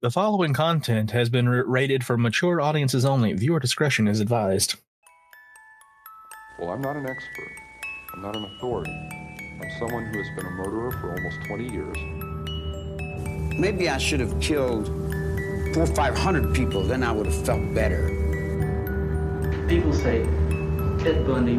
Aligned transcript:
The 0.00 0.12
following 0.12 0.54
content 0.54 1.10
has 1.10 1.28
been 1.28 1.48
rated 1.48 2.04
for 2.04 2.16
mature 2.16 2.60
audiences 2.60 3.04
only. 3.04 3.32
Viewer 3.32 3.58
discretion 3.58 4.06
is 4.06 4.20
advised. 4.20 4.76
Well, 6.60 6.70
I'm 6.70 6.80
not 6.80 6.94
an 6.94 7.04
expert. 7.04 7.50
I'm 8.14 8.22
not 8.22 8.36
an 8.36 8.44
authority. 8.44 8.92
I'm 8.92 9.68
someone 9.80 10.04
who 10.04 10.18
has 10.18 10.28
been 10.36 10.46
a 10.46 10.50
murderer 10.50 10.92
for 10.92 11.10
almost 11.16 11.42
20 11.48 11.72
years. 11.72 13.58
Maybe 13.58 13.88
I 13.88 13.98
should 13.98 14.20
have 14.20 14.40
killed 14.40 14.86
four 15.74 15.82
or 15.82 15.86
five 15.96 16.16
hundred 16.16 16.54
people, 16.54 16.84
then 16.84 17.02
I 17.02 17.10
would 17.10 17.26
have 17.26 17.44
felt 17.44 17.74
better. 17.74 18.06
People 19.68 19.92
say 19.92 20.22
Ted 21.02 21.26
Bundy 21.26 21.56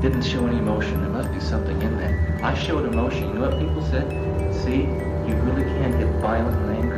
didn't 0.00 0.22
show 0.22 0.46
any 0.46 0.56
emotion. 0.56 0.98
There 1.02 1.10
must 1.10 1.30
be 1.30 1.40
something 1.40 1.82
in 1.82 1.98
that. 1.98 2.42
I 2.42 2.54
showed 2.54 2.86
emotion. 2.86 3.28
You 3.28 3.34
know 3.34 3.50
what 3.50 3.58
people 3.58 3.84
said? 3.90 4.08
See, 4.64 4.80
you 5.28 5.34
really 5.42 5.64
can't 5.64 5.98
get 5.98 6.08
violent 6.22 6.56
and 6.56 6.70
angry. 6.78 6.91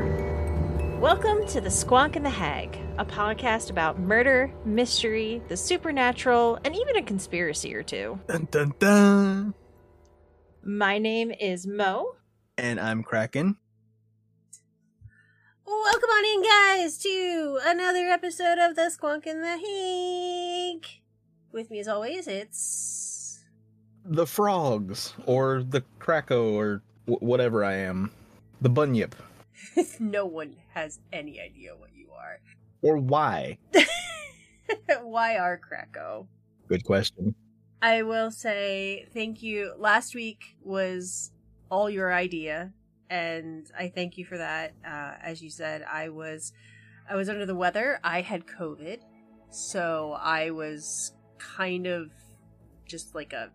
Welcome 1.00 1.46
to 1.48 1.60
The 1.60 1.68
Squonk 1.68 2.16
and 2.16 2.24
the 2.24 2.30
Hag, 2.30 2.78
a 2.98 3.04
podcast 3.04 3.68
about 3.70 3.98
murder, 3.98 4.50
mystery, 4.64 5.42
the 5.48 5.56
supernatural, 5.56 6.58
and 6.64 6.74
even 6.74 6.96
a 6.96 7.02
conspiracy 7.02 7.74
or 7.74 7.82
two. 7.82 8.18
Dun 8.26 8.48
dun 8.50 8.74
dun. 8.78 9.54
My 10.62 10.98
name 10.98 11.30
is 11.32 11.66
Mo. 11.66 12.14
And 12.56 12.80
I'm 12.80 13.02
Kraken. 13.02 13.56
Welcome 15.66 16.08
on 16.10 16.24
in, 16.24 16.42
guys, 16.42 16.98
to 16.98 17.58
another 17.64 18.06
episode 18.08 18.58
of 18.58 18.76
The 18.76 18.90
Squonk 18.96 19.26
and 19.26 19.42
the 19.42 19.58
Hag. 20.78 20.86
With 21.52 21.70
me, 21.70 21.80
as 21.80 21.88
always, 21.88 22.26
it's. 22.26 23.44
The 24.04 24.26
frogs, 24.26 25.14
or 25.26 25.62
the 25.62 25.82
Krako, 26.00 26.52
or 26.54 26.82
w- 27.06 27.26
whatever 27.26 27.64
I 27.64 27.74
am. 27.74 28.10
The 28.60 28.70
bunyip. 28.70 29.14
no 30.00 30.24
one 30.26 30.56
has 30.74 30.98
any 31.12 31.40
idea 31.40 31.76
what 31.76 31.90
you 31.94 32.08
are. 32.12 32.40
Or 32.82 32.98
why? 32.98 33.58
Why 35.02 35.36
are 35.36 35.56
Krakow? 35.56 36.26
Good 36.68 36.84
question. 36.84 37.34
I 37.80 38.02
will 38.02 38.30
say 38.30 39.06
thank 39.12 39.42
you. 39.42 39.74
Last 39.78 40.14
week 40.14 40.56
was 40.62 41.32
all 41.70 41.90
your 41.90 42.12
idea, 42.12 42.72
and 43.10 43.70
I 43.78 43.88
thank 43.88 44.16
you 44.16 44.24
for 44.24 44.38
that. 44.38 44.74
Uh, 44.86 45.12
as 45.22 45.42
you 45.42 45.50
said, 45.50 45.84
I 45.90 46.08
was 46.08 46.52
I 47.08 47.14
was 47.14 47.28
under 47.28 47.46
the 47.46 47.54
weather. 47.54 48.00
I 48.02 48.22
had 48.22 48.46
COVID, 48.46 49.00
so 49.50 50.16
I 50.18 50.50
was 50.50 51.12
kind 51.38 51.86
of 51.86 52.10
just 52.86 53.14
like 53.14 53.32
a 53.32 53.50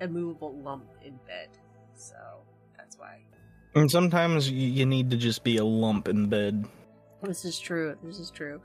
immovable 0.00 0.60
lump 0.60 0.90
in 1.04 1.16
bed. 1.26 1.48
So. 1.94 2.41
And 3.74 3.90
sometimes 3.90 4.50
you 4.50 4.84
need 4.86 5.10
to 5.10 5.16
just 5.16 5.44
be 5.44 5.56
a 5.56 5.64
lump 5.64 6.08
in 6.08 6.28
bed. 6.28 6.66
This 7.22 7.44
is 7.44 7.58
true. 7.58 7.96
This 8.02 8.18
is 8.18 8.30
true. 8.30 8.60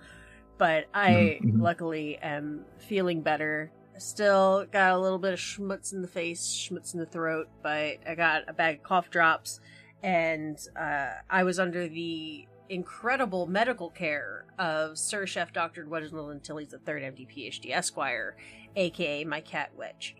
But 0.57 0.85
I 0.93 1.39
Mhm. 1.43 1.61
luckily 1.61 2.17
am 2.17 2.65
feeling 2.79 3.21
better. 3.21 3.71
Still 3.97 4.65
got 4.71 4.91
a 4.93 4.97
little 4.97 5.19
bit 5.19 5.33
of 5.33 5.39
schmutz 5.39 5.93
in 5.93 6.01
the 6.01 6.07
face, 6.07 6.45
schmutz 6.47 6.93
in 6.93 6.99
the 6.99 7.05
throat, 7.05 7.47
but 7.63 7.97
I 8.07 8.15
got 8.15 8.43
a 8.47 8.53
bag 8.53 8.77
of 8.77 8.83
cough 8.83 9.09
drops, 9.09 9.59
and 10.03 10.57
uh, 10.75 11.09
I 11.29 11.43
was 11.43 11.59
under 11.59 11.87
the 11.87 12.47
incredible 12.69 13.47
medical 13.47 13.89
care 13.89 14.45
of 14.59 14.97
Sir 14.97 15.25
Chef 15.25 15.53
Dr. 15.53 15.85
Reginald 15.85 16.43
Tilly's 16.43 16.69
the 16.69 16.79
third 16.79 17.01
MD 17.01 17.25
PhD 17.27 17.71
Esquire, 17.71 18.35
aka 18.75 19.23
my 19.23 19.41
cat 19.41 19.71
Wedge. 19.75 20.15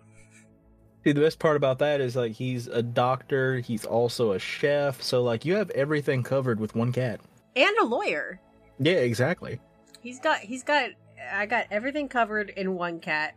See, 1.07 1.13
the 1.13 1.21
best 1.21 1.39
part 1.39 1.55
about 1.55 1.79
that 1.79 2.01
is 2.01 2.17
like 2.17 2.33
he's 2.33 2.67
a 2.67 2.83
doctor, 2.83 3.59
he's 3.59 3.85
also 3.85 4.33
a 4.33 4.39
chef, 4.39 5.01
so 5.01 5.23
like 5.23 5.45
you 5.45 5.55
have 5.55 5.69
everything 5.69 6.21
covered 6.21 6.59
with 6.59 6.75
one 6.75 6.91
cat. 6.91 7.21
And 7.55 7.73
a 7.77 7.85
lawyer. 7.85 8.41
Yeah, 8.77 8.95
exactly. 8.95 9.61
He's 10.01 10.19
got 10.19 10.39
he's 10.39 10.63
got 10.63 10.89
I 11.31 11.45
got 11.45 11.67
everything 11.71 12.09
covered 12.09 12.49
in 12.49 12.75
one 12.75 12.99
cat. 12.99 13.35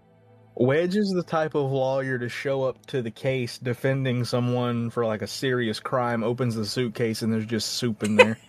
Wedge 0.57 0.97
is 0.97 1.13
the 1.13 1.23
type 1.23 1.55
of 1.55 1.71
lawyer 1.71 2.19
to 2.19 2.29
show 2.29 2.65
up 2.65 2.85
to 2.87 3.03
the 3.03 3.11
case 3.13 3.57
defending 3.57 4.25
someone 4.25 4.91
for 4.91 5.07
like 5.07 5.23
a 5.23 5.29
serious 5.29 5.79
crime, 5.79 6.25
opens 6.25 6.57
the 6.57 6.67
suitcase, 6.67 7.23
and 7.23 7.33
there's 7.33 7.47
just 7.47 7.75
soup 7.75 8.03
in 8.03 8.17
there. 8.17 8.37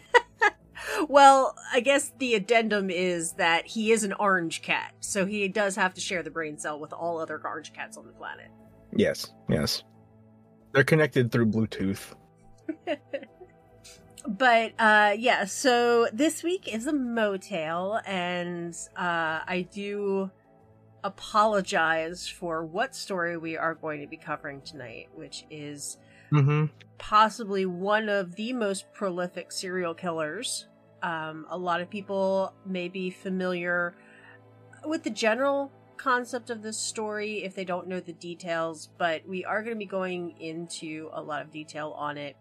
Well, 1.09 1.55
I 1.73 1.79
guess 1.79 2.11
the 2.19 2.35
addendum 2.35 2.89
is 2.89 3.33
that 3.33 3.65
he 3.65 3.91
is 3.91 4.03
an 4.03 4.13
orange 4.13 4.61
cat, 4.61 4.93
so 4.99 5.25
he 5.25 5.47
does 5.47 5.75
have 5.75 5.93
to 5.95 6.01
share 6.01 6.21
the 6.21 6.29
brain 6.29 6.57
cell 6.57 6.79
with 6.79 6.93
all 6.93 7.19
other 7.19 7.41
orange 7.43 7.73
cats 7.73 7.97
on 7.97 8.05
the 8.05 8.13
planet. 8.13 8.49
Yes, 8.95 9.31
yes. 9.49 9.83
They're 10.73 10.83
connected 10.83 11.31
through 11.31 11.47
Bluetooth. 11.47 12.13
But 14.27 14.73
uh 14.77 15.15
yeah, 15.17 15.45
so 15.45 16.07
this 16.13 16.43
week 16.43 16.71
is 16.71 16.85
a 16.85 16.93
motel 16.93 17.99
and 18.05 18.75
uh 18.95 19.41
I 19.47 19.67
do 19.73 20.29
apologize 21.03 22.27
for 22.27 22.63
what 22.63 22.95
story 22.95 23.35
we 23.37 23.57
are 23.57 23.73
going 23.73 23.99
to 24.01 24.07
be 24.07 24.17
covering 24.17 24.61
tonight, 24.61 25.09
which 25.15 25.45
is 25.49 25.97
Mm-hmm. 26.31 26.67
possibly 26.97 27.65
one 27.65 28.07
of 28.07 28.35
the 28.35 28.53
most 28.53 28.93
prolific 28.93 29.51
serial 29.51 29.93
killers. 29.93 30.67
Um, 31.03 31.45
a 31.49 31.57
lot 31.57 31.81
of 31.81 31.89
people 31.89 32.53
may 32.65 32.87
be 32.87 33.09
familiar 33.09 33.95
with 34.85 35.03
the 35.03 35.09
general 35.09 35.73
concept 36.01 36.49
of 36.49 36.63
this 36.63 36.77
story 36.77 37.43
if 37.43 37.53
they 37.53 37.65
don't 37.65 37.87
know 37.87 37.99
the 37.99 38.13
details, 38.13 38.89
but 38.97 39.27
we 39.27 39.45
are 39.45 39.61
going 39.61 39.75
to 39.75 39.79
be 39.79 39.85
going 39.85 40.35
into 40.39 41.09
a 41.13 41.21
lot 41.21 41.41
of 41.41 41.51
detail 41.51 41.91
on 41.91 42.17
it. 42.17 42.35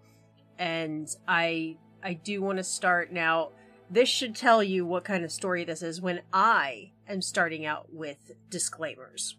And 0.58 1.08
I 1.28 1.76
I 2.02 2.14
do 2.14 2.40
want 2.40 2.58
to 2.58 2.64
start 2.64 3.12
now. 3.12 3.50
This 3.90 4.08
should 4.08 4.34
tell 4.34 4.62
you 4.62 4.86
what 4.86 5.04
kind 5.04 5.24
of 5.24 5.32
story 5.32 5.64
this 5.64 5.82
is 5.82 6.00
when 6.00 6.20
I 6.32 6.92
am 7.08 7.20
starting 7.20 7.66
out 7.66 7.92
with 7.92 8.32
disclaimers. 8.48 9.36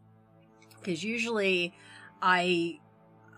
Because 0.78 1.04
usually 1.04 1.74
I 2.22 2.80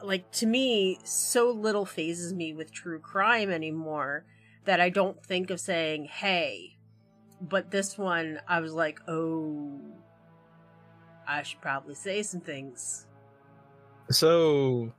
like 0.01 0.29
to 0.31 0.45
me 0.45 0.99
so 1.03 1.51
little 1.51 1.85
phases 1.85 2.33
me 2.33 2.53
with 2.53 2.71
true 2.71 2.99
crime 2.99 3.49
anymore 3.49 4.25
that 4.65 4.81
I 4.81 4.89
don't 4.89 5.23
think 5.23 5.49
of 5.49 5.61
saying 5.61 6.05
hey 6.05 6.77
but 7.39 7.71
this 7.71 7.97
one 7.97 8.39
I 8.45 8.59
was 8.59 8.73
like 8.73 8.99
oh 9.07 9.79
I 11.27 11.43
should 11.43 11.61
probably 11.61 11.95
say 11.95 12.21
some 12.23 12.41
things 12.41 13.05
So, 14.09 14.91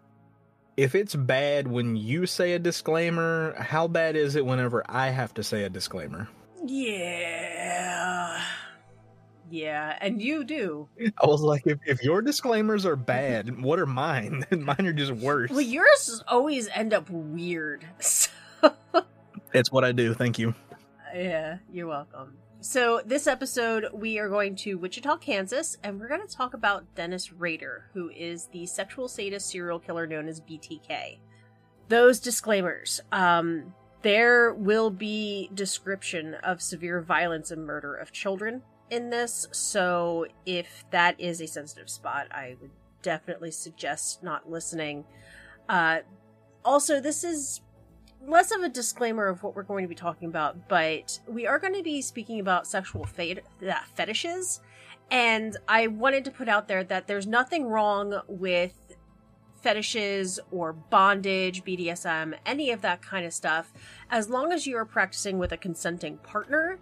if 0.77 0.95
it's 0.95 1.15
bad 1.15 1.69
when 1.69 1.95
you 1.97 2.27
say 2.27 2.55
a 2.55 2.59
disclaimer, 2.59 3.55
how 3.59 3.87
bad 3.87 4.17
is 4.17 4.35
it 4.37 4.45
whenever 4.45 4.83
I 4.89 5.11
have 5.11 5.33
to 5.35 5.43
say 5.43 5.65
a 5.65 5.69
disclaimer? 5.71 6.29
yeah 6.67 8.41
yeah 9.51 9.99
and 10.01 10.23
you 10.23 10.43
do 10.45 10.89
I 11.23 11.27
was 11.27 11.43
like, 11.43 11.67
if, 11.67 11.79
if 11.85 12.03
your 12.03 12.23
disclaimers 12.23 12.87
are 12.87 12.97
bad, 12.97 13.63
what 13.63 13.79
are 13.79 13.85
mine? 13.87 14.45
mine 14.51 14.87
are 14.87 14.93
just 14.95 15.13
worse. 15.13 15.51
well 15.51 15.61
yours 15.61 16.25
always 16.27 16.69
end 16.69 16.95
up 16.95 17.09
weird 17.11 17.85
so 18.01 18.31
It's 19.53 19.71
what 19.71 19.85
I 19.85 19.93
do. 19.93 20.15
Thank 20.15 20.39
you. 20.39 20.55
Yeah, 21.15 21.59
you're 21.73 21.87
welcome. 21.87 22.37
So, 22.67 23.03
this 23.05 23.27
episode, 23.27 23.89
we 23.93 24.19
are 24.19 24.31
going 24.31 24.57
to 24.57 24.77
Wichita, 24.77 25.19
Kansas, 25.19 25.77
and 25.85 26.01
we're 26.01 26.09
going 26.09 26.27
to 26.27 26.35
talk 26.35 26.55
about 26.55 26.95
Dennis 26.95 27.31
Rader, 27.31 27.91
who 27.93 28.09
is 28.09 28.47
the 28.53 28.65
sexual 28.65 29.07
sadist 29.07 29.51
serial 29.51 29.79
killer 29.79 30.07
known 30.07 30.29
as 30.29 30.41
BTK. 30.41 31.19
Those 31.91 32.21
disclaimers. 32.21 33.03
Um, 33.13 33.75
there 34.01 34.55
will 34.55 34.89
be 34.89 35.51
description 35.53 36.37
of 36.37 36.63
severe 36.63 37.03
violence 37.03 37.51
and 37.51 37.67
murder 37.67 37.97
of 37.97 38.13
children 38.13 38.63
in 38.89 39.11
this, 39.11 39.47
so 39.53 40.27
if 40.47 40.87
that 40.91 41.21
is 41.21 41.43
a 41.43 41.47
sensitive 41.47 41.91
spot, 41.91 42.29
I 42.31 42.57
would 42.63 42.71
definitely 43.03 43.51
suggest 43.51 44.23
not 44.23 44.51
listening. 44.51 45.05
Uh, 45.69 45.99
also, 46.65 46.99
this 46.99 47.25
is 47.25 47.61
less 48.27 48.51
of 48.51 48.63
a 48.63 48.69
disclaimer 48.69 49.27
of 49.27 49.43
what 49.43 49.55
we're 49.55 49.63
going 49.63 49.85
to 49.85 49.89
be 49.89 49.95
talking 49.95 50.29
about, 50.29 50.69
but 50.69 51.19
we 51.29 51.47
are 51.47 51.59
going 51.59 51.75
to 51.75 51.83
be 51.83 52.03
speaking 52.03 52.41
about 52.41 52.67
sexual 52.67 53.05
fet- 53.05 53.45
uh, 53.67 53.75
fetishes. 53.95 54.61
And 55.11 55.57
I 55.69 55.87
wanted 55.87 56.25
to 56.25 56.31
put 56.31 56.49
out 56.49 56.69
there 56.69 56.83
that 56.85 57.07
there's 57.07 57.27
nothing 57.27 57.67
wrong 57.67 58.21
with 58.27 58.97
fetishes 59.63 60.39
or 60.51 60.73
bondage, 60.73 61.65
BDSM, 61.65 62.35
any 62.45 62.71
of 62.71 62.83
that 62.83 63.03
kind 63.03 63.25
of 63.25 63.33
stuff, 63.33 63.73
as 64.11 64.29
long 64.29 64.53
as 64.53 64.67
you 64.67 64.77
are 64.77 64.85
practicing 64.85 65.39
with 65.39 65.53
a 65.53 65.57
consenting 65.57 66.19
partner. 66.19 66.79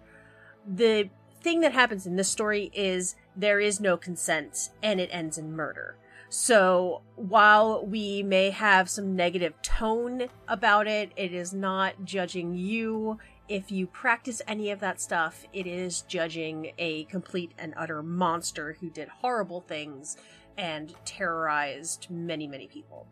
The 0.67 1.09
thing 1.41 1.61
that 1.61 1.73
happens 1.73 2.05
in 2.05 2.15
this 2.15 2.29
story 2.29 2.71
is 2.73 3.15
there 3.35 3.59
is 3.59 3.79
no 3.79 3.97
consent 3.97 4.69
and 4.81 4.99
it 4.99 5.09
ends 5.11 5.37
in 5.37 5.55
murder. 5.55 5.97
So 6.33 7.03
while 7.15 7.85
we 7.85 8.23
may 8.23 8.49
have 8.49 8.89
some 8.89 9.15
negative 9.15 9.53
tone 9.61 10.29
about 10.47 10.87
it, 10.87 11.11
it 11.15 11.31
is 11.31 11.53
not 11.53 12.05
judging 12.05 12.55
you. 12.55 13.19
If 13.47 13.71
you 13.71 13.85
practice 13.85 14.41
any 14.47 14.71
of 14.71 14.79
that 14.79 14.99
stuff, 14.99 15.45
it 15.53 15.67
is 15.67 16.01
judging 16.01 16.71
a 16.79 17.03
complete 17.03 17.51
and 17.59 17.75
utter 17.77 18.01
monster 18.01 18.75
who 18.81 18.89
did 18.89 19.09
horrible 19.09 19.61
things 19.61 20.17
and 20.57 20.95
terrorized 21.05 22.07
many, 22.09 22.47
many 22.47 22.65
people. 22.65 23.05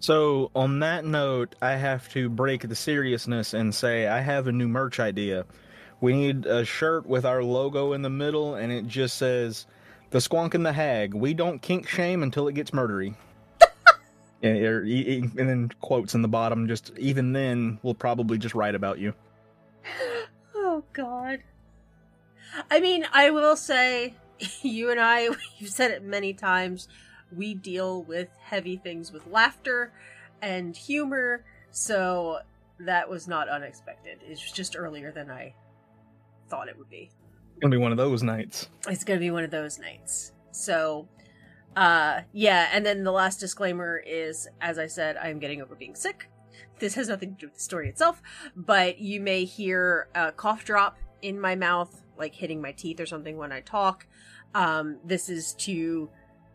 So, 0.00 0.50
on 0.56 0.80
that 0.80 1.04
note, 1.04 1.54
I 1.62 1.76
have 1.76 2.08
to 2.08 2.28
break 2.28 2.68
the 2.68 2.74
seriousness 2.74 3.54
and 3.54 3.72
say 3.72 4.08
I 4.08 4.18
have 4.18 4.48
a 4.48 4.52
new 4.52 4.66
merch 4.66 4.98
idea. 4.98 5.46
We 6.00 6.12
need 6.12 6.44
a 6.44 6.64
shirt 6.64 7.06
with 7.06 7.24
our 7.24 7.44
logo 7.44 7.92
in 7.92 8.02
the 8.02 8.10
middle, 8.10 8.56
and 8.56 8.72
it 8.72 8.88
just 8.88 9.16
says, 9.16 9.66
The 10.10 10.18
Squonk 10.18 10.54
and 10.54 10.64
the 10.64 10.72
Hag. 10.72 11.12
We 11.14 11.34
don't 11.34 11.60
kink 11.60 11.88
shame 11.88 12.22
until 12.22 12.48
it 12.48 12.54
gets 12.54 12.70
murdery. 12.70 13.14
yeah, 14.42 14.50
and 14.50 15.32
then 15.36 15.70
quotes 15.80 16.14
in 16.14 16.22
the 16.22 16.28
bottom, 16.28 16.66
just 16.66 16.92
even 16.98 17.32
then, 17.32 17.78
we'll 17.82 17.94
probably 17.94 18.38
just 18.38 18.54
write 18.54 18.74
about 18.74 18.98
you. 18.98 19.14
Oh 20.70 20.84
God. 20.92 21.40
I 22.70 22.78
mean, 22.78 23.06
I 23.12 23.30
will 23.30 23.56
say, 23.56 24.14
you 24.62 24.90
and 24.90 25.00
I, 25.00 25.28
you've 25.58 25.70
said 25.70 25.90
it 25.90 26.02
many 26.02 26.32
times. 26.32 26.88
We 27.34 27.54
deal 27.54 28.02
with 28.02 28.28
heavy 28.40 28.76
things 28.76 29.10
with 29.10 29.26
laughter 29.26 29.92
and 30.40 30.76
humor, 30.76 31.44
so 31.70 32.40
that 32.80 33.08
was 33.08 33.26
not 33.26 33.48
unexpected. 33.48 34.18
It 34.22 34.30
was 34.30 34.52
just 34.52 34.76
earlier 34.76 35.10
than 35.10 35.30
I 35.30 35.54
thought 36.48 36.68
it 36.68 36.78
would 36.78 36.90
be. 36.90 37.10
Gonna 37.60 37.72
be 37.72 37.76
one 37.76 37.92
of 37.92 37.98
those 37.98 38.22
nights. 38.22 38.68
It's 38.86 39.04
gonna 39.04 39.20
be 39.20 39.30
one 39.30 39.44
of 39.44 39.50
those 39.50 39.78
nights. 39.78 40.32
So, 40.52 41.08
uh, 41.76 42.20
yeah. 42.32 42.68
And 42.72 42.84
then 42.84 43.04
the 43.04 43.12
last 43.12 43.40
disclaimer 43.40 44.02
is, 44.06 44.48
as 44.60 44.78
I 44.78 44.86
said, 44.86 45.16
I 45.16 45.28
am 45.28 45.38
getting 45.38 45.60
over 45.62 45.74
being 45.74 45.94
sick. 45.94 46.28
This 46.78 46.94
has 46.94 47.08
nothing 47.08 47.34
to 47.34 47.40
do 47.40 47.46
with 47.46 47.54
the 47.56 47.60
story 47.60 47.88
itself, 47.88 48.22
but 48.54 48.98
you 48.98 49.20
may 49.20 49.44
hear 49.44 50.08
a 50.14 50.30
cough 50.30 50.64
drop 50.64 50.96
in 51.22 51.40
my 51.40 51.56
mouth, 51.56 52.04
like 52.16 52.34
hitting 52.34 52.62
my 52.62 52.72
teeth 52.72 53.00
or 53.00 53.06
something 53.06 53.36
when 53.36 53.50
I 53.50 53.60
talk. 53.60 54.06
Um, 54.54 54.98
this 55.04 55.28
is 55.28 55.54
to 55.54 56.10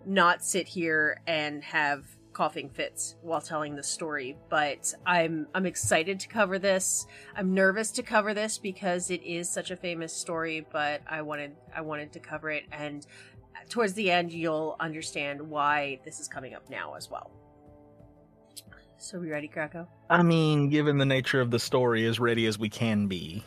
not 0.05 0.43
sit 0.43 0.67
here 0.67 1.21
and 1.27 1.63
have 1.63 2.05
coughing 2.33 2.69
fits 2.69 3.15
while 3.21 3.41
telling 3.41 3.75
the 3.75 3.83
story 3.83 4.35
but 4.49 4.93
i'm 5.05 5.47
i'm 5.53 5.65
excited 5.65 6.19
to 6.19 6.27
cover 6.27 6.59
this. 6.59 7.05
I'm 7.35 7.53
nervous 7.53 7.91
to 7.91 8.03
cover 8.03 8.33
this 8.33 8.57
because 8.57 9.09
it 9.09 9.23
is 9.23 9.49
such 9.49 9.71
a 9.71 9.75
famous 9.75 10.13
story 10.13 10.65
but 10.71 11.01
i 11.07 11.21
wanted 11.21 11.55
i 11.75 11.81
wanted 11.81 12.11
to 12.13 12.19
cover 12.19 12.49
it 12.49 12.63
and 12.71 13.05
towards 13.69 13.93
the 13.93 14.11
end 14.11 14.31
you'll 14.31 14.75
understand 14.79 15.41
why 15.41 15.99
this 16.03 16.19
is 16.19 16.27
coming 16.27 16.53
up 16.53 16.69
now 16.69 16.95
as 16.95 17.09
well. 17.09 17.31
So 18.97 19.17
are 19.17 19.21
we 19.21 19.29
ready 19.29 19.47
krakow 19.47 19.87
I 20.13 20.21
mean, 20.21 20.69
given 20.69 20.99
the 20.99 21.05
nature 21.05 21.41
of 21.41 21.49
the 21.49 21.57
story, 21.57 22.05
as 22.05 22.19
ready 22.19 22.45
as 22.45 22.59
we 22.59 22.69
can 22.69 23.07
be. 23.07 23.43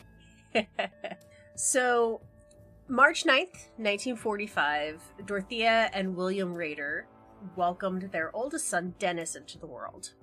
so, 1.55 2.19
March 2.89 3.23
9th, 3.23 3.69
1945, 3.77 5.01
Dorothea 5.25 5.89
and 5.93 6.13
William 6.13 6.53
Rader 6.53 7.07
welcomed 7.55 8.09
their 8.11 8.35
oldest 8.35 8.67
son, 8.67 8.95
Dennis, 8.99 9.35
into 9.35 9.57
the 9.57 9.67
world. 9.67 10.13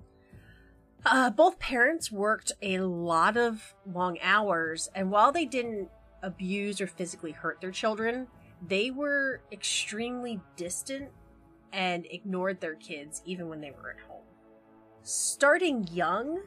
Uh, 1.05 1.29
both 1.29 1.59
parents 1.59 2.11
worked 2.11 2.51
a 2.61 2.79
lot 2.79 3.37
of 3.37 3.75
long 3.91 4.17
hours, 4.21 4.89
and 4.95 5.11
while 5.11 5.31
they 5.31 5.45
didn't 5.45 5.89
abuse 6.23 6.81
or 6.81 6.87
physically 6.87 7.31
hurt 7.31 7.61
their 7.61 7.71
children, 7.71 8.27
they 8.67 8.89
were 8.89 9.41
extremely 9.51 10.41
distant 10.55 11.09
and 11.71 12.07
ignored 12.09 12.59
their 12.61 12.75
kids 12.75 13.21
even 13.25 13.49
when 13.49 13.61
they 13.61 13.71
were 13.71 13.91
at 13.91 13.99
home. 14.07 14.23
Starting 15.03 15.87
young, 15.91 16.41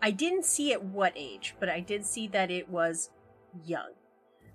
I 0.00 0.10
didn't 0.10 0.44
see 0.44 0.72
at 0.72 0.84
what 0.84 1.12
age, 1.16 1.56
but 1.58 1.68
I 1.68 1.80
did 1.80 2.06
see 2.06 2.28
that 2.28 2.50
it 2.50 2.68
was 2.68 3.10
young. 3.64 3.90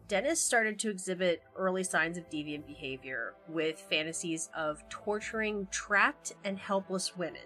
Dennis 0.07 0.41
started 0.41 0.79
to 0.79 0.89
exhibit 0.89 1.43
early 1.57 1.83
signs 1.83 2.17
of 2.17 2.29
deviant 2.29 2.65
behavior 2.65 3.33
with 3.49 3.79
fantasies 3.89 4.49
of 4.55 4.87
torturing 4.87 5.67
trapped 5.69 6.33
and 6.45 6.57
helpless 6.57 7.17
women. 7.17 7.41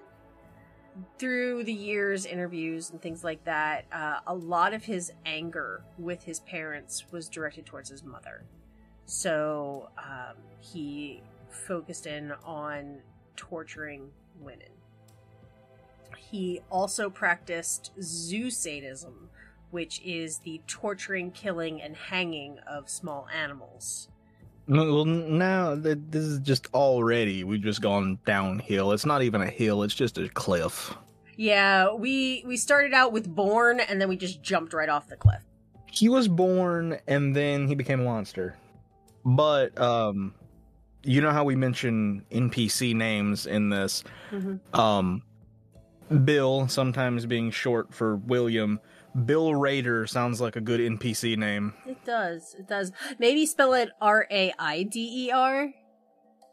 Through 1.18 1.64
the 1.64 1.74
years, 1.74 2.26
interviews, 2.26 2.92
and 2.92 3.02
things 3.02 3.24
like 3.24 3.44
that, 3.46 3.86
uh, 3.92 4.20
a 4.28 4.36
lot 4.36 4.74
of 4.74 4.84
his 4.84 5.12
anger 5.26 5.84
with 5.98 6.24
his 6.24 6.42
parents 6.42 7.06
was 7.12 7.30
directed 7.30 7.66
towards 7.66 7.90
his 7.90 8.04
mother. 8.04 8.44
So 9.06 9.90
um, 9.98 10.36
he 10.60 11.24
focused 11.50 12.06
in 12.06 12.32
on 12.46 13.00
torturing 13.36 14.12
women. 14.40 14.68
He 16.18 16.62
also 16.70 17.10
practiced 17.10 17.92
zoo 18.02 18.52
sadism, 18.52 19.31
which 19.72 20.02
is 20.04 20.40
the 20.40 20.62
torturing, 20.68 21.32
killing, 21.32 21.82
and 21.82 21.96
hanging 21.96 22.60
of 22.68 22.90
small 22.90 23.28
animals. 23.34 24.10
Well, 24.68 25.06
now 25.06 25.76
this 25.76 26.24
is 26.24 26.40
just 26.40 26.68
already 26.74 27.44
we've 27.44 27.62
just 27.62 27.82
gone 27.82 28.20
downhill. 28.26 28.92
It's 28.92 29.06
not 29.06 29.24
even 29.24 29.42
a 29.42 29.50
hill; 29.50 29.84
it's 29.84 29.96
just 29.96 30.18
a 30.18 30.30
cliff. 30.30 30.96
Yeah, 31.36 31.94
we 31.94 32.44
we 32.46 32.58
started 32.58 32.94
out 32.94 33.12
with 33.12 33.34
Born, 33.34 33.80
and 33.80 34.00
then 34.00 34.08
we 34.08 34.18
just 34.18 34.42
jumped 34.42 34.74
right 34.74 34.90
off 34.90 35.08
the 35.08 35.16
cliff. 35.16 35.42
He 35.88 36.08
was 36.08 36.28
born, 36.28 37.00
and 37.08 37.36
then 37.36 37.68
he 37.68 37.76
became 37.76 38.00
a 38.00 38.04
monster. 38.04 38.56
But 39.26 39.78
um, 39.80 40.34
you 41.04 41.22
know 41.22 41.32
how 41.32 41.44
we 41.44 41.56
mention 41.56 42.24
NPC 42.32 42.94
names 42.94 43.48
in 43.48 43.70
this. 43.70 44.04
Mm-hmm. 44.32 44.80
Um, 44.80 45.24
Bill, 46.26 46.68
sometimes 46.68 47.26
being 47.26 47.52
short 47.52 47.94
for 47.94 48.18
William. 48.18 48.80
Bill 49.26 49.54
Raider 49.54 50.08
sounds 50.08 50.40
like 50.40 50.56
a 50.56 50.62
good 50.62 50.80
NPC 50.80 51.38
name. 51.38 51.74
It 51.86 52.04
does. 52.06 52.56
It 52.58 52.68
does. 52.68 52.92
Maybe 53.20 53.46
spell 53.46 53.74
it 53.74 53.90
R 54.00 54.28
A 54.32 54.54
I 54.58 54.84
D 54.84 55.28
E 55.28 55.32
R, 55.32 55.70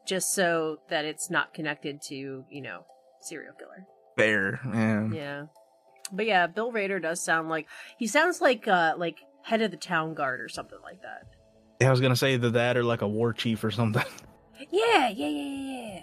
just 0.07 0.35
so 0.35 0.79
that 0.89 1.05
it's 1.05 1.31
not 1.31 1.55
connected 1.55 2.03
to 2.03 2.45
you 2.51 2.61
know 2.63 2.85
serial 3.21 3.55
killer. 3.55 3.87
There, 4.17 4.61
yeah. 4.75 5.09
Yeah, 5.13 5.43
but 6.13 6.27
yeah, 6.27 6.47
Bill 6.49 6.73
Raider 6.73 6.99
does 6.99 7.23
sound 7.23 7.49
like 7.49 7.69
he 7.99 8.07
sounds 8.09 8.41
like 8.41 8.67
uh 8.67 8.95
like 8.97 9.19
head 9.43 9.63
of 9.63 9.71
the 9.71 9.77
town 9.77 10.15
guard 10.15 10.41
or 10.41 10.49
something 10.49 10.79
like 10.83 11.03
that. 11.03 11.23
Yeah, 11.81 11.89
I 11.89 11.91
was 11.93 12.01
gonna 12.01 12.17
say 12.17 12.37
that 12.37 12.51
that 12.55 12.77
or 12.77 12.83
like 12.83 13.03
a 13.03 13.09
war 13.09 13.33
chief 13.33 13.63
or 13.63 13.71
something. 13.71 14.05
Yeah, 14.73 15.09
yeah, 15.09 15.29
yeah, 15.29 15.93
yeah. 15.95 16.01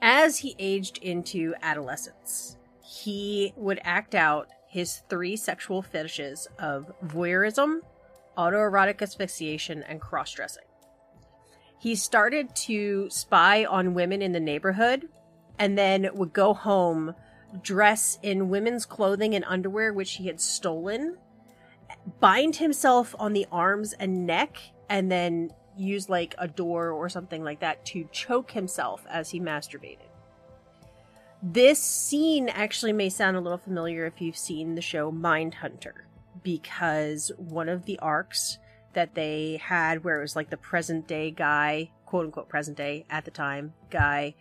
As 0.00 0.38
he 0.38 0.56
aged 0.58 0.96
into 1.02 1.54
adolescence, 1.60 2.56
he 2.82 3.52
would 3.56 3.78
act 3.84 4.14
out 4.14 4.48
his 4.72 5.02
three 5.10 5.36
sexual 5.36 5.82
fetishes 5.82 6.48
of 6.58 6.90
voyeurism, 7.04 7.80
autoerotic 8.38 9.02
asphyxiation, 9.02 9.82
and 9.82 10.00
cross 10.00 10.32
dressing. 10.32 10.64
He 11.78 11.94
started 11.94 12.56
to 12.56 13.10
spy 13.10 13.66
on 13.66 13.92
women 13.92 14.22
in 14.22 14.32
the 14.32 14.40
neighborhood 14.40 15.10
and 15.58 15.76
then 15.76 16.08
would 16.14 16.32
go 16.32 16.54
home, 16.54 17.14
dress 17.60 18.18
in 18.22 18.48
women's 18.48 18.86
clothing 18.86 19.34
and 19.34 19.44
underwear 19.46 19.92
which 19.92 20.12
he 20.12 20.26
had 20.26 20.40
stolen, 20.40 21.18
bind 22.18 22.56
himself 22.56 23.14
on 23.18 23.34
the 23.34 23.46
arms 23.52 23.92
and 23.92 24.26
neck, 24.26 24.56
and 24.88 25.12
then 25.12 25.50
use 25.76 26.08
like 26.08 26.34
a 26.38 26.48
door 26.48 26.92
or 26.92 27.10
something 27.10 27.44
like 27.44 27.60
that 27.60 27.84
to 27.84 28.08
choke 28.10 28.52
himself 28.52 29.04
as 29.10 29.28
he 29.28 29.38
masturbated. 29.38 30.11
This 31.42 31.80
scene 31.80 32.48
actually 32.48 32.92
may 32.92 33.08
sound 33.08 33.36
a 33.36 33.40
little 33.40 33.58
familiar 33.58 34.06
if 34.06 34.20
you've 34.20 34.36
seen 34.36 34.76
the 34.76 34.80
show 34.80 35.10
Mindhunter, 35.10 36.02
because 36.44 37.32
one 37.36 37.68
of 37.68 37.84
the 37.84 37.98
arcs 37.98 38.58
that 38.92 39.14
they 39.14 39.60
had 39.60 40.04
where 40.04 40.18
it 40.18 40.22
was 40.22 40.36
like 40.36 40.50
the 40.50 40.56
present 40.56 41.08
day 41.08 41.32
guy, 41.32 41.90
quote 42.06 42.26
unquote 42.26 42.48
present 42.48 42.76
day 42.76 43.06
at 43.10 43.24
the 43.24 43.30
time 43.32 43.72
guy, 43.90 44.34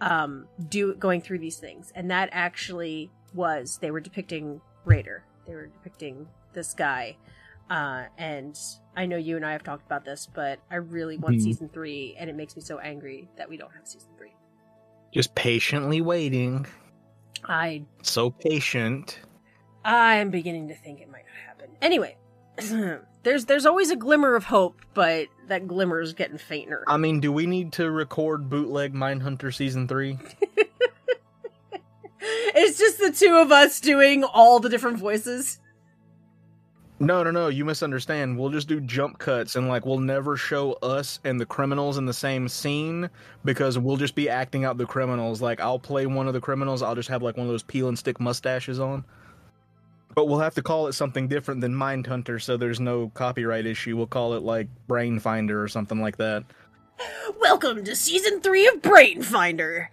um, 0.00 0.46
do 0.68 0.94
going 0.94 1.20
through 1.20 1.40
these 1.40 1.56
things, 1.58 1.92
and 1.96 2.10
that 2.10 2.28
actually 2.30 3.10
was 3.34 3.78
they 3.80 3.90
were 3.90 4.00
depicting 4.00 4.60
Rader. 4.84 5.24
They 5.46 5.54
were 5.54 5.66
depicting 5.66 6.28
this 6.52 6.72
guy, 6.72 7.16
uh, 7.68 8.04
and 8.16 8.56
I 8.96 9.06
know 9.06 9.16
you 9.16 9.34
and 9.34 9.44
I 9.44 9.52
have 9.52 9.64
talked 9.64 9.86
about 9.86 10.04
this, 10.04 10.28
but 10.32 10.60
I 10.70 10.76
really 10.76 11.16
want 11.16 11.36
Mhm. 11.36 11.42
season 11.42 11.68
three, 11.68 12.14
and 12.16 12.30
it 12.30 12.36
makes 12.36 12.54
me 12.54 12.62
so 12.62 12.78
angry 12.78 13.28
that 13.36 13.48
we 13.48 13.56
don't 13.56 13.72
have 13.72 13.88
season 13.88 14.10
three. 14.10 14.13
Just 15.14 15.34
patiently 15.36 16.00
waiting. 16.00 16.66
I 17.48 17.84
So 18.02 18.30
patient. 18.30 19.20
I'm 19.84 20.30
beginning 20.30 20.68
to 20.68 20.74
think 20.74 21.00
it 21.00 21.08
might 21.08 21.24
not 21.24 21.36
happen. 21.46 21.70
Anyway, 21.80 22.16
there's 23.22 23.44
there's 23.44 23.64
always 23.64 23.90
a 23.90 23.96
glimmer 23.96 24.34
of 24.34 24.44
hope, 24.44 24.80
but 24.92 25.28
that 25.46 25.68
glimmer 25.68 26.00
is 26.00 26.14
getting 26.14 26.38
fainter. 26.38 26.82
I 26.88 26.96
mean, 26.96 27.20
do 27.20 27.30
we 27.30 27.46
need 27.46 27.72
to 27.74 27.88
record 27.90 28.50
bootleg 28.50 28.92
Mindhunter 28.92 29.54
season 29.54 29.86
three? 29.86 30.18
it's 32.20 32.78
just 32.78 32.98
the 32.98 33.12
two 33.12 33.36
of 33.36 33.52
us 33.52 33.78
doing 33.78 34.24
all 34.24 34.58
the 34.58 34.68
different 34.68 34.98
voices. 34.98 35.60
No, 37.00 37.24
no, 37.24 37.30
no. 37.32 37.48
You 37.48 37.64
misunderstand. 37.64 38.38
We'll 38.38 38.50
just 38.50 38.68
do 38.68 38.80
jump 38.80 39.18
cuts 39.18 39.56
and 39.56 39.68
like 39.68 39.84
we'll 39.84 39.98
never 39.98 40.36
show 40.36 40.74
us 40.74 41.18
and 41.24 41.40
the 41.40 41.46
criminals 41.46 41.98
in 41.98 42.06
the 42.06 42.12
same 42.12 42.48
scene 42.48 43.10
because 43.44 43.78
we'll 43.78 43.96
just 43.96 44.14
be 44.14 44.28
acting 44.28 44.64
out 44.64 44.78
the 44.78 44.86
criminals. 44.86 45.42
Like 45.42 45.60
I'll 45.60 45.78
play 45.78 46.06
one 46.06 46.28
of 46.28 46.34
the 46.34 46.40
criminals. 46.40 46.82
I'll 46.82 46.94
just 46.94 47.08
have 47.08 47.22
like 47.22 47.36
one 47.36 47.46
of 47.46 47.52
those 47.52 47.64
peel 47.64 47.88
and 47.88 47.98
stick 47.98 48.20
mustaches 48.20 48.78
on. 48.78 49.04
But 50.14 50.26
we'll 50.26 50.38
have 50.38 50.54
to 50.54 50.62
call 50.62 50.86
it 50.86 50.92
something 50.92 51.26
different 51.26 51.60
than 51.60 51.74
Mindhunter, 51.74 52.40
so 52.40 52.56
there's 52.56 52.78
no 52.78 53.10
copyright 53.14 53.66
issue. 53.66 53.96
We'll 53.96 54.06
call 54.06 54.34
it 54.34 54.44
like 54.44 54.68
Brain 54.86 55.18
Finder 55.18 55.60
or 55.60 55.66
something 55.66 56.00
like 56.00 56.18
that. 56.18 56.44
Welcome 57.40 57.82
to 57.82 57.96
season 57.96 58.40
three 58.40 58.68
of 58.68 58.80
Brain 58.80 59.22
Finder. 59.22 59.90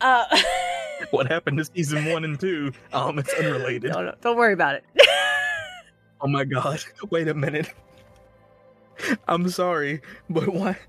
Uh, 0.00 0.24
What 1.10 1.28
happened 1.28 1.58
to 1.58 1.64
season 1.66 2.06
one 2.06 2.24
and 2.24 2.40
two? 2.40 2.72
Um, 2.92 3.18
it's 3.18 3.32
unrelated. 3.34 3.92
no, 3.92 4.02
no, 4.02 4.14
don't 4.22 4.36
worry 4.36 4.54
about 4.54 4.74
it. 4.76 4.84
Oh 6.20 6.28
my 6.28 6.44
god. 6.44 6.82
Wait 7.10 7.28
a 7.28 7.34
minute. 7.34 7.72
I'm 9.28 9.48
sorry, 9.48 10.00
but 10.30 10.48
why? 10.48 10.76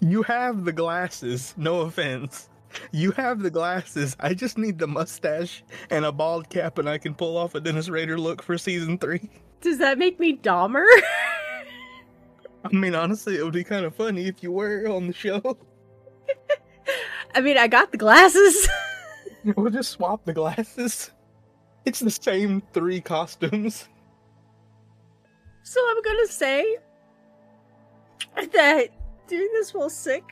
You 0.00 0.22
have 0.24 0.64
the 0.64 0.72
glasses. 0.72 1.54
No 1.56 1.82
offense. 1.82 2.50
You 2.92 3.12
have 3.12 3.40
the 3.40 3.50
glasses. 3.50 4.14
I 4.20 4.34
just 4.34 4.58
need 4.58 4.78
the 4.78 4.86
mustache 4.86 5.64
and 5.88 6.04
a 6.04 6.12
bald 6.12 6.50
cap, 6.50 6.76
and 6.76 6.90
I 6.90 6.98
can 6.98 7.14
pull 7.14 7.38
off 7.38 7.54
a 7.54 7.60
Dennis 7.60 7.88
Rader 7.88 8.18
look 8.18 8.42
for 8.42 8.58
season 8.58 8.98
three. 8.98 9.30
Does 9.62 9.78
that 9.78 9.96
make 9.96 10.20
me 10.20 10.36
Dahmer? 10.36 10.84
I 12.64 12.72
mean, 12.72 12.94
honestly, 12.94 13.38
it 13.38 13.44
would 13.44 13.54
be 13.54 13.64
kind 13.64 13.86
of 13.86 13.94
funny 13.94 14.26
if 14.26 14.42
you 14.42 14.52
were 14.52 14.86
on 14.88 15.06
the 15.06 15.14
show. 15.14 15.56
I 17.34 17.40
mean, 17.40 17.56
I 17.56 17.66
got 17.66 17.90
the 17.90 17.98
glasses. 17.98 18.68
We'll 19.56 19.70
just 19.70 19.90
swap 19.92 20.24
the 20.24 20.34
glasses. 20.34 21.12
It's 21.84 22.00
the 22.00 22.10
same 22.10 22.62
three 22.72 23.00
costumes. 23.00 23.88
So 25.64 25.80
I'm 25.90 26.02
gonna 26.02 26.26
say 26.28 26.76
that 28.52 28.88
doing 29.26 29.48
this 29.54 29.72
while 29.72 29.90
sick, 29.90 30.22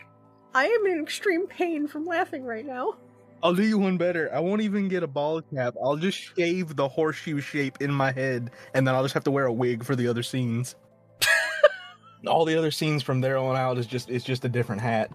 I 0.54 0.66
am 0.66 0.86
in 0.86 1.02
extreme 1.02 1.46
pain 1.46 1.88
from 1.88 2.04
laughing 2.04 2.44
right 2.44 2.66
now. 2.66 2.94
I'll 3.42 3.54
do 3.54 3.64
you 3.64 3.78
one 3.78 3.96
better. 3.96 4.32
I 4.32 4.38
won't 4.38 4.60
even 4.60 4.88
get 4.88 5.02
a 5.02 5.08
bald 5.08 5.44
cap. 5.52 5.74
I'll 5.82 5.96
just 5.96 6.16
shave 6.36 6.76
the 6.76 6.86
horseshoe 6.86 7.40
shape 7.40 7.78
in 7.80 7.90
my 7.90 8.12
head, 8.12 8.50
and 8.74 8.86
then 8.86 8.94
I'll 8.94 9.02
just 9.02 9.14
have 9.14 9.24
to 9.24 9.32
wear 9.32 9.46
a 9.46 9.52
wig 9.52 9.84
for 9.84 9.96
the 9.96 10.06
other 10.06 10.22
scenes. 10.22 10.76
All 12.26 12.44
the 12.44 12.56
other 12.56 12.70
scenes 12.70 13.02
from 13.02 13.20
there 13.20 13.38
on 13.38 13.56
out 13.56 13.78
is 13.78 13.86
just 13.86 14.10
it's 14.10 14.24
just 14.24 14.44
a 14.44 14.48
different 14.48 14.82
hat. 14.82 15.10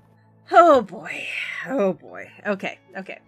Oh 0.51 0.81
boy. 0.81 1.27
Oh 1.67 1.93
boy. 1.93 2.29
Okay. 2.45 2.79
Okay. 2.97 3.19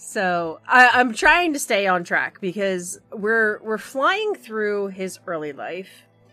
So 0.00 0.60
I, 0.66 0.90
I'm 0.90 1.12
trying 1.12 1.54
to 1.54 1.58
stay 1.58 1.88
on 1.88 2.04
track 2.04 2.40
because 2.40 3.00
we're 3.12 3.58
we're 3.64 3.78
flying 3.78 4.36
through 4.36 4.88
his 4.88 5.18
early 5.26 5.52
life. 5.52 5.90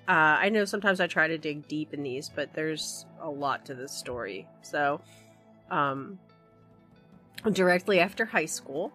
Uh, 0.07 0.37
I 0.39 0.49
know 0.49 0.65
sometimes 0.65 0.99
I 0.99 1.07
try 1.07 1.27
to 1.27 1.39
dig 1.39 1.67
deep 1.67 1.91
in 1.91 2.03
these, 2.03 2.29
but 2.29 2.53
there's 2.53 3.07
a 3.19 3.29
lot 3.29 3.65
to 3.65 3.73
this 3.73 3.91
story. 3.91 4.47
So, 4.61 5.01
um, 5.71 6.19
directly 7.51 7.99
after 7.99 8.25
high 8.25 8.45
school, 8.45 8.91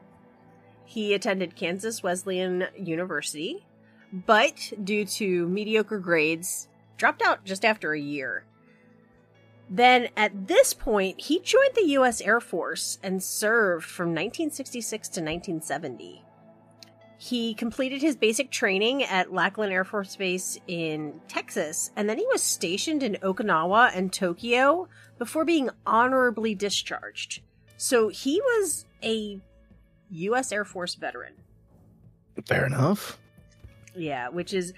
he 0.85 1.15
attended 1.15 1.57
Kansas 1.57 2.05
Wesleyan 2.05 2.69
University, 2.79 3.67
but 4.13 4.73
due 4.85 5.05
to 5.05 5.49
mediocre 5.49 5.99
grades, 5.99 6.69
dropped 6.97 7.23
out 7.23 7.45
just 7.45 7.65
after 7.65 7.93
a 7.93 8.01
year. 8.01 8.45
Then 9.73 10.09
at 10.17 10.49
this 10.49 10.75
point, 10.75 11.21
he 11.21 11.39
joined 11.39 11.75
the 11.77 11.87
U.S. 11.91 12.21
Air 12.21 12.41
Force 12.41 12.99
and 13.05 13.23
served 13.23 13.85
from 13.85 14.09
1966 14.09 15.09
to 15.09 15.21
1970. 15.21 16.25
He 17.17 17.55
completed 17.55 18.03
his 18.03 18.17
basic 18.17 18.51
training 18.51 19.05
at 19.05 19.33
Lackland 19.33 19.73
Air 19.73 19.85
Force 19.85 20.17
Base 20.17 20.59
in 20.67 21.21
Texas, 21.29 21.93
and 21.95 22.09
then 22.09 22.19
he 22.19 22.27
was 22.33 22.43
stationed 22.43 23.03
in 23.05 23.19
Okinawa 23.23 23.93
and 23.95 24.13
Tokyo 24.13 24.89
before 25.19 25.45
being 25.45 25.71
honorably 25.87 26.55
discharged. 26.55 27.43
So 27.77 28.09
he 28.09 28.41
was 28.41 28.87
a 29.05 29.39
U.S. 30.11 30.51
Air 30.51 30.65
Force 30.65 30.97
veteran. 30.97 31.35
Fair 32.47 32.67
enough. 32.67 33.19
Yeah, 33.95 34.31
which 34.31 34.53
is 34.53 34.73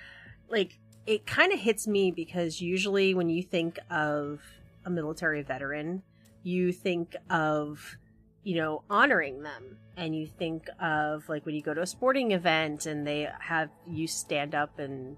like 0.49 0.79
it 1.07 1.27
kind 1.27 1.53
of 1.53 1.61
hits 1.61 1.87
me 1.87 2.11
because 2.11 2.61
usually 2.61 3.15
when 3.15 3.29
you 3.29 3.43
think 3.43 3.79
of 3.91 4.41
a 4.85 4.91
military 4.91 5.43
veteran, 5.43 6.03
you 6.43 6.73
think 6.73 7.17
of 7.31 7.97
you 8.45 8.57
know 8.57 8.83
honoring 8.91 9.43
them 9.43 9.79
and 9.97 10.17
you 10.17 10.27
think 10.27 10.69
of 10.81 11.29
like 11.29 11.47
when 11.47 11.55
you 11.55 11.63
go 11.63 11.73
to 11.75 11.83
a 11.83 11.87
sporting 11.87 12.33
event 12.33 12.87
and 12.87 13.07
they 13.07 13.29
have 13.39 13.69
you 13.87 14.09
stand 14.09 14.55
up 14.55 14.79
and 14.79 15.17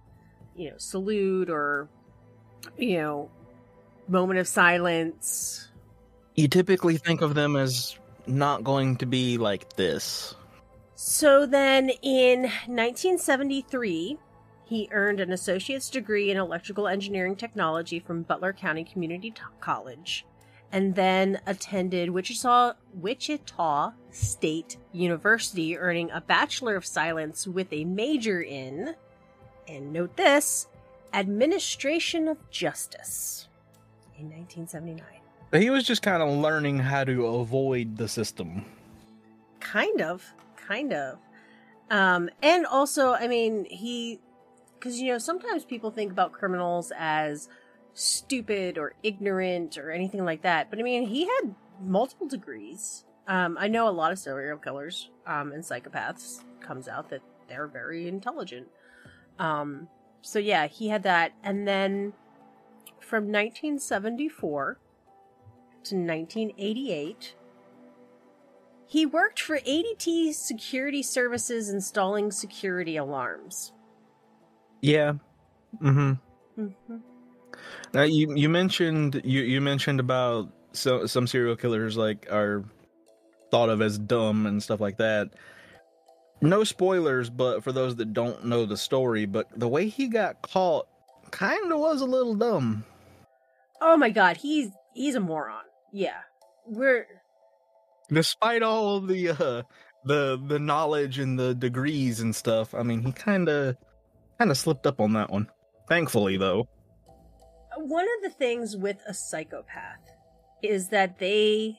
you 0.54 0.70
know 0.70 0.76
salute 0.76 1.48
or 1.48 1.88
you 2.76 2.98
know 2.98 3.30
moment 4.08 4.38
of 4.38 4.46
silence 4.46 5.70
You 6.34 6.48
typically 6.48 6.98
think 6.98 7.22
of 7.22 7.34
them 7.34 7.56
as 7.56 7.96
not 8.26 8.64
going 8.64 8.96
to 8.96 9.06
be 9.06 9.38
like 9.38 9.74
this. 9.76 10.34
So 10.96 11.46
then 11.46 11.90
in 12.02 12.42
1973, 12.42 14.18
he 14.64 14.88
earned 14.92 15.20
an 15.20 15.32
associate's 15.32 15.90
degree 15.90 16.30
in 16.30 16.36
electrical 16.36 16.88
engineering 16.88 17.36
technology 17.36 18.00
from 18.00 18.22
Butler 18.22 18.52
County 18.52 18.84
Community 18.84 19.30
T- 19.30 19.40
College 19.60 20.24
and 20.72 20.94
then 20.94 21.40
attended 21.46 22.10
Wichita 22.10 22.72
Wichita 22.94 23.92
State 24.10 24.76
University 24.92 25.76
earning 25.76 26.10
a 26.10 26.20
bachelor 26.20 26.74
of 26.76 26.84
science 26.84 27.46
with 27.46 27.72
a 27.72 27.84
major 27.84 28.42
in 28.42 28.94
and 29.68 29.92
note 29.92 30.16
this, 30.16 30.66
administration 31.12 32.26
of 32.28 32.50
justice 32.50 33.48
in 34.18 34.30
1979. 34.30 35.04
He 35.62 35.70
was 35.70 35.84
just 35.84 36.02
kind 36.02 36.22
of 36.22 36.28
learning 36.30 36.80
how 36.80 37.04
to 37.04 37.26
avoid 37.26 37.96
the 37.96 38.08
system. 38.08 38.64
kind 39.60 40.00
of 40.00 40.24
kind 40.56 40.92
of 40.92 41.18
um 41.90 42.28
and 42.42 42.64
also 42.66 43.12
i 43.12 43.26
mean 43.28 43.64
he 43.66 44.18
because 44.84 45.00
you 45.00 45.10
know 45.10 45.18
sometimes 45.18 45.64
people 45.64 45.90
think 45.90 46.12
about 46.12 46.32
criminals 46.32 46.92
as 46.98 47.48
stupid 47.94 48.76
or 48.76 48.92
ignorant 49.02 49.78
or 49.78 49.90
anything 49.90 50.24
like 50.24 50.42
that 50.42 50.68
but 50.68 50.78
i 50.78 50.82
mean 50.82 51.06
he 51.06 51.22
had 51.22 51.54
multiple 51.80 52.28
degrees 52.28 53.04
um 53.26 53.56
i 53.58 53.66
know 53.66 53.88
a 53.88 53.90
lot 53.90 54.12
of 54.12 54.18
serial 54.18 54.58
killers 54.58 55.10
um 55.26 55.52
and 55.52 55.62
psychopaths 55.62 56.44
comes 56.60 56.86
out 56.86 57.08
that 57.08 57.22
they're 57.48 57.66
very 57.66 58.06
intelligent 58.06 58.66
um 59.38 59.88
so 60.20 60.38
yeah 60.38 60.66
he 60.66 60.88
had 60.88 61.02
that 61.02 61.32
and 61.42 61.66
then 61.66 62.12
from 63.00 63.24
1974 63.24 64.78
to 65.82 65.94
1988 65.96 67.34
he 68.86 69.06
worked 69.06 69.40
for 69.40 69.58
ADT 69.58 70.34
Security 70.34 71.02
Services 71.02 71.68
installing 71.70 72.30
security 72.30 72.96
alarms. 72.96 73.73
Yeah. 74.84 75.14
Mm-hmm. 75.82 76.12
Mm-hmm. 76.62 76.96
Now 77.94 78.02
you 78.02 78.34
you 78.36 78.50
mentioned 78.50 79.22
you 79.24 79.40
you 79.40 79.62
mentioned 79.62 79.98
about 79.98 80.52
so, 80.72 81.06
some 81.06 81.26
serial 81.26 81.56
killers 81.56 81.96
like 81.96 82.26
are 82.30 82.64
thought 83.50 83.70
of 83.70 83.80
as 83.80 83.98
dumb 83.98 84.44
and 84.44 84.62
stuff 84.62 84.80
like 84.80 84.98
that. 84.98 85.30
No 86.42 86.64
spoilers, 86.64 87.30
but 87.30 87.64
for 87.64 87.72
those 87.72 87.96
that 87.96 88.12
don't 88.12 88.44
know 88.44 88.66
the 88.66 88.76
story, 88.76 89.24
but 89.24 89.48
the 89.58 89.68
way 89.68 89.88
he 89.88 90.06
got 90.06 90.42
caught 90.42 90.86
kind 91.30 91.72
of 91.72 91.80
was 91.80 92.02
a 92.02 92.06
little 92.06 92.34
dumb. 92.34 92.84
Oh 93.80 93.96
my 93.96 94.10
god, 94.10 94.36
he's 94.36 94.68
he's 94.92 95.14
a 95.14 95.20
moron. 95.20 95.64
Yeah. 95.92 96.20
We're 96.66 97.06
Despite 98.12 98.62
all 98.62 99.00
the 99.00 99.30
uh 99.30 99.62
the 100.04 100.38
the 100.46 100.58
knowledge 100.58 101.18
and 101.18 101.38
the 101.38 101.54
degrees 101.54 102.20
and 102.20 102.36
stuff, 102.36 102.74
I 102.74 102.82
mean, 102.82 103.00
he 103.00 103.12
kind 103.12 103.48
of 103.48 103.78
kind 104.38 104.50
of 104.50 104.56
slipped 104.56 104.86
up 104.86 105.00
on 105.00 105.12
that 105.14 105.30
one. 105.30 105.48
Thankfully, 105.88 106.36
though. 106.36 106.68
one 107.76 108.04
of 108.04 108.22
the 108.22 108.30
things 108.30 108.76
with 108.76 108.98
a 109.06 109.14
psychopath 109.14 110.00
is 110.62 110.88
that 110.88 111.18
they 111.18 111.78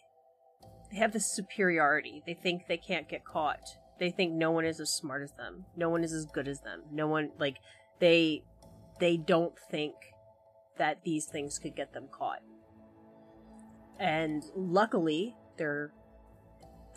they 0.92 0.98
have 0.98 1.14
this 1.14 1.26
superiority. 1.26 2.22
They 2.26 2.36
think 2.36 2.68
they 2.68 2.78
can't 2.78 3.10
get 3.10 3.26
caught. 3.26 3.78
They 4.00 4.12
think 4.12 4.34
no 4.34 4.52
one 4.52 4.66
is 4.66 4.80
as 4.80 4.92
smart 4.92 5.24
as 5.24 5.32
them. 5.34 5.66
No 5.76 5.90
one 5.90 6.04
is 6.04 6.14
as 6.14 6.26
good 6.26 6.48
as 6.48 6.62
them. 6.62 6.84
No 6.92 7.08
one 7.08 7.32
like 7.40 7.58
they 8.00 8.44
they 9.00 9.18
don't 9.18 9.54
think 9.72 9.96
that 10.78 11.04
these 11.04 11.26
things 11.26 11.58
could 11.58 11.76
get 11.76 11.94
them 11.94 12.08
caught. 12.12 12.42
And 14.00 14.44
luckily, 14.56 15.36
they're 15.58 15.94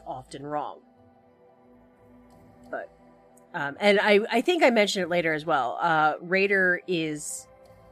often 0.07 0.45
wrong. 0.45 0.81
But 2.71 2.91
um, 3.55 3.77
and 3.81 3.99
I 4.01 4.21
I 4.31 4.41
think 4.41 4.63
I 4.63 4.71
mentioned 4.71 5.05
it 5.05 5.09
later 5.09 5.33
as 5.33 5.47
well. 5.47 5.79
Uh, 5.81 6.15
Rader 6.21 6.81
is 6.87 7.47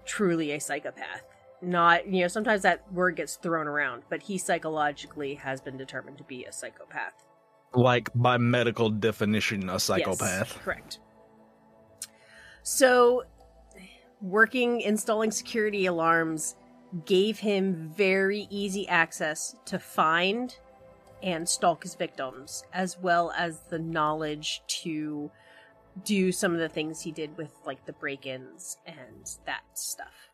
truly 0.05 0.53
a 0.53 0.61
psychopath. 0.61 1.23
Not 1.63 2.07
you 2.07 2.23
know 2.23 2.29
sometimes 2.29 2.63
that 2.63 2.91
word 2.93 3.17
gets 3.17 3.37
thrown 3.37 3.67
around, 3.67 4.03
but 4.09 4.23
he 4.23 4.39
psychologically 4.39 5.35
has 5.37 5.61
been 5.61 5.77
determined 5.77 6.19
to 6.19 6.25
be 6.25 6.45
a 6.45 6.53
psychopath. 6.53 7.15
Like 7.75 8.11
by 8.15 8.39
medical 8.39 8.91
definition, 8.91 9.69
a 9.69 9.81
psychopath. 9.81 10.21
Yes, 10.21 10.65
correct. 10.65 10.99
So, 12.63 13.25
working 14.21 14.81
installing 14.81 15.31
security 15.31 15.87
alarms 15.87 16.57
gave 17.05 17.39
him 17.39 17.93
very 17.97 18.47
easy 18.51 18.89
access 18.89 19.57
to 19.67 19.79
find 19.79 20.57
and 21.23 21.49
stalk 21.49 21.83
his 21.83 21.95
victims, 21.95 22.65
as 22.73 22.99
well 22.99 23.33
as 23.37 23.61
the 23.71 23.79
knowledge 23.79 24.63
to 24.67 25.31
do 26.05 26.31
some 26.33 26.53
of 26.53 26.59
the 26.59 26.69
things 26.69 27.01
he 27.01 27.13
did 27.13 27.37
with 27.37 27.51
like 27.65 27.87
the 27.87 27.93
break-ins 27.93 28.77
and 28.87 29.27
that 29.47 29.63
stuff. 29.75 30.31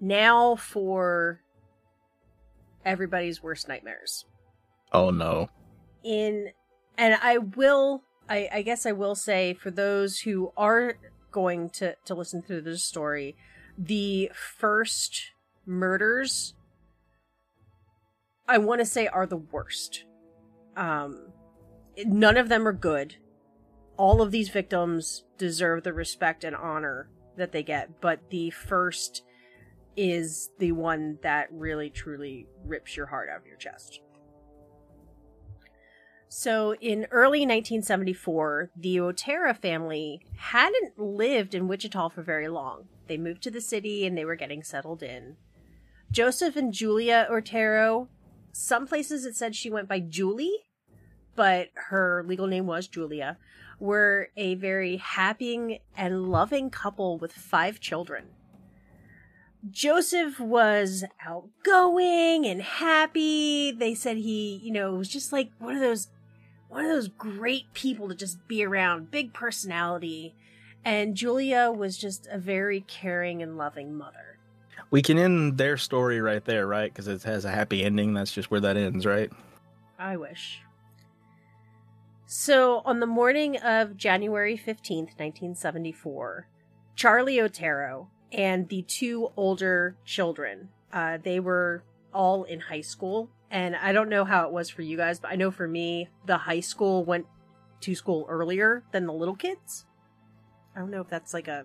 Now 0.00 0.56
for 0.56 1.40
everybody's 2.84 3.42
worst 3.42 3.68
nightmares. 3.68 4.24
Oh 4.92 5.10
no. 5.10 5.48
In 6.04 6.50
and 6.96 7.16
I 7.20 7.38
will 7.38 8.02
I, 8.28 8.48
I 8.52 8.62
guess 8.62 8.86
I 8.86 8.92
will 8.92 9.14
say 9.14 9.54
for 9.54 9.70
those 9.70 10.20
who 10.20 10.52
are 10.56 10.98
going 11.30 11.70
to, 11.70 11.96
to 12.04 12.14
listen 12.14 12.42
through 12.42 12.62
this 12.62 12.84
story, 12.84 13.36
the 13.76 14.30
first 14.34 15.32
murders 15.64 16.54
I 18.48 18.58
want 18.58 18.80
to 18.80 18.86
say 18.86 19.08
are 19.08 19.26
the 19.26 19.36
worst. 19.36 20.04
Um 20.76 21.32
none 22.04 22.36
of 22.36 22.48
them 22.48 22.68
are 22.68 22.72
good. 22.72 23.16
All 23.96 24.20
of 24.20 24.30
these 24.30 24.48
victims 24.48 25.24
deserve 25.38 25.82
the 25.82 25.92
respect 25.92 26.44
and 26.44 26.54
honor 26.54 27.08
that 27.36 27.52
they 27.52 27.62
get, 27.62 28.00
but 28.00 28.30
the 28.30 28.50
first 28.50 29.22
is 29.96 30.50
the 30.58 30.72
one 30.72 31.18
that 31.22 31.48
really 31.50 31.90
truly 31.90 32.46
rips 32.64 32.96
your 32.96 33.06
heart 33.06 33.28
out 33.30 33.40
of 33.40 33.46
your 33.46 33.56
chest. 33.56 34.00
So, 36.28 36.74
in 36.74 37.06
early 37.12 37.40
1974, 37.40 38.70
the 38.76 39.00
Otero 39.00 39.54
family 39.54 40.20
hadn't 40.36 40.98
lived 40.98 41.54
in 41.54 41.68
Wichita 41.68 42.08
for 42.10 42.22
very 42.22 42.48
long. 42.48 42.88
They 43.06 43.16
moved 43.16 43.42
to 43.44 43.50
the 43.50 43.60
city 43.60 44.04
and 44.06 44.18
they 44.18 44.24
were 44.24 44.34
getting 44.34 44.62
settled 44.62 45.02
in. 45.02 45.36
Joseph 46.10 46.56
and 46.56 46.72
Julia 46.72 47.26
Otero, 47.30 48.08
some 48.52 48.86
places 48.86 49.24
it 49.24 49.36
said 49.36 49.54
she 49.54 49.70
went 49.70 49.88
by 49.88 50.00
Julie, 50.00 50.64
but 51.36 51.68
her 51.88 52.24
legal 52.26 52.46
name 52.46 52.66
was 52.66 52.88
Julia, 52.88 53.38
were 53.78 54.28
a 54.36 54.54
very 54.54 54.96
happy 54.96 55.80
and 55.96 56.28
loving 56.28 56.70
couple 56.70 57.18
with 57.18 57.32
five 57.32 57.80
children. 57.80 58.26
Joseph 59.70 60.38
was 60.38 61.04
outgoing 61.24 62.46
and 62.46 62.62
happy. 62.62 63.72
They 63.72 63.94
said 63.94 64.18
he, 64.18 64.60
you 64.62 64.72
know, 64.72 64.94
was 64.94 65.08
just 65.08 65.32
like 65.32 65.50
one 65.58 65.74
of 65.74 65.80
those 65.80 66.08
one 66.68 66.84
of 66.84 66.90
those 66.90 67.08
great 67.08 67.72
people 67.74 68.08
to 68.08 68.14
just 68.14 68.46
be 68.48 68.64
around, 68.64 69.10
big 69.10 69.32
personality. 69.32 70.34
And 70.84 71.14
Julia 71.14 71.70
was 71.70 71.96
just 71.96 72.26
a 72.30 72.38
very 72.38 72.80
caring 72.82 73.42
and 73.42 73.56
loving 73.56 73.94
mother. 73.96 74.38
We 74.90 75.02
can 75.02 75.18
end 75.18 75.58
their 75.58 75.76
story 75.76 76.20
right 76.20 76.44
there, 76.44 76.66
right? 76.66 76.92
Because 76.92 77.08
it 77.08 77.22
has 77.24 77.44
a 77.44 77.50
happy 77.50 77.84
ending. 77.84 78.14
That's 78.14 78.32
just 78.32 78.50
where 78.50 78.60
that 78.60 78.76
ends, 78.76 79.06
right? 79.06 79.30
I 79.98 80.16
wish. 80.16 80.60
So, 82.38 82.82
on 82.84 83.00
the 83.00 83.06
morning 83.06 83.56
of 83.56 83.96
January 83.96 84.58
15th, 84.58 85.16
1974, 85.16 86.46
Charlie 86.94 87.40
Otero 87.40 88.10
and 88.30 88.68
the 88.68 88.82
two 88.82 89.30
older 89.38 89.96
children, 90.04 90.68
uh, 90.92 91.16
they 91.16 91.40
were 91.40 91.82
all 92.12 92.44
in 92.44 92.60
high 92.60 92.82
school 92.82 93.30
and 93.50 93.74
I 93.74 93.94
don't 93.94 94.10
know 94.10 94.26
how 94.26 94.44
it 94.44 94.52
was 94.52 94.68
for 94.68 94.82
you 94.82 94.98
guys, 94.98 95.18
but 95.18 95.30
I 95.30 95.36
know 95.36 95.50
for 95.50 95.66
me, 95.66 96.10
the 96.26 96.36
high 96.36 96.60
school 96.60 97.06
went 97.06 97.24
to 97.80 97.94
school 97.94 98.26
earlier 98.28 98.84
than 98.92 99.06
the 99.06 99.14
little 99.14 99.34
kids. 99.34 99.86
I 100.76 100.80
don't 100.80 100.90
know 100.90 101.00
if 101.00 101.08
that's 101.08 101.32
like 101.32 101.48
a 101.48 101.64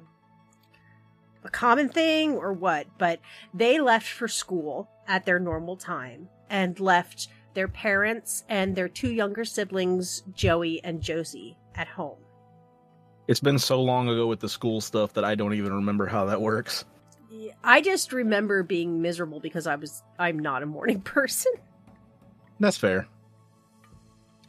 a 1.44 1.50
common 1.50 1.90
thing 1.90 2.38
or 2.38 2.54
what, 2.54 2.88
but 2.98 3.20
they 3.54 3.82
left 3.82 4.08
for 4.08 4.30
school 4.30 4.90
at 5.06 5.26
their 5.26 5.38
normal 5.38 5.76
time 5.76 6.30
and 6.50 6.80
left 6.80 7.28
their 7.54 7.68
parents 7.68 8.44
and 8.50 8.76
their 8.76 8.90
two 8.90 9.12
younger 9.12 9.46
siblings, 9.46 10.24
Joey 10.34 10.84
and 10.84 11.02
Josie, 11.02 11.58
at 11.76 11.88
home. 11.88 12.18
It's 13.28 13.40
been 13.40 13.60
so 13.60 13.82
long 13.82 14.10
ago 14.10 14.28
with 14.28 14.40
the 14.40 14.50
school 14.50 14.82
stuff 14.82 15.14
that 15.14 15.24
I 15.24 15.36
don't 15.36 15.54
even 15.54 15.74
remember 15.74 16.06
how 16.06 16.26
that 16.26 16.42
works. 16.42 16.86
I 17.64 17.82
just 17.82 18.12
remember 18.12 18.64
being 18.64 19.02
miserable 19.02 19.40
because 19.40 19.68
I 19.68 19.76
was 19.76 20.04
I'm 20.20 20.40
not 20.40 20.64
a 20.64 20.66
morning 20.66 21.02
person. 21.02 21.54
That's 22.60 22.78
fair. 22.78 23.08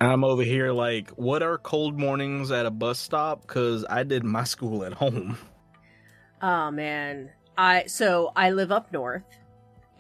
I'm 0.01 0.25
over 0.25 0.43
here 0.43 0.73
like, 0.73 1.11
what 1.11 1.43
are 1.43 1.59
cold 1.59 1.99
mornings 1.99 2.51
at 2.51 2.67
a 2.67 2.71
bus 2.71 2.99
stop? 2.99 3.47
Because 3.47 3.85
I 3.89 4.03
did 4.03 4.25
my 4.25 4.45
school 4.45 4.85
at 4.85 4.95
home. 4.95 5.39
Oh 6.41 6.73
man, 6.73 7.31
I 7.57 7.87
so 7.87 8.33
I 8.35 8.51
live 8.51 8.73
up 8.73 8.93
north, 8.93 9.23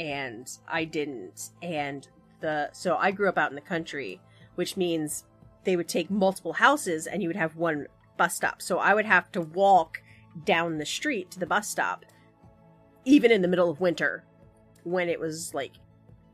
and 0.01 0.51
I 0.67 0.85
didn't, 0.85 1.51
and 1.62 2.09
the 2.42 2.68
so 2.72 2.96
I 2.96 3.11
grew 3.11 3.28
up 3.28 3.38
out 3.38 3.50
in 3.50 3.55
the 3.55 3.62
country, 3.62 4.20
which 4.57 4.76
means 4.76 5.24
they 5.64 5.76
would 5.76 5.88
take 5.88 6.11
multiple 6.11 6.52
houses, 6.52 7.07
and 7.07 7.22
you 7.22 7.28
would 7.28 7.37
have 7.37 7.57
one 7.57 7.87
bus 8.18 8.37
stop. 8.37 8.61
So 8.61 8.78
I 8.78 8.92
would 8.92 9.07
have 9.07 9.33
to 9.33 9.40
walk 9.40 10.02
down 10.44 10.76
the 10.78 10.87
street 10.87 11.31
to 11.31 11.38
the 11.38 11.46
bus 11.46 11.68
stop, 11.68 12.05
even 13.07 13.31
in 13.31 13.40
the 13.40 13.48
middle 13.48 13.70
of 13.70 13.81
winter, 13.81 14.24
when 14.85 15.09
it 15.09 15.18
was 15.18 15.55
like 15.55 15.72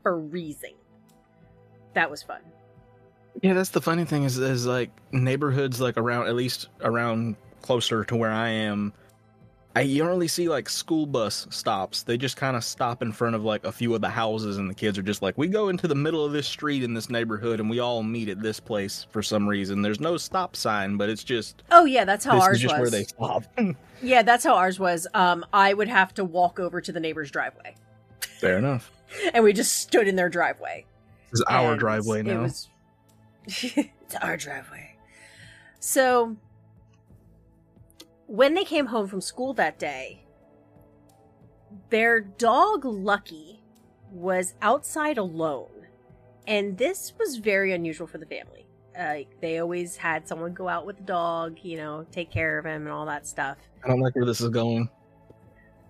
freezing 0.03 0.75
that 1.93 2.09
was 2.09 2.23
fun. 2.23 2.41
Yeah, 3.41 3.53
that's 3.53 3.69
the 3.69 3.81
funny 3.81 4.05
thing 4.05 4.23
is 4.23 4.37
is 4.37 4.65
like 4.65 4.89
neighborhoods 5.11 5.79
like 5.79 5.97
around 5.97 6.27
at 6.27 6.35
least 6.35 6.67
around 6.81 7.35
closer 7.61 8.03
to 8.05 8.15
where 8.15 8.31
I 8.31 8.49
am. 8.49 8.93
I 9.75 9.81
you 9.81 9.99
don't 9.99 10.07
really 10.09 10.27
see 10.27 10.49
like 10.49 10.67
school 10.67 11.05
bus 11.05 11.45
stops. 11.51 12.01
They 12.03 12.17
just 12.17 12.37
kind 12.37 12.57
of 12.57 12.63
stop 12.63 13.01
in 13.03 13.11
front 13.11 13.35
of 13.35 13.43
like 13.43 13.63
a 13.65 13.71
few 13.71 13.93
of 13.93 14.01
the 14.01 14.09
houses, 14.09 14.57
and 14.57 14.69
the 14.69 14.73
kids 14.73 14.97
are 14.97 15.03
just 15.03 15.21
like, 15.21 15.37
we 15.37 15.47
go 15.47 15.69
into 15.69 15.87
the 15.87 15.95
middle 15.95 16.25
of 16.25 16.31
this 16.31 16.47
street 16.47 16.83
in 16.83 16.93
this 16.95 17.09
neighborhood, 17.09 17.59
and 17.59 17.69
we 17.69 17.79
all 17.79 18.01
meet 18.01 18.29
at 18.29 18.41
this 18.41 18.59
place 18.59 19.05
for 19.11 19.21
some 19.21 19.47
reason. 19.47 19.81
There's 19.83 19.99
no 19.99 20.17
stop 20.17 20.55
sign, 20.55 20.97
but 20.97 21.09
it's 21.09 21.23
just 21.23 21.61
oh 21.71 21.85
yeah, 21.85 22.03
that's 22.03 22.25
how 22.25 22.35
this 22.35 22.43
ours 22.43 22.55
is 22.57 22.61
just 22.63 22.73
was. 22.73 22.81
where 22.81 22.89
they 22.89 23.03
stop. 23.03 23.43
yeah, 24.01 24.23
that's 24.23 24.43
how 24.43 24.55
ours 24.55 24.79
was. 24.79 25.05
Um, 25.13 25.45
I 25.53 25.73
would 25.73 25.87
have 25.87 26.13
to 26.15 26.25
walk 26.25 26.59
over 26.59 26.81
to 26.81 26.91
the 26.91 26.99
neighbor's 26.99 27.29
driveway, 27.29 27.75
Fair 28.39 28.57
enough. 28.57 28.91
and 29.33 29.43
we 29.43 29.53
just 29.53 29.77
stood 29.77 30.07
in 30.07 30.15
their 30.15 30.29
driveway. 30.29 30.85
It's 31.31 31.43
our 31.47 31.75
driveway 31.77 32.21
it 32.21 32.25
now. 32.25 32.41
was- 32.41 32.69
it's 33.45 34.15
our 34.21 34.35
driveway. 34.35 34.95
So 35.79 36.35
when 38.29 38.53
they 38.53 38.63
came 38.63 38.85
home 38.85 39.07
from 39.07 39.19
school 39.19 39.55
that 39.55 39.79
day, 39.79 40.23
their 41.89 42.21
dog 42.21 42.85
Lucky 42.85 43.59
was 44.11 44.53
outside 44.61 45.17
alone. 45.17 45.87
And 46.45 46.77
this 46.77 47.13
was 47.17 47.37
very 47.37 47.73
unusual 47.73 48.05
for 48.05 48.19
the 48.19 48.27
family. 48.27 48.67
Uh, 48.97 49.27
they 49.41 49.57
always 49.57 49.97
had 49.97 50.27
someone 50.27 50.53
go 50.53 50.67
out 50.67 50.85
with 50.85 50.97
the 50.97 51.03
dog, 51.03 51.57
you 51.63 51.77
know, 51.77 52.05
take 52.11 52.29
care 52.29 52.59
of 52.59 52.65
him 52.65 52.83
and 52.83 52.91
all 52.91 53.07
that 53.07 53.25
stuff. 53.25 53.57
I 53.83 53.87
don't 53.87 53.99
like 53.99 54.15
where 54.15 54.25
this 54.25 54.41
is 54.41 54.49
going. 54.49 54.89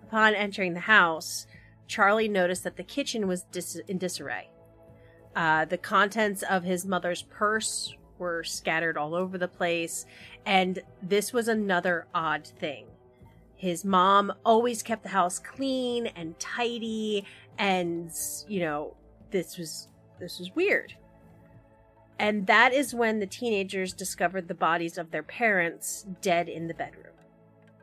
Upon 0.04 0.34
entering 0.34 0.72
the 0.72 0.80
house, 0.80 1.46
Charlie 1.88 2.28
noticed 2.28 2.64
that 2.64 2.76
the 2.76 2.84
kitchen 2.84 3.28
was 3.28 3.42
dis- 3.52 3.82
in 3.86 3.98
disarray. 3.98 4.48
Uh, 5.36 5.66
the 5.66 5.78
contents 5.78 6.42
of 6.44 6.64
his 6.64 6.86
mother's 6.86 7.22
purse 7.22 7.94
were 8.20 8.44
scattered 8.44 8.96
all 8.96 9.14
over 9.16 9.36
the 9.38 9.48
place, 9.48 10.06
and 10.46 10.80
this 11.02 11.32
was 11.32 11.48
another 11.48 12.06
odd 12.14 12.46
thing. 12.46 12.86
His 13.56 13.84
mom 13.84 14.32
always 14.44 14.82
kept 14.82 15.02
the 15.02 15.08
house 15.08 15.38
clean 15.40 16.06
and 16.06 16.38
tidy, 16.38 17.24
and 17.58 18.10
you 18.46 18.60
know 18.60 18.94
this 19.32 19.58
was 19.58 19.88
this 20.20 20.38
was 20.38 20.50
weird. 20.54 20.94
And 22.18 22.46
that 22.46 22.74
is 22.74 22.94
when 22.94 23.18
the 23.18 23.26
teenagers 23.26 23.94
discovered 23.94 24.46
the 24.46 24.54
bodies 24.54 24.98
of 24.98 25.10
their 25.10 25.22
parents 25.22 26.06
dead 26.20 26.48
in 26.50 26.68
the 26.68 26.74
bedroom. 26.74 27.14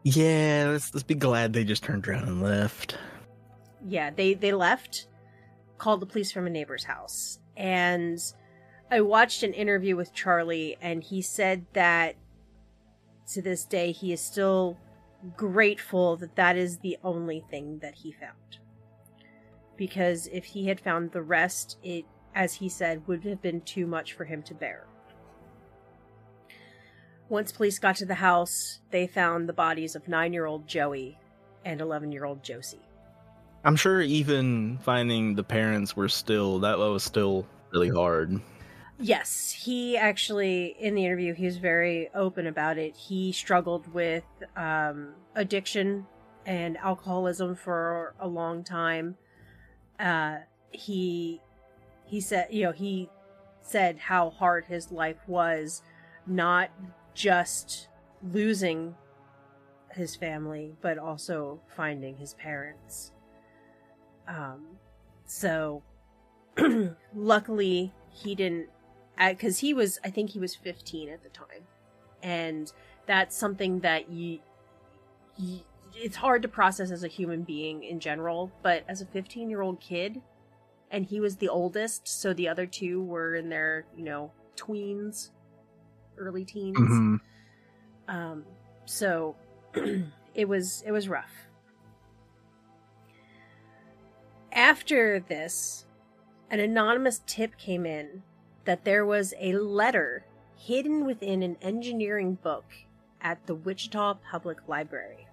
Yeah, 0.04 0.70
let's 0.72 0.94
let's 0.94 1.04
be 1.04 1.16
glad 1.16 1.54
they 1.54 1.64
just 1.64 1.84
turned 1.84 2.08
around 2.08 2.28
and 2.28 2.42
left. 2.42 2.98
yeah 3.88 4.10
they 4.10 4.34
they 4.34 4.54
left 4.54 5.08
called 5.78 6.00
the 6.02 6.06
police 6.08 6.32
from 6.32 6.48
a 6.48 6.50
neighbor's 6.50 6.84
house 6.84 7.40
and 7.56 8.20
i 8.92 9.02
watched 9.02 9.44
an 9.44 9.54
interview 9.54 9.96
with 9.96 10.14
charlie 10.14 10.78
and 10.82 11.04
he 11.04 11.22
said 11.22 11.66
that 11.74 12.16
to 13.28 13.42
this 13.42 13.66
day 13.66 13.92
he 13.92 14.14
is 14.14 14.22
still 14.22 14.78
grateful 15.36 16.16
that 16.18 16.36
that 16.36 16.58
is 16.58 16.80
the 16.80 16.98
only 17.04 17.44
thing 17.50 17.80
that 17.80 17.96
he 17.96 18.12
found. 18.12 18.60
Because 19.76 20.28
if 20.32 20.46
he 20.46 20.68
had 20.68 20.80
found 20.80 21.12
the 21.12 21.22
rest 21.22 21.78
it 21.84 22.06
as 22.36 22.56
he 22.56 22.70
said 22.70 23.08
would 23.08 23.24
have 23.24 23.42
been 23.42 23.62
too 23.62 23.88
much 23.88 24.14
for 24.14 24.26
him 24.26 24.44
to 24.44 24.54
bear. 24.54 24.86
Once 27.30 27.52
police 27.52 27.80
got 27.80 27.96
to 27.98 28.06
the 28.06 28.16
house 28.16 28.80
they 28.92 29.08
found 29.08 29.50
the 29.50 29.54
bodies 29.54 29.96
of 29.96 30.06
9-year-old 30.06 30.68
joey 30.68 31.18
and 31.66 31.82
11-year-old 31.82 32.44
josie. 32.44 32.82
I'm 33.64 33.76
sure 33.76 34.02
even 34.02 34.78
finding 34.78 35.36
the 35.36 35.44
parents 35.44 35.96
were 35.96 36.10
still 36.10 36.60
that 36.60 36.78
was 36.78 37.04
still 37.04 37.46
really 37.72 37.90
hard. 37.90 38.40
Yes, 39.00 39.52
he 39.52 39.96
actually 39.96 40.76
in 40.80 40.96
the 40.96 41.06
interview 41.06 41.34
he 41.34 41.46
was 41.46 41.58
very 41.58 42.10
open 42.16 42.48
about 42.48 42.78
it. 42.78 42.96
He 42.96 43.32
struggled 43.32 43.94
with 43.94 44.26
um, 44.56 45.14
addiction 45.36 46.08
and 46.46 46.78
alcoholism 46.78 47.56
for 47.56 48.16
a 48.20 48.28
long 48.28 48.64
time. 48.64 49.18
Uh, 50.00 50.38
he 50.72 51.42
he 52.06 52.22
said, 52.22 52.48
you 52.50 52.64
know, 52.64 52.72
he 52.72 53.10
said 53.62 53.98
how 54.00 54.30
hard 54.32 54.66
his 54.66 54.92
life 54.92 55.18
was, 55.28 55.84
not 56.26 56.70
just 57.14 57.90
losing 58.24 58.96
his 59.92 60.16
family, 60.16 60.76
but 60.82 60.98
also 60.98 61.60
finding 61.76 62.16
his 62.16 62.34
parents. 62.34 63.12
Um, 64.28 64.78
so 65.26 65.84
luckily 67.14 67.94
he 68.10 68.34
didn't 68.34 68.70
because 69.18 69.60
he 69.60 69.74
was 69.74 70.00
i 70.04 70.10
think 70.10 70.32
he 70.32 70.40
was 70.40 70.56
15 70.56 71.10
at 71.10 71.24
the 71.24 71.30
time. 71.30 71.66
And 72.24 72.72
that's 73.06 73.38
something 73.38 73.82
that 73.82 74.10
you, 74.10 74.40
you 75.38 75.60
it's 75.94 76.16
hard 76.16 76.42
to 76.42 76.48
process 76.48 76.92
as 76.92 77.04
a 77.04 77.08
human 77.08 77.44
being 77.44 77.84
in 77.84 78.00
general 78.00 78.52
but 78.62 78.84
as 78.88 79.02
a 79.02 79.06
15 79.06 79.50
year 79.50 79.62
old 79.62 79.80
kid 79.80 80.22
and 80.92 81.06
he 81.06 81.20
was 81.20 81.38
the 81.38 81.50
oldest 81.50 82.08
so 82.08 82.34
the 82.34 82.48
other 82.48 82.66
two 82.66 83.04
were 83.04 83.36
in 83.36 83.50
their 83.50 83.86
you 83.96 84.04
know 84.04 84.32
tweens 84.56 85.30
early 86.18 86.44
teens. 86.46 86.78
Mhm. 86.78 87.20
um 88.08 88.46
so 88.86 89.36
it 90.34 90.48
was 90.48 90.84
it 90.86 90.92
was 90.92 91.08
rough. 91.08 91.48
After 94.52 95.20
this 95.20 95.86
an 96.50 96.60
anonymous 96.60 97.22
tip 97.26 97.58
came 97.58 97.86
in 97.86 98.24
that 98.68 98.84
there 98.84 99.06
was 99.06 99.34
a 99.40 99.54
letter 99.54 100.26
hidden 100.58 101.06
within 101.06 101.42
an 101.42 101.56
engineering 101.62 102.38
book 102.44 102.66
at 103.22 103.48
the 103.48 103.56
Wichita 103.56 104.16
Public 104.30 104.58
Library. 104.68 105.26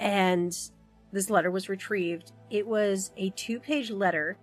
And 0.00 0.56
this 1.12 1.28
letter 1.28 1.50
was 1.50 1.68
retrieved. 1.68 2.32
It 2.50 2.66
was 2.66 3.12
a 3.18 3.28
two 3.30 3.60
page 3.60 3.90
letter 3.90 4.38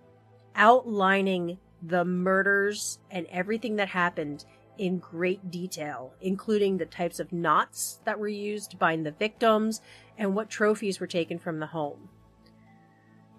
outlining 0.56 1.58
the 1.82 2.06
murders 2.06 3.00
and 3.10 3.26
everything 3.32 3.78
that 3.78 3.89
happened 3.89 4.45
in 4.78 5.00
great 5.00 5.50
detail, 5.50 6.13
including 6.21 6.78
the 6.78 6.86
types 6.86 7.19
of 7.19 7.34
knots 7.34 8.00
that 8.06 8.19
were 8.19 8.28
used 8.28 8.69
to 8.71 8.78
bind 8.78 9.08
the 9.08 9.12
victims 9.12 9.82
and 10.19 10.36
what 10.36 10.52
trophies 10.52 11.00
were 11.00 11.08
taken 11.08 11.39
from 11.39 11.60
the 11.60 11.67
home. 11.67 12.10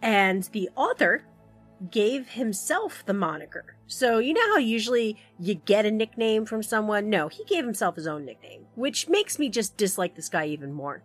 And 0.02 0.42
the 0.50 0.68
author 0.74 1.24
gave 1.90 2.28
himself 2.30 3.04
the 3.06 3.14
moniker. 3.14 3.76
So, 3.86 4.18
you 4.18 4.32
know 4.32 4.54
how 4.54 4.58
usually 4.58 5.16
you 5.38 5.54
get 5.54 5.86
a 5.86 5.90
nickname 5.90 6.46
from 6.46 6.62
someone? 6.62 7.10
No, 7.10 7.28
he 7.28 7.44
gave 7.44 7.64
himself 7.64 7.96
his 7.96 8.06
own 8.06 8.24
nickname, 8.24 8.66
which 8.74 9.08
makes 9.08 9.38
me 9.38 9.48
just 9.48 9.76
dislike 9.76 10.14
this 10.14 10.28
guy 10.28 10.46
even 10.46 10.72
more. 10.72 11.02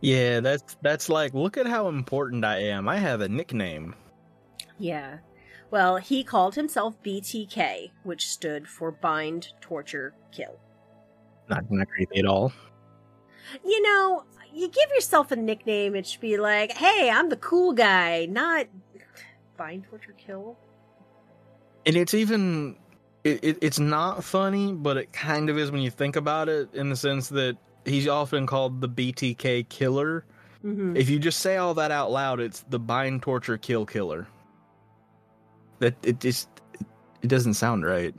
Yeah, 0.00 0.40
that's 0.40 0.76
that's 0.80 1.08
like 1.08 1.34
look 1.34 1.56
at 1.56 1.66
how 1.66 1.88
important 1.88 2.44
I 2.44 2.58
am. 2.58 2.88
I 2.88 2.98
have 2.98 3.20
a 3.20 3.28
nickname. 3.28 3.96
Yeah. 4.78 5.18
Well, 5.70 5.96
he 5.96 6.24
called 6.24 6.54
himself 6.54 7.02
BTK, 7.02 7.90
which 8.04 8.28
stood 8.28 8.66
for 8.68 8.92
Bind, 8.92 9.48
Torture, 9.60 10.14
Kill. 10.32 10.58
Not 11.50 11.64
not 11.70 11.88
creepy 11.88 12.20
at 12.20 12.26
all. 12.26 12.52
You 13.64 13.82
know, 13.82 14.24
you 14.52 14.68
give 14.68 14.90
yourself 14.94 15.30
a 15.30 15.36
nickname, 15.36 15.94
it 15.94 16.06
should 16.06 16.20
be 16.20 16.36
like, 16.36 16.72
hey, 16.72 17.10
I'm 17.10 17.28
the 17.28 17.36
cool 17.36 17.72
guy, 17.72 18.26
not 18.26 18.66
Bind, 19.58 19.84
Torture, 19.90 20.14
Kill. 20.16 20.56
And 21.84 21.96
it's 21.96 22.14
even 22.14 22.76
it, 23.24 23.44
it, 23.44 23.58
it's 23.60 23.78
not 23.78 24.24
funny, 24.24 24.72
but 24.72 24.96
it 24.96 25.12
kind 25.12 25.50
of 25.50 25.58
is 25.58 25.70
when 25.70 25.82
you 25.82 25.90
think 25.90 26.16
about 26.16 26.48
it, 26.48 26.72
in 26.74 26.88
the 26.88 26.96
sense 26.96 27.28
that 27.30 27.56
he's 27.84 28.08
often 28.08 28.46
called 28.46 28.80
the 28.80 28.88
BTK 28.88 29.68
killer. 29.68 30.24
Mm-hmm. 30.64 30.96
If 30.96 31.10
you 31.10 31.18
just 31.18 31.40
say 31.40 31.56
all 31.56 31.74
that 31.74 31.90
out 31.90 32.10
loud, 32.10 32.40
it's 32.40 32.64
the 32.68 32.78
bind, 32.78 33.22
torture, 33.22 33.58
kill 33.58 33.84
killer. 33.86 34.26
That 35.80 35.94
it 36.02 36.20
just 36.20 36.48
it 37.22 37.28
doesn't 37.28 37.54
sound 37.54 37.84
right. 37.84 38.14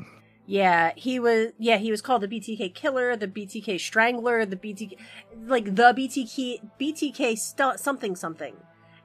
Yeah, 0.46 0.94
he 0.96 1.20
was. 1.20 1.52
Yeah, 1.58 1.78
he 1.78 1.92
was 1.92 2.02
called 2.02 2.22
the 2.22 2.28
BTK 2.28 2.74
killer, 2.74 3.16
the 3.16 3.28
BTK 3.28 3.80
strangler, 3.80 4.46
the 4.46 4.56
BTK, 4.56 4.98
like 5.46 5.76
the 5.76 5.94
BTK 5.94 6.62
BTK 6.80 7.38
stu- 7.38 7.78
something 7.78 8.16
something, 8.16 8.56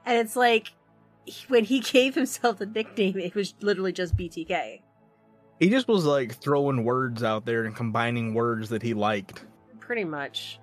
and 0.05 0.17
it's 0.17 0.35
like 0.35 0.73
when 1.47 1.63
he 1.65 1.79
gave 1.79 2.15
himself 2.15 2.57
the 2.57 2.65
nickname, 2.65 3.17
it 3.19 3.35
was 3.35 3.53
literally 3.61 3.91
just 3.93 4.15
BTK. 4.15 4.81
He 5.59 5.69
just 5.69 5.87
was 5.87 6.05
like 6.05 6.35
throwing 6.35 6.83
words 6.83 7.23
out 7.23 7.45
there 7.45 7.63
and 7.63 7.75
combining 7.75 8.33
words 8.33 8.69
that 8.69 8.81
he 8.83 8.93
liked. 8.93 9.45
Pretty 9.79 10.03
much. 10.03 10.59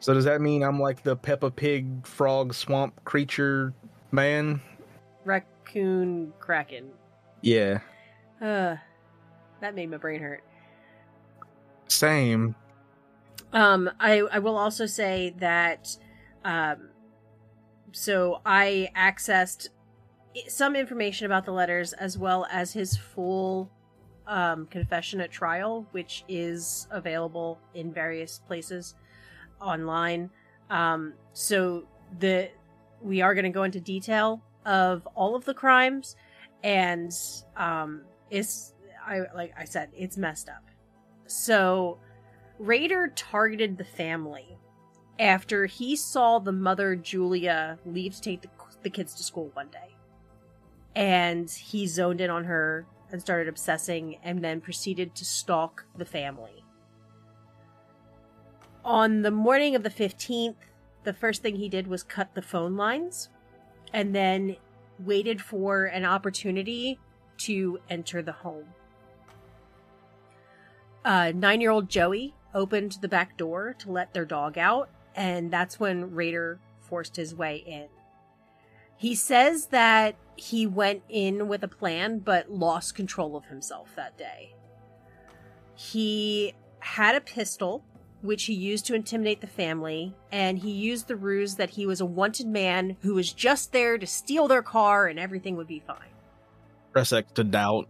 So 0.00 0.14
does 0.14 0.24
that 0.24 0.40
mean 0.40 0.62
I'm 0.62 0.80
like 0.80 1.02
the 1.02 1.14
Peppa 1.16 1.50
Pig 1.50 2.06
frog 2.06 2.54
swamp 2.54 3.04
creature 3.04 3.74
man? 4.10 4.60
Raccoon 5.24 6.32
Kraken. 6.40 6.90
Yeah, 7.42 7.78
Uh, 8.40 8.76
that 9.60 9.74
made 9.74 9.90
my 9.90 9.96
brain 9.98 10.20
hurt. 10.20 10.42
same. 11.88 12.54
Um, 13.52 13.90
I 14.00 14.20
I 14.20 14.38
will 14.38 14.56
also 14.56 14.86
say 14.86 15.34
that, 15.38 15.96
um, 16.44 16.88
so 17.92 18.40
I 18.46 18.90
accessed 18.96 19.68
i- 19.68 19.72
some 20.48 20.76
information 20.76 21.26
about 21.26 21.44
the 21.44 21.52
letters 21.52 21.92
as 21.92 22.16
well 22.18 22.46
as 22.50 22.72
his 22.72 22.96
full 22.96 23.70
um, 24.26 24.66
confession 24.66 25.20
at 25.20 25.30
trial, 25.30 25.86
which 25.92 26.24
is 26.28 26.86
available 26.90 27.58
in 27.74 27.92
various 27.92 28.40
places 28.46 28.94
online. 29.60 30.30
Um, 30.70 31.14
so 31.32 31.84
the 32.18 32.50
we 33.00 33.20
are 33.20 33.34
going 33.34 33.44
to 33.44 33.50
go 33.50 33.64
into 33.64 33.80
detail 33.80 34.42
of 34.64 35.06
all 35.14 35.34
of 35.34 35.44
the 35.44 35.54
crimes, 35.54 36.16
and 36.62 37.12
um, 37.56 38.02
it's 38.30 38.74
I 39.04 39.22
like 39.34 39.52
I 39.58 39.64
said, 39.64 39.90
it's 39.94 40.16
messed 40.16 40.48
up. 40.48 40.64
So 41.26 41.98
Rader 42.58 43.12
targeted 43.16 43.76
the 43.76 43.84
family 43.84 44.58
after 45.18 45.66
he 45.66 45.96
saw 45.96 46.38
the 46.38 46.52
mother 46.52 46.96
Julia 46.96 47.78
leave 47.84 48.14
to 48.16 48.20
take 48.20 48.42
the, 48.42 48.48
the 48.82 48.90
kids 48.90 49.14
to 49.16 49.22
school 49.22 49.50
one 49.54 49.68
day. 49.68 49.91
And 50.94 51.50
he 51.50 51.86
zoned 51.86 52.20
in 52.20 52.30
on 52.30 52.44
her 52.44 52.86
and 53.10 53.20
started 53.20 53.48
obsessing 53.48 54.18
and 54.22 54.42
then 54.42 54.60
proceeded 54.60 55.14
to 55.14 55.24
stalk 55.24 55.84
the 55.96 56.04
family. 56.04 56.64
On 58.84 59.22
the 59.22 59.30
morning 59.30 59.76
of 59.76 59.82
the 59.82 59.90
15th, 59.90 60.56
the 61.04 61.12
first 61.12 61.42
thing 61.42 61.56
he 61.56 61.68
did 61.68 61.86
was 61.86 62.02
cut 62.02 62.34
the 62.34 62.42
phone 62.42 62.76
lines 62.76 63.28
and 63.92 64.14
then 64.14 64.56
waited 64.98 65.40
for 65.40 65.84
an 65.84 66.04
opportunity 66.04 66.98
to 67.38 67.78
enter 67.88 68.22
the 68.22 68.32
home. 68.32 68.66
Uh, 71.04 71.32
Nine 71.34 71.60
year 71.60 71.70
old 71.70 71.88
Joey 71.88 72.34
opened 72.54 72.98
the 73.00 73.08
back 73.08 73.36
door 73.36 73.74
to 73.78 73.90
let 73.90 74.12
their 74.12 74.24
dog 74.24 74.58
out, 74.58 74.88
and 75.14 75.50
that's 75.50 75.80
when 75.80 76.14
Rader 76.14 76.60
forced 76.80 77.16
his 77.16 77.34
way 77.34 77.56
in. 77.56 77.86
He 78.96 79.14
says 79.14 79.66
that 79.66 80.16
he 80.36 80.66
went 80.66 81.02
in 81.08 81.48
with 81.48 81.62
a 81.62 81.68
plan 81.68 82.20
but 82.20 82.50
lost 82.50 82.94
control 82.94 83.36
of 83.36 83.46
himself 83.46 83.90
that 83.96 84.16
day. 84.16 84.54
He 85.74 86.54
had 86.80 87.14
a 87.14 87.20
pistol, 87.20 87.84
which 88.22 88.44
he 88.44 88.54
used 88.54 88.86
to 88.86 88.94
intimidate 88.94 89.40
the 89.40 89.46
family, 89.46 90.14
and 90.30 90.58
he 90.58 90.70
used 90.70 91.08
the 91.08 91.16
ruse 91.16 91.56
that 91.56 91.70
he 91.70 91.86
was 91.86 92.00
a 92.00 92.06
wanted 92.06 92.46
man 92.46 92.96
who 93.02 93.14
was 93.14 93.32
just 93.32 93.72
there 93.72 93.98
to 93.98 94.06
steal 94.06 94.48
their 94.48 94.62
car 94.62 95.06
and 95.06 95.18
everything 95.18 95.56
would 95.56 95.66
be 95.66 95.82
fine. 95.86 96.10
Press 96.92 97.12
X 97.12 97.32
to 97.32 97.44
doubt. 97.44 97.88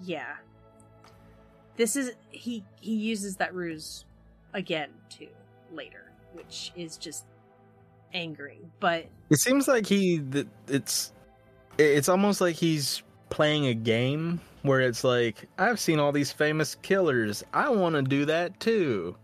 Yeah. 0.00 0.36
This 1.76 1.96
is 1.96 2.12
he 2.30 2.64
he 2.80 2.94
uses 2.94 3.36
that 3.36 3.54
ruse 3.54 4.04
again 4.52 4.90
too 5.08 5.28
later, 5.72 6.12
which 6.32 6.72
is 6.76 6.96
just 6.96 7.24
angering. 8.12 8.70
But 8.80 9.06
It 9.30 9.38
seems 9.38 9.68
like 9.68 9.86
he 9.86 10.18
that 10.18 10.48
it's 10.66 11.12
it's 11.78 12.08
almost 12.08 12.40
like 12.40 12.56
he's 12.56 13.02
playing 13.30 13.66
a 13.66 13.74
game 13.74 14.40
where 14.62 14.80
it's 14.80 15.04
like 15.04 15.48
I've 15.58 15.78
seen 15.78 15.98
all 15.98 16.12
these 16.12 16.32
famous 16.32 16.74
killers. 16.76 17.44
I 17.52 17.70
want 17.70 17.94
to 17.94 18.02
do 18.02 18.24
that 18.26 18.58
too. 18.60 19.16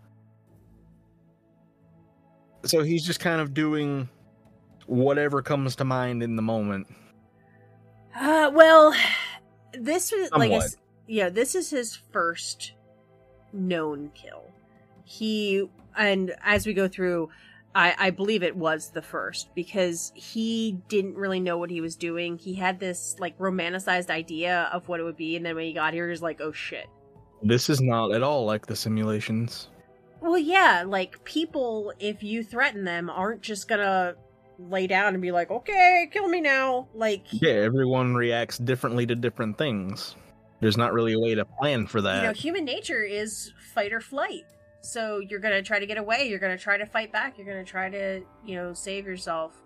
So 2.64 2.82
he's 2.82 3.04
just 3.04 3.20
kind 3.20 3.40
of 3.40 3.52
doing 3.52 4.08
whatever 4.86 5.42
comes 5.42 5.76
to 5.76 5.84
mind 5.84 6.22
in 6.22 6.36
the 6.36 6.42
moment. 6.42 6.86
uh 8.14 8.50
well 8.54 8.94
this 9.72 10.12
was 10.12 10.30
like 10.32 10.52
I 10.52 10.60
yeah, 11.06 11.28
this 11.28 11.54
is 11.54 11.70
his 11.70 11.94
first 11.94 12.72
known 13.52 14.10
kill. 14.14 14.50
He 15.04 15.68
and 15.96 16.34
as 16.42 16.66
we 16.66 16.72
go 16.74 16.88
through 16.88 17.28
I, 17.74 17.94
I 17.98 18.10
believe 18.10 18.42
it 18.42 18.54
was 18.56 18.90
the 18.90 19.02
first 19.02 19.54
because 19.54 20.12
he 20.14 20.78
didn't 20.88 21.16
really 21.16 21.40
know 21.40 21.58
what 21.58 21.70
he 21.70 21.80
was 21.80 21.96
doing. 21.96 22.38
He 22.38 22.54
had 22.54 22.78
this 22.78 23.16
like 23.18 23.36
romanticized 23.38 24.10
idea 24.10 24.68
of 24.72 24.88
what 24.88 25.00
it 25.00 25.02
would 25.02 25.16
be, 25.16 25.36
and 25.36 25.44
then 25.44 25.56
when 25.56 25.64
he 25.64 25.72
got 25.72 25.92
here, 25.92 26.06
he 26.06 26.10
was 26.10 26.22
like, 26.22 26.40
"Oh 26.40 26.52
shit!" 26.52 26.86
This 27.42 27.68
is 27.68 27.80
not 27.80 28.12
at 28.12 28.22
all 28.22 28.44
like 28.44 28.66
the 28.66 28.76
simulations. 28.76 29.68
Well, 30.20 30.38
yeah, 30.38 30.84
like 30.86 31.22
people, 31.24 31.92
if 31.98 32.22
you 32.22 32.42
threaten 32.44 32.84
them, 32.84 33.10
aren't 33.10 33.42
just 33.42 33.66
gonna 33.68 34.14
lay 34.58 34.86
down 34.86 35.14
and 35.14 35.20
be 35.20 35.32
like, 35.32 35.50
"Okay, 35.50 36.08
kill 36.12 36.28
me 36.28 36.40
now." 36.40 36.88
Like, 36.94 37.24
Yeah, 37.30 37.54
everyone 37.54 38.14
reacts 38.14 38.56
differently 38.58 39.04
to 39.06 39.16
different 39.16 39.58
things. 39.58 40.14
There's 40.60 40.76
not 40.76 40.92
really 40.94 41.12
a 41.14 41.18
way 41.18 41.34
to 41.34 41.44
plan 41.44 41.86
for 41.88 42.00
that. 42.02 42.22
you 42.22 42.28
know, 42.28 42.32
human 42.32 42.64
nature 42.64 43.02
is 43.02 43.52
fight 43.74 43.92
or 43.92 44.00
flight. 44.00 44.44
So 44.84 45.18
you're 45.18 45.40
gonna 45.40 45.62
try 45.62 45.78
to 45.78 45.86
get 45.86 45.98
away. 45.98 46.28
You're 46.28 46.38
gonna 46.38 46.58
try 46.58 46.76
to 46.76 46.86
fight 46.86 47.12
back. 47.12 47.38
You're 47.38 47.46
gonna 47.46 47.64
try 47.64 47.90
to, 47.90 48.22
you 48.44 48.54
know, 48.56 48.74
save 48.74 49.06
yourself. 49.06 49.60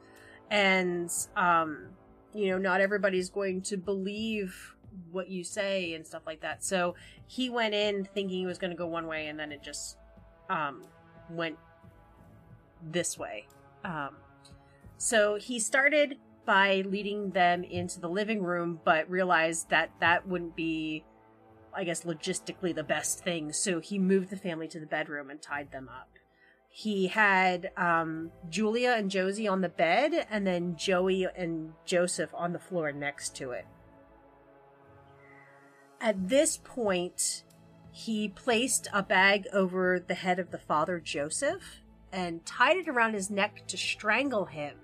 and 0.51 1.11
um, 1.37 1.89
you 2.35 2.51
know, 2.51 2.59
not 2.59 2.81
everybody's 2.81 3.31
going 3.31 3.63
to 3.63 3.77
believe 3.77 4.75
what 5.11 5.29
you 5.29 5.45
say 5.45 5.95
and 5.95 6.07
stuff 6.07 6.23
like 6.27 6.41
that. 6.41 6.65
So 6.65 6.95
he 7.27 7.51
went 7.51 7.75
in 7.75 8.05
thinking 8.05 8.39
he 8.39 8.47
was 8.47 8.59
going 8.59 8.71
to 8.71 8.77
go 8.77 8.87
one 8.87 9.07
way, 9.07 9.27
and 9.27 9.39
then 9.39 9.53
it 9.53 9.63
just 9.63 9.97
um, 10.51 10.85
went 11.31 11.57
this 12.83 13.19
way. 13.19 13.47
Um, 13.85 14.17
so 14.99 15.37
he 15.37 15.59
started 15.61 16.17
by 16.45 16.83
leading 16.87 17.31
them 17.31 17.65
into 17.65 18.01
the 18.01 18.09
living 18.09 18.43
room, 18.43 18.81
but 18.85 19.09
realized 19.11 19.71
that 19.71 19.91
that 20.01 20.27
wouldn't 20.27 20.57
be, 20.57 21.05
I 21.79 21.85
guess, 21.85 22.03
logistically 22.03 22.75
the 22.75 22.83
best 22.83 23.23
thing. 23.23 23.53
So 23.53 23.79
he 23.79 24.01
moved 24.01 24.31
the 24.31 24.37
family 24.37 24.67
to 24.69 24.81
the 24.81 24.87
bedroom 24.87 25.31
and 25.31 25.41
tied 25.41 25.71
them 25.71 25.89
up. 25.89 26.11
He 26.69 27.07
had 27.07 27.71
um, 27.77 28.33
Julia 28.51 28.95
and 28.97 29.11
Josie 29.11 29.47
on 29.47 29.61
the 29.61 29.69
bed, 29.69 30.27
and 30.29 30.45
then 30.45 30.77
Joey 30.77 31.27
and 31.37 31.73
Joseph 31.85 32.31
on 32.35 32.53
the 32.53 32.59
floor 32.59 32.91
next 32.91 33.37
to 33.37 33.53
it. 33.53 33.67
At 36.01 36.29
this 36.29 36.57
point, 36.57 37.45
he 37.93 38.29
placed 38.29 38.89
a 38.93 39.03
bag 39.03 39.47
over 39.53 39.99
the 39.99 40.15
head 40.15 40.39
of 40.41 40.51
the 40.51 40.59
father, 40.59 40.99
Joseph, 41.01 41.83
and 42.13 42.45
tied 42.45 42.77
it 42.77 42.89
around 42.89 43.15
his 43.15 43.31
neck 43.31 43.67
to 43.69 43.77
strangle 43.77 44.47
him. 44.47 44.77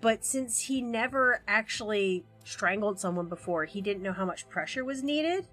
But 0.00 0.24
since 0.24 0.62
he 0.62 0.82
never 0.82 1.42
actually 1.46 2.24
strangled 2.44 2.98
someone 2.98 3.28
before, 3.28 3.66
he 3.66 3.80
didn't 3.80 4.02
know 4.02 4.12
how 4.12 4.24
much 4.24 4.48
pressure 4.48 4.84
was 4.84 5.02
needed. 5.02 5.46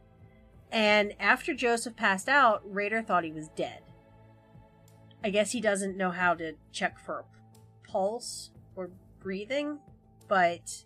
And 0.71 1.13
after 1.19 1.53
Joseph 1.53 1.95
passed 1.95 2.29
out, 2.29 2.61
Rader 2.63 3.01
thought 3.01 3.23
he 3.23 3.31
was 3.31 3.49
dead. 3.49 3.81
I 5.23 5.31
guess 5.31 5.51
he 5.51 5.61
doesn't 5.61 5.97
know 5.97 6.11
how 6.11 6.33
to 6.35 6.53
check 6.71 6.99
for 6.99 7.25
pulse 7.87 8.51
or 8.75 8.91
breathing, 9.19 9.79
but 10.27 10.85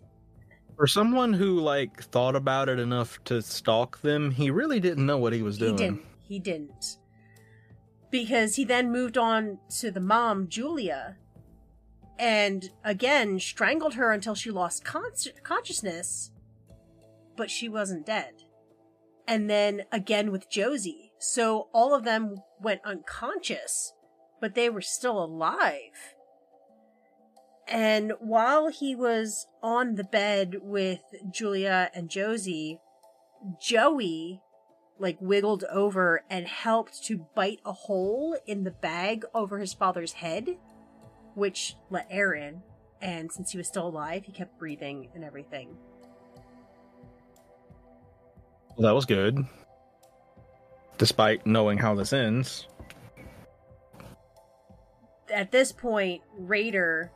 For 0.76 0.86
someone 0.86 1.32
who 1.34 1.60
like 1.60 2.02
thought 2.04 2.34
about 2.34 2.68
it 2.68 2.80
enough 2.80 3.22
to 3.24 3.42
stalk 3.42 4.00
them, 4.00 4.30
he 4.30 4.50
really 4.50 4.80
didn't 4.80 5.06
know 5.06 5.18
what 5.18 5.32
he 5.32 5.42
was 5.42 5.58
doing. 5.58 5.72
He 5.72 5.84
didn't. 5.84 6.02
He 6.18 6.38
didn't. 6.38 6.98
Because 8.10 8.56
he 8.56 8.64
then 8.64 8.90
moved 8.90 9.18
on 9.18 9.58
to 9.80 9.90
the 9.90 10.00
mom, 10.00 10.48
Julia, 10.48 11.16
and 12.18 12.70
again 12.84 13.38
strangled 13.38 13.94
her 13.94 14.12
until 14.12 14.34
she 14.34 14.50
lost 14.50 14.84
con- 14.84 15.12
consciousness, 15.42 16.30
but 17.36 17.50
she 17.50 17.68
wasn't 17.68 18.06
dead. 18.06 18.43
And 19.26 19.48
then 19.48 19.82
again 19.90 20.30
with 20.30 20.50
Josie. 20.50 21.12
So 21.18 21.68
all 21.72 21.94
of 21.94 22.04
them 22.04 22.36
went 22.60 22.82
unconscious, 22.84 23.92
but 24.40 24.54
they 24.54 24.68
were 24.68 24.82
still 24.82 25.22
alive. 25.22 26.14
And 27.66 28.12
while 28.20 28.68
he 28.68 28.94
was 28.94 29.46
on 29.62 29.94
the 29.94 30.04
bed 30.04 30.56
with 30.60 31.00
Julia 31.30 31.90
and 31.94 32.10
Josie, 32.10 32.78
Joey 33.60 34.42
like 34.98 35.16
wiggled 35.20 35.64
over 35.70 36.22
and 36.30 36.46
helped 36.46 37.02
to 37.04 37.26
bite 37.34 37.60
a 37.64 37.72
hole 37.72 38.36
in 38.46 38.64
the 38.64 38.70
bag 38.70 39.24
over 39.34 39.58
his 39.58 39.74
father's 39.74 40.12
head, 40.12 40.46
which 41.34 41.76
let 41.90 42.06
air 42.10 42.32
in. 42.32 42.62
And 43.00 43.30
since 43.32 43.50
he 43.50 43.58
was 43.58 43.66
still 43.66 43.88
alive, 43.88 44.24
he 44.24 44.32
kept 44.32 44.58
breathing 44.58 45.08
and 45.14 45.24
everything. 45.24 45.76
Well, 48.76 48.88
that 48.88 48.94
was 48.94 49.06
good. 49.06 49.44
Despite 50.98 51.46
knowing 51.46 51.78
how 51.78 51.94
this 51.94 52.12
ends. 52.12 52.66
At 55.32 55.52
this 55.52 55.72
point, 55.72 56.22
Rader 56.36 57.10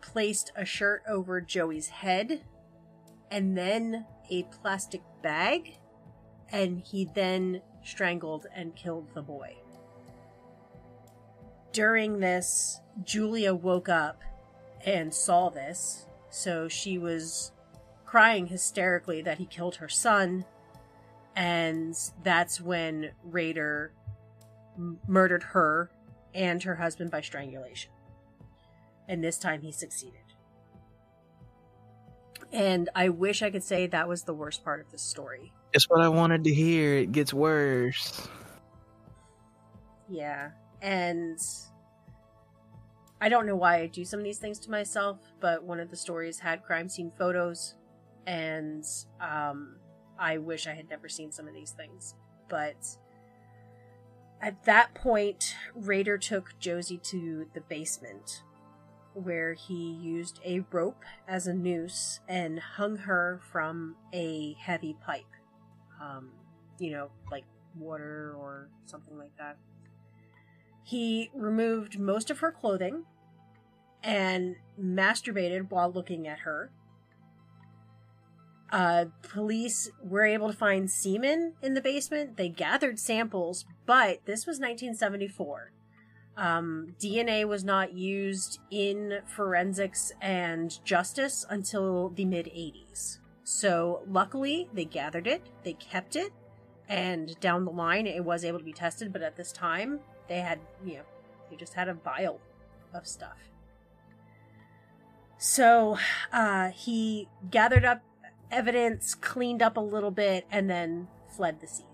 placed 0.00 0.52
a 0.56 0.64
shirt 0.64 1.02
over 1.08 1.40
Joey's 1.40 1.88
head 1.88 2.42
and 3.30 3.56
then 3.56 4.06
a 4.30 4.42
plastic 4.44 5.02
bag 5.22 5.76
and 6.52 6.80
he 6.80 7.08
then 7.14 7.62
strangled 7.82 8.46
and 8.54 8.76
killed 8.76 9.08
the 9.14 9.22
boy. 9.22 9.56
During 11.72 12.20
this, 12.20 12.80
Julia 13.02 13.54
woke 13.54 13.88
up 13.88 14.20
and 14.84 15.14
saw 15.14 15.48
this, 15.48 16.06
so 16.28 16.68
she 16.68 16.98
was 16.98 17.52
crying 18.04 18.48
hysterically 18.48 19.22
that 19.22 19.38
he 19.38 19.46
killed 19.46 19.76
her 19.76 19.88
son, 19.88 20.44
and 21.36 21.94
that's 22.22 22.60
when 22.60 23.10
Rader 23.24 23.92
m- 24.76 24.98
murdered 25.06 25.42
her 25.42 25.90
and 26.34 26.62
her 26.62 26.74
husband 26.74 27.10
by 27.10 27.20
strangulation. 27.20 27.90
And 29.08 29.22
this 29.22 29.38
time 29.38 29.62
he 29.62 29.72
succeeded. 29.72 30.20
And 32.52 32.90
I 32.94 33.08
wish 33.08 33.42
I 33.42 33.50
could 33.50 33.64
say 33.64 33.86
that 33.86 34.08
was 34.08 34.24
the 34.24 34.34
worst 34.34 34.62
part 34.62 34.80
of 34.80 34.90
the 34.90 34.98
story. 34.98 35.52
It's 35.72 35.88
what 35.88 36.02
I 36.02 36.08
wanted 36.08 36.44
to 36.44 36.52
hear. 36.52 36.96
It 36.96 37.12
gets 37.12 37.32
worse. 37.32 38.28
Yeah. 40.08 40.50
And 40.82 41.38
I 43.22 43.28
don't 43.28 43.46
know 43.46 43.56
why 43.56 43.76
I 43.76 43.86
do 43.86 44.04
some 44.04 44.20
of 44.20 44.24
these 44.24 44.38
things 44.38 44.58
to 44.60 44.70
myself, 44.70 45.20
but 45.40 45.64
one 45.64 45.80
of 45.80 45.90
the 45.90 45.96
stories 45.96 46.40
had 46.40 46.62
crime 46.64 46.88
scene 46.88 47.12
photos, 47.16 47.76
and 48.26 48.84
um, 49.20 49.76
I 50.18 50.38
wish 50.38 50.66
I 50.66 50.74
had 50.74 50.88
never 50.88 51.08
seen 51.08 51.32
some 51.32 51.48
of 51.48 51.54
these 51.54 51.72
things. 51.72 52.14
But 52.48 52.98
at 54.40 54.64
that 54.64 54.94
point, 54.94 55.54
Rader 55.74 56.18
took 56.18 56.58
Josie 56.58 56.98
to 57.04 57.46
the 57.54 57.60
basement, 57.60 58.42
where 59.14 59.54
he 59.54 59.92
used 59.92 60.40
a 60.44 60.64
rope 60.70 61.04
as 61.28 61.46
a 61.46 61.54
noose 61.54 62.20
and 62.28 62.58
hung 62.58 62.96
her 62.96 63.40
from 63.50 63.96
a 64.12 64.54
heavy 64.58 64.96
pipe. 65.04 65.24
Um, 66.00 66.30
you 66.78 66.90
know, 66.90 67.10
like 67.30 67.44
water 67.78 68.34
or 68.36 68.68
something 68.86 69.16
like 69.16 69.36
that. 69.38 69.56
He 70.84 71.30
removed 71.34 71.98
most 71.98 72.30
of 72.30 72.40
her 72.40 72.50
clothing 72.50 73.04
and 74.02 74.56
masturbated 74.80 75.70
while 75.70 75.92
looking 75.92 76.26
at 76.26 76.40
her. 76.40 76.72
Uh, 78.72 79.04
police 79.22 79.90
were 80.02 80.24
able 80.24 80.50
to 80.50 80.56
find 80.56 80.90
semen 80.90 81.52
in 81.62 81.74
the 81.74 81.80
basement. 81.80 82.38
They 82.38 82.48
gathered 82.48 82.98
samples, 82.98 83.66
but 83.84 84.24
this 84.24 84.46
was 84.46 84.58
1974. 84.58 85.72
Um, 86.38 86.94
DNA 86.98 87.46
was 87.46 87.62
not 87.62 87.92
used 87.92 88.58
in 88.70 89.18
forensics 89.26 90.10
and 90.22 90.82
justice 90.86 91.44
until 91.50 92.08
the 92.08 92.24
mid 92.24 92.46
80s. 92.46 93.18
So, 93.44 94.02
luckily, 94.08 94.70
they 94.72 94.86
gathered 94.86 95.26
it, 95.26 95.42
they 95.62 95.74
kept 95.74 96.16
it, 96.16 96.32
and 96.88 97.38
down 97.40 97.66
the 97.66 97.70
line 97.70 98.06
it 98.06 98.24
was 98.24 98.42
able 98.42 98.58
to 98.58 98.64
be 98.64 98.72
tested, 98.72 99.12
but 99.12 99.20
at 99.20 99.36
this 99.36 99.52
time, 99.52 100.00
they 100.28 100.38
had, 100.38 100.60
you 100.82 100.94
know, 100.94 101.02
they 101.50 101.56
just 101.56 101.74
had 101.74 101.88
a 101.88 101.94
vial 101.94 102.40
of 102.94 103.06
stuff. 103.06 103.36
So, 105.36 105.98
uh, 106.32 106.70
he 106.70 107.28
gathered 107.50 107.84
up 107.84 108.00
evidence, 108.52 109.14
cleaned 109.14 109.62
up 109.62 109.76
a 109.76 109.80
little 109.80 110.10
bit, 110.10 110.46
and 110.52 110.70
then 110.70 111.08
fled 111.34 111.60
the 111.60 111.66
scene. 111.66 111.86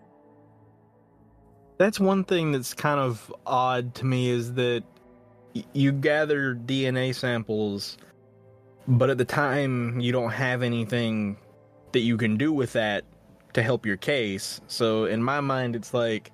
That's 1.79 2.01
one 2.01 2.25
thing 2.25 2.53
that's 2.53 2.75
kind 2.75 2.99
of 2.99 3.33
odd 3.47 3.95
to 3.97 4.05
me 4.05 4.31
is 4.31 4.53
that 4.55 4.83
you 5.73 5.93
gather 5.93 6.55
DNA 6.55 7.15
samples, 7.15 7.99
but 8.89 9.11
at 9.11 9.19
the 9.19 9.25
time 9.25 10.01
you 10.01 10.13
don't 10.13 10.33
have 10.33 10.63
anything 10.63 11.37
that 11.93 12.01
you 12.01 12.17
can 12.17 12.37
do 12.37 12.53
with 12.53 12.73
that 12.73 13.05
to 13.55 13.63
help 13.63 13.87
your 13.87 13.97
case. 13.97 14.61
So 14.67 15.05
in 15.05 15.23
my 15.23 15.41
mind, 15.41 15.77
it's 15.77 15.95
like, 15.95 16.33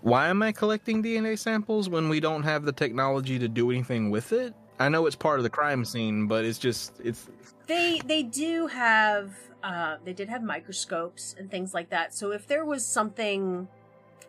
why 0.00 0.28
am 0.28 0.42
I 0.42 0.52
collecting 0.52 1.02
DNA 1.02 1.38
samples 1.38 1.88
when 1.88 2.08
we 2.08 2.18
don't 2.18 2.42
have 2.42 2.64
the 2.64 2.72
technology 2.72 3.38
to 3.38 3.48
do 3.48 3.70
anything 3.70 4.10
with 4.10 4.32
it? 4.32 4.54
I 4.82 4.88
know 4.88 5.06
it's 5.06 5.16
part 5.16 5.38
of 5.38 5.44
the 5.44 5.50
crime 5.50 5.84
scene, 5.84 6.26
but 6.26 6.44
it's 6.44 6.58
just 6.58 6.92
it's 7.02 7.28
They 7.66 8.00
they 8.04 8.22
do 8.22 8.66
have 8.66 9.34
uh, 9.62 9.96
they 10.04 10.12
did 10.12 10.28
have 10.28 10.42
microscopes 10.42 11.34
and 11.38 11.50
things 11.50 11.72
like 11.72 11.90
that. 11.90 12.12
So 12.14 12.32
if 12.32 12.46
there 12.48 12.64
was 12.64 12.84
something 12.84 13.68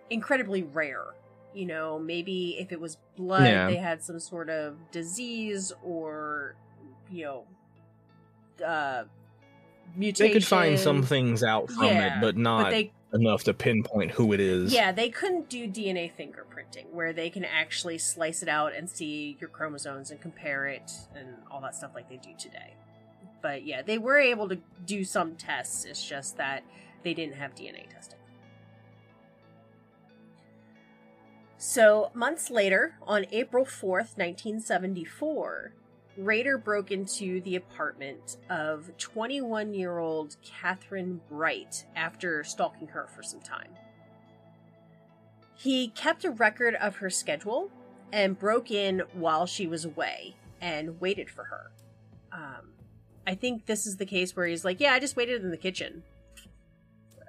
incredibly 0.09 0.61
rare, 0.63 1.05
you 1.53 1.65
know, 1.65 1.97
maybe 1.97 2.57
if 2.59 2.71
it 2.71 2.79
was 2.79 2.97
blood, 3.17 3.47
Yeah. 3.47 3.67
they 3.67 3.77
had 3.77 4.03
some 4.03 4.19
sort 4.19 4.49
of 4.49 4.75
disease 4.91 5.73
or 5.83 6.55
you 7.11 7.25
know, 7.25 7.45
uh, 8.65 9.03
mutation. 9.95 10.27
they 10.27 10.33
could 10.33 10.45
find 10.45 10.79
some 10.79 11.03
things 11.03 11.43
out 11.43 11.69
from 11.69 11.85
Yeah, 11.85 12.17
it, 12.17 12.21
but 12.21 12.37
not 12.37 12.63
but 12.63 12.69
they 12.71 12.91
enough 13.13 13.43
to 13.43 13.53
pinpoint 13.53 14.11
who 14.11 14.33
it 14.33 14.39
is. 14.39 14.73
Yeah, 14.73 14.91
they 14.91 15.09
couldn't 15.09 15.49
do 15.49 15.67
DNA 15.67 16.11
fingerprinting 16.17 16.91
where 16.91 17.13
they 17.13 17.29
can 17.29 17.45
actually 17.45 17.97
slice 17.97 18.41
it 18.41 18.49
out 18.49 18.73
and 18.75 18.89
see 18.89 19.37
your 19.39 19.49
chromosomes 19.49 20.11
and 20.11 20.19
compare 20.19 20.65
it 20.67 20.91
and 21.15 21.27
all 21.49 21.61
that 21.61 21.75
stuff 21.75 21.91
like 21.93 22.09
they 22.09 22.17
do 22.17 22.31
today. 22.37 22.73
But 23.41 23.65
yeah, 23.65 23.81
they 23.81 23.97
were 23.97 24.17
able 24.17 24.49
to 24.49 24.57
do 24.85 25.03
some 25.03 25.35
tests. 25.35 25.85
It's 25.85 26.03
just 26.03 26.37
that 26.37 26.63
they 27.03 27.13
didn't 27.13 27.35
have 27.35 27.53
DNA 27.53 27.89
testing. 27.89 28.19
So, 31.57 32.11
months 32.13 32.49
later, 32.49 32.95
on 33.03 33.25
April 33.31 33.63
4th, 33.63 34.17
1974, 34.17 35.73
Rader 36.17 36.57
broke 36.57 36.91
into 36.91 37.41
the 37.41 37.55
apartment 37.55 38.37
of 38.49 38.91
21 38.97 39.73
year 39.73 39.97
old 39.97 40.37
Kathryn 40.43 41.19
Bright 41.29 41.85
after 41.95 42.43
stalking 42.43 42.87
her 42.89 43.07
for 43.15 43.23
some 43.23 43.41
time. 43.41 43.69
He 45.55 45.89
kept 45.89 46.25
a 46.25 46.31
record 46.31 46.75
of 46.75 46.97
her 46.97 47.09
schedule 47.09 47.71
and 48.11 48.37
broke 48.37 48.69
in 48.69 49.03
while 49.13 49.45
she 49.45 49.65
was 49.65 49.85
away 49.85 50.35
and 50.61 50.99
waited 50.99 51.29
for 51.29 51.45
her. 51.45 51.71
Um, 52.31 52.73
I 53.25 53.35
think 53.35 53.65
this 53.65 53.87
is 53.87 53.97
the 53.97 54.05
case 54.05 54.35
where 54.35 54.45
he's 54.45 54.65
like, 54.65 54.79
"Yeah, 54.79 54.93
I 54.93 54.99
just 54.99 55.15
waited 55.15 55.43
in 55.43 55.51
the 55.51 55.57
kitchen." 55.57 56.03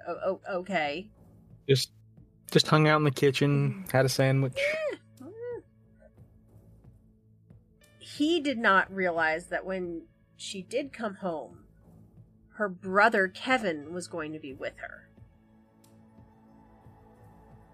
O- 0.07 0.41
okay. 0.47 1.09
Just 1.67 1.91
just 2.51 2.67
hung 2.67 2.87
out 2.87 2.97
in 2.97 3.03
the 3.03 3.11
kitchen, 3.11 3.85
had 3.91 4.05
a 4.05 4.09
sandwich. 4.09 4.59
He 8.17 8.39
did 8.39 8.57
not 8.57 8.93
realize 8.93 9.47
that 9.47 9.65
when 9.65 10.03
she 10.37 10.61
did 10.61 10.93
come 10.93 11.15
home, 11.15 11.65
her 12.53 12.69
brother 12.69 13.27
Kevin 13.27 13.93
was 13.93 14.07
going 14.07 14.31
to 14.31 14.39
be 14.39 14.53
with 14.53 14.77
her. 14.77 15.09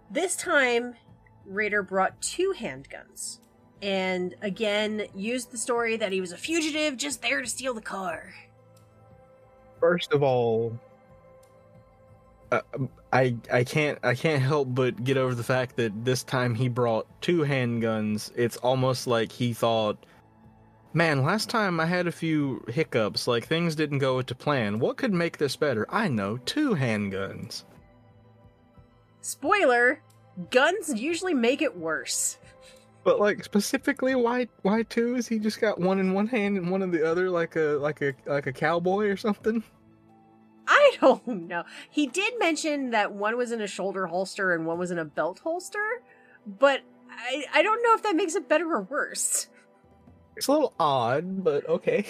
This 0.10 0.36
time, 0.36 0.95
Rader 1.45 1.84
brought 1.84 2.21
two 2.21 2.56
handguns 2.58 3.39
and 3.84 4.36
again 4.41 5.06
used 5.15 5.51
the 5.51 5.58
story 5.58 5.97
that 5.97 6.12
he 6.12 6.21
was 6.21 6.32
a 6.32 6.38
fugitive 6.38 6.97
just 6.97 7.21
there 7.21 7.41
to 7.41 7.47
steal 7.47 7.73
the 7.73 7.82
car. 7.82 8.34
First 9.80 10.12
of 10.12 10.23
all, 10.23 10.77
uh, 12.51 12.62
I 13.13 13.36
I 13.51 13.63
can't 13.63 13.99
I 14.04 14.15
can't 14.15 14.41
help 14.41 14.69
but 14.71 15.04
get 15.04 15.17
over 15.17 15.36
the 15.36 15.43
fact 15.43 15.75
that 15.77 16.04
this 16.04 16.23
time 16.23 16.56
he 16.56 16.67
brought 16.67 17.06
two 17.21 17.39
handguns. 17.39 18.32
It's 18.36 18.58
almost 18.58 19.08
like 19.08 19.32
he 19.32 19.54
thought, 19.54 19.97
"Man, 20.93 21.23
last 21.23 21.49
time 21.49 21.80
I 21.80 21.86
had 21.86 22.08
a 22.08 22.12
few 22.12 22.63
hiccups, 22.67 23.27
like 23.27 23.47
things 23.47 23.75
didn't 23.75 23.99
go 23.99 24.21
to 24.21 24.36
plan. 24.36 24.80
What 24.80 24.97
could 24.97 25.13
make 25.13 25.38
this 25.38 25.56
better? 25.56 25.86
I 25.89 26.08
know, 26.08 26.38
two 26.38 26.75
handguns." 26.75 27.63
Spoiler, 29.21 30.01
guns 30.49 30.93
usually 30.93 31.34
make 31.34 31.62
it 31.62 31.77
worse. 31.77 32.38
But 33.04 33.19
like 33.19 33.43
specifically, 33.43 34.15
why 34.15 34.47
why 34.62 34.84
two? 34.84 35.15
Is 35.15 35.27
he 35.27 35.39
just 35.39 35.60
got 35.60 35.80
one 35.80 35.99
in 35.99 36.13
one 36.13 36.27
hand 36.27 36.58
and 36.58 36.69
one 36.69 36.82
in 36.82 36.91
the 36.91 37.10
other, 37.10 37.30
like 37.30 37.56
a 37.56 37.77
like 37.80 38.01
a 38.01 38.13
like 38.25 38.47
a 38.47 38.54
cowboy 38.54 39.08
or 39.08 39.17
something? 39.17 39.63
I 40.67 40.97
don't 41.01 41.47
know. 41.47 41.63
He 41.89 42.08
did 42.08 42.34
mention 42.38 42.91
that 42.91 43.13
one 43.13 43.38
was 43.38 43.51
in 43.51 43.62
a 43.62 43.67
shoulder 43.67 44.08
holster 44.08 44.54
and 44.54 44.65
one 44.65 44.77
was 44.77 44.91
in 44.91 44.99
a 44.99 45.06
belt 45.06 45.39
holster, 45.39 46.04
but 46.45 46.82
I 47.10 47.45
I 47.54 47.62
don't 47.63 47.82
know 47.82 47.95
if 47.95 48.04
that 48.04 48.15
makes 48.15 48.36
it 48.36 48.47
better 48.47 48.71
or 48.71 48.82
worse. 48.82 49.47
It's 50.35 50.47
a 50.47 50.51
little 50.51 50.73
odd, 50.79 51.43
but 51.43 51.67
okay. 51.67 52.05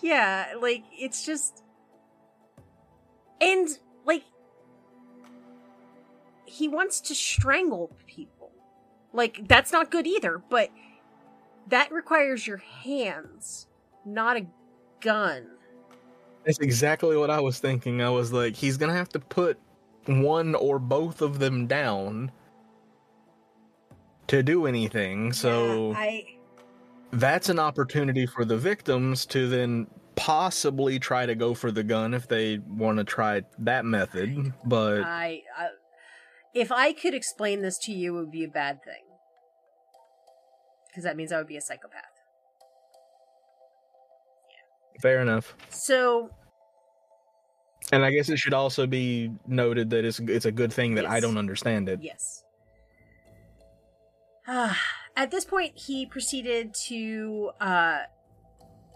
Yeah, 0.00 0.54
like 0.60 0.84
it's 0.92 1.24
just 1.24 1.62
and 3.40 3.68
like 4.04 4.22
he 6.44 6.68
wants 6.68 7.00
to 7.02 7.14
strangle 7.14 7.90
people. 8.06 8.50
Like 9.12 9.48
that's 9.48 9.72
not 9.72 9.90
good 9.90 10.06
either, 10.06 10.38
but 10.50 10.70
that 11.68 11.92
requires 11.92 12.46
your 12.46 12.58
hands, 12.58 13.66
not 14.04 14.36
a 14.36 14.46
gun. 15.00 15.48
That's 16.44 16.58
exactly 16.60 17.16
what 17.16 17.30
I 17.30 17.40
was 17.40 17.58
thinking. 17.58 18.00
I 18.00 18.10
was 18.10 18.32
like, 18.32 18.54
he's 18.54 18.76
gonna 18.76 18.94
have 18.94 19.08
to 19.10 19.18
put 19.18 19.58
one 20.06 20.54
or 20.54 20.78
both 20.78 21.20
of 21.20 21.38
them 21.38 21.66
down 21.66 22.30
to 24.28 24.42
do 24.42 24.66
anything. 24.66 25.32
So 25.32 25.90
Yeah, 25.90 25.98
I 25.98 26.37
that's 27.12 27.48
an 27.48 27.58
opportunity 27.58 28.26
for 28.26 28.44
the 28.44 28.56
victims 28.56 29.26
to 29.26 29.48
then 29.48 29.86
possibly 30.16 30.98
try 30.98 31.26
to 31.26 31.34
go 31.34 31.54
for 31.54 31.70
the 31.70 31.84
gun 31.84 32.12
if 32.12 32.26
they 32.26 32.58
want 32.58 32.98
to 32.98 33.04
try 33.04 33.42
that 33.58 33.84
method. 33.84 34.52
But 34.64 35.02
I, 35.02 35.42
I 35.56 35.68
if 36.54 36.72
I 36.72 36.92
could 36.92 37.14
explain 37.14 37.62
this 37.62 37.78
to 37.82 37.92
you, 37.92 38.16
it 38.16 38.20
would 38.20 38.32
be 38.32 38.44
a 38.44 38.48
bad 38.48 38.82
thing. 38.84 39.04
Because 40.88 41.04
that 41.04 41.16
means 41.16 41.32
I 41.32 41.38
would 41.38 41.46
be 41.46 41.56
a 41.56 41.60
psychopath. 41.60 42.02
fair 45.00 45.20
enough. 45.20 45.54
So, 45.68 46.30
And 47.92 48.04
I 48.04 48.10
guess 48.10 48.28
it 48.28 48.38
should 48.38 48.54
also 48.54 48.84
be 48.84 49.30
noted 49.46 49.90
that 49.90 50.04
it's 50.04 50.18
it's 50.18 50.44
a 50.46 50.50
good 50.50 50.72
thing 50.72 50.96
that 50.96 51.06
I 51.06 51.20
don't 51.20 51.38
understand 51.38 51.88
it. 51.88 52.00
yes. 52.02 52.42
At 55.18 55.32
this 55.32 55.44
point, 55.44 55.72
he 55.74 56.06
proceeded 56.06 56.72
to 56.86 57.50
uh, 57.60 58.02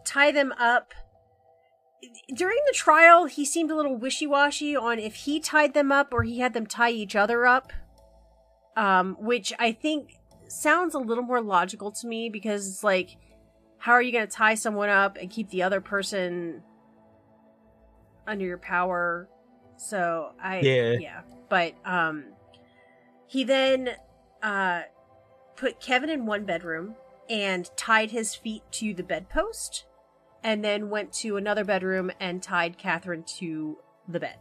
tie 0.05 0.31
them 0.31 0.53
up. 0.53 0.95
During 2.33 2.59
the 2.67 2.73
trial, 2.73 3.27
he 3.27 3.45
seemed 3.45 3.73
a 3.73 3.75
little 3.75 3.97
wishy 3.97 4.29
washy 4.29 4.77
on 4.77 5.01
if 5.01 5.17
he 5.17 5.41
tied 5.41 5.75
them 5.75 5.91
up 5.91 6.15
or 6.15 6.23
he 6.23 6.39
had 6.39 6.55
them 6.55 6.65
tie 6.65 6.91
each 6.91 7.17
other 7.17 7.45
up. 7.45 7.73
Um, 8.77 9.17
which 9.19 9.53
I 9.59 9.73
think 9.73 10.13
sounds 10.47 10.95
a 10.95 10.99
little 10.99 11.25
more 11.25 11.43
logical 11.43 11.91
to 11.91 12.07
me 12.07 12.31
because 12.31 12.69
it's 12.69 12.85
like, 12.85 13.17
how 13.79 13.93
are 13.93 14.01
you 14.01 14.13
going 14.13 14.27
to 14.27 14.33
tie 14.33 14.55
someone 14.55 14.91
up 14.91 15.19
and 15.21 15.29
keep 15.29 15.51
the 15.51 15.65
other 15.65 15.81
person 15.81 16.63
under 18.29 18.45
your 18.45 18.59
power? 18.59 19.29
So 19.77 20.31
I 20.41 20.61
Yeah. 20.61 20.93
yeah. 21.01 21.21
But 21.49 21.75
um 21.85 22.27
he 23.27 23.43
then 23.43 23.91
uh 24.41 24.83
put 25.57 25.81
Kevin 25.81 26.11
in 26.11 26.27
one 26.27 26.45
bedroom 26.45 26.97
and 27.29 27.71
tied 27.77 28.11
his 28.11 28.35
feet 28.35 28.63
to 28.73 28.95
the 28.95 29.03
bedpost 29.03 29.85
and 30.43 30.65
then 30.65 30.91
went 30.91 31.13
to 31.13 31.37
another 31.37 31.65
bedroom 31.65 32.11
and 32.21 32.43
tied 32.43 32.79
Kathryn 32.79 33.25
to 33.39 33.79
the 34.09 34.21
bed. 34.21 34.37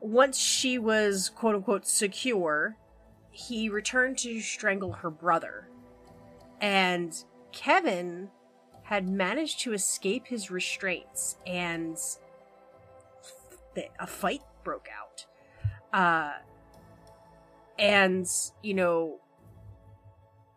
Once 0.00 0.38
she 0.38 0.78
was 0.78 1.28
quote 1.28 1.54
unquote 1.54 1.86
secure, 1.86 2.76
he 3.30 3.68
returned 3.68 4.18
to 4.18 4.40
strangle 4.40 4.92
her 4.92 5.10
brother. 5.10 5.68
And 6.60 7.12
Kevin 7.52 8.30
had 8.82 9.08
managed 9.08 9.60
to 9.60 9.72
escape 9.72 10.26
his 10.26 10.50
restraints 10.50 11.36
and 11.46 11.96
a 14.00 14.06
fight 14.06 14.42
broke 14.64 14.88
out. 14.96 15.26
Uh 15.92 16.38
and 17.78 18.26
you 18.62 18.74
know 18.74 19.20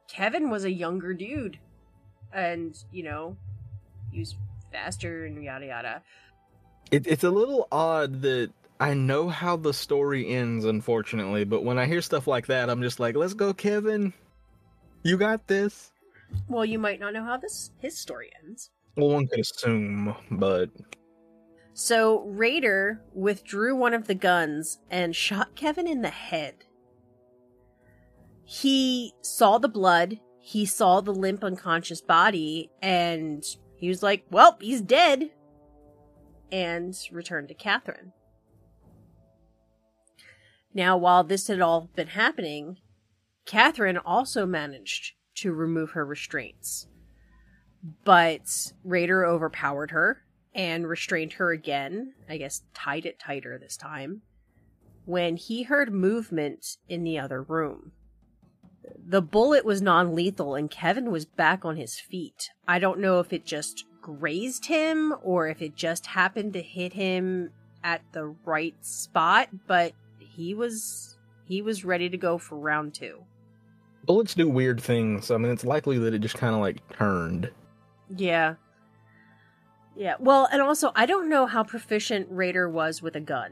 Kevin 0.08 0.50
was 0.50 0.66
a 0.66 0.72
younger 0.72 1.14
dude 1.14 1.60
and 2.34 2.76
you 2.92 3.04
know 3.04 3.38
he 4.12 4.20
was 4.20 4.36
faster 4.72 5.26
and 5.26 5.44
yada 5.44 5.66
yada. 5.66 6.02
It, 6.92 7.08
it's 7.08 7.24
a 7.24 7.30
little 7.30 7.68
odd 7.72 8.22
that 8.22 8.52
I 8.80 8.94
know 8.94 9.30
how 9.30 9.56
the 9.56 9.74
story 9.74 10.28
ends, 10.28 10.66
unfortunately, 10.66 11.46
but 11.46 11.64
when 11.64 11.78
I 11.78 11.86
hear 11.86 12.02
stuff 12.02 12.28
like 12.28 12.48
that, 12.48 12.70
I'm 12.70 12.82
just 12.82 13.00
like, 13.00 13.16
let's 13.16 13.34
go, 13.34 13.54
Kevin. 13.54 14.12
You 15.04 15.18
got 15.18 15.48
this. 15.48 15.92
Well, 16.48 16.66
you 16.66 16.80
might 16.80 17.00
not 17.00 17.14
know 17.14 17.24
how 17.24 17.38
this 17.38 17.72
his 17.80 17.98
story 17.98 18.32
ends. 18.44 18.72
Well, 18.98 19.10
one 19.10 19.28
could 19.28 19.40
assume, 19.40 20.16
but 20.32 20.70
So 21.74 22.22
Rader 22.22 23.02
withdrew 23.14 23.76
one 23.76 23.94
of 23.94 24.08
the 24.08 24.16
guns 24.16 24.80
and 24.90 25.16
shot 25.16 25.56
Kevin 25.56 25.88
in 25.88 26.02
the 26.02 26.10
head. 26.10 26.66
He 28.52 29.14
saw 29.22 29.60
the 29.60 29.70
blood, 29.70 30.20
he 30.42 30.66
saw 30.66 31.00
the 31.00 31.14
limp 31.14 31.42
unconscious 31.42 32.02
body, 32.02 32.70
and 32.82 33.46
he 33.78 33.88
was 33.88 34.04
like, 34.04 34.26
Well, 34.30 34.58
he's 34.60 34.82
dead. 34.82 35.32
And 36.52 36.94
returned 37.14 37.48
to 37.48 37.54
Kathryn. 37.54 38.12
Now, 40.74 40.98
while 40.98 41.24
this 41.24 41.48
had 41.48 41.62
all 41.62 41.90
been 41.96 42.08
happening, 42.08 42.80
Kathryn 43.46 43.98
also 44.04 44.46
managed 44.46 45.14
to 45.36 45.54
remove 45.54 45.92
her 45.92 46.06
restraints. 46.06 46.88
But 48.04 48.74
Rader 48.84 49.26
overpowered 49.26 49.92
her 49.92 50.24
and 50.54 50.90
restrained 50.90 51.34
her 51.34 51.52
again, 51.52 52.16
I 52.28 52.36
guess 52.36 52.64
tied 52.74 53.06
it 53.06 53.18
tighter 53.18 53.58
this 53.58 53.78
time, 53.78 54.24
when 55.06 55.38
he 55.38 55.64
heard 55.64 55.94
movement 55.94 56.76
in 56.90 57.06
the 57.06 57.18
other 57.18 57.42
room. 57.42 57.94
The 58.98 59.22
bullet 59.22 59.66
was 59.66 59.82
non 59.82 60.16
lethal 60.16 60.56
and 60.56 60.70
Kevin 60.70 61.12
was 61.12 61.26
back 61.26 61.66
on 61.66 61.78
his 61.78 62.00
feet. 62.00 62.50
I 62.68 62.80
don't 62.80 63.00
know 63.00 63.20
if 63.20 63.32
it 63.34 63.46
just 63.46 63.86
grazed 64.02 64.66
him 64.66 65.14
or 65.22 65.48
if 65.48 65.62
it 65.62 65.76
just 65.76 66.08
happened 66.08 66.54
to 66.54 66.62
hit 66.62 66.94
him 66.94 67.52
at 67.84 68.02
the 68.12 68.36
right 68.46 68.76
spot, 68.82 69.50
but 69.68 69.94
he 70.20 70.54
was 70.54 71.18
he 71.46 71.62
was 71.62 71.84
ready 71.86 72.10
to 72.10 72.18
go 72.18 72.38
for 72.38 72.58
round 72.58 72.94
2. 72.94 73.20
bullets 74.06 74.34
do 74.36 74.50
weird 74.50 74.82
things. 74.82 75.30
I 75.32 75.38
mean, 75.38 75.52
it's 75.52 75.66
likely 75.66 75.98
that 76.00 76.14
it 76.14 76.20
just 76.20 76.36
kind 76.36 76.56
of 76.56 76.62
like 76.62 76.78
turned. 76.98 77.52
Yeah. 78.16 78.56
Yeah. 79.96 80.16
Well, 80.20 80.48
and 80.52 80.62
also 80.62 80.92
I 80.96 81.06
don't 81.06 81.30
know 81.30 81.46
how 81.46 81.64
proficient 81.64 82.28
Rader 82.30 82.70
was 82.70 83.02
with 83.02 83.16
a 83.16 83.22
gun. 83.22 83.52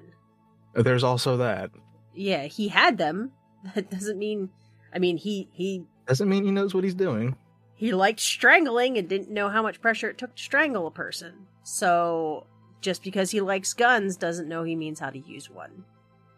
There's 0.74 1.04
also 1.04 1.38
that. 1.38 1.72
Yeah, 2.16 2.46
he 2.46 2.70
had 2.70 2.98
them. 2.98 3.32
That 3.76 3.92
doesn't 3.92 4.18
mean 4.18 4.50
I 4.94 5.00
mean 5.00 5.18
he 5.18 5.48
he 5.54 5.84
Doesn't 6.08 6.30
mean 6.30 6.44
he 6.46 6.52
knows 6.52 6.74
what 6.74 6.84
he's 6.84 6.96
doing. 6.96 7.36
he 7.76 7.94
liked 7.94 8.20
strangling 8.20 8.98
and 8.98 9.08
didn't 9.08 9.30
know 9.30 9.50
how 9.50 9.62
much 9.62 9.82
pressure 9.82 10.10
it 10.10 10.18
took 10.18 10.36
to 10.36 10.44
strangle 10.44 10.88
a 10.88 10.92
person. 10.92 11.48
So 11.64 12.46
just 12.82 13.04
because 13.04 13.32
he 13.32 13.42
likes 13.42 13.74
guns 13.74 14.16
doesn't 14.18 14.48
know 14.48 14.64
he 14.64 14.76
means 14.76 15.00
how 15.00 15.10
to 15.10 15.20
use 15.20 15.50
one. 15.50 15.84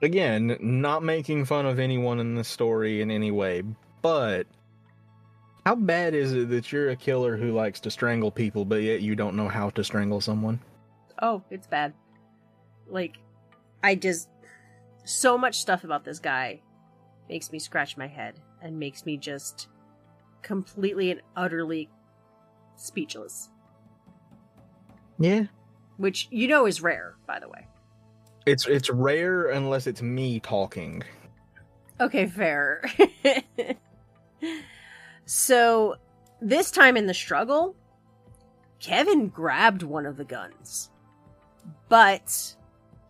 Again, 0.01 0.57
not 0.59 1.03
making 1.03 1.45
fun 1.45 1.65
of 1.67 1.77
anyone 1.79 2.19
in 2.19 2.33
the 2.35 2.43
story 2.43 3.01
in 3.01 3.11
any 3.11 3.29
way, 3.29 3.61
but 4.01 4.47
how 5.65 5.75
bad 5.75 6.15
is 6.15 6.33
it 6.33 6.49
that 6.49 6.71
you're 6.71 6.89
a 6.89 6.95
killer 6.95 7.37
who 7.37 7.51
likes 7.51 7.79
to 7.81 7.91
strangle 7.91 8.31
people, 8.31 8.65
but 8.65 8.81
yet 8.81 9.01
you 9.01 9.15
don't 9.15 9.35
know 9.35 9.47
how 9.47 9.69
to 9.69 9.83
strangle 9.83 10.19
someone? 10.19 10.59
Oh, 11.21 11.43
it's 11.51 11.67
bad. 11.67 11.93
Like, 12.87 13.17
I 13.83 13.93
just. 13.95 14.27
So 15.03 15.37
much 15.37 15.59
stuff 15.59 15.83
about 15.83 16.03
this 16.03 16.19
guy 16.19 16.61
makes 17.31 17.51
me 17.51 17.57
scratch 17.57 17.95
my 17.95 18.07
head 18.07 18.35
and 18.61 18.77
makes 18.77 19.05
me 19.05 19.17
just 19.17 19.69
completely 20.41 21.11
and 21.11 21.21
utterly 21.35 21.89
speechless. 22.75 23.49
Yeah. 25.17 25.45
Which 25.95 26.27
you 26.29 26.47
know 26.47 26.65
is 26.65 26.81
rare, 26.81 27.15
by 27.25 27.39
the 27.39 27.47
way. 27.47 27.67
It's 28.45 28.67
it's 28.67 28.89
rare 28.89 29.49
unless 29.49 29.87
it's 29.87 30.01
me 30.01 30.41
talking. 30.41 31.03
Okay, 32.01 32.25
fair. 32.25 32.83
so, 35.25 35.95
this 36.41 36.71
time 36.71 36.97
in 36.97 37.05
the 37.05 37.13
struggle, 37.13 37.75
Kevin 38.79 39.27
grabbed 39.27 39.83
one 39.83 40.07
of 40.07 40.17
the 40.17 40.25
guns. 40.25 40.89
But 41.87 42.55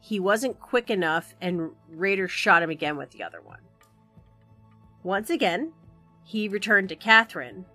he 0.02 0.20
wasn't 0.20 0.60
quick 0.60 0.90
enough, 0.90 1.34
and 1.40 1.72
Rader 1.90 2.28
shot 2.28 2.62
him 2.62 2.70
again 2.70 2.98
with 2.98 3.12
the 3.12 3.24
other 3.24 3.42
one. 3.42 3.62
Once 5.04 5.30
again, 5.30 5.72
he 6.24 6.48
returned 6.48 6.90
to 6.90 6.96
Kathryn, 6.96 7.66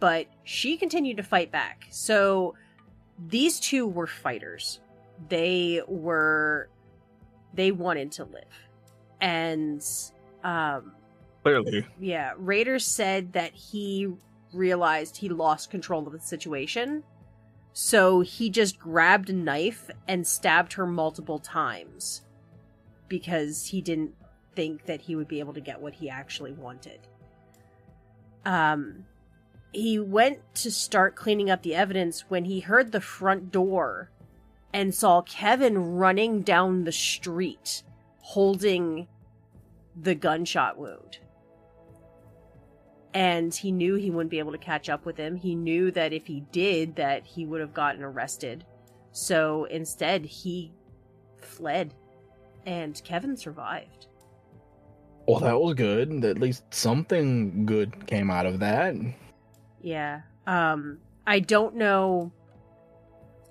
but 0.00 0.26
she 0.44 0.76
continued 0.76 1.16
to 1.18 1.22
fight 1.22 1.52
back. 1.52 1.86
So, 1.90 2.54
these 3.28 3.60
two 3.60 3.86
were 3.86 4.06
fighters. 4.06 4.80
They 5.28 5.82
were. 5.86 6.68
They 7.54 7.70
wanted 7.70 8.12
to 8.12 8.24
live. 8.24 8.44
And 9.20 9.84
um, 10.42 10.92
Clearly. 11.42 11.86
yeah, 12.00 12.32
Raiders 12.36 12.84
said 12.84 13.34
that 13.34 13.52
he 13.52 14.08
realized 14.52 15.16
he 15.16 15.28
lost 15.28 15.70
control 15.70 16.06
of 16.06 16.12
the 16.12 16.20
situation. 16.20 17.04
So 17.74 18.20
he 18.20 18.50
just 18.50 18.78
grabbed 18.78 19.30
a 19.30 19.32
knife 19.32 19.90
and 20.06 20.26
stabbed 20.26 20.74
her 20.74 20.86
multiple 20.86 21.38
times 21.38 22.22
because 23.08 23.66
he 23.66 23.80
didn't 23.80 24.14
think 24.54 24.86
that 24.86 25.02
he 25.02 25.16
would 25.16 25.28
be 25.28 25.40
able 25.40 25.54
to 25.54 25.60
get 25.60 25.80
what 25.80 25.94
he 25.94 26.08
actually 26.08 26.52
wanted. 26.52 27.00
Um 28.44 29.06
he 29.72 29.98
went 29.98 30.40
to 30.56 30.70
start 30.70 31.16
cleaning 31.16 31.50
up 31.50 31.62
the 31.62 31.74
evidence 31.74 32.26
when 32.28 32.44
he 32.44 32.60
heard 32.60 32.92
the 32.92 33.00
front 33.00 33.50
door 33.50 34.10
and 34.72 34.94
saw 34.94 35.22
Kevin 35.22 35.94
running 35.94 36.42
down 36.42 36.84
the 36.84 36.92
street 36.92 37.82
holding 38.20 39.08
the 40.00 40.14
gunshot 40.14 40.78
wound. 40.78 41.18
And 43.14 43.54
he 43.54 43.72
knew 43.72 43.94
he 43.94 44.10
wouldn't 44.10 44.30
be 44.30 44.38
able 44.38 44.52
to 44.52 44.58
catch 44.58 44.88
up 44.88 45.04
with 45.04 45.18
him. 45.18 45.36
He 45.36 45.54
knew 45.54 45.90
that 45.90 46.12
if 46.12 46.26
he 46.26 46.40
did 46.52 46.96
that 46.96 47.26
he 47.26 47.44
would 47.44 47.60
have 47.60 47.74
gotten 47.74 48.02
arrested. 48.02 48.64
So 49.10 49.64
instead 49.64 50.24
he 50.24 50.72
fled 51.38 51.92
and 52.64 53.00
Kevin 53.04 53.36
survived. 53.36 54.06
Well, 55.26 55.40
that 55.40 55.60
was 55.60 55.74
good. 55.74 56.24
At 56.24 56.38
least 56.38 56.64
something 56.74 57.64
good 57.64 58.06
came 58.06 58.30
out 58.30 58.46
of 58.46 58.60
that. 58.60 58.94
Yeah. 59.80 60.22
Um 60.46 60.98
I 61.26 61.38
don't 61.38 61.76
know 61.76 62.32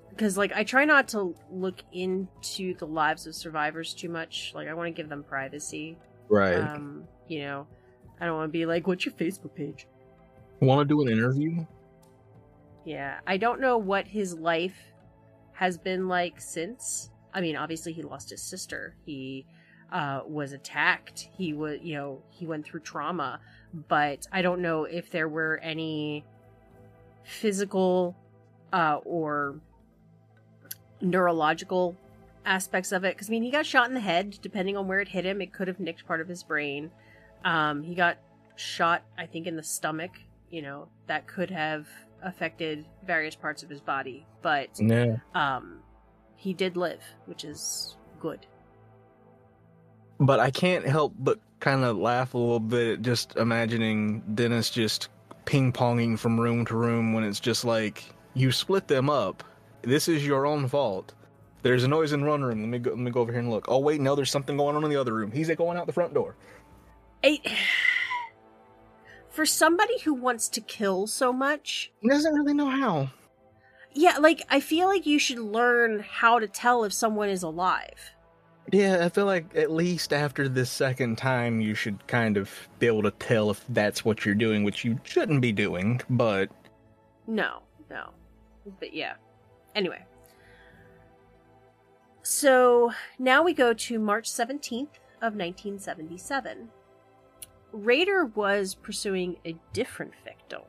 because 0.10 0.38
like 0.38 0.52
I 0.54 0.64
try 0.64 0.86
not 0.86 1.08
to 1.10 1.36
look 1.50 1.82
into 1.92 2.76
the 2.76 2.86
lives 2.86 3.26
of 3.26 3.36
survivors 3.36 3.94
too 3.94 4.10
much. 4.10 4.52
Like 4.54 4.68
I 4.68 4.74
want 4.74 4.88
to 4.88 4.92
give 4.92 5.10
them 5.10 5.24
privacy. 5.24 5.98
Right. 6.30 6.58
Um, 6.58 7.06
you 7.28 7.42
know, 7.42 7.68
I 8.20 8.26
don't 8.26 8.36
want 8.36 8.50
to 8.50 8.52
be 8.52 8.66
like, 8.66 8.88
"What's 8.88 9.06
your 9.06 9.14
Facebook 9.16 9.56
page?" 9.56 9.88
Want 10.60 10.88
to 10.88 10.94
do 10.94 11.02
an 11.02 11.12
interview? 11.12 11.66
Yeah, 12.86 13.20
I 13.26 13.38
don't 13.38 13.60
know 13.60 13.78
what 13.78 14.08
his 14.08 14.36
life 14.36 14.78
has 15.54 15.78
been 15.78 16.08
like 16.08 16.40
since. 16.40 17.10
I 17.34 17.42
mean, 17.42 17.56
obviously 17.56 17.94
he 17.94 18.02
lost 18.04 18.30
his 18.30 18.44
sister. 18.44 18.96
He 19.06 19.46
uh, 19.92 20.22
was 20.26 20.54
attacked. 20.54 21.28
He 21.38 21.54
was, 21.54 21.80
you 21.82 21.96
know, 21.96 22.22
he 22.30 22.46
went 22.48 22.66
through 22.66 22.82
trauma. 22.82 23.40
But 23.88 24.28
I 24.32 24.42
don't 24.42 24.62
know 24.62 24.84
if 24.86 25.12
there 25.12 25.30
were 25.30 25.60
any 25.64 26.26
physical 27.24 28.16
uh, 28.74 29.00
or 29.06 29.60
neurological 31.02 31.96
aspects 32.46 32.92
of 32.92 33.04
it. 33.04 33.16
Because 33.16 33.30
I 33.30 33.32
mean, 33.32 33.44
he 33.44 33.52
got 33.52 33.66
shot 33.66 33.88
in 33.88 33.94
the 33.94 34.00
head. 34.00 34.38
Depending 34.42 34.78
on 34.78 34.88
where 34.88 35.00
it 35.00 35.10
hit 35.10 35.26
him, 35.26 35.42
it 35.42 35.54
could 35.54 35.68
have 35.68 35.80
nicked 35.80 36.06
part 36.06 36.22
of 36.22 36.28
his 36.28 36.44
brain. 36.44 36.92
Um, 37.44 37.84
he 37.84 37.96
got 37.96 38.18
shot, 38.56 39.04
I 39.18 39.26
think, 39.26 39.48
in 39.48 39.56
the 39.56 39.64
stomach. 39.64 40.12
You 40.50 40.62
know, 40.62 40.88
that 41.08 41.28
could 41.28 41.50
have 41.50 41.88
affected 42.22 42.86
various 43.06 43.36
parts 43.36 43.64
of 43.64 43.70
his 43.70 43.82
body. 43.82 44.26
But 44.42 44.70
Yeah. 44.80 45.18
um, 45.34 45.80
he 46.36 46.54
did 46.54 46.76
live, 46.76 47.02
which 47.26 47.44
is 47.44 47.96
good. 48.20 48.46
But 50.22 50.40
I 50.40 50.52
can't 50.52 50.86
help 50.88 51.14
but 51.20 51.40
kind 51.60 51.84
of 51.84 51.98
laugh 51.98 52.34
a 52.36 52.38
little 52.38 52.60
bit 52.60 52.94
at 52.94 53.02
just 53.02 53.36
imagining 53.38 54.22
Dennis 54.36 54.70
just 54.70 55.10
ping 55.46 55.74
ponging 55.74 56.18
from 56.18 56.40
room 56.40 56.64
to 56.68 56.76
room 56.76 57.14
when 57.14 57.24
it's 57.24 57.40
just 57.40 57.66
like 57.66 58.04
you 58.36 58.52
split 58.52 58.88
them 58.88 59.10
up. 59.10 59.44
This 59.82 60.08
is 60.08 60.26
your 60.26 60.46
own 60.46 60.68
fault. 60.68 61.14
There's 61.64 61.84
a 61.84 61.88
noise 61.88 62.14
in 62.14 62.26
one 62.26 62.44
room. 62.44 62.62
Let 62.62 62.70
me 62.70 62.80
go. 62.80 62.92
Let 62.92 63.00
me 63.00 63.12
go 63.12 63.22
over 63.22 63.32
here 63.32 63.40
and 63.42 63.50
look. 63.50 63.66
Oh 63.68 63.80
wait, 63.80 64.00
no, 64.00 64.16
there's 64.16 64.32
something 64.32 64.58
going 64.58 64.76
on 64.76 64.84
in 64.84 64.90
the 64.92 64.96
other 64.96 65.14
room. 65.14 65.32
He's 65.32 65.50
going 65.56 65.78
out 65.78 65.88
the 65.88 65.94
front 65.94 66.14
door. 66.14 66.36
I, 67.24 67.40
for 69.30 69.46
somebody 69.46 70.00
who 70.00 70.14
wants 70.14 70.50
to 70.50 70.62
kill 70.62 71.08
so 71.08 71.34
much, 71.34 71.92
He 72.02 72.10
doesn't 72.10 72.34
really 72.34 72.54
know 72.54 72.70
how. 72.70 73.10
yeah, 73.94 74.18
like 74.20 74.44
I 74.50 74.60
feel 74.60 74.88
like 74.88 75.06
you 75.06 75.18
should 75.20 75.40
learn 75.40 76.06
how 76.08 76.40
to 76.40 76.48
tell 76.48 76.84
if 76.84 76.94
someone 76.94 77.30
is 77.30 77.44
alive. 77.44 78.12
Yeah, 78.72 79.04
I 79.04 79.10
feel 79.10 79.26
like 79.26 79.56
at 79.56 79.72
least 79.72 80.14
after 80.14 80.48
the 80.48 80.66
second 80.66 81.18
time, 81.18 81.62
you 81.62 81.74
should 81.74 82.06
kind 82.08 82.38
of 82.38 82.50
be 82.80 82.88
able 82.88 83.04
to 83.04 83.12
tell 83.12 83.50
if 83.50 83.66
that's 83.70 84.06
what 84.06 84.26
you're 84.26 84.36
doing, 84.36 84.64
which 84.64 84.86
you 84.86 85.00
shouldn't 85.04 85.42
be 85.42 85.52
doing. 85.52 86.02
But 86.10 86.50
No, 87.28 87.64
no. 87.90 88.10
But 88.80 88.94
yeah. 88.94 89.16
Anyway. 89.76 90.06
So 92.24 92.92
now 93.18 93.44
we 93.44 93.54
go 93.54 93.74
to 93.74 94.00
March 94.00 94.30
17th 94.30 95.00
of 95.22 95.36
1977. 95.36 96.70
Rader 97.74 98.26
was 98.26 98.76
pursuing 98.76 99.38
a 99.46 99.56
different 99.74 100.14
victim 100.24 100.62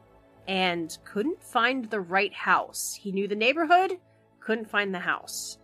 and 0.49 0.97
couldn't 1.05 1.43
find 1.43 1.90
the 1.90 2.01
right 2.01 2.32
house. 2.32 2.99
He 3.01 3.12
knew 3.12 3.28
the 3.28 3.34
neighborhood, 3.34 3.99
couldn't 4.40 4.70
find 4.70 4.95
the 4.95 5.01
house. 5.01 5.59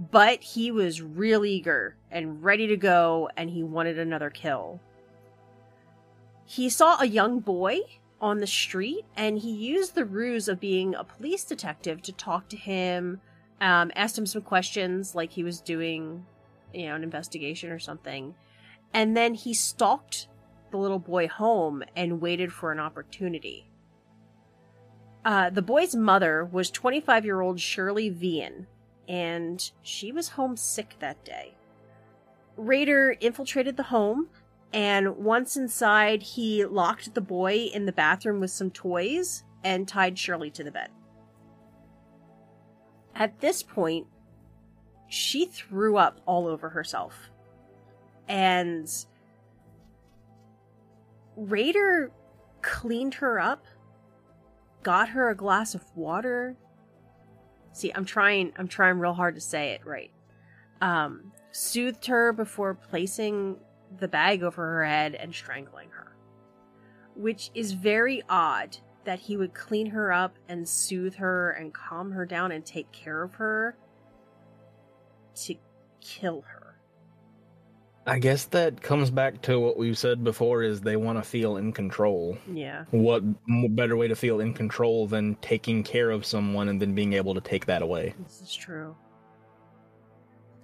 But 0.00 0.42
he 0.42 0.70
was 0.70 1.02
real 1.02 1.44
eager 1.44 1.96
and 2.10 2.42
ready 2.42 2.66
to 2.68 2.76
go 2.76 3.28
and 3.36 3.50
he 3.50 3.62
wanted 3.62 3.98
another 3.98 4.30
kill. 4.30 4.80
He 6.46 6.70
saw 6.70 6.98
a 6.98 7.06
young 7.06 7.40
boy 7.40 7.80
on 8.18 8.38
the 8.38 8.46
street 8.46 9.04
and 9.14 9.38
he 9.38 9.50
used 9.50 9.94
the 9.94 10.06
ruse 10.06 10.48
of 10.48 10.58
being 10.58 10.94
a 10.94 11.04
police 11.04 11.44
detective 11.44 12.00
to 12.02 12.12
talk 12.12 12.48
to 12.48 12.56
him 12.56 13.20
um, 13.60 13.90
asked 13.94 14.16
him 14.16 14.26
some 14.26 14.42
questions 14.42 15.14
like 15.14 15.30
he 15.30 15.44
was 15.44 15.60
doing 15.60 16.24
you 16.72 16.86
know 16.86 16.94
an 16.94 17.02
investigation 17.02 17.70
or 17.70 17.78
something. 17.78 18.34
And 18.92 19.16
then 19.16 19.34
he 19.34 19.54
stalked 19.54 20.28
the 20.70 20.78
little 20.78 20.98
boy 20.98 21.28
home 21.28 21.82
and 21.94 22.20
waited 22.20 22.52
for 22.52 22.72
an 22.72 22.80
opportunity. 22.80 23.70
Uh, 25.24 25.50
the 25.50 25.62
boy's 25.62 25.94
mother 25.94 26.44
was 26.44 26.70
25 26.70 27.24
year 27.24 27.40
old 27.40 27.60
shirley 27.60 28.10
vian 28.10 28.66
and 29.10 29.72
she 29.82 30.12
was 30.12 30.28
homesick 30.30 30.94
that 31.00 31.22
day 31.24 31.54
Rader 32.56 33.16
infiltrated 33.20 33.76
the 33.76 33.82
home 33.84 34.28
and 34.72 35.16
once 35.16 35.56
inside, 35.56 36.22
he 36.22 36.64
locked 36.64 37.14
the 37.14 37.20
boy 37.20 37.70
in 37.74 37.86
the 37.86 37.92
bathroom 37.92 38.40
with 38.40 38.50
some 38.50 38.70
toys 38.70 39.42
and 39.64 39.86
tied 39.86 40.18
Shirley 40.18 40.50
to 40.52 40.64
the 40.64 40.70
bed. 40.70 40.90
At 43.14 43.40
this 43.40 43.62
point, 43.62 44.06
she 45.08 45.46
threw 45.46 45.96
up 45.96 46.20
all 46.24 46.46
over 46.46 46.68
herself. 46.68 47.30
And 48.28 48.88
Rader 51.36 52.12
cleaned 52.62 53.14
her 53.14 53.40
up, 53.40 53.64
got 54.84 55.08
her 55.08 55.30
a 55.30 55.34
glass 55.34 55.74
of 55.74 55.84
water. 55.96 56.56
See, 57.72 57.92
I'm 57.94 58.04
trying 58.04 58.52
I'm 58.56 58.68
trying 58.68 58.98
real 58.98 59.14
hard 59.14 59.34
to 59.36 59.40
say 59.40 59.72
it 59.72 59.86
right. 59.86 60.10
Um, 60.80 61.32
soothed 61.52 62.06
her 62.06 62.32
before 62.32 62.74
placing 62.74 63.56
the 63.98 64.08
bag 64.08 64.42
over 64.42 64.62
her 64.62 64.84
head 64.84 65.14
and 65.14 65.34
strangling 65.34 65.90
her. 65.90 66.16
Which 67.14 67.50
is 67.54 67.72
very 67.72 68.22
odd 68.28 68.76
that 69.04 69.18
he 69.18 69.36
would 69.36 69.54
clean 69.54 69.86
her 69.86 70.12
up 70.12 70.36
and 70.48 70.68
soothe 70.68 71.14
her 71.14 71.52
and 71.52 71.72
calm 71.72 72.12
her 72.12 72.26
down 72.26 72.52
and 72.52 72.64
take 72.64 72.90
care 72.92 73.22
of 73.22 73.34
her 73.34 73.76
to 75.34 75.54
kill 76.00 76.42
her. 76.42 76.59
I 78.10 78.18
guess 78.18 78.46
that 78.46 78.82
comes 78.82 79.08
back 79.08 79.40
to 79.42 79.60
what 79.60 79.76
we've 79.76 79.96
said 79.96 80.24
before 80.24 80.64
is 80.64 80.80
they 80.80 80.96
want 80.96 81.16
to 81.18 81.22
feel 81.22 81.58
in 81.58 81.72
control. 81.72 82.36
Yeah. 82.52 82.84
What 82.90 83.22
better 83.76 83.96
way 83.96 84.08
to 84.08 84.16
feel 84.16 84.40
in 84.40 84.52
control 84.52 85.06
than 85.06 85.36
taking 85.36 85.84
care 85.84 86.10
of 86.10 86.26
someone 86.26 86.68
and 86.68 86.82
then 86.82 86.92
being 86.92 87.12
able 87.12 87.34
to 87.34 87.40
take 87.40 87.66
that 87.66 87.82
away? 87.82 88.14
This 88.24 88.42
is 88.42 88.52
true. 88.52 88.96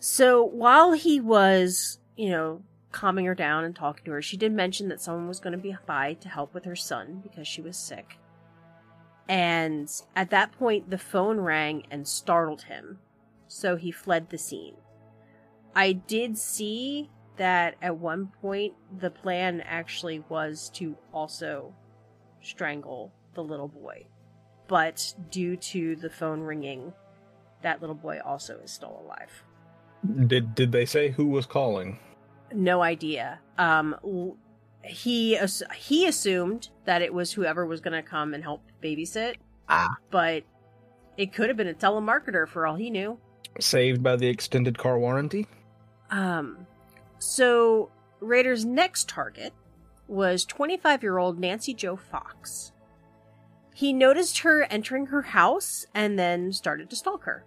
So 0.00 0.42
while 0.42 0.90
he 0.90 1.20
was, 1.20 2.00
you 2.16 2.30
know, 2.30 2.62
calming 2.90 3.26
her 3.26 3.34
down 3.36 3.62
and 3.62 3.76
talking 3.76 4.04
to 4.06 4.10
her, 4.10 4.22
she 4.22 4.36
did 4.36 4.50
mention 4.50 4.88
that 4.88 5.00
someone 5.00 5.28
was 5.28 5.38
going 5.38 5.52
to 5.52 5.58
be 5.58 5.76
by 5.86 6.14
to 6.14 6.28
help 6.28 6.52
with 6.52 6.64
her 6.64 6.74
son 6.74 7.20
because 7.22 7.46
she 7.46 7.62
was 7.62 7.76
sick. 7.76 8.18
And 9.28 9.88
at 10.16 10.30
that 10.30 10.50
point, 10.50 10.90
the 10.90 10.98
phone 10.98 11.38
rang 11.38 11.84
and 11.92 12.08
startled 12.08 12.62
him. 12.62 12.98
So 13.46 13.76
he 13.76 13.92
fled 13.92 14.30
the 14.30 14.38
scene. 14.38 14.74
I 15.76 15.92
did 15.92 16.38
see 16.38 17.08
that 17.36 17.76
at 17.82 17.96
one 17.96 18.28
point 18.40 18.74
the 18.98 19.10
plan 19.10 19.60
actually 19.62 20.24
was 20.28 20.70
to 20.74 20.96
also 21.12 21.74
strangle 22.42 23.12
the 23.34 23.42
little 23.42 23.68
boy. 23.68 24.06
But 24.68 25.14
due 25.30 25.56
to 25.56 25.96
the 25.96 26.10
phone 26.10 26.40
ringing, 26.40 26.92
that 27.62 27.80
little 27.80 27.94
boy 27.94 28.20
also 28.24 28.58
is 28.64 28.70
still 28.70 29.02
alive. 29.04 29.30
Did 30.26 30.54
did 30.54 30.72
they 30.72 30.86
say 30.86 31.10
who 31.10 31.26
was 31.26 31.46
calling? 31.46 31.98
No 32.52 32.82
idea. 32.82 33.40
Um, 33.58 33.96
he 34.82 35.38
he 35.76 36.06
assumed 36.06 36.68
that 36.84 37.02
it 37.02 37.12
was 37.12 37.32
whoever 37.32 37.66
was 37.66 37.80
going 37.80 38.00
to 38.00 38.08
come 38.08 38.34
and 38.34 38.42
help 38.42 38.62
babysit. 38.82 39.36
Ah. 39.68 39.96
but 40.10 40.44
it 41.16 41.32
could 41.32 41.48
have 41.48 41.56
been 41.56 41.66
a 41.66 41.74
telemarketer 41.74 42.46
for 42.46 42.66
all 42.66 42.76
he 42.76 42.90
knew. 42.90 43.18
Saved 43.58 44.02
by 44.02 44.16
the 44.16 44.28
extended 44.28 44.78
car 44.78 44.98
warranty? 44.98 45.46
Um, 46.10 46.65
so 47.18 47.90
Rader's 48.20 48.64
next 48.64 49.08
target 49.08 49.52
was 50.08 50.44
25 50.44 51.02
year 51.02 51.18
old 51.18 51.38
Nancy 51.38 51.74
Jo 51.74 51.96
Fox. 51.96 52.72
He 53.74 53.92
noticed 53.92 54.38
her 54.38 54.64
entering 54.64 55.06
her 55.06 55.22
house 55.22 55.86
and 55.94 56.18
then 56.18 56.52
started 56.52 56.88
to 56.90 56.96
stalk 56.96 57.24
her. 57.24 57.44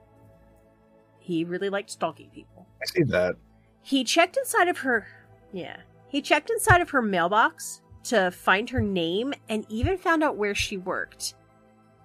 He 1.17 1.43
really 1.43 1.69
liked 1.69 1.89
stalking 1.89 2.29
people. 2.29 2.67
I 2.81 2.85
see 2.85 3.03
that. 3.03 3.35
He 3.81 4.03
checked 4.03 4.37
inside 4.37 4.67
of 4.67 4.79
her. 4.79 5.07
Yeah. 5.51 5.77
He 6.07 6.21
checked 6.21 6.49
inside 6.49 6.81
of 6.81 6.89
her 6.91 7.01
mailbox 7.01 7.81
to 8.05 8.31
find 8.31 8.69
her 8.69 8.81
name 8.81 9.33
and 9.47 9.65
even 9.69 9.97
found 9.97 10.23
out 10.23 10.37
where 10.37 10.55
she 10.55 10.77
worked. 10.77 11.35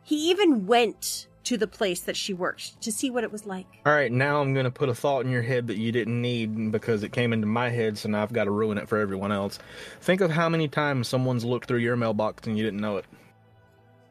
He 0.02 0.30
even 0.30 0.66
went 0.66 1.28
to 1.44 1.56
the 1.56 1.66
place 1.66 2.00
that 2.00 2.16
she 2.16 2.32
worked 2.32 2.80
to 2.82 2.90
see 2.90 3.10
what 3.10 3.24
it 3.24 3.30
was 3.30 3.46
like. 3.46 3.66
All 3.86 3.92
right, 3.92 4.10
now 4.10 4.40
I'm 4.40 4.54
going 4.54 4.64
to 4.64 4.70
put 4.70 4.88
a 4.88 4.94
thought 4.94 5.24
in 5.24 5.30
your 5.30 5.42
head 5.42 5.66
that 5.68 5.76
you 5.76 5.92
didn't 5.92 6.20
need 6.20 6.72
because 6.72 7.02
it 7.02 7.12
came 7.12 7.32
into 7.32 7.46
my 7.46 7.68
head, 7.68 7.98
so 7.98 8.08
now 8.08 8.22
I've 8.22 8.32
got 8.32 8.44
to 8.44 8.50
ruin 8.50 8.78
it 8.78 8.88
for 8.88 8.98
everyone 8.98 9.32
else. 9.32 9.58
Think 10.00 10.20
of 10.20 10.30
how 10.30 10.48
many 10.48 10.68
times 10.68 11.08
someone's 11.08 11.44
looked 11.44 11.68
through 11.68 11.78
your 11.78 11.96
mailbox 11.96 12.46
and 12.46 12.56
you 12.56 12.64
didn't 12.64 12.80
know 12.80 12.96
it. 12.96 13.04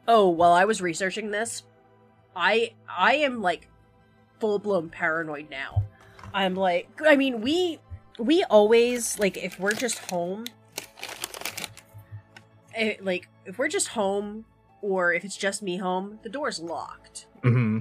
Oh, 0.06 0.28
while 0.28 0.52
I 0.52 0.64
was 0.64 0.82
researching 0.82 1.30
this, 1.30 1.62
I 2.36 2.72
I 2.88 3.16
am 3.16 3.40
like 3.40 3.68
full 4.38 4.58
blown 4.58 4.90
paranoid 4.90 5.48
now. 5.50 5.82
I'm 6.32 6.54
like 6.54 6.88
I 7.06 7.16
mean, 7.16 7.40
we 7.40 7.78
we 8.18 8.44
always 8.44 9.18
like 9.18 9.36
if 9.36 9.58
we're 9.58 9.72
just 9.72 9.98
home 10.10 10.44
eh, 12.74 12.96
like 13.00 13.28
if 13.46 13.58
we're 13.58 13.68
just 13.68 13.88
home 13.88 14.44
or 14.84 15.14
if 15.14 15.24
it's 15.24 15.36
just 15.36 15.62
me 15.62 15.78
home, 15.78 16.18
the 16.22 16.28
door's 16.28 16.60
locked. 16.60 17.26
hmm 17.42 17.78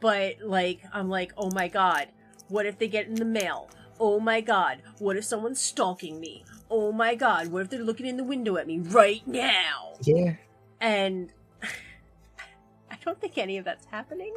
But 0.00 0.36
like 0.44 0.80
I'm 0.92 1.08
like, 1.08 1.32
"Oh 1.38 1.50
my 1.50 1.68
god, 1.68 2.08
what 2.48 2.66
if 2.66 2.78
they 2.78 2.88
get 2.88 3.06
in 3.06 3.14
the 3.14 3.24
mail? 3.24 3.70
Oh 3.98 4.20
my 4.20 4.40
god, 4.42 4.82
what 4.98 5.16
if 5.16 5.24
someone's 5.24 5.60
stalking 5.60 6.20
me? 6.20 6.44
Oh 6.70 6.92
my 6.92 7.14
god, 7.14 7.48
what 7.48 7.62
if 7.62 7.70
they're 7.70 7.82
looking 7.82 8.06
in 8.06 8.18
the 8.18 8.24
window 8.24 8.56
at 8.58 8.66
me 8.66 8.78
right 8.80 9.26
now?" 9.26 9.94
Yeah. 10.02 10.34
and 10.80 11.32
I 12.90 12.96
don't 13.04 13.18
think 13.20 13.38
any 13.38 13.56
of 13.56 13.64
that's 13.64 13.86
happening. 13.86 14.34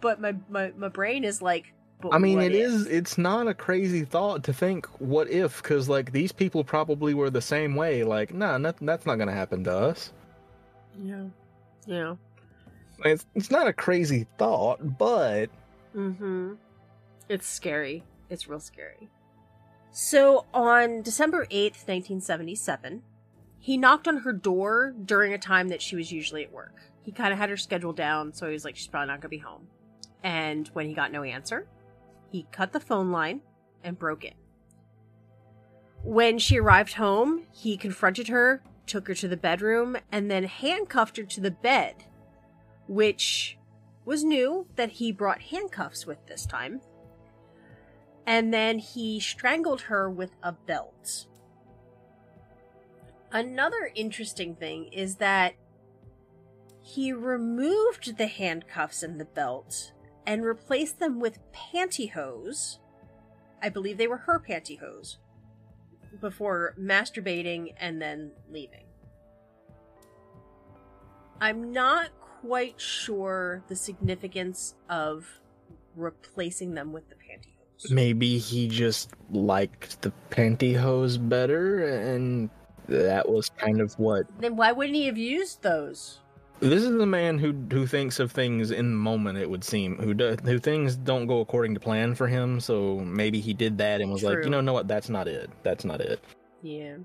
But 0.00 0.20
my 0.20 0.36
my, 0.48 0.72
my 0.76 0.88
brain 0.88 1.24
is 1.24 1.42
like, 1.42 1.72
but 2.00 2.12
I 2.14 2.18
mean, 2.18 2.40
it 2.40 2.54
if? 2.54 2.60
is. 2.70 2.86
It's 2.86 3.18
not 3.18 3.48
a 3.48 3.54
crazy 3.54 4.04
thought 4.04 4.44
to 4.44 4.52
think, 4.52 4.86
what 5.00 5.28
if? 5.28 5.62
Because, 5.62 5.88
like, 5.88 6.12
these 6.12 6.32
people 6.32 6.64
probably 6.64 7.12
were 7.12 7.28
the 7.30 7.42
same 7.42 7.74
way. 7.76 8.04
Like, 8.04 8.32
nah, 8.32 8.56
not, 8.56 8.76
that's 8.80 9.04
not 9.04 9.16
going 9.16 9.28
to 9.28 9.34
happen 9.34 9.64
to 9.64 9.76
us. 9.76 10.12
Yeah, 11.02 11.24
yeah. 11.90 12.14
It's, 13.04 13.26
it's 13.34 13.50
not 13.50 13.66
a 13.66 13.72
crazy 13.72 14.26
thought, 14.38 14.98
but. 14.98 15.46
Mm-hmm. 15.96 16.54
It's 17.28 17.46
scary. 17.46 18.04
It's 18.28 18.48
real 18.48 18.60
scary. 18.60 19.08
So 19.90 20.46
on 20.54 21.02
December 21.02 21.46
eighth, 21.50 21.86
nineteen 21.88 22.20
seventy-seven, 22.20 23.02
he 23.58 23.76
knocked 23.76 24.06
on 24.06 24.18
her 24.18 24.32
door 24.32 24.94
during 25.04 25.32
a 25.32 25.38
time 25.38 25.68
that 25.68 25.82
she 25.82 25.96
was 25.96 26.12
usually 26.12 26.44
at 26.44 26.52
work. 26.52 26.80
He 27.02 27.10
kind 27.10 27.32
of 27.32 27.38
had 27.38 27.50
her 27.50 27.56
schedule 27.56 27.92
down, 27.92 28.32
so 28.32 28.46
he 28.46 28.52
was 28.52 28.64
like, 28.64 28.76
she's 28.76 28.86
probably 28.86 29.08
not 29.08 29.20
gonna 29.20 29.30
be 29.30 29.38
home. 29.38 29.66
And 30.22 30.68
when 30.74 30.86
he 30.86 30.94
got 30.94 31.10
no 31.10 31.22
answer, 31.24 31.66
he 32.30 32.46
cut 32.52 32.72
the 32.72 32.80
phone 32.80 33.10
line 33.10 33.40
and 33.82 33.98
broke 33.98 34.24
in. 34.24 34.34
When 36.04 36.38
she 36.38 36.58
arrived 36.60 36.94
home, 36.94 37.46
he 37.52 37.76
confronted 37.76 38.28
her, 38.28 38.62
took 38.90 39.06
her 39.06 39.14
to 39.14 39.28
the 39.28 39.36
bedroom, 39.36 39.96
and 40.10 40.30
then 40.30 40.44
handcuffed 40.44 41.16
her 41.16 41.22
to 41.22 41.40
the 41.40 41.50
bed, 41.50 42.04
which 42.88 43.56
was 44.04 44.24
new 44.24 44.66
that 44.76 44.90
he 44.90 45.12
brought 45.12 45.40
handcuffs 45.40 46.06
with 46.06 46.26
this 46.26 46.44
time. 46.44 46.80
And 48.26 48.52
then 48.52 48.78
he 48.78 49.20
strangled 49.20 49.82
her 49.82 50.10
with 50.10 50.32
a 50.42 50.52
belt. 50.52 51.26
Another 53.32 53.90
interesting 53.94 54.56
thing 54.56 54.86
is 54.92 55.16
that 55.16 55.54
he 56.82 57.12
removed 57.12 58.18
the 58.18 58.26
handcuffs 58.26 59.04
and 59.04 59.20
the 59.20 59.24
belt 59.24 59.92
and 60.26 60.44
replaced 60.44 60.98
them 60.98 61.20
with 61.20 61.38
pantyhose. 61.52 62.78
I 63.62 63.68
believe 63.68 63.98
they 63.98 64.08
were 64.08 64.16
her 64.16 64.40
pantyhose. 64.40 65.18
Before 66.20 66.74
masturbating 66.78 67.74
and 67.78 68.00
then 68.00 68.32
leaving. 68.50 68.84
I'm 71.40 71.72
not 71.72 72.10
quite 72.42 72.80
sure 72.80 73.62
the 73.68 73.76
significance 73.76 74.74
of 74.88 75.26
replacing 75.96 76.74
them 76.74 76.92
with 76.92 77.08
the 77.08 77.14
pantyhose. 77.14 77.90
Maybe 77.90 78.38
he 78.38 78.68
just 78.68 79.10
liked 79.30 80.02
the 80.02 80.12
pantyhose 80.30 81.16
better, 81.28 81.86
and 81.88 82.50
that 82.88 83.28
was 83.28 83.48
kind 83.50 83.80
of 83.80 83.98
what. 83.98 84.26
Then 84.38 84.56
why 84.56 84.72
wouldn't 84.72 84.96
he 84.96 85.06
have 85.06 85.18
used 85.18 85.62
those? 85.62 86.20
This 86.60 86.84
is 86.84 86.94
a 87.00 87.06
man 87.06 87.38
who 87.38 87.52
who 87.72 87.86
thinks 87.86 88.20
of 88.20 88.30
things 88.30 88.70
in 88.70 88.90
the 88.90 88.96
moment. 88.96 89.38
It 89.38 89.48
would 89.48 89.64
seem 89.64 89.96
who 89.96 90.12
do, 90.12 90.36
who 90.44 90.58
things 90.58 90.94
don't 90.94 91.26
go 91.26 91.40
according 91.40 91.72
to 91.74 91.80
plan 91.80 92.14
for 92.14 92.28
him. 92.28 92.60
So 92.60 92.98
maybe 92.98 93.40
he 93.40 93.54
did 93.54 93.78
that 93.78 94.02
and 94.02 94.12
was 94.12 94.22
like, 94.22 94.44
you 94.44 94.50
know, 94.50 94.60
know 94.60 94.74
what? 94.74 94.86
That's 94.86 95.08
not 95.08 95.26
it. 95.26 95.50
That's 95.62 95.84
not 95.84 96.00
it. 96.00 96.22
Yeah. 96.62 96.96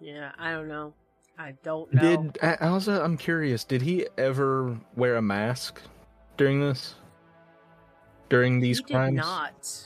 Yeah, 0.00 0.32
I 0.38 0.52
don't 0.52 0.68
know. 0.68 0.94
I 1.38 1.54
don't 1.64 1.92
know. 1.92 2.00
Did 2.00 2.38
also? 2.60 3.02
I'm 3.02 3.16
curious. 3.16 3.64
Did 3.64 3.82
he 3.82 4.06
ever 4.16 4.78
wear 4.94 5.16
a 5.16 5.22
mask 5.22 5.80
during 6.36 6.60
this? 6.60 6.94
During 8.28 8.60
these 8.60 8.78
he 8.78 8.84
crimes? 8.84 9.16
did 9.16 9.22
not. 9.22 9.84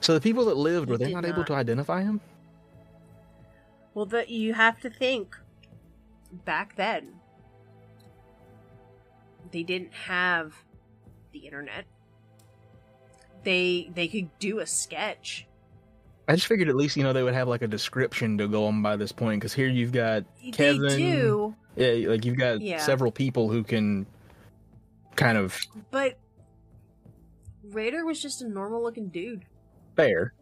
So 0.00 0.14
the 0.14 0.20
people 0.20 0.44
that 0.46 0.56
lived 0.56 0.86
He 0.86 0.92
were 0.92 0.98
they 0.98 1.06
did 1.06 1.14
not, 1.14 1.24
able 1.24 1.44
to 1.44 1.54
identify 1.54 2.02
him? 2.02 2.20
Well, 3.94 4.06
the, 4.06 4.30
you 4.30 4.54
have 4.54 4.80
to 4.80 4.90
think 4.90 5.36
back 6.44 6.76
then. 6.76 7.19
They 9.52 9.62
didn't 9.62 9.92
have 9.92 10.54
the 11.32 11.40
internet. 11.40 11.84
They 13.42 13.90
they 13.94 14.08
could 14.08 14.28
do 14.38 14.58
a 14.60 14.66
sketch. 14.66 15.46
I 16.28 16.34
just 16.34 16.46
figured 16.46 16.68
at 16.68 16.76
least 16.76 16.96
you 16.96 17.02
know 17.02 17.12
they 17.12 17.22
would 17.22 17.34
have 17.34 17.48
like 17.48 17.62
a 17.62 17.66
description 17.68 18.38
to 18.38 18.46
go 18.46 18.66
on 18.66 18.82
by 18.82 18.96
this 18.96 19.12
point 19.12 19.40
because 19.40 19.52
here 19.54 19.66
you've 19.68 19.92
got 19.92 20.24
Kevin. 20.52 20.82
They 20.82 20.96
do, 20.98 21.54
Yeah, 21.76 22.08
like 22.10 22.24
you've 22.24 22.36
got 22.38 22.60
Yeah. 22.60 22.78
several 22.78 23.10
people 23.10 23.50
who 23.50 23.64
can 23.64 24.06
kind 25.16 25.36
of 25.38 25.58
but 25.90 26.18
Rader 27.64 28.04
was 28.04 28.20
just 28.22 28.42
a 28.42 28.48
normal 28.48 28.82
looking 28.82 29.08
dude. 29.08 29.44
fair. 29.96 30.34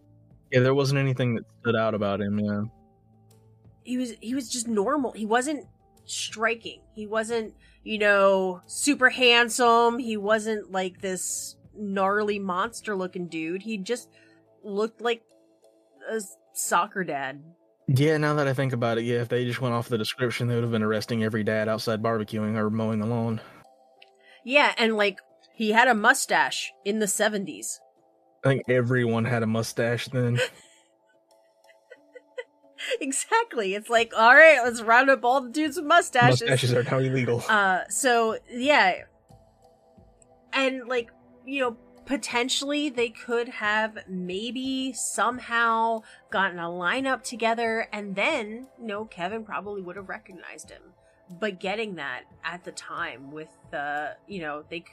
Yeah, 0.50 0.60
there 0.60 0.74
wasn't 0.74 0.98
anything 0.98 1.34
that 1.34 1.44
stood 1.60 1.76
out 1.76 1.94
about 1.94 2.20
him. 2.20 2.38
Yeah, 2.38 2.62
he 3.84 3.96
was 3.98 4.12
he 4.20 4.34
was 4.34 4.48
just 4.50 4.66
normal. 4.66 5.12
He 5.12 5.26
wasn't 5.26 5.66
striking. 6.06 6.80
He 6.94 7.06
wasn't, 7.06 7.54
you 7.82 7.98
know, 7.98 8.60
super 8.66 9.10
handsome. 9.10 9.98
He 9.98 10.16
wasn't 10.16 10.72
like 10.72 11.00
this 11.00 11.56
gnarly 11.76 12.38
monster 12.38 12.96
looking 12.96 13.28
dude. 13.28 13.62
He 13.62 13.78
just 13.78 14.08
looked 14.62 15.00
like 15.00 15.22
a 16.10 16.20
soccer 16.52 17.04
dad. 17.04 17.42
Yeah, 17.86 18.18
now 18.18 18.34
that 18.34 18.46
I 18.46 18.52
think 18.52 18.74
about 18.74 18.98
it, 18.98 19.04
yeah, 19.04 19.22
if 19.22 19.28
they 19.28 19.44
just 19.46 19.62
went 19.62 19.74
off 19.74 19.88
the 19.88 19.96
description, 19.96 20.46
they 20.46 20.54
would 20.54 20.64
have 20.64 20.72
been 20.72 20.82
arresting 20.82 21.24
every 21.24 21.42
dad 21.42 21.68
outside 21.68 22.02
barbecuing 22.02 22.56
or 22.56 22.68
mowing 22.68 22.98
the 22.98 23.06
lawn. 23.06 23.40
Yeah, 24.44 24.74
and 24.76 24.96
like 24.96 25.18
he 25.54 25.70
had 25.70 25.88
a 25.88 25.94
mustache 25.94 26.70
in 26.84 26.98
the 26.98 27.06
70s. 27.06 27.78
I 28.44 28.48
think 28.48 28.62
everyone 28.68 29.24
had 29.24 29.42
a 29.42 29.46
mustache 29.46 30.08
then. 30.08 30.38
exactly. 33.00 33.74
It's 33.74 33.88
like, 33.88 34.12
all 34.16 34.34
right, 34.34 34.60
let's 34.62 34.82
round 34.82 35.10
up 35.10 35.24
all 35.24 35.40
the 35.40 35.50
dudes 35.50 35.76
with 35.76 35.86
mustaches. 35.86 36.42
Mustaches 36.42 36.74
are 36.74 36.82
now 36.82 36.98
illegal. 36.98 37.44
Uh, 37.48 37.80
so 37.88 38.38
yeah, 38.50 39.02
and 40.52 40.86
like 40.86 41.10
you 41.46 41.60
know, 41.60 41.76
potentially 42.06 42.88
they 42.88 43.10
could 43.10 43.48
have 43.48 43.98
maybe 44.08 44.92
somehow 44.92 46.00
gotten 46.30 46.58
a 46.58 46.68
lineup 46.68 47.22
together, 47.22 47.88
and 47.92 48.14
then 48.14 48.66
you 48.80 48.86
know, 48.86 49.04
Kevin 49.04 49.44
probably 49.44 49.82
would 49.82 49.96
have 49.96 50.08
recognized 50.08 50.70
him. 50.70 50.82
But 51.30 51.60
getting 51.60 51.96
that 51.96 52.22
at 52.42 52.64
the 52.64 52.72
time 52.72 53.30
with 53.30 53.50
the 53.70 54.16
you 54.26 54.40
know 54.40 54.64
they 54.70 54.84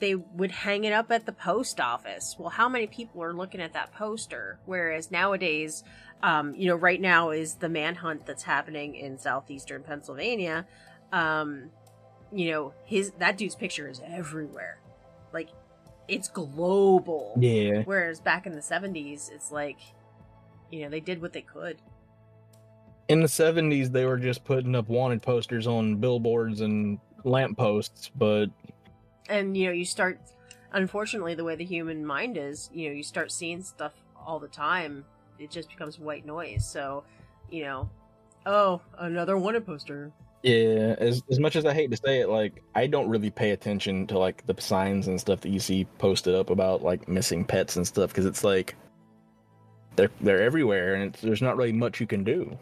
they 0.00 0.14
would 0.14 0.50
hang 0.50 0.84
it 0.84 0.92
up 0.92 1.10
at 1.10 1.26
the 1.26 1.32
post 1.32 1.80
office. 1.80 2.36
Well, 2.38 2.50
how 2.50 2.68
many 2.68 2.86
people 2.86 3.22
are 3.22 3.32
looking 3.32 3.60
at 3.60 3.74
that 3.74 3.92
poster? 3.92 4.58
Whereas 4.64 5.10
nowadays, 5.10 5.84
um, 6.22 6.54
you 6.54 6.68
know, 6.68 6.76
right 6.76 7.00
now 7.00 7.30
is 7.30 7.54
the 7.54 7.68
manhunt 7.68 8.26
that's 8.26 8.42
happening 8.42 8.94
in 8.94 9.18
southeastern 9.18 9.82
Pennsylvania. 9.82 10.66
Um, 11.12 11.70
you 12.32 12.50
know, 12.50 12.74
his 12.84 13.12
that 13.18 13.36
dude's 13.36 13.54
picture 13.54 13.88
is 13.88 14.00
everywhere. 14.06 14.78
Like 15.32 15.50
it's 16.08 16.28
global. 16.28 17.34
Yeah. 17.38 17.82
Whereas 17.84 18.20
back 18.20 18.46
in 18.46 18.54
the 18.54 18.60
70s, 18.60 19.30
it's 19.30 19.50
like 19.52 19.78
you 20.70 20.82
know, 20.82 20.88
they 20.88 21.00
did 21.00 21.20
what 21.22 21.32
they 21.32 21.42
could. 21.42 21.78
In 23.08 23.20
the 23.20 23.28
70s, 23.28 23.92
they 23.92 24.06
were 24.06 24.16
just 24.16 24.44
putting 24.44 24.74
up 24.74 24.88
wanted 24.88 25.22
posters 25.22 25.66
on 25.66 25.96
billboards 25.96 26.62
and 26.62 26.98
lampposts, 27.22 28.10
but 28.16 28.46
and 29.28 29.56
you 29.56 29.66
know 29.66 29.72
you 29.72 29.84
start 29.84 30.20
unfortunately 30.72 31.34
the 31.34 31.44
way 31.44 31.56
the 31.56 31.64
human 31.64 32.04
mind 32.04 32.36
is 32.36 32.68
you 32.74 32.88
know 32.88 32.94
you 32.94 33.02
start 33.02 33.32
seeing 33.32 33.62
stuff 33.62 33.94
all 34.26 34.38
the 34.38 34.48
time 34.48 35.04
it 35.38 35.50
just 35.50 35.68
becomes 35.68 35.98
white 35.98 36.26
noise. 36.26 36.66
So 36.66 37.04
you 37.50 37.64
know 37.64 37.90
oh 38.46 38.80
another 38.98 39.36
wanted 39.38 39.66
poster. 39.66 40.12
Yeah 40.42 40.94
as 40.98 41.22
as 41.30 41.40
much 41.40 41.56
as 41.56 41.64
i 41.64 41.72
hate 41.72 41.90
to 41.90 41.96
say 41.96 42.20
it 42.20 42.28
like 42.28 42.62
i 42.74 42.86
don't 42.86 43.08
really 43.08 43.30
pay 43.30 43.52
attention 43.52 44.06
to 44.08 44.18
like 44.18 44.44
the 44.44 44.54
signs 44.60 45.08
and 45.08 45.18
stuff 45.18 45.40
that 45.40 45.48
you 45.48 45.58
see 45.58 45.86
posted 45.96 46.34
up 46.34 46.50
about 46.50 46.82
like 46.82 47.08
missing 47.08 47.46
pets 47.46 47.76
and 47.76 47.86
stuff 47.86 48.10
because 48.10 48.26
it's 48.26 48.44
like 48.44 48.74
they're 49.96 50.10
they're 50.20 50.42
everywhere 50.42 50.96
and 50.96 51.14
there's 51.22 51.40
not 51.40 51.56
really 51.56 51.72
much 51.72 51.98
you 51.98 52.06
can 52.06 52.24
do. 52.24 52.58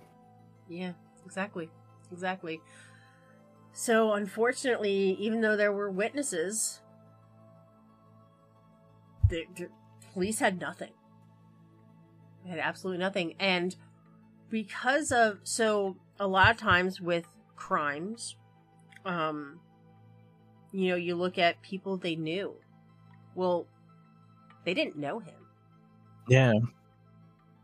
Yeah 0.69 0.93
exactly 1.27 1.69
exactly. 2.13 2.61
So, 3.73 4.13
unfortunately, 4.13 5.17
even 5.19 5.41
though 5.41 5.57
there 5.57 5.73
were 5.73 5.91
witnesses, 5.91 6.81
the, 9.31 9.47
the 9.57 9.69
police 10.13 10.39
had 10.39 10.61
nothing. 10.61 10.93
They 12.45 12.51
had 12.51 12.59
absolutely 12.59 12.99
nothing. 12.99 13.35
And 13.39 13.77
because 14.51 15.13
of, 15.13 15.41
so 15.45 15.97
a 16.19 16.27
lot 16.27 16.51
of 16.51 16.57
times 16.57 17.01
with 17.01 17.27
crimes, 17.57 18.37
um, 19.05 19.61
you 20.73 20.89
know, 20.89 20.97
you 20.97 21.15
look 21.15 21.39
at 21.39 21.63
people 21.63 21.97
they 21.97 22.17
knew. 22.17 22.55
Well, 23.35 23.67
they 24.65 24.75
didn't 24.75 24.97
know 24.97 25.19
him. 25.19 25.35
Yeah. 26.29 26.53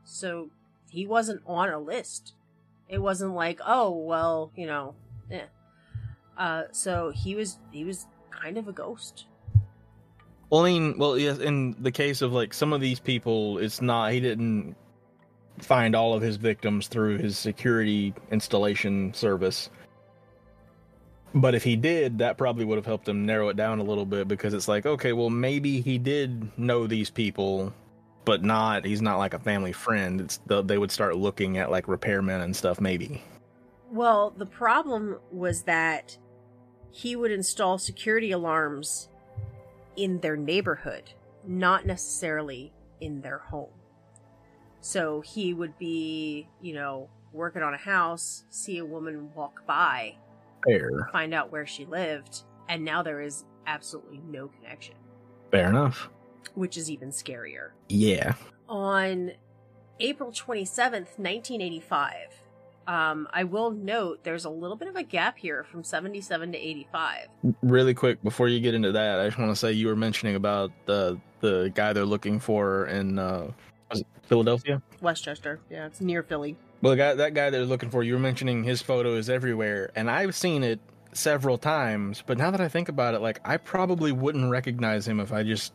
So 0.04 0.50
he 0.90 1.06
wasn't 1.06 1.42
on 1.46 1.68
a 1.68 1.78
list. 1.78 2.34
It 2.88 2.98
wasn't 2.98 3.34
like, 3.34 3.60
oh, 3.64 3.90
well, 3.90 4.52
you 4.56 4.66
know, 4.66 4.94
yeah. 5.30 5.46
Uh, 6.36 6.64
so 6.72 7.12
he 7.14 7.34
was 7.34 7.58
he 7.70 7.84
was 7.84 8.06
kind 8.30 8.56
of 8.56 8.68
a 8.68 8.72
ghost. 8.72 9.26
Well, 10.50 10.62
I 10.62 10.70
mean, 10.70 10.98
well, 10.98 11.18
yes. 11.18 11.38
In 11.38 11.76
the 11.78 11.92
case 11.92 12.22
of 12.22 12.32
like 12.32 12.54
some 12.54 12.72
of 12.72 12.80
these 12.80 13.00
people, 13.00 13.58
it's 13.58 13.82
not 13.82 14.12
he 14.12 14.20
didn't 14.20 14.76
find 15.58 15.94
all 15.94 16.14
of 16.14 16.22
his 16.22 16.36
victims 16.36 16.88
through 16.88 17.18
his 17.18 17.36
security 17.36 18.14
installation 18.30 19.12
service. 19.12 19.70
But 21.34 21.54
if 21.54 21.62
he 21.62 21.76
did, 21.76 22.18
that 22.18 22.38
probably 22.38 22.64
would 22.64 22.76
have 22.76 22.86
helped 22.86 23.08
him 23.08 23.26
narrow 23.26 23.48
it 23.48 23.56
down 23.56 23.80
a 23.80 23.82
little 23.82 24.06
bit 24.06 24.28
because 24.28 24.54
it's 24.54 24.68
like, 24.68 24.86
okay, 24.86 25.12
well, 25.12 25.28
maybe 25.28 25.80
he 25.80 25.98
did 25.98 26.50
know 26.58 26.86
these 26.86 27.10
people, 27.10 27.72
but 28.24 28.42
not, 28.42 28.86
he's 28.86 29.02
not 29.02 29.18
like 29.18 29.34
a 29.34 29.38
family 29.38 29.72
friend. 29.72 30.22
It's 30.22 30.38
the, 30.46 30.62
they 30.62 30.78
would 30.78 30.90
start 30.90 31.16
looking 31.16 31.58
at 31.58 31.70
like 31.70 31.86
repairmen 31.86 32.42
and 32.42 32.56
stuff, 32.56 32.80
maybe. 32.80 33.22
Well, 33.90 34.32
the 34.36 34.46
problem 34.46 35.18
was 35.30 35.64
that 35.64 36.16
he 36.90 37.14
would 37.14 37.30
install 37.30 37.76
security 37.76 38.32
alarms 38.32 39.10
in 39.98 40.20
their 40.20 40.36
neighborhood, 40.36 41.10
not 41.44 41.84
necessarily 41.84 42.72
in 43.00 43.20
their 43.20 43.38
home. 43.38 43.72
So 44.80 45.20
he 45.20 45.52
would 45.52 45.76
be, 45.76 46.48
you 46.62 46.72
know, 46.74 47.10
working 47.32 47.62
on 47.62 47.74
a 47.74 47.78
house, 47.78 48.44
see 48.48 48.78
a 48.78 48.84
woman 48.86 49.30
walk 49.34 49.66
by, 49.66 50.16
Fair. 50.64 51.08
find 51.12 51.34
out 51.34 51.50
where 51.50 51.66
she 51.66 51.84
lived, 51.84 52.44
and 52.68 52.84
now 52.84 53.02
there 53.02 53.20
is 53.20 53.44
absolutely 53.66 54.20
no 54.24 54.46
connection. 54.48 54.94
Fair 55.50 55.68
enough. 55.68 56.08
Which 56.54 56.76
is 56.76 56.88
even 56.90 57.10
scarier. 57.10 57.70
Yeah. 57.88 58.34
On 58.68 59.32
April 59.98 60.30
27th, 60.30 61.18
1985, 61.18 62.14
um, 62.88 63.28
I 63.30 63.44
will 63.44 63.70
note 63.70 64.24
there's 64.24 64.46
a 64.46 64.50
little 64.50 64.76
bit 64.76 64.88
of 64.88 64.96
a 64.96 65.02
gap 65.02 65.36
here 65.36 65.62
from 65.64 65.84
77 65.84 66.52
to 66.52 66.58
85. 66.58 67.28
Really 67.62 67.92
quick 67.92 68.22
before 68.22 68.48
you 68.48 68.60
get 68.60 68.72
into 68.72 68.92
that, 68.92 69.20
I 69.20 69.26
just 69.26 69.38
want 69.38 69.50
to 69.50 69.56
say 69.56 69.72
you 69.72 69.88
were 69.88 69.96
mentioning 69.96 70.34
about 70.34 70.72
the 70.86 71.20
the 71.40 71.70
guy 71.74 71.92
they're 71.92 72.04
looking 72.06 72.40
for 72.40 72.86
in 72.86 73.18
uh, 73.18 73.50
Philadelphia, 74.22 74.82
Westchester. 75.02 75.60
Yeah, 75.70 75.86
it's 75.86 76.00
near 76.00 76.22
Philly. 76.22 76.56
Well, 76.80 76.92
the 76.92 76.96
guy 76.96 77.14
that 77.14 77.34
guy 77.34 77.50
they're 77.50 77.66
looking 77.66 77.90
for, 77.90 78.02
you 78.02 78.14
were 78.14 78.18
mentioning 78.18 78.64
his 78.64 78.80
photo 78.80 79.16
is 79.16 79.28
everywhere, 79.28 79.90
and 79.94 80.10
I've 80.10 80.34
seen 80.34 80.64
it 80.64 80.80
several 81.12 81.58
times. 81.58 82.24
But 82.26 82.38
now 82.38 82.50
that 82.50 82.60
I 82.62 82.68
think 82.68 82.88
about 82.88 83.14
it, 83.14 83.20
like 83.20 83.40
I 83.44 83.58
probably 83.58 84.12
wouldn't 84.12 84.50
recognize 84.50 85.06
him 85.06 85.20
if 85.20 85.30
I 85.30 85.42
just 85.42 85.74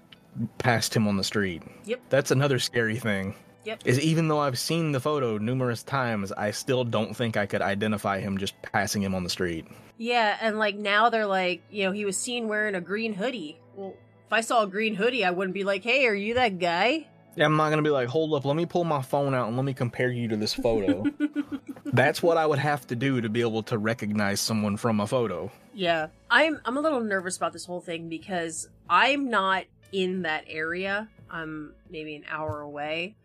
passed 0.57 0.95
him 0.95 1.07
on 1.07 1.17
the 1.17 1.23
street. 1.23 1.61
Yep. 1.85 2.01
That's 2.09 2.31
another 2.31 2.57
scary 2.57 2.97
thing. 2.97 3.35
Yep. 3.65 3.83
Is 3.85 3.99
even 3.99 4.27
though 4.27 4.39
I've 4.39 4.59
seen 4.59 4.91
the 4.91 4.99
photo 4.99 5.37
numerous 5.37 5.83
times, 5.83 6.31
I 6.31 6.51
still 6.51 6.83
don't 6.83 7.13
think 7.15 7.37
I 7.37 7.45
could 7.45 7.61
identify 7.61 8.19
him 8.19 8.37
just 8.37 8.61
passing 8.61 9.01
him 9.01 9.15
on 9.15 9.23
the 9.23 9.29
street. 9.29 9.65
Yeah, 9.97 10.37
and 10.41 10.59
like 10.59 10.75
now 10.75 11.09
they're 11.09 11.25
like, 11.25 11.61
you 11.69 11.85
know, 11.85 11.91
he 11.91 12.05
was 12.05 12.17
seen 12.17 12.47
wearing 12.47 12.75
a 12.75 12.81
green 12.81 13.13
hoodie. 13.13 13.59
Well, 13.75 13.95
if 14.27 14.33
I 14.33 14.41
saw 14.41 14.63
a 14.63 14.67
green 14.67 14.95
hoodie, 14.95 15.23
I 15.23 15.31
wouldn't 15.31 15.53
be 15.53 15.63
like, 15.63 15.83
"Hey, 15.83 16.05
are 16.07 16.13
you 16.13 16.33
that 16.33 16.59
guy?" 16.59 17.07
Yeah, 17.35 17.45
I'm 17.45 17.55
not 17.55 17.69
gonna 17.69 17.83
be 17.83 17.89
like, 17.89 18.09
"Hold 18.09 18.33
up, 18.33 18.45
let 18.45 18.55
me 18.55 18.65
pull 18.65 18.83
my 18.83 19.01
phone 19.01 19.33
out 19.33 19.47
and 19.47 19.55
let 19.55 19.63
me 19.63 19.73
compare 19.73 20.11
you 20.11 20.27
to 20.29 20.35
this 20.35 20.53
photo." 20.53 21.05
That's 21.85 22.23
what 22.23 22.37
I 22.37 22.45
would 22.45 22.59
have 22.59 22.87
to 22.87 22.95
do 22.95 23.21
to 23.21 23.29
be 23.29 23.41
able 23.41 23.63
to 23.63 23.77
recognize 23.77 24.41
someone 24.41 24.77
from 24.77 24.99
a 24.99 25.07
photo. 25.07 25.51
Yeah, 25.73 26.07
I'm 26.29 26.59
I'm 26.65 26.77
a 26.77 26.81
little 26.81 27.01
nervous 27.01 27.37
about 27.37 27.53
this 27.53 27.65
whole 27.65 27.81
thing 27.81 28.09
because 28.09 28.67
I'm 28.89 29.29
not 29.29 29.65
in 29.91 30.23
that 30.23 30.45
area. 30.47 31.07
I'm 31.29 31.73
maybe 31.89 32.15
an 32.15 32.25
hour 32.29 32.61
away 32.61 33.15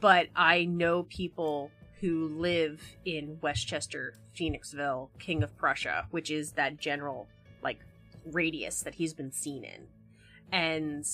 but 0.00 0.28
I 0.34 0.64
know 0.64 1.04
people 1.04 1.70
who 2.00 2.26
live 2.28 2.82
in 3.04 3.38
Westchester, 3.40 4.14
Phoenixville, 4.38 5.08
King 5.18 5.42
of 5.42 5.56
Prussia, 5.56 6.06
which 6.10 6.30
is 6.30 6.52
that 6.52 6.78
general 6.78 7.28
like 7.62 7.78
radius 8.26 8.82
that 8.82 8.96
he's 8.96 9.14
been 9.14 9.32
seen 9.32 9.64
in. 9.64 9.86
And 10.50 11.06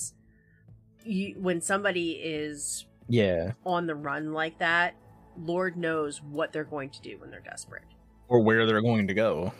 you, 1.05 1.35
when 1.39 1.61
somebody 1.61 2.11
is 2.11 2.85
yeah 3.07 3.53
on 3.65 3.87
the 3.87 3.95
run 3.95 4.33
like 4.33 4.57
that, 4.59 4.95
Lord 5.37 5.77
knows 5.77 6.21
what 6.23 6.51
they're 6.51 6.63
going 6.63 6.89
to 6.89 7.01
do 7.01 7.17
when 7.19 7.29
they're 7.29 7.39
desperate 7.39 7.85
or 8.27 8.41
where 8.41 8.65
they're 8.65 8.81
going 8.81 9.07
to 9.07 9.13
go. 9.13 9.53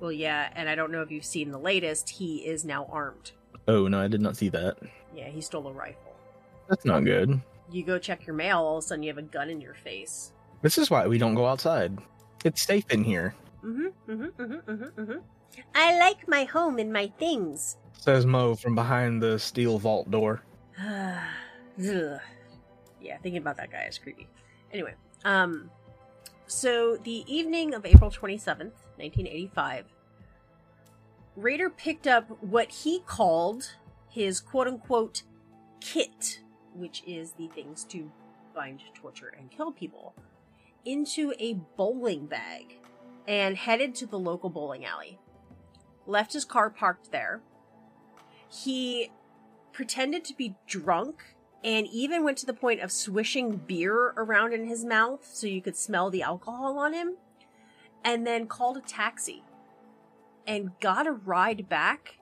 Well, 0.00 0.12
yeah, 0.12 0.50
and 0.54 0.68
I 0.68 0.74
don't 0.74 0.90
know 0.90 1.02
if 1.02 1.10
you've 1.10 1.24
seen 1.24 1.50
the 1.50 1.58
latest. 1.58 2.10
He 2.10 2.38
is 2.38 2.64
now 2.64 2.86
armed. 2.90 3.30
Oh 3.68 3.86
no, 3.86 4.00
I 4.00 4.08
did 4.08 4.20
not 4.20 4.36
see 4.36 4.48
that. 4.50 4.76
Yeah, 5.14 5.28
he 5.28 5.40
stole 5.40 5.68
a 5.68 5.72
rifle. 5.72 6.16
That's 6.68 6.84
not 6.84 7.04
good 7.04 7.40
you 7.70 7.84
go 7.84 7.98
check 7.98 8.26
your 8.26 8.34
mail, 8.34 8.58
all 8.58 8.78
of 8.78 8.84
a 8.84 8.86
sudden 8.86 9.02
you 9.02 9.10
have 9.10 9.18
a 9.18 9.22
gun 9.22 9.50
in 9.50 9.60
your 9.60 9.74
face. 9.74 10.32
This 10.62 10.78
is 10.78 10.90
why 10.90 11.06
we 11.06 11.18
don't 11.18 11.34
go 11.34 11.46
outside. 11.46 11.98
It's 12.44 12.62
safe 12.62 12.90
in 12.90 13.04
here. 13.04 13.34
Mm-hmm, 13.64 14.12
mm-hmm, 14.12 14.42
mm-hmm, 14.42 14.70
mm-hmm, 14.70 15.00
mm-hmm. 15.00 15.18
I 15.74 15.98
like 15.98 16.28
my 16.28 16.44
home 16.44 16.78
and 16.78 16.92
my 16.92 17.12
things. 17.18 17.76
Says 17.98 18.26
Mo 18.26 18.54
from 18.54 18.74
behind 18.74 19.22
the 19.22 19.38
steel 19.38 19.78
vault 19.78 20.10
door. 20.10 20.42
yeah, 20.78 22.18
thinking 23.22 23.36
about 23.38 23.56
that 23.56 23.70
guy 23.70 23.84
is 23.84 23.98
creepy. 23.98 24.28
Anyway, 24.72 24.94
um, 25.24 25.70
so 26.46 26.96
the 27.04 27.24
evening 27.32 27.74
of 27.74 27.86
April 27.86 28.10
27th, 28.10 28.72
1985, 28.96 29.86
Rader 31.36 31.70
picked 31.70 32.06
up 32.06 32.28
what 32.42 32.70
he 32.70 33.00
called 33.00 33.70
his 34.08 34.40
quote 34.40 34.68
unquote 34.68 35.22
kit 35.80 36.40
which 36.74 37.02
is 37.06 37.32
the 37.32 37.48
things 37.48 37.84
to 37.84 38.10
bind, 38.54 38.80
torture, 38.94 39.34
and 39.38 39.50
kill 39.50 39.72
people. 39.72 40.14
into 40.84 41.32
a 41.38 41.54
bowling 41.76 42.26
bag 42.26 42.78
and 43.26 43.56
headed 43.56 43.94
to 43.94 44.06
the 44.06 44.18
local 44.18 44.50
bowling 44.50 44.84
alley. 44.84 45.18
Left 46.06 46.32
his 46.34 46.44
car 46.44 46.68
parked 46.70 47.10
there. 47.10 47.40
He 48.48 49.10
pretended 49.72 50.24
to 50.26 50.34
be 50.34 50.56
drunk 50.66 51.34
and 51.64 51.86
even 51.86 52.22
went 52.22 52.36
to 52.38 52.46
the 52.46 52.52
point 52.52 52.80
of 52.80 52.92
swishing 52.92 53.56
beer 53.56 54.12
around 54.16 54.52
in 54.52 54.66
his 54.66 54.84
mouth 54.84 55.26
so 55.32 55.46
you 55.46 55.62
could 55.62 55.76
smell 55.76 56.10
the 56.10 56.22
alcohol 56.22 56.78
on 56.78 56.92
him, 56.92 57.16
and 58.04 58.26
then 58.26 58.46
called 58.46 58.76
a 58.76 58.82
taxi 58.82 59.42
and 60.46 60.78
got 60.80 61.06
a 61.06 61.12
ride 61.12 61.66
back 61.70 62.18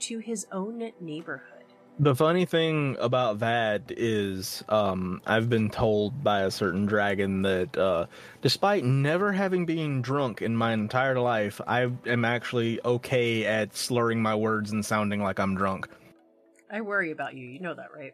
to 0.00 0.18
his 0.18 0.46
own 0.50 0.90
neighborhood. 1.00 1.55
The 1.98 2.14
funny 2.14 2.44
thing 2.44 2.98
about 3.00 3.38
that 3.38 3.84
is, 3.88 4.62
um, 4.68 5.22
I've 5.26 5.48
been 5.48 5.70
told 5.70 6.22
by 6.22 6.42
a 6.42 6.50
certain 6.50 6.84
dragon 6.84 7.40
that, 7.42 7.76
uh, 7.76 8.06
despite 8.42 8.84
never 8.84 9.32
having 9.32 9.64
been 9.64 10.02
drunk 10.02 10.42
in 10.42 10.54
my 10.54 10.74
entire 10.74 11.18
life, 11.18 11.58
I 11.66 11.90
am 12.06 12.26
actually 12.26 12.80
okay 12.84 13.46
at 13.46 13.74
slurring 13.74 14.20
my 14.20 14.34
words 14.34 14.72
and 14.72 14.84
sounding 14.84 15.22
like 15.22 15.40
I'm 15.40 15.54
drunk. 15.54 15.88
I 16.70 16.82
worry 16.82 17.12
about 17.12 17.34
you. 17.34 17.46
You 17.48 17.60
know 17.60 17.74
that, 17.74 17.88
right? 17.96 18.12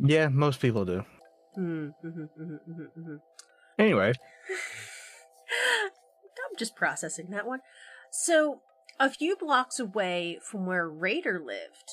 Yeah, 0.00 0.28
most 0.28 0.60
people 0.60 0.86
do. 0.86 1.04
Mm, 1.58 1.92
mhm, 2.02 2.28
mhm, 2.40 2.58
mhm, 2.66 2.86
mhm. 2.98 3.20
Anyway, 3.78 4.14
I'm 5.52 6.56
just 6.56 6.76
processing 6.76 7.28
that 7.30 7.46
one. 7.46 7.60
So, 8.10 8.62
a 8.98 9.10
few 9.10 9.36
blocks 9.36 9.78
away 9.78 10.38
from 10.42 10.64
where 10.64 10.88
Rader 10.88 11.38
lived, 11.44 11.90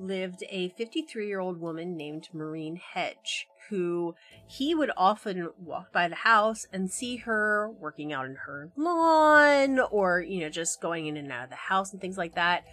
lived 0.00 0.42
a 0.48 0.70
53 0.70 1.26
year 1.26 1.40
old 1.40 1.60
woman 1.60 1.96
named 1.96 2.28
Marine 2.32 2.76
Hedge, 2.76 3.48
who 3.68 4.14
he 4.46 4.74
would 4.74 4.90
often 4.96 5.50
walk 5.58 5.92
by 5.92 6.08
the 6.08 6.16
house 6.16 6.66
and 6.72 6.90
see 6.90 7.16
her 7.16 7.70
working 7.78 8.12
out 8.12 8.26
in 8.26 8.36
her 8.46 8.70
lawn 8.76 9.78
or, 9.78 10.20
you 10.20 10.40
know, 10.40 10.48
just 10.48 10.80
going 10.80 11.06
in 11.06 11.16
and 11.16 11.30
out 11.30 11.44
of 11.44 11.50
the 11.50 11.56
house 11.56 11.92
and 11.92 12.00
things 12.00 12.18
like 12.18 12.34
that. 12.34 12.64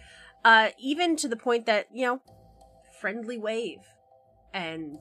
Uh, 0.44 0.70
even 0.78 1.16
to 1.16 1.28
the 1.28 1.36
point 1.36 1.66
that, 1.66 1.86
you 1.92 2.06
know, 2.06 2.22
friendly 3.00 3.38
wave. 3.38 3.80
And, 4.54 4.98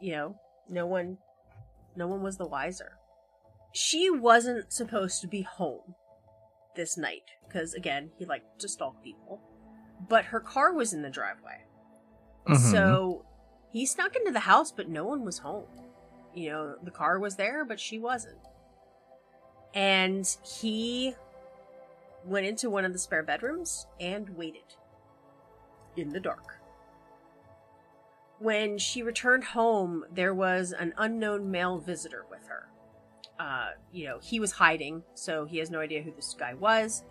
you 0.00 0.12
know, 0.12 0.36
no 0.68 0.86
one, 0.86 1.18
no 1.96 2.06
one 2.08 2.22
was 2.22 2.36
the 2.36 2.46
wiser. 2.46 2.92
She 3.72 4.10
wasn't 4.10 4.72
supposed 4.72 5.20
to 5.20 5.28
be 5.28 5.42
home 5.42 5.94
this 6.78 6.96
night 6.96 7.32
because 7.46 7.74
again 7.74 8.10
he 8.16 8.24
liked 8.24 8.60
to 8.60 8.68
stalk 8.68 9.02
people 9.02 9.42
but 10.08 10.26
her 10.26 10.38
car 10.38 10.72
was 10.72 10.92
in 10.92 11.02
the 11.02 11.10
driveway 11.10 11.64
Mhm. 12.48 12.70
so 12.70 13.24
he 13.70 13.84
snuck 13.86 14.16
into 14.16 14.32
the 14.32 14.40
house 14.40 14.72
but 14.72 14.88
no 14.88 15.04
one 15.04 15.24
was 15.24 15.38
home 15.38 15.66
you 16.34 16.50
know 16.50 16.76
the 16.82 16.90
car 16.90 17.18
was 17.18 17.36
there 17.36 17.64
but 17.64 17.78
she 17.78 17.98
wasn't 17.98 18.38
and 19.74 20.36
he 20.60 21.14
went 22.24 22.46
into 22.46 22.70
one 22.70 22.84
of 22.84 22.92
the 22.92 22.98
spare 22.98 23.22
bedrooms 23.22 23.86
and 24.00 24.30
waited 24.30 24.74
in 25.96 26.10
the 26.10 26.20
dark 26.20 26.56
when 28.38 28.78
she 28.78 29.02
returned 29.02 29.44
home 29.44 30.04
there 30.10 30.34
was 30.34 30.72
an 30.72 30.94
unknown 30.96 31.50
male 31.50 31.78
visitor 31.78 32.24
with 32.30 32.46
her 32.46 32.68
uh, 33.38 33.68
you 33.92 34.04
know, 34.04 34.18
he 34.20 34.40
was 34.40 34.52
hiding, 34.52 35.04
so 35.14 35.44
he 35.44 35.58
has 35.58 35.70
no 35.70 35.78
idea 35.80 36.02
who 36.02 36.10
this 36.10 36.34
guy 36.36 36.54
was, 36.54 37.04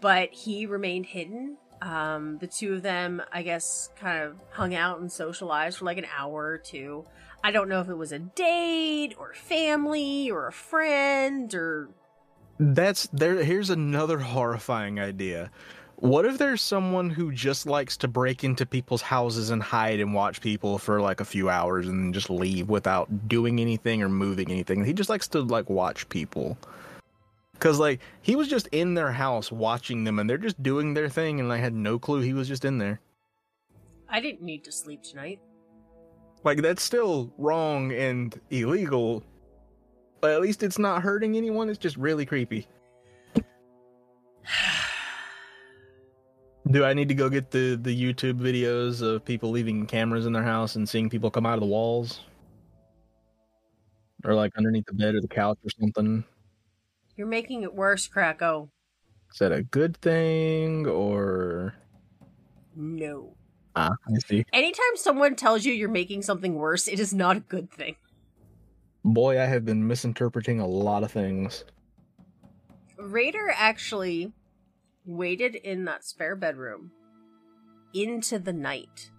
but 0.00 0.32
he 0.32 0.64
remained 0.64 1.06
hidden. 1.06 1.56
Um, 1.82 2.38
the 2.38 2.46
two 2.46 2.74
of 2.74 2.82
them, 2.82 3.22
I 3.32 3.42
guess, 3.42 3.90
kind 4.00 4.22
of 4.22 4.36
hung 4.50 4.74
out 4.74 5.00
and 5.00 5.10
socialized 5.10 5.78
for 5.78 5.84
like 5.84 5.98
an 5.98 6.06
hour 6.16 6.44
or 6.44 6.58
two. 6.58 7.04
I 7.44 7.50
don't 7.50 7.68
know 7.68 7.80
if 7.80 7.88
it 7.88 7.94
was 7.94 8.12
a 8.12 8.18
date 8.18 9.14
or 9.18 9.34
family 9.34 10.30
or 10.30 10.48
a 10.48 10.52
friend 10.52 11.54
or 11.54 11.90
that's 12.58 13.06
there. 13.12 13.42
Here's 13.42 13.70
another 13.70 14.18
horrifying 14.18 14.98
idea. 14.98 15.50
What 15.96 16.26
if 16.26 16.36
there's 16.36 16.60
someone 16.60 17.08
who 17.08 17.32
just 17.32 17.66
likes 17.66 17.96
to 17.98 18.08
break 18.08 18.44
into 18.44 18.66
people's 18.66 19.00
houses 19.00 19.50
and 19.50 19.62
hide 19.62 19.98
and 19.98 20.12
watch 20.12 20.42
people 20.42 20.76
for 20.76 21.00
like 21.00 21.20
a 21.20 21.24
few 21.24 21.48
hours 21.48 21.88
and 21.88 22.12
just 22.12 22.28
leave 22.28 22.68
without 22.68 23.28
doing 23.28 23.60
anything 23.60 24.02
or 24.02 24.08
moving 24.08 24.50
anything? 24.50 24.84
He 24.84 24.92
just 24.92 25.08
likes 25.08 25.28
to 25.28 25.40
like 25.40 25.70
watch 25.70 26.08
people. 26.10 26.58
Cause 27.58 27.78
like 27.78 28.00
he 28.22 28.36
was 28.36 28.48
just 28.48 28.66
in 28.68 28.94
their 28.94 29.12
house 29.12 29.50
watching 29.50 30.04
them 30.04 30.18
and 30.18 30.28
they're 30.28 30.36
just 30.36 30.62
doing 30.62 30.94
their 30.94 31.08
thing 31.08 31.40
and 31.40 31.50
I 31.52 31.56
had 31.56 31.74
no 31.74 31.98
clue 31.98 32.20
he 32.20 32.34
was 32.34 32.48
just 32.48 32.64
in 32.64 32.78
there. 32.78 33.00
I 34.08 34.20
didn't 34.20 34.42
need 34.42 34.64
to 34.64 34.72
sleep 34.72 35.02
tonight. 35.02 35.40
Like 36.44 36.62
that's 36.62 36.82
still 36.82 37.32
wrong 37.38 37.92
and 37.92 38.38
illegal. 38.50 39.24
But 40.20 40.32
at 40.32 40.40
least 40.40 40.62
it's 40.62 40.78
not 40.78 41.02
hurting 41.02 41.36
anyone, 41.36 41.68
it's 41.68 41.78
just 41.78 41.96
really 41.96 42.26
creepy. 42.26 42.68
Do 46.70 46.84
I 46.84 46.94
need 46.94 47.08
to 47.08 47.14
go 47.14 47.28
get 47.28 47.50
the 47.50 47.76
the 47.76 47.94
YouTube 47.94 48.40
videos 48.40 49.00
of 49.02 49.24
people 49.24 49.50
leaving 49.50 49.86
cameras 49.86 50.26
in 50.26 50.32
their 50.32 50.42
house 50.42 50.76
and 50.76 50.88
seeing 50.88 51.08
people 51.08 51.30
come 51.30 51.46
out 51.46 51.54
of 51.54 51.60
the 51.60 51.66
walls? 51.66 52.20
Or 54.24 54.34
like 54.34 54.52
underneath 54.56 54.86
the 54.86 54.94
bed 54.94 55.14
or 55.14 55.20
the 55.20 55.28
couch 55.28 55.58
or 55.64 55.70
something? 55.80 56.24
You're 57.16 57.26
making 57.26 57.62
it 57.62 57.74
worse, 57.74 58.06
Krakow. 58.06 58.68
Is 59.32 59.38
that 59.38 59.52
a 59.52 59.62
good 59.62 59.96
thing 59.98 60.86
or 60.86 61.74
No. 62.74 63.34
ah, 63.74 63.92
I 64.06 64.18
see. 64.26 64.44
Anytime 64.52 64.96
someone 64.96 65.34
tells 65.34 65.64
you 65.64 65.72
you're 65.72 65.88
making 65.88 66.22
something 66.22 66.54
worse, 66.54 66.88
it 66.88 67.00
is 67.00 67.12
not 67.14 67.36
a 67.36 67.40
good 67.40 67.70
thing. 67.70 67.96
Boy, 69.04 69.40
I 69.40 69.44
have 69.44 69.64
been 69.64 69.86
misinterpreting 69.86 70.60
a 70.60 70.66
lot 70.66 71.04
of 71.04 71.12
things. 71.12 71.64
Rader 72.98 73.52
actually 73.54 74.32
waited 75.04 75.54
in 75.54 75.84
that 75.84 76.04
spare 76.04 76.34
bedroom 76.36 76.90
into 77.94 78.38
the 78.38 78.52
night. 78.52 79.10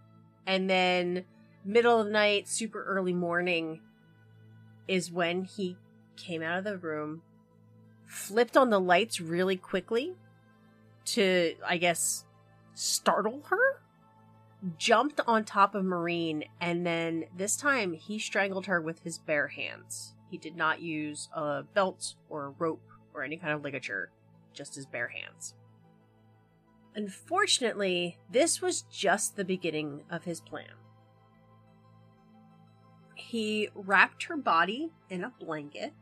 And 0.46 0.70
then, 0.70 1.26
middle 1.64 2.00
of 2.00 2.08
the 2.08 2.12
night, 2.12 2.48
super 2.48 2.84
early 2.84 3.14
morning, 3.14 3.82
is 4.88 5.12
when 5.12 5.44
he 5.46 5.78
came 6.16 6.42
out 6.42 6.58
of 6.58 6.64
the 6.64 6.78
room, 6.78 7.22
flipped 8.08 8.58
on 8.58 8.70
the 8.70 8.80
lights 8.80 9.22
really 9.22 9.58
quickly 9.58 10.16
to, 11.06 11.56
I 11.66 11.78
guess, 11.78 12.26
startle 12.74 13.44
her, 13.50 13.82
jumped 14.78 15.22
on 15.28 15.44
top 15.44 15.76
of 15.76 15.86
Marine, 15.86 16.46
and 16.60 16.86
then 16.86 17.26
this 17.36 17.56
time 17.58 17.94
he 17.94 18.18
strangled 18.18 18.66
her 18.66 18.82
with 18.82 19.04
his 19.04 19.18
bare 19.18 19.50
hands. 19.50 20.16
He 20.32 20.38
did 20.38 20.56
not 20.56 20.82
use 20.82 21.30
a 21.34 21.64
belt 21.64 22.16
or 22.30 22.46
a 22.46 22.50
rope 22.50 22.84
or 23.14 23.24
any 23.24 23.38
kind 23.38 23.54
of 23.54 23.64
ligature, 23.64 24.12
just 24.54 24.76
his 24.76 24.86
bare 24.86 25.10
hands. 25.10 25.54
Unfortunately, 26.96 28.18
this 28.32 28.62
was 28.62 28.82
just 28.82 29.36
the 29.36 29.46
beginning 29.46 30.04
of 30.10 30.24
his 30.24 30.42
plan. 30.42 30.74
He 33.16 33.70
wrapped 33.76 34.24
her 34.24 34.38
body 34.38 34.90
in 35.10 35.24
a 35.24 35.34
blanket 35.40 35.94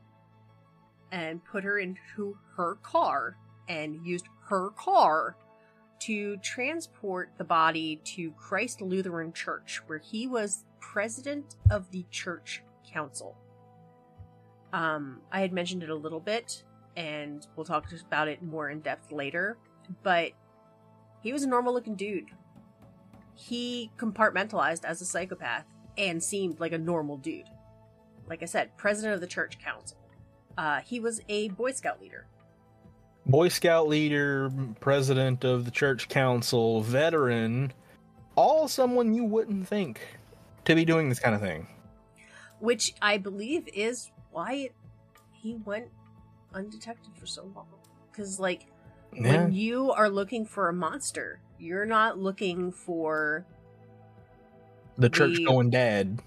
and 1.11 1.43
put 1.43 1.63
her 1.63 1.79
into 1.79 2.37
her 2.55 2.75
car 2.81 3.37
and 3.67 4.05
used 4.05 4.27
her 4.49 4.69
car 4.71 5.35
to 5.99 6.37
transport 6.37 7.31
the 7.37 7.43
body 7.43 8.01
to 8.03 8.31
Christ 8.31 8.81
Lutheran 8.81 9.33
Church, 9.33 9.81
where 9.87 9.97
he 9.97 10.27
was 10.27 10.65
president 10.79 11.55
of 11.71 11.89
the 11.91 12.05
church 12.11 12.61
council. 12.91 13.35
Um, 14.73 15.21
I 15.31 15.39
had 15.39 15.53
mentioned 15.53 15.83
it 15.83 15.89
a 15.89 15.95
little 15.95 16.19
bit, 16.19 16.63
and 16.95 17.45
we'll 17.55 17.65
talk 17.65 17.87
about 18.07 18.27
it 18.27 18.43
more 18.43 18.69
in 18.69 18.81
depth 18.81 19.11
later, 19.11 19.57
but 20.03 20.31
he 21.21 21.33
was 21.33 21.43
a 21.43 21.47
normal 21.47 21.73
looking 21.73 21.95
dude. 21.95 22.29
He 23.33 23.91
compartmentalized 23.97 24.85
as 24.85 25.01
a 25.01 25.05
psychopath 25.05 25.65
and 25.97 26.21
seemed 26.21 26.59
like 26.59 26.71
a 26.71 26.77
normal 26.77 27.17
dude. 27.17 27.49
Like 28.27 28.43
I 28.43 28.45
said, 28.45 28.75
president 28.77 29.15
of 29.15 29.21
the 29.21 29.27
church 29.27 29.59
council. 29.59 29.97
Uh, 30.57 30.79
he 30.81 30.99
was 30.99 31.21
a 31.27 31.49
Boy 31.49 31.71
Scout 31.71 32.01
leader. 32.01 32.25
Boy 33.25 33.49
Scout 33.49 33.87
leader, 33.87 34.51
president 34.79 35.43
of 35.43 35.65
the 35.65 35.71
church 35.71 36.07
council, 36.09 36.81
veteran, 36.81 37.73
all 38.35 38.67
someone 38.67 39.13
you 39.13 39.23
wouldn't 39.23 39.67
think 39.67 39.99
to 40.65 40.75
be 40.75 40.85
doing 40.85 41.09
this 41.09 41.19
kind 41.19 41.35
of 41.35 41.41
thing. 41.41 41.67
which 42.59 42.93
I 43.01 43.17
believe 43.17 43.67
is 43.73 44.11
why 44.31 44.69
he 45.33 45.55
went 45.55 45.87
undetected 46.53 47.11
for 47.17 47.25
so 47.25 47.43
long. 47.53 47.67
Because, 48.11 48.39
like, 48.39 48.67
Yeah. 49.13 49.43
when 49.43 49.51
you 49.53 49.91
are 49.91 50.09
looking 50.09 50.45
for 50.45 50.69
a 50.69 50.73
monster, 50.73 51.41
you're 51.59 51.85
not 51.85 52.17
looking 52.17 52.71
for 52.71 53.45
The 54.97 55.09
church 55.09 55.37
going 55.45 55.69
dad. 55.69 56.21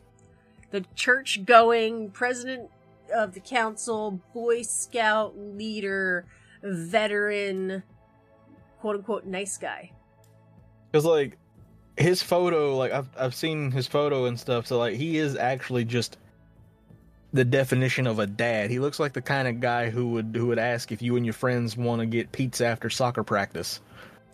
the 0.70 0.84
church 0.94 1.44
going 1.46 2.10
president 2.10 2.70
of 3.14 3.34
the 3.34 3.40
council, 3.40 4.20
Boy 4.34 4.62
Scout 4.62 5.36
leader, 5.36 6.26
veteran, 6.62 7.82
quote 8.80 8.96
unquote, 8.96 9.24
nice 9.24 9.56
guy. 9.56 9.92
Because 10.90 11.04
like 11.04 11.36
his 11.96 12.22
photo, 12.22 12.76
like 12.76 12.92
I've 12.92 13.08
I've 13.18 13.34
seen 13.34 13.70
his 13.70 13.86
photo 13.86 14.26
and 14.26 14.38
stuff. 14.38 14.66
So 14.66 14.78
like 14.78 14.96
he 14.96 15.18
is 15.18 15.36
actually 15.36 15.84
just 15.84 16.16
the 17.32 17.44
definition 17.44 18.06
of 18.06 18.18
a 18.18 18.26
dad. 18.26 18.70
He 18.70 18.78
looks 18.78 18.98
like 18.98 19.12
the 19.12 19.22
kind 19.22 19.48
of 19.48 19.60
guy 19.60 19.90
who 19.90 20.08
would 20.10 20.34
who 20.34 20.46
would 20.46 20.58
ask 20.58 20.92
if 20.92 21.02
you 21.02 21.16
and 21.16 21.26
your 21.26 21.34
friends 21.34 21.76
want 21.76 22.00
to 22.00 22.06
get 22.06 22.32
pizza 22.32 22.66
after 22.66 22.88
soccer 22.88 23.22
practice. 23.22 23.80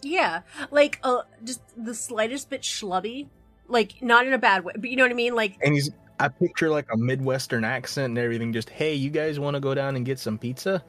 Yeah, 0.03 0.43
like 0.71 1.01
uh, 1.03 1.23
just 1.43 1.63
the 1.77 1.95
slightest 1.95 2.51
bit 2.51 2.63
schlubby, 2.63 3.27
like 3.69 4.03
not 4.03 4.27
in 4.27 4.33
a 4.33 4.39
bad 4.39 4.65
way, 4.65 4.75
but 4.77 4.89
you 4.91 4.97
know 4.97 5.05
what 5.05 5.11
I 5.11 5.15
mean. 5.15 5.35
Like, 5.35 5.57
And 5.63 5.75
he's 5.75 5.91
I 6.21 6.29
picture 6.29 6.71
like 6.71 6.87
a 6.93 6.97
midwestern 6.97 7.65
accent 7.65 8.11
and 8.11 8.19
everything. 8.19 8.53
Just 8.53 8.71
hey, 8.71 8.95
you 8.95 9.11
guys 9.11 9.41
want 9.41 9.55
to 9.55 9.61
go 9.61 9.75
down 9.75 9.97
and 9.97 10.05
get 10.07 10.19
some 10.19 10.39
pizza? 10.39 10.83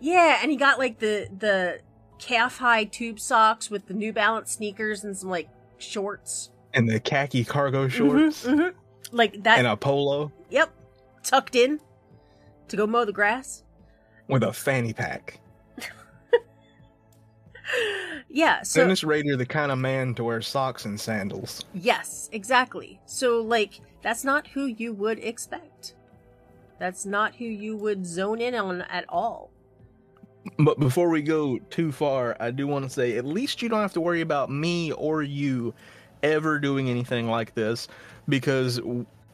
yeah, 0.00 0.38
and 0.42 0.50
he 0.50 0.56
got 0.56 0.78
like 0.78 0.98
the 0.98 1.28
the 1.38 1.80
calf 2.18 2.58
high 2.58 2.84
tube 2.84 3.18
socks 3.18 3.70
with 3.70 3.86
the 3.86 3.94
New 3.94 4.12
Balance 4.12 4.52
sneakers 4.52 5.04
and 5.04 5.16
some 5.16 5.30
like 5.30 5.48
shorts, 5.78 6.50
And 6.74 6.88
the 6.88 7.00
khaki 7.00 7.44
cargo 7.44 7.88
shorts 7.88 8.44
Mhm, 8.46 8.58
mhm. 8.58 8.74
like 9.12 9.42
that. 9.42 9.58
and 9.58 9.66
a 9.66 9.76
polo 9.76 10.30
Yep, 10.50 10.70
tucked 11.24 11.56
in 11.56 11.80
to 12.68 12.76
go 12.76 12.86
mow 12.86 13.04
the 13.04 13.12
grass. 13.12 13.64
with 14.28 14.42
a 14.44 14.52
fanny 14.52 14.92
pack. 14.92 15.40
Yeah, 18.32 18.62
so 18.62 18.82
Dennis 18.82 19.02
Rader, 19.04 19.36
the 19.36 19.46
kind 19.46 19.72
of 19.72 19.78
man 19.78 20.14
to 20.14 20.24
wear 20.24 20.40
socks 20.40 20.84
and 20.84 20.98
sandals. 21.00 21.64
yes, 21.74 22.28
exactly. 22.32 23.00
So 23.06 23.40
like 23.42 23.80
that's 24.02 24.24
not 24.24 24.46
who 24.48 24.66
you 24.66 24.92
would 24.92 25.18
expect. 25.18 25.94
That's 26.78 27.04
not 27.04 27.34
who 27.36 27.44
you 27.44 27.76
would 27.76 28.06
zone 28.06 28.40
in 28.40 28.54
on 28.54 28.82
at 28.82 29.04
all. 29.08 29.50
But 30.58 30.80
before 30.80 31.10
we 31.10 31.20
go 31.20 31.58
too 31.68 31.92
far, 31.92 32.34
I 32.40 32.50
do 32.50 32.66
want 32.66 32.84
to 32.86 32.90
say 32.90 33.18
at 33.18 33.26
least 33.26 33.60
you 33.60 33.68
don't 33.68 33.80
have 33.80 33.92
to 33.92 34.00
worry 34.00 34.22
about 34.22 34.50
me 34.50 34.90
or 34.92 35.22
you 35.22 35.74
ever 36.22 36.58
doing 36.58 36.88
anything 36.88 37.28
like 37.28 37.54
this 37.54 37.88
because 38.28 38.80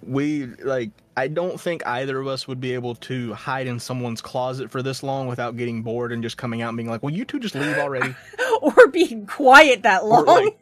we 0.03 0.47
like 0.65 0.91
I 1.17 1.29
don't 1.29 1.61
think 1.61 1.87
either 1.87 2.19
of 2.21 2.27
us 2.27 2.47
would 2.49 2.61
be 2.61 2.75
able 2.75 2.95
to 2.97 3.33
hide 3.35 3.67
in 3.69 3.79
someone's 3.81 4.21
closet 4.21 4.71
for 4.71 4.83
this 4.83 5.03
long 5.03 5.27
without 5.29 5.57
getting 5.57 5.83
bored 5.83 6.13
and 6.13 6.23
just 6.23 6.37
coming 6.37 6.61
out 6.63 6.69
and 6.69 6.77
being 6.77 6.91
like, 6.91 7.03
"Well, 7.03 7.15
you 7.15 7.25
two 7.25 7.39
just 7.41 7.55
leave 7.55 7.79
already." 7.79 8.15
or 8.61 8.89
being 8.89 9.27
quiet 9.27 9.83
that 9.85 10.03
Or, 10.03 10.23
long. 10.23 10.27
like, 10.27 10.59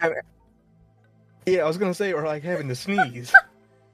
I- 0.00 0.12
yeah, 1.52 1.60
I 1.62 1.66
was 1.66 1.78
gonna 1.78 1.94
say, 1.94 2.12
or 2.12 2.24
like 2.24 2.42
having 2.42 2.68
to 2.68 2.74
sneeze. 2.74 3.32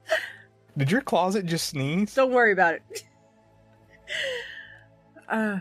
Did 0.77 0.91
your 0.91 1.01
closet 1.01 1.45
just 1.45 1.67
sneeze? 1.69 2.13
Don't 2.13 2.31
worry 2.33 2.51
about 2.51 2.75
it. 2.75 3.03
Uh, 5.27 5.57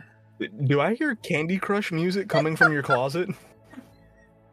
Do 0.66 0.82
I 0.82 0.94
hear 0.94 1.14
Candy 1.14 1.56
Crush 1.56 1.90
music 1.90 2.28
coming 2.28 2.54
from 2.54 2.70
your 2.70 2.82
closet? 2.82 3.30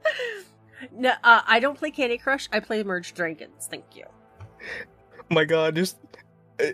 no, 0.94 1.12
uh, 1.22 1.42
I 1.46 1.60
don't 1.60 1.78
play 1.78 1.92
Candy 1.92 2.18
Crush. 2.18 2.48
I 2.54 2.62
play 2.62 2.82
Merge 2.82 3.14
Dragons. 3.14 3.68
Thank 3.70 3.84
you. 3.94 4.06
my 5.30 5.44
god 5.44 5.76
just 5.76 5.98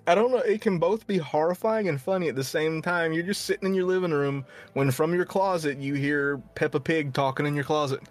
i 0.05 0.13
don't 0.13 0.31
know 0.31 0.37
it 0.37 0.61
can 0.61 0.77
both 0.77 1.07
be 1.07 1.17
horrifying 1.17 1.87
and 1.89 1.99
funny 2.01 2.27
at 2.27 2.35
the 2.35 2.43
same 2.43 2.81
time 2.81 3.13
you're 3.13 3.23
just 3.23 3.45
sitting 3.45 3.69
in 3.69 3.73
your 3.73 3.85
living 3.85 4.11
room 4.11 4.45
when 4.73 4.91
from 4.91 5.13
your 5.15 5.25
closet 5.25 5.77
you 5.79 5.93
hear 5.95 6.37
peppa 6.55 6.79
pig 6.79 7.13
talking 7.13 7.45
in 7.45 7.55
your 7.55 7.63
closet 7.63 8.01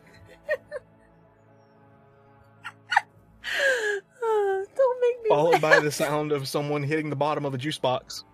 followed 5.28 5.60
by 5.60 5.78
the 5.80 5.90
sound 5.90 6.32
of 6.32 6.46
someone 6.48 6.82
hitting 6.82 7.10
the 7.10 7.16
bottom 7.16 7.44
of 7.44 7.54
a 7.54 7.58
juice 7.58 7.78
box 7.78 8.24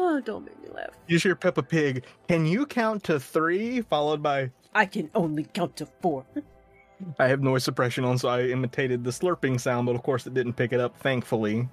Oh, 0.00 0.20
don't 0.20 0.44
make 0.44 0.62
me 0.62 0.68
laugh. 0.72 0.90
you 1.08 1.18
hear 1.18 1.34
peppa 1.34 1.62
pig 1.62 2.04
can 2.28 2.46
you 2.46 2.66
count 2.66 3.02
to 3.04 3.18
three 3.18 3.80
followed 3.82 4.22
by 4.22 4.50
I 4.74 4.86
can 4.86 5.10
only 5.14 5.44
count 5.44 5.76
to 5.76 5.86
four. 6.00 6.24
i 7.18 7.26
have 7.26 7.42
noise 7.42 7.64
suppression 7.64 8.04
on 8.04 8.16
so 8.18 8.28
i 8.28 8.42
imitated 8.42 9.02
the 9.04 9.10
slurping 9.10 9.60
sound 9.60 9.86
but 9.86 9.94
of 9.96 10.02
course 10.02 10.26
it 10.26 10.34
didn't 10.34 10.52
pick 10.54 10.72
it 10.72 10.80
up 10.80 10.96
thankfully 11.00 11.68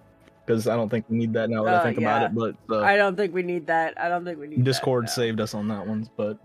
because 0.45 0.67
i 0.67 0.75
don't 0.75 0.89
think 0.89 1.05
we 1.09 1.17
need 1.17 1.33
that 1.33 1.49
now 1.49 1.63
that 1.63 1.75
Uh, 1.75 1.79
i 1.79 1.83
think 1.83 1.99
yeah. 1.99 2.17
about 2.17 2.29
it 2.31 2.35
but 2.67 2.75
uh, 2.75 2.81
I 2.81 2.95
don't 2.97 3.15
think 3.15 3.33
we 3.33 3.41
need 3.43 3.67
that. 3.67 3.99
I 3.99 4.07
don't 4.09 4.23
think 4.25 4.39
we 4.39 4.47
need 4.47 4.63
discord 4.63 5.07
saved 5.09 5.39
us 5.39 5.53
on 5.53 5.67
that 5.67 5.85
one 5.85 6.09
but 6.17 6.39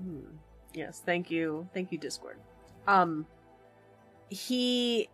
Hmm. 0.00 0.20
Yes, 0.74 1.02
thank 1.04 1.28
you. 1.28 1.66
Thank 1.74 1.90
you, 1.90 1.98
Discord. 1.98 2.36
Um 2.86 3.26
he 4.30 5.08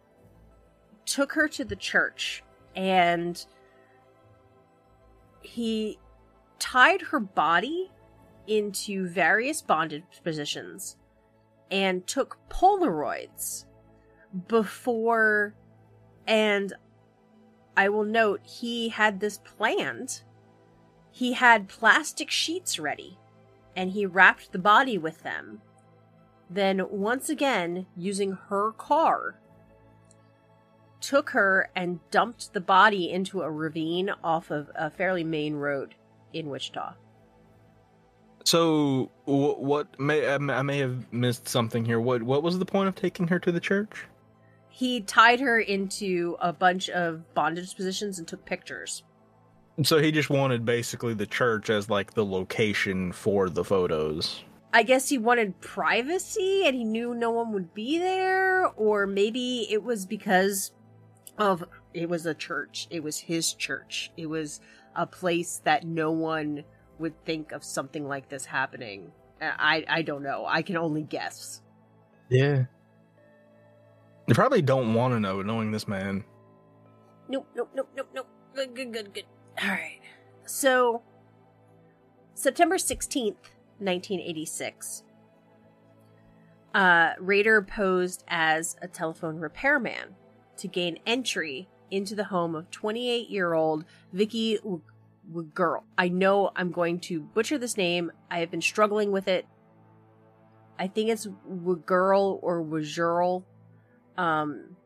took 1.07 1.33
her 1.33 1.49
to 1.49 1.65
the 1.65 1.77
church 1.77 2.43
and 2.75 3.45
he 5.43 5.99
tied 6.59 7.03
her 7.03 7.21
body 7.21 7.91
into 8.47 9.07
various 9.07 9.63
bondage 9.63 10.05
positions 10.23 10.97
and 11.71 12.07
took 12.07 12.39
Polaroids 12.49 13.65
before 14.49 15.55
and 16.27 16.73
I 17.77 17.89
will 17.89 18.05
note 18.05 18.41
he 18.45 18.89
had 18.89 19.21
this 19.21 19.39
planned. 19.39 20.23
He 21.11 21.33
had 21.33 21.69
plastic 21.69 22.31
sheets 22.31 22.79
ready 22.79 23.19
and 23.77 23.91
he 23.91 24.07
wrapped 24.07 24.53
the 24.53 24.59
body 24.59 24.97
with 24.97 25.23
them. 25.23 25.61
Then, 26.49 26.83
once 26.91 27.29
again, 27.29 27.87
using 27.97 28.33
her 28.49 28.73
car, 28.73 29.41
took 31.07 31.31
her 31.31 31.71
and 31.77 32.01
dumped 32.11 32.53
the 32.53 32.61
body 32.61 33.11
into 33.11 33.43
a 33.43 33.51
ravine 33.51 34.11
off 34.23 34.51
of 34.51 34.71
a 34.75 34.91
fairly 34.91 35.25
main 35.25 35.55
road 35.55 35.95
in 36.33 36.49
Wichita. 36.49 36.95
So, 38.45 39.11
wh- 39.25 39.59
what 39.61 39.99
may- 39.99 40.27
I 40.29 40.39
may 40.39 40.79
have 40.79 41.13
missed 41.13 41.49
something 41.49 41.85
here. 41.85 42.01
What 42.01 42.23
what 42.23 42.43
was 42.43 42.59
the 42.59 42.67
point 42.67 42.89
of 42.89 42.95
taking 42.95 43.29
her 43.29 43.39
to 43.39 43.53
the 43.53 43.61
church? 43.61 44.05
He 44.69 45.01
tied 45.01 45.41
her 45.41 45.61
into 45.61 46.37
a 46.41 46.53
bunch 46.53 46.91
of 46.91 47.33
bondage 47.35 47.77
positions 47.77 48.19
and 48.19 48.27
took 48.27 48.45
pictures. 48.45 49.05
So 49.83 49.99
he 49.99 50.11
just 50.13 50.31
wanted 50.31 50.65
basically 50.65 51.15
the 51.15 51.27
church 51.27 51.71
as 51.71 51.89
like 51.89 52.15
the 52.15 52.25
location 52.25 53.13
for 53.13 53.49
the 53.49 53.65
photos. 53.65 54.43
I 54.73 54.83
guess 54.83 55.09
he 55.09 55.19
wanted 55.19 55.61
privacy 55.61 56.65
and 56.67 56.75
he 56.75 56.85
knew 56.85 57.15
no 57.15 57.31
one 57.31 57.53
would 57.53 57.73
be 57.75 57.99
there, 57.99 58.67
or 58.67 59.07
maybe 59.07 59.69
it 59.71 59.83
was 59.85 60.05
because 60.05 60.73
of 61.39 61.65
it 61.93 62.09
was 62.09 62.27
a 62.27 62.35
church. 62.35 62.87
It 62.91 63.03
was 63.03 63.19
his 63.19 63.53
church. 63.55 64.11
It 64.17 64.27
was 64.27 64.61
a 64.95 65.07
place 65.07 65.61
that 65.65 65.85
no 65.85 66.11
one 66.11 66.65
would 66.99 67.25
think 67.25 67.53
of 67.53 67.65
something 67.65 68.07
like 68.07 68.29
this 68.29 68.47
happening. 68.47 69.13
I 69.41 69.85
I 69.89 70.03
don't 70.03 70.23
know. 70.23 70.45
I 70.47 70.63
can 70.63 70.77
only 70.77 71.03
guess. 71.03 71.61
Yeah. 72.29 72.65
You 74.27 74.35
probably 74.35 74.63
don't 74.63 74.95
want 74.95 75.13
to 75.13 75.21
know, 75.21 75.43
knowing 75.43 75.71
this 75.71 75.87
man. 75.87 76.25
Nope, 77.29 77.47
nope, 77.55 77.71
nope, 77.75 77.91
nope, 77.95 78.09
nope. 78.15 78.29
Good, 78.55 78.75
good, 78.75 78.93
good, 78.93 79.15
good. 79.15 79.25
All 79.63 79.69
right. 79.69 80.01
So, 80.47 81.03
September 82.35 82.77
16th, 82.77 83.51
1986, 83.79 85.03
uh, 86.75 87.13
Rader 87.19 87.61
posed 87.63 88.25
as 88.29 88.77
a 88.81 88.89
telephone 88.89 89.37
repairman 89.37 90.17
to 90.59 90.69
gain 90.69 90.99
entry 91.07 91.69
into 91.91 92.15
the 92.15 92.25
home 92.25 92.55
of 92.55 92.71
28 92.71 93.31
year 93.31 93.53
old 93.53 93.85
Vicky 94.13 94.59
Girl. 95.55 95.85
I 95.97 96.09
know 96.09 96.51
I'm 96.55 96.71
going 96.71 97.01
to 97.01 97.21
butcher 97.21 97.57
this 97.57 97.77
name. 97.77 98.13
I 98.31 98.41
have 98.41 98.51
been 98.51 98.61
struggling 98.61 99.11
with 99.11 99.29
it. 99.29 99.47
I 100.79 100.89
think 100.89 101.09
it's 101.09 101.27
Girl 101.87 102.41
or 102.43 102.63
Wajurl. 102.63 103.45
Um, 104.19 104.77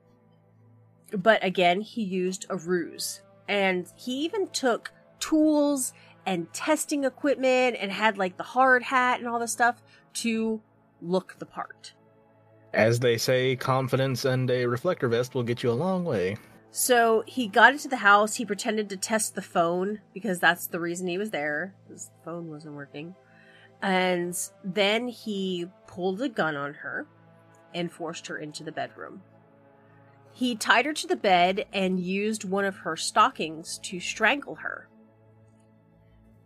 but 1.13 1.43
again, 1.43 1.81
he 1.81 2.03
used 2.03 2.47
a 2.51 2.57
ruse. 2.57 3.23
And 3.49 3.91
he 3.97 4.25
even 4.25 4.49
took 4.49 4.93
tools 5.19 5.93
and 6.27 6.53
testing 6.53 7.05
equipment 7.05 7.77
and 7.81 7.91
had 7.91 8.19
like 8.19 8.37
the 8.37 8.43
hard 8.43 8.83
hat 8.83 9.19
and 9.19 9.29
all 9.29 9.39
this 9.39 9.53
stuff 9.53 9.83
to 10.13 10.61
look 11.01 11.37
the 11.39 11.47
part. 11.47 11.95
As 12.75 13.01
they 13.01 13.17
say, 13.17 13.57
confidence 13.57 14.25
and 14.25 14.51
a 14.51 14.67
reflector 14.67 15.09
vest 15.09 15.35
will 15.35 15.43
get 15.43 15.63
you 15.63 15.71
a 15.71 15.73
long 15.73 16.05
way. 16.05 16.37
So 16.71 17.25
he 17.27 17.49
got 17.49 17.73
into 17.73 17.89
the 17.89 17.97
house. 17.97 18.35
He 18.35 18.45
pretended 18.45 18.89
to 18.91 18.97
test 18.97 19.35
the 19.35 19.43
phone 19.43 20.01
because 20.13 20.39
that's 20.39 20.67
the 20.67 20.81
reason 20.81 21.07
he 21.07 21.19
was 21.19 21.31
there. 21.31 21.75
His 21.89 22.11
phone 22.25 22.49
wasn't 22.49 22.75
working. 22.75 23.15
And 23.81 24.39
then 24.63 25.09
he 25.09 25.67
pulled 25.87 26.21
a 26.21 26.29
gun 26.29 26.57
on 26.57 26.75
her 26.75 27.07
and 27.75 27.91
forced 27.91 28.27
her 28.27 28.37
into 28.37 28.65
the 28.65 28.73
bedroom. 28.73 29.23
He 30.33 30.55
tied 30.55 30.85
her 30.85 30.93
to 30.93 31.07
the 31.07 31.17
bed 31.17 31.67
and 31.73 31.99
used 31.99 32.45
one 32.45 32.65
of 32.65 32.77
her 32.79 32.97
stockings 32.97 33.79
to 33.85 33.99
strangle 33.99 34.57
her. 34.57 34.89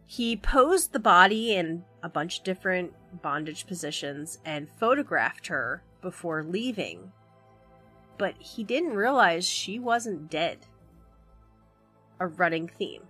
He 0.07 0.37
posed 0.37 0.93
the 0.93 0.99
body 0.99 1.55
in 1.55 1.85
a 2.03 2.09
bunch 2.09 2.39
of 2.39 2.45
different 2.45 2.93
bondage 3.23 3.66
positions 3.66 4.39
and 4.45 4.68
photographed 4.68 5.49
her 5.49 5.83
before 6.03 6.42
leaving 6.42 7.12
but 8.22 8.34
he 8.38 8.62
didn't 8.62 8.94
realize 8.94 9.44
she 9.44 9.80
wasn't 9.80 10.30
dead. 10.30 10.59
A 12.20 12.26
running 12.28 12.68
theme. 12.68 13.03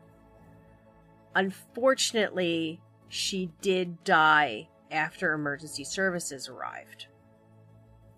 Unfortunately, 1.34 2.80
she 3.10 3.50
did 3.60 4.04
die 4.04 4.68
after 4.90 5.34
emergency 5.34 5.84
services 5.84 6.48
arrived. 6.48 7.08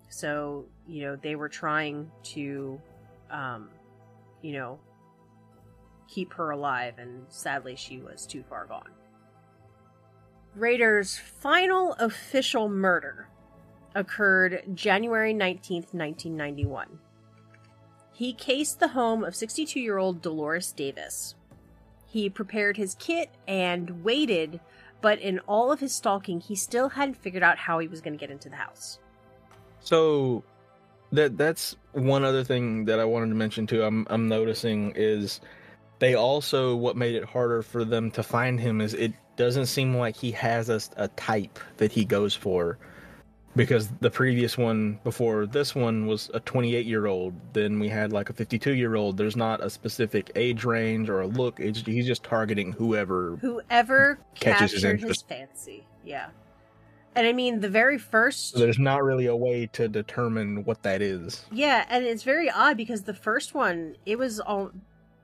So, 0.07 0.67
you 0.87 1.03
know, 1.03 1.15
they 1.17 1.35
were 1.35 1.49
trying 1.49 2.09
to, 2.23 2.79
um, 3.29 3.69
you 4.41 4.53
know, 4.53 4.79
keep 6.07 6.31
her 6.31 6.51
alive, 6.51 6.93
and 6.97 7.25
sadly, 7.27 7.75
she 7.75 7.99
was 7.99 8.25
too 8.25 8.43
far 8.47 8.65
gone. 8.67 8.91
Rader's 10.55 11.17
final 11.17 11.91
official 11.99 12.69
murder 12.69 13.27
occurred 13.95 14.63
January 14.75 15.33
19th, 15.33 15.93
1991. 15.93 16.99
He 18.11 18.33
cased 18.33 18.79
the 18.79 18.89
home 18.89 19.23
of 19.23 19.35
62 19.35 19.79
year 19.79 19.97
old 19.97 20.21
Dolores 20.21 20.71
Davis. 20.71 21.35
He 22.05 22.29
prepared 22.29 22.77
his 22.77 22.95
kit 22.95 23.29
and 23.47 24.03
waited, 24.03 24.59
but 25.01 25.19
in 25.19 25.39
all 25.39 25.71
of 25.71 25.79
his 25.79 25.93
stalking, 25.93 26.39
he 26.39 26.55
still 26.55 26.89
hadn't 26.89 27.17
figured 27.17 27.43
out 27.43 27.57
how 27.57 27.79
he 27.79 27.87
was 27.87 28.01
going 28.01 28.13
to 28.13 28.19
get 28.19 28.31
into 28.31 28.49
the 28.49 28.55
house. 28.55 28.99
So 29.81 30.43
that 31.11 31.37
that's 31.37 31.75
one 31.91 32.23
other 32.23 32.43
thing 32.43 32.85
that 32.85 32.99
I 32.99 33.05
wanted 33.05 33.29
to 33.29 33.35
mention 33.35 33.67
too. 33.67 33.83
I'm 33.83 34.07
I'm 34.09 34.27
noticing 34.27 34.93
is 34.95 35.41
they 35.99 36.15
also 36.15 36.75
what 36.75 36.95
made 36.95 37.15
it 37.15 37.25
harder 37.25 37.61
for 37.61 37.83
them 37.83 38.11
to 38.11 38.23
find 38.23 38.59
him 38.59 38.81
is 38.81 38.93
it 38.93 39.13
doesn't 39.35 39.65
seem 39.65 39.95
like 39.95 40.15
he 40.15 40.31
has 40.31 40.69
a, 40.69 40.79
a 40.95 41.07
type 41.09 41.59
that 41.77 41.91
he 41.91 42.05
goes 42.05 42.33
for 42.33 42.77
because 43.55 43.89
the 44.01 44.09
previous 44.09 44.57
one 44.57 44.99
before 45.03 45.45
this 45.45 45.73
one 45.73 46.07
was 46.07 46.29
a 46.33 46.39
28 46.41 46.85
year 46.85 47.05
old 47.05 47.33
then 47.53 47.79
we 47.79 47.87
had 47.87 48.11
like 48.11 48.29
a 48.29 48.33
52 48.33 48.73
year 48.73 48.95
old 48.95 49.17
there's 49.17 49.35
not 49.35 49.63
a 49.63 49.69
specific 49.69 50.31
age 50.35 50.65
range 50.65 51.09
or 51.09 51.21
a 51.21 51.27
look 51.27 51.59
it's, 51.59 51.81
he's 51.81 52.05
just 52.05 52.23
targeting 52.23 52.71
whoever 52.73 53.37
Whoever 53.37 54.19
Catches 54.35 54.83
his 54.83 55.01
his 55.01 55.21
fancy. 55.21 55.85
Yeah. 56.03 56.27
And 57.15 57.25
I 57.25 57.31
mean, 57.31 57.61
the 57.61 57.69
very 57.69 57.97
first. 57.97 58.51
so 58.51 58.59
there's 58.59 58.77
not 58.77 59.01
really 59.01 59.27
a 59.27 59.35
way 59.35 59.67
to 59.67 59.87
determine 59.87 60.65
what 60.65 60.83
that 60.83 61.01
is 61.01 61.45
Yeah, 61.51 61.85
and 61.89 62.05
it's 62.05 62.23
very 62.23 62.49
odd 62.49 62.75
because 62.75 63.03
the 63.03 63.13
first 63.13 63.53
one, 63.53 63.95
it 64.05 64.17
was 64.17 64.41
al- 64.41 64.73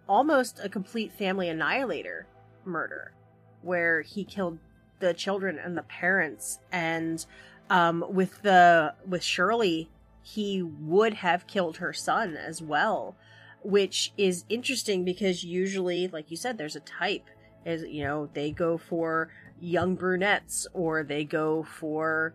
almost 0.07 0.59
a 0.63 0.69
complete 0.69 1.11
family 1.11 1.49
annihilator 1.49 2.27
murder 2.63 3.13
where 3.61 4.01
he 4.01 4.23
killed 4.23 4.57
the 4.99 5.13
children 5.13 5.59
and 5.59 5.77
the 5.77 5.83
parents 5.83 6.59
and 6.71 7.25
um 7.71 8.05
with 8.07 8.41
the 8.43 8.93
with 9.07 9.23
Shirley 9.23 9.89
he 10.21 10.61
would 10.61 11.15
have 11.15 11.47
killed 11.47 11.77
her 11.77 11.93
son 11.93 12.37
as 12.37 12.61
well 12.61 13.15
which 13.63 14.13
is 14.17 14.45
interesting 14.49 15.03
because 15.03 15.43
usually 15.43 16.07
like 16.09 16.29
you 16.29 16.37
said 16.37 16.57
there's 16.57 16.75
a 16.75 16.81
type 16.81 17.27
is 17.65 17.83
you 17.83 18.03
know 18.03 18.29
they 18.33 18.51
go 18.51 18.77
for 18.77 19.29
young 19.59 19.95
brunettes 19.95 20.67
or 20.73 21.03
they 21.03 21.23
go 21.23 21.63
for 21.63 22.33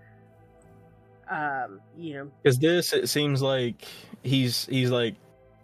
um 1.31 1.81
you 1.97 2.15
know 2.15 2.31
Because 2.43 2.59
this, 2.59 2.93
it 2.93 3.09
seems 3.09 3.43
like 3.43 3.85
he's 4.23 4.67
he's 4.67 4.91
like 4.91 5.15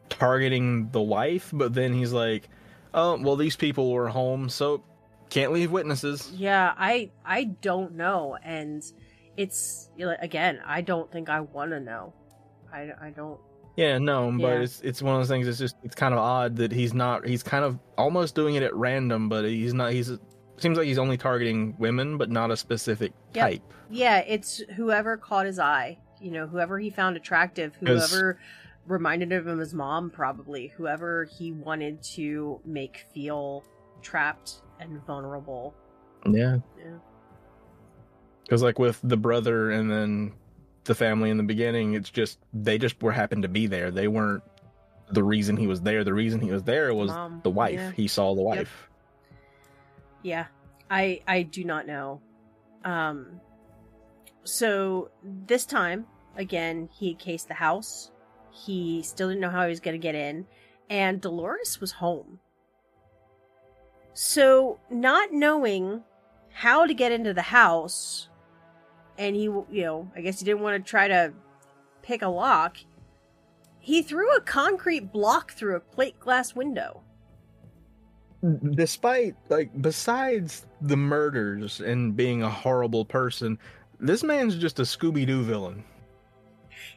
targeting 0.09 0.91
the 0.91 1.01
wife, 1.01 1.51
but 1.53 1.73
then 1.75 1.93
he's 1.93 2.13
like, 2.13 2.49
"Oh, 2.93 3.17
well, 3.21 3.37
these 3.37 3.57
people 3.57 3.93
were 3.93 4.09
home, 4.09 4.49
so 4.49 4.83
can't 5.31 5.53
leave 5.53 5.71
witnesses." 5.71 6.31
Yeah, 6.35 6.75
I 6.77 7.11
I 7.25 7.45
don't 7.45 7.95
know, 7.95 8.37
and 8.43 8.83
it's 9.37 9.91
again, 10.21 10.61
I 10.65 10.81
don't 10.81 11.11
think 11.11 11.29
I 11.29 11.41
want 11.41 11.71
to 11.73 11.81
know. 11.81 12.13
I 12.73 12.91
I 13.01 13.11
don't. 13.11 13.39
Yeah, 13.77 13.97
no, 13.99 14.31
but 14.39 14.47
Yeah. 14.49 14.61
it's 14.61 14.81
it's 14.83 15.03
one 15.03 15.15
of 15.15 15.21
those 15.21 15.29
things. 15.29 15.49
It's 15.49 15.59
just 15.59 15.77
it's 15.83 15.95
kind 15.95 16.13
of 16.13 16.19
odd 16.21 16.57
that 16.57 16.73
he's 16.73 16.93
not. 16.95 17.27
He's 17.27 17.43
kind 17.43 17.65
of 17.65 17.79
almost 17.97 18.35
doing 18.35 18.55
it 18.55 18.63
at 18.63 18.75
random, 18.75 19.29
but 19.29 19.45
he's 19.45 19.73
not. 19.75 19.93
He's 19.93 20.13
seems 20.59 20.77
like 20.79 20.87
he's 20.87 20.99
only 20.99 21.17
targeting 21.17 21.75
women, 21.79 22.19
but 22.19 22.31
not 22.31 22.51
a 22.51 22.57
specific 22.57 23.13
Yep. 23.35 23.45
type. 23.51 23.63
Yeah, 23.91 24.19
it's 24.19 24.59
whoever 24.77 25.17
caught 25.17 25.47
his 25.47 25.59
eye. 25.59 25.99
You 26.21 26.31
know, 26.31 26.47
whoever 26.47 26.79
he 26.79 26.91
found 26.91 27.17
attractive, 27.17 27.75
whoever 27.77 28.39
reminded 28.87 29.33
him 29.33 29.49
of 29.49 29.59
his 29.59 29.75
mom, 29.75 30.11
probably 30.11 30.69
whoever 30.77 31.25
he 31.25 31.53
wanted 31.53 32.03
to 32.03 32.61
make 32.65 33.07
feel 33.13 33.65
trapped 34.03 34.61
and 34.81 35.05
vulnerable. 35.07 35.75
Yeah, 36.27 36.59
Yeah. 36.79 36.99
Because 38.43 38.63
like 38.63 38.79
with 38.79 39.01
the 39.03 39.17
brother 39.17 39.71
and 39.71 39.91
then 39.91 40.33
the 40.85 40.95
family 40.95 41.31
in 41.31 41.37
the 41.37 41.43
beginning, 41.43 41.95
it's 41.95 42.11
just 42.11 42.39
they 42.53 42.79
just 42.79 43.03
were 43.03 43.13
happened 43.13 43.43
to 43.43 43.49
be 43.49 43.67
there. 43.67 43.91
They 43.91 44.09
weren't 44.09 44.43
the 45.11 45.23
reason 45.23 45.57
he 45.57 45.67
was 45.67 45.81
there. 45.83 46.05
The 46.05 46.15
reason 46.15 46.41
he 46.41 46.51
was 46.51 46.63
there 46.63 46.93
was 46.95 47.11
Mom, 47.11 47.41
the 47.43 47.51
wife. 47.51 47.75
yeah. 47.75 47.93
He 47.93 48.09
saw 48.09 48.35
the 48.35 48.43
wife. 48.43 48.89
Yeah, 50.23 50.47
I 50.91 51.21
I 51.27 51.43
do 51.43 51.65
not 51.65 51.87
know. 51.87 52.21
Um, 52.85 53.41
so 54.45 55.11
this 55.23 55.65
time 55.65 56.07
again, 56.37 56.89
he 56.93 57.15
cased 57.15 57.49
the 57.49 57.55
house. 57.55 58.11
He 58.51 59.03
still 59.03 59.29
didn't 59.29 59.41
know 59.41 59.51
how 59.51 59.63
he 59.63 59.71
was 59.71 59.81
going 59.81 59.95
to 59.95 60.03
get 60.03 60.15
in, 60.15 60.47
and 60.91 61.21
Dolores 61.21 61.81
was 61.81 61.93
home. 61.93 62.41
So 64.15 64.79
not 64.91 65.33
knowing 65.33 66.03
how 66.53 66.87
to 66.87 66.93
get 66.93 67.13
into 67.13 67.33
the 67.33 67.43
house, 67.43 68.29
and 69.19 69.35
he, 69.37 69.43
you 69.45 69.67
know, 69.71 70.11
I 70.17 70.21
guess 70.21 70.39
he 70.39 70.45
didn't 70.45 70.63
want 70.63 70.85
to 70.85 70.89
try 70.91 71.09
to 71.09 71.33
pick 72.03 72.23
a 72.23 72.29
lock. 72.29 72.77
He 73.79 74.03
threw 74.03 74.35
a 74.37 74.41
concrete 74.41 75.13
block 75.13 75.53
through 75.53 75.77
a 75.77 75.81
plate 75.81 76.19
glass 76.21 76.55
window. 76.55 77.03
despite 78.75 79.37
like 79.51 79.71
besides 79.83 80.67
the 80.81 80.97
murders 80.97 81.81
and 81.81 82.17
being 82.17 82.43
a 82.43 82.51
horrible 82.51 83.05
person 83.05 83.57
this 84.01 84.25
man's 84.25 84.57
just 84.57 84.81
a 84.81 84.83
scooby-doo 84.83 85.45
villain 85.45 85.85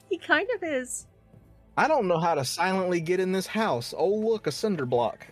He 0.10 0.18
kind 0.18 0.48
of 0.56 0.64
is. 0.64 1.06
i 1.78 1.88
don't 1.88 2.08
know 2.08 2.18
how 2.20 2.34
to 2.34 2.44
silently 2.44 3.00
get 3.00 3.20
in 3.20 3.32
this 3.32 3.46
house 3.46 3.94
oh 3.96 4.10
look 4.10 4.48
a 4.48 4.52
cinder 4.52 4.88
block 4.88 5.28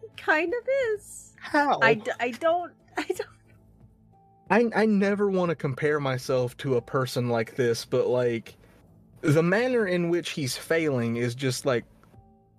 He 0.00 0.06
kind 0.16 0.52
of 0.54 0.68
is. 0.94 1.34
how 1.40 1.80
I, 1.82 1.94
d- 1.94 2.12
I 2.20 2.30
don't 2.30 2.72
I 2.96 3.02
don't 3.02 3.28
I, 4.50 4.70
I 4.74 4.86
never 4.86 5.30
want 5.30 5.50
to 5.50 5.54
compare 5.54 6.00
myself 6.00 6.56
to 6.58 6.76
a 6.76 6.80
person 6.80 7.28
like 7.28 7.56
this 7.56 7.84
but 7.84 8.06
like 8.06 8.56
the 9.20 9.42
manner 9.42 9.86
in 9.86 10.08
which 10.08 10.30
he's 10.30 10.56
failing 10.56 11.16
is 11.16 11.34
just 11.34 11.66
like 11.66 11.84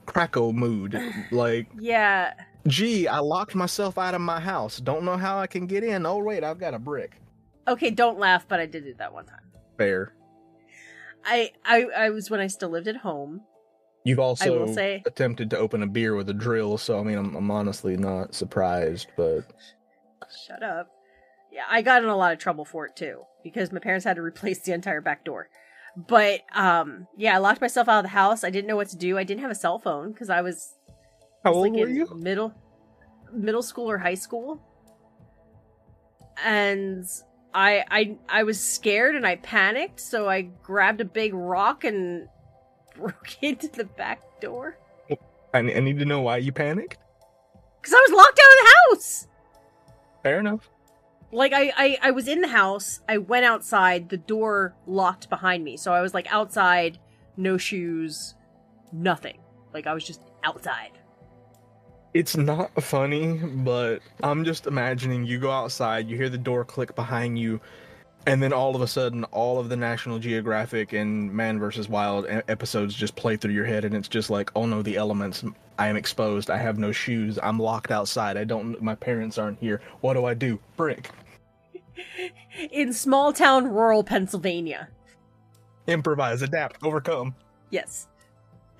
cracko 0.05 0.53
mood. 0.53 0.99
Like 1.31 1.67
yeah. 1.77 2.33
gee 2.67 3.07
i 3.07 3.19
locked 3.19 3.55
myself 3.55 3.97
out 3.97 4.13
of 4.15 4.21
my 4.21 4.39
house. 4.39 4.77
Don't 4.79 5.03
know 5.03 5.17
how 5.17 5.39
i 5.39 5.47
can 5.47 5.67
get 5.67 5.83
in. 5.83 6.05
Oh 6.05 6.17
wait 6.17 6.43
i've 6.43 6.59
got 6.59 6.73
a 6.73 6.79
brick. 6.79 7.21
Okay 7.67 7.89
don't 7.91 8.19
laugh 8.19 8.47
but 8.47 8.59
I 8.59 8.65
did 8.65 8.85
it 8.85 8.97
that 8.97 9.13
one 9.13 9.25
time. 9.25 9.39
Fair. 9.77 10.13
I 11.25 11.51
I 11.65 11.83
I 11.95 12.09
was 12.09 12.29
when 12.29 12.39
I 12.39 12.47
still 12.47 12.69
lived 12.69 12.87
at 12.87 12.97
home. 12.97 13.41
You've 14.03 14.19
also 14.19 14.65
say 14.73 15.03
attempted 15.05 15.49
to 15.51 15.57
open 15.57 15.83
a 15.83 15.87
beer 15.87 16.15
with 16.15 16.29
a 16.29 16.33
drill, 16.33 16.77
so 16.77 16.99
I 16.99 17.03
mean, 17.03 17.17
I'm, 17.17 17.35
I'm 17.35 17.51
honestly 17.51 17.97
not 17.97 18.33
surprised, 18.33 19.07
but 19.17 19.43
shut 20.47 20.63
up 20.63 20.89
I 21.69 21.81
got 21.81 22.03
in 22.03 22.09
a 22.09 22.15
lot 22.15 22.33
of 22.33 22.39
trouble 22.39 22.65
for 22.65 22.85
it 22.85 22.95
too 22.95 23.23
because 23.43 23.71
my 23.71 23.79
parents 23.79 24.05
had 24.05 24.15
to 24.15 24.21
replace 24.21 24.59
the 24.61 24.73
entire 24.73 25.01
back 25.01 25.25
door 25.25 25.49
but 25.95 26.41
um 26.55 27.07
yeah 27.17 27.35
I 27.35 27.37
locked 27.39 27.61
myself 27.61 27.87
out 27.87 27.99
of 27.99 28.03
the 28.03 28.09
house 28.09 28.43
I 28.43 28.49
didn't 28.49 28.67
know 28.67 28.75
what 28.75 28.89
to 28.89 28.97
do 28.97 29.17
I 29.17 29.23
didn't 29.23 29.41
have 29.41 29.51
a 29.51 29.55
cell 29.55 29.79
phone 29.79 30.11
because 30.11 30.29
I 30.29 30.41
was 30.41 30.75
how 31.43 31.51
was, 31.51 31.57
old 31.57 31.73
like 31.73 31.81
were 31.81 31.87
in 31.87 31.95
you? 31.95 32.07
Middle 32.15 32.53
middle 33.33 33.61
school 33.61 33.89
or 33.89 33.97
high 33.97 34.15
school. 34.15 34.61
And 36.43 37.05
I 37.53 37.83
I 37.89 38.17
I 38.27 38.43
was 38.43 38.59
scared 38.59 39.15
and 39.15 39.25
I 39.25 39.35
panicked, 39.37 39.99
so 39.99 40.29
I 40.29 40.41
grabbed 40.41 41.01
a 41.01 41.05
big 41.05 41.33
rock 41.33 41.83
and 41.83 42.27
broke 42.95 43.41
into 43.41 43.67
the 43.67 43.85
back 43.85 44.21
door. 44.41 44.77
I, 45.51 45.61
need 45.61 45.97
to 45.97 46.05
know 46.05 46.21
why 46.21 46.37
you 46.37 46.51
panicked. 46.51 46.99
Cause 47.81 47.93
I 47.93 48.05
was 48.07 48.15
locked 48.15 48.39
out 48.39 48.51
of 48.51 48.57
the 48.59 48.95
house. 48.95 49.27
Fair 50.21 50.39
enough. 50.39 50.69
Like 51.31 51.53
I, 51.53 51.71
I 51.77 51.97
I 52.01 52.11
was 52.11 52.27
in 52.27 52.41
the 52.41 52.47
house, 52.47 53.01
I 53.07 53.19
went 53.19 53.45
outside, 53.45 54.09
the 54.09 54.17
door 54.17 54.75
locked 54.87 55.29
behind 55.29 55.63
me. 55.63 55.77
So 55.77 55.93
I 55.93 56.01
was 56.01 56.13
like 56.13 56.31
outside, 56.31 56.97
no 57.37 57.57
shoes, 57.57 58.35
nothing. 58.91 59.39
Like 59.73 59.85
I 59.85 59.93
was 59.93 60.03
just 60.03 60.21
outside. 60.43 60.97
It's 62.15 62.35
not 62.35 62.71
funny, 62.81 63.37
but 63.37 63.99
I'm 64.23 64.43
just 64.43 64.65
imagining 64.65 65.25
you 65.25 65.37
go 65.37 65.51
outside, 65.51 66.09
you 66.09 66.17
hear 66.17 66.29
the 66.29 66.39
door 66.39 66.65
click 66.65 66.95
behind 66.95 67.37
you, 67.37 67.61
and 68.25 68.43
then 68.43 68.53
all 68.53 68.75
of 68.75 68.81
a 68.81 68.87
sudden, 68.87 69.23
all 69.25 69.59
of 69.59 69.69
the 69.69 69.75
National 69.75 70.19
Geographic 70.19 70.93
and 70.93 71.31
Man 71.33 71.59
vs. 71.59 71.89
Wild 71.89 72.25
episodes 72.47 72.93
just 72.93 73.15
play 73.15 73.37
through 73.37 73.53
your 73.53 73.65
head, 73.65 73.85
and 73.85 73.95
it's 73.95 74.07
just 74.07 74.29
like, 74.29 74.51
oh 74.55 74.65
no, 74.65 74.81
the 74.81 74.97
elements. 74.97 75.43
I 75.77 75.87
am 75.87 75.95
exposed. 75.95 76.49
I 76.49 76.57
have 76.57 76.77
no 76.77 76.91
shoes. 76.91 77.39
I'm 77.41 77.57
locked 77.57 77.91
outside. 77.91 78.35
I 78.35 78.43
don't. 78.43 78.81
My 78.81 78.95
parents 78.95 79.37
aren't 79.37 79.59
here. 79.59 79.81
What 80.01 80.13
do 80.13 80.25
I 80.25 80.33
do? 80.33 80.59
Brick. 80.75 81.09
In 82.71 82.91
small 82.91 83.31
town 83.31 83.69
rural 83.69 84.03
Pennsylvania. 84.03 84.89
Improvise, 85.87 86.41
adapt, 86.41 86.83
overcome. 86.83 87.33
Yes. 87.71 88.07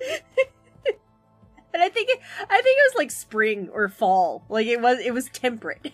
and 0.00 1.82
I 1.82 1.88
think 1.88 2.10
it, 2.10 2.20
I 2.42 2.62
think 2.62 2.78
it 2.78 2.92
was 2.92 2.94
like 2.96 3.10
spring 3.10 3.68
or 3.72 3.88
fall. 3.88 4.44
Like 4.48 4.66
it 4.66 4.80
was 4.80 4.98
it 5.00 5.12
was 5.12 5.28
temperate. 5.30 5.92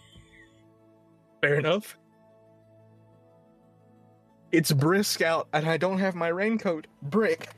Fair 1.40 1.54
enough. 1.54 1.96
It's 4.52 4.72
brisk 4.72 5.22
out, 5.22 5.48
and 5.52 5.68
I 5.68 5.76
don't 5.76 5.98
have 5.98 6.14
my 6.14 6.28
raincoat. 6.28 6.86
Brick. 7.02 7.48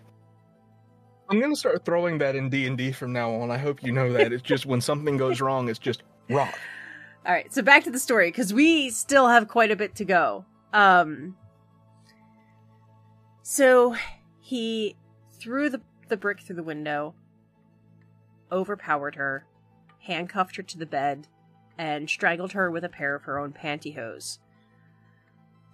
I'm 1.31 1.41
gonna 1.41 1.57
start 1.57 1.85
throwing 1.85 2.19
that 2.19 2.35
in 2.35 2.49
D 2.49 2.67
and 2.67 2.79
D 2.79 2.93
from 2.93 3.13
now 3.13 3.31
on. 3.33 3.51
I 3.51 3.59
hope 3.59 3.83
you 3.83 3.93
know 3.93 4.13
that. 4.15 4.33
It's 4.33 4.43
just 4.43 4.65
when 4.65 4.81
something 4.81 5.17
goes 5.17 5.41
wrong, 5.41 5.69
it's 5.69 5.79
just 5.79 6.03
rock. 6.31 6.59
All 7.27 7.33
right, 7.33 7.53
so 7.53 7.61
back 7.61 7.85
to 7.85 7.91
the 7.91 7.99
story 7.99 8.31
because 8.31 8.55
we 8.55 8.89
still 8.89 9.29
have 9.29 9.49
quite 9.49 9.71
a 9.71 9.77
bit 9.77 9.95
to 9.97 10.05
go. 10.07 10.47
Um, 10.73 11.37
so 13.43 13.95
he 14.41 14.97
threw 15.39 15.69
the 15.69 15.83
the 16.09 16.17
brick 16.17 16.41
through 16.41 16.57
the 16.57 16.63
window, 16.63 17.15
overpowered 18.51 19.17
her, 19.17 19.45
handcuffed 20.01 20.57
her 20.57 20.63
to 20.63 20.79
the 20.79 20.87
bed, 20.87 21.29
and 21.77 22.09
strangled 22.09 22.53
her 22.53 22.71
with 22.71 22.85
a 22.85 22.89
pair 22.89 23.15
of 23.15 23.25
her 23.25 23.39
own 23.39 23.53
pantyhose. 23.53 24.39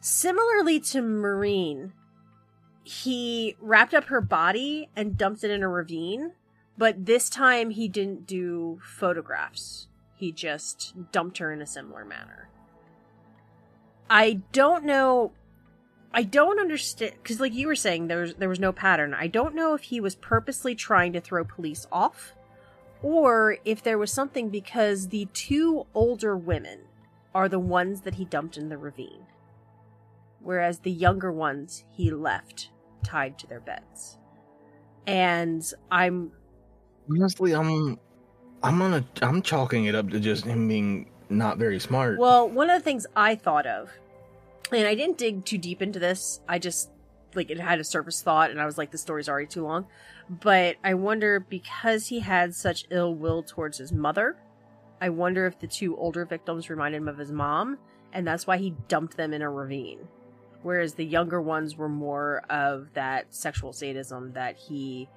Similarly 0.06 0.80
to 0.80 1.00
Marine, 1.00 1.94
he 2.82 3.56
wrapped 3.58 3.94
up 3.94 4.04
her 4.04 4.20
body 4.20 4.90
and 4.94 5.16
dumped 5.16 5.42
it 5.44 5.50
in 5.50 5.62
a 5.62 5.68
ravine, 5.68 6.32
but 6.76 7.06
this 7.06 7.30
time 7.30 7.70
he 7.70 7.88
didn't 7.88 8.26
do 8.26 8.80
photographs. 8.82 9.88
He 10.14 10.30
just 10.30 10.92
dumped 11.10 11.38
her 11.38 11.54
in 11.54 11.62
a 11.62 11.66
similar 11.66 12.04
manner. 12.04 12.50
I 14.10 14.42
don't 14.52 14.84
know. 14.84 15.32
I 16.12 16.22
don't 16.22 16.60
understand 16.60 17.14
because, 17.22 17.40
like 17.40 17.54
you 17.54 17.66
were 17.66 17.74
saying, 17.74 18.08
there 18.08 18.20
was 18.20 18.34
there 18.34 18.50
was 18.50 18.60
no 18.60 18.72
pattern. 18.72 19.14
I 19.14 19.26
don't 19.26 19.54
know 19.54 19.72
if 19.72 19.84
he 19.84 20.02
was 20.02 20.16
purposely 20.16 20.74
trying 20.74 21.14
to 21.14 21.20
throw 21.22 21.44
police 21.44 21.86
off, 21.90 22.34
or 23.02 23.56
if 23.64 23.82
there 23.82 23.96
was 23.96 24.12
something 24.12 24.50
because 24.50 25.08
the 25.08 25.28
two 25.32 25.86
older 25.94 26.36
women 26.36 26.80
are 27.34 27.48
the 27.48 27.58
ones 27.58 28.02
that 28.02 28.16
he 28.16 28.26
dumped 28.26 28.58
in 28.58 28.68
the 28.68 28.76
ravine, 28.76 29.24
whereas 30.44 30.80
the 30.80 30.90
younger 30.90 31.32
ones 31.32 31.84
he 31.90 32.10
left 32.10 32.70
tied 33.02 33.38
to 33.40 33.46
their 33.46 33.60
beds. 33.60 34.18
And 35.06 35.64
I'm 35.90 36.32
Honestly, 37.10 37.54
I'm 37.54 37.98
I'm 38.62 38.78
gonna 38.78 39.04
I'm 39.20 39.42
chalking 39.42 39.86
it 39.86 39.94
up 39.94 40.08
to 40.10 40.20
just 40.20 40.44
him 40.44 40.68
being 40.68 41.10
not 41.28 41.58
very 41.58 41.78
smart. 41.78 42.18
Well, 42.18 42.48
one 42.48 42.70
of 42.70 42.78
the 42.78 42.84
things 42.84 43.06
I 43.14 43.34
thought 43.34 43.66
of, 43.66 43.90
and 44.72 44.86
I 44.86 44.94
didn't 44.94 45.18
dig 45.18 45.44
too 45.44 45.58
deep 45.58 45.82
into 45.82 45.98
this, 45.98 46.40
I 46.48 46.58
just 46.58 46.90
like 47.34 47.50
it 47.50 47.60
had 47.60 47.80
a 47.80 47.84
surface 47.84 48.22
thought, 48.22 48.50
and 48.50 48.60
I 48.60 48.66
was 48.66 48.78
like, 48.78 48.90
the 48.90 48.98
story's 48.98 49.28
already 49.28 49.48
too 49.48 49.64
long. 49.64 49.86
But 50.30 50.76
I 50.82 50.94
wonder 50.94 51.40
because 51.40 52.06
he 52.06 52.20
had 52.20 52.54
such 52.54 52.86
ill 52.90 53.14
will 53.14 53.42
towards 53.42 53.78
his 53.78 53.92
mother, 53.92 54.36
I 55.00 55.10
wonder 55.10 55.46
if 55.46 55.58
the 55.58 55.66
two 55.66 55.96
older 55.96 56.24
victims 56.24 56.70
reminded 56.70 56.98
him 56.98 57.08
of 57.08 57.18
his 57.18 57.32
mom, 57.32 57.78
and 58.12 58.26
that's 58.26 58.46
why 58.46 58.56
he 58.56 58.74
dumped 58.88 59.16
them 59.16 59.34
in 59.34 59.42
a 59.42 59.50
ravine. 59.50 60.08
Whereas 60.64 60.94
the 60.94 61.04
younger 61.04 61.40
ones 61.40 61.76
were 61.76 61.88
more 61.88 62.42
of 62.50 62.92
that 62.94 63.32
sexual 63.32 63.72
sadism 63.72 64.32
that 64.32 64.56
he 64.56 65.08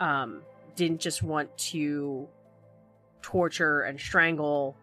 um, 0.00 0.40
didn't 0.76 1.00
just 1.00 1.22
want 1.22 1.56
to 1.58 2.26
torture 3.20 3.82
and 3.82 3.98
strangle 4.00 4.76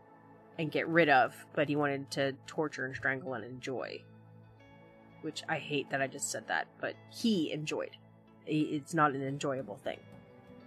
and 0.59 0.69
get 0.71 0.87
rid 0.87 1.09
of, 1.09 1.33
but 1.53 1.67
he 1.69 1.75
wanted 1.75 2.11
to 2.11 2.33
torture 2.45 2.85
and 2.85 2.95
strangle 2.95 3.33
and 3.33 3.45
enjoy. 3.45 4.01
Which 5.21 5.43
I 5.47 5.55
hate 5.57 5.89
that 5.91 6.01
I 6.01 6.07
just 6.07 6.29
said 6.29 6.47
that, 6.49 6.67
but 6.79 6.95
he 7.09 7.51
enjoyed. 7.51 7.91
It's 8.45 8.93
not 8.93 9.11
an 9.13 9.23
enjoyable 9.23 9.77
thing. 9.77 9.99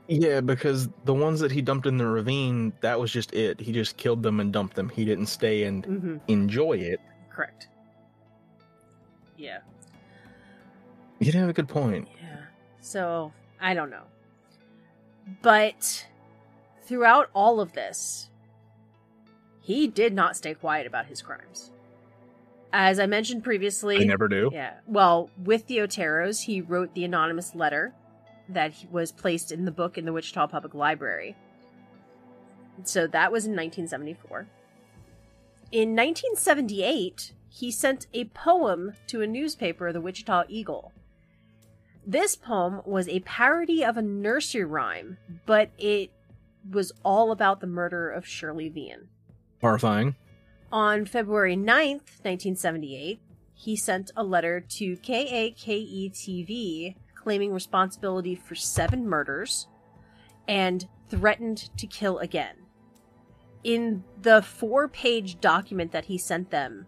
yeah, 0.09 0.41
because 0.41 0.89
the 1.05 1.13
ones 1.15 1.41
that 1.41 1.51
he 1.53 1.61
dumped 1.61 1.87
in 1.87 1.99
the 1.99 2.07
ravine, 2.07 2.73
that 2.81 2.99
was 2.99 3.11
just 3.13 3.35
it. 3.35 3.61
He 3.61 3.73
just 3.73 3.97
killed 3.99 4.23
them 4.23 4.41
and 4.41 4.53
dumped 4.53 4.75
them. 4.77 4.89
He 4.89 5.05
didn't 5.05 5.27
stay 5.27 5.65
and 5.65 5.85
Mm-hmm. 5.87 6.17
enjoy 6.29 6.75
it. 6.79 7.01
Correct. 7.31 7.69
Yeah. 9.45 9.59
You 11.19 11.33
have 11.33 11.49
a 11.49 11.53
good 11.53 11.69
point. 11.69 12.09
Yeah. 12.21 12.37
So, 12.81 13.33
I 13.61 13.75
don't 13.75 13.91
know. 13.91 14.05
But 15.43 16.07
throughout 16.83 17.31
all 17.35 17.61
of 17.61 17.73
this, 17.73 18.31
he 19.61 19.87
did 19.87 20.15
not 20.15 20.37
stay 20.37 20.55
quiet 20.55 20.87
about 20.87 21.07
his 21.07 21.23
crimes. 21.23 21.71
As 22.73 22.99
I 22.99 23.07
mentioned 23.07 23.45
previously, 23.45 23.99
I 24.01 24.05
never 24.05 24.29
do. 24.29 24.51
Yeah. 24.53 24.75
Well, 24.87 25.31
with 25.43 25.67
the 25.67 25.79
Oteros, 25.79 26.43
he 26.43 26.61
wrote 26.61 26.95
the 26.95 27.05
anonymous 27.05 27.55
letter 27.55 27.95
that 28.49 28.75
was 28.91 29.13
placed 29.13 29.53
in 29.53 29.65
the 29.65 29.71
book 29.71 29.97
in 29.97 30.05
the 30.05 30.13
Wichita 30.13 30.49
Public 30.49 30.75
Library. 30.75 31.37
So 32.83 33.07
that 33.07 33.31
was 33.31 33.45
in 33.47 33.53
1974. 33.53 34.49
In 35.71 35.91
1978, 35.91 37.33
he 37.55 37.71
sent 37.71 38.09
a 38.13 38.25
poem 38.25 38.95
to 39.07 39.23
a 39.23 39.29
newspaper, 39.29 39.93
the 39.93 40.01
Wichita 40.01 40.43
Eagle. 40.49 40.93
This 42.05 42.35
poem 42.35 42.83
was 42.85 43.07
a 43.07 43.21
parody 43.21 43.85
of 43.85 43.97
a 43.97 44.03
nursery 44.03 44.65
rhyme, 44.65 45.19
but 45.47 45.71
it 45.79 46.11
was 46.69 46.91
all 47.05 47.31
about 47.31 47.61
the 47.61 47.69
murder 47.69 48.11
of 48.11 48.27
Shirley 48.27 48.69
Vian. 48.69 49.07
Horrifying. 49.61 50.17
On 50.73 51.07
February 51.07 51.57
9th, 51.57 52.25
1978, 52.25 53.21
he 53.55 53.77
sent 53.77 54.11
a 54.17 54.25
letter 54.25 54.59
to 54.61 54.97
KAKE 54.97 55.57
TV 56.13 56.97
claiming 57.15 57.53
responsibility 57.53 58.35
for 58.35 58.57
seven 58.57 59.09
murders 59.09 59.69
and 60.49 60.89
threatened 61.09 61.71
to 61.79 61.87
kill 61.87 62.19
again. 62.19 62.57
In 63.63 64.03
the 64.21 64.43
four 64.43 64.89
page 64.89 65.41
document 65.41 65.93
that 65.93 66.07
he 66.07 66.19
sent 66.19 66.51
them, 66.51 66.87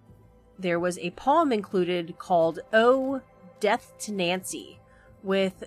there 0.58 0.80
was 0.80 0.98
a 0.98 1.10
poem 1.12 1.52
included 1.52 2.18
called 2.18 2.60
Oh, 2.72 3.20
Death 3.60 3.94
to 4.00 4.12
Nancy, 4.12 4.80
with 5.22 5.64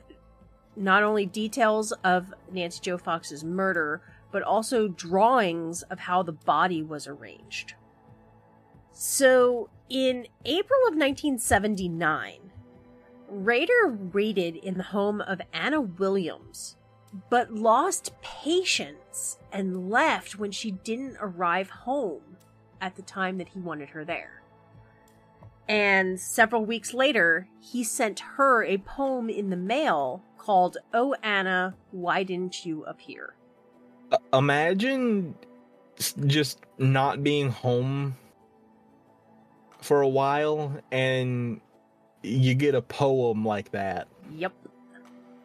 not 0.76 1.04
only 1.04 1.26
details 1.26 1.92
of 2.04 2.34
Nancy 2.52 2.80
Jo 2.82 2.98
Fox's 2.98 3.44
murder, 3.44 4.02
but 4.32 4.44
also 4.44 4.88
drawings 4.88 5.82
of 5.84 6.00
how 6.00 6.24
the 6.24 6.32
body 6.32 6.82
was 6.84 7.08
arranged. 7.08 7.74
So, 8.92 9.70
in 9.90 10.28
April 10.46 10.80
of 10.82 10.96
1979, 10.96 12.52
Rader 13.28 13.88
raided 13.88 14.56
in 14.56 14.76
the 14.76 14.84
home 14.84 15.22
of 15.22 15.42
Anna 15.54 15.82
Williams, 15.82 16.76
but 17.30 17.54
lost 17.54 18.14
patience 18.22 19.38
and 19.52 19.90
left 19.90 20.38
when 20.38 20.52
she 20.52 20.72
didn't 20.72 21.18
arrive 21.20 21.70
home 21.70 22.38
at 22.82 22.96
the 22.96 23.02
time 23.02 23.38
that 23.38 23.50
he 23.50 23.60
wanted 23.60 23.90
her 23.90 24.06
there. 24.06 24.39
And 25.70 26.20
several 26.20 26.66
weeks 26.66 26.96
later, 26.96 27.48
he 27.62 27.84
sent 27.84 28.22
her 28.22 28.64
a 28.64 28.80
poem 28.80 29.30
in 29.30 29.52
the 29.52 29.56
mail 29.56 30.24
called 30.40 30.78
Oh 30.96 31.16
Anna, 31.22 31.76
Why 31.92 32.24
Didn't 32.24 32.66
You 32.66 32.84
Appear? 32.86 33.36
Uh, 34.12 34.18
imagine 34.34 35.36
just 36.26 36.62
not 36.80 37.24
being 37.24 37.52
home 37.52 38.18
for 39.80 40.02
a 40.02 40.08
while 40.08 40.82
and 40.92 41.62
you 42.24 42.56
get 42.56 42.74
a 42.74 42.82
poem 42.82 43.46
like 43.46 43.72
that. 43.72 44.08
Yep. 44.34 44.54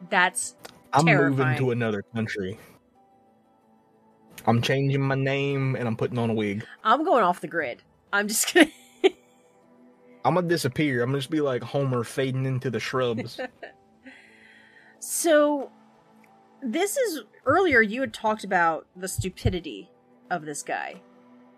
That's 0.08 0.56
I'm 0.94 1.04
moving 1.04 1.54
to 1.58 1.70
another 1.70 2.00
country. 2.00 2.58
I'm 4.46 4.62
changing 4.62 5.02
my 5.02 5.14
name 5.16 5.76
and 5.76 5.86
I'm 5.86 5.96
putting 5.96 6.18
on 6.18 6.30
a 6.30 6.34
wig. 6.34 6.64
I'm 6.82 7.04
going 7.04 7.24
off 7.24 7.40
the 7.42 7.48
grid. 7.48 7.82
I'm 8.12 8.28
just 8.28 8.54
gonna 8.54 8.70
I'm 10.24 10.34
gonna 10.34 10.48
disappear. 10.48 11.02
I'm 11.02 11.10
gonna 11.10 11.18
just 11.18 11.30
be 11.30 11.40
like 11.40 11.62
Homer 11.62 12.04
fading 12.04 12.46
into 12.46 12.70
the 12.70 12.80
shrubs. 12.80 13.40
So, 15.06 15.70
this 16.62 16.96
is 16.96 17.24
earlier 17.44 17.82
you 17.82 18.00
had 18.00 18.14
talked 18.14 18.42
about 18.42 18.86
the 18.96 19.06
stupidity 19.06 19.90
of 20.30 20.46
this 20.46 20.62
guy. 20.62 21.02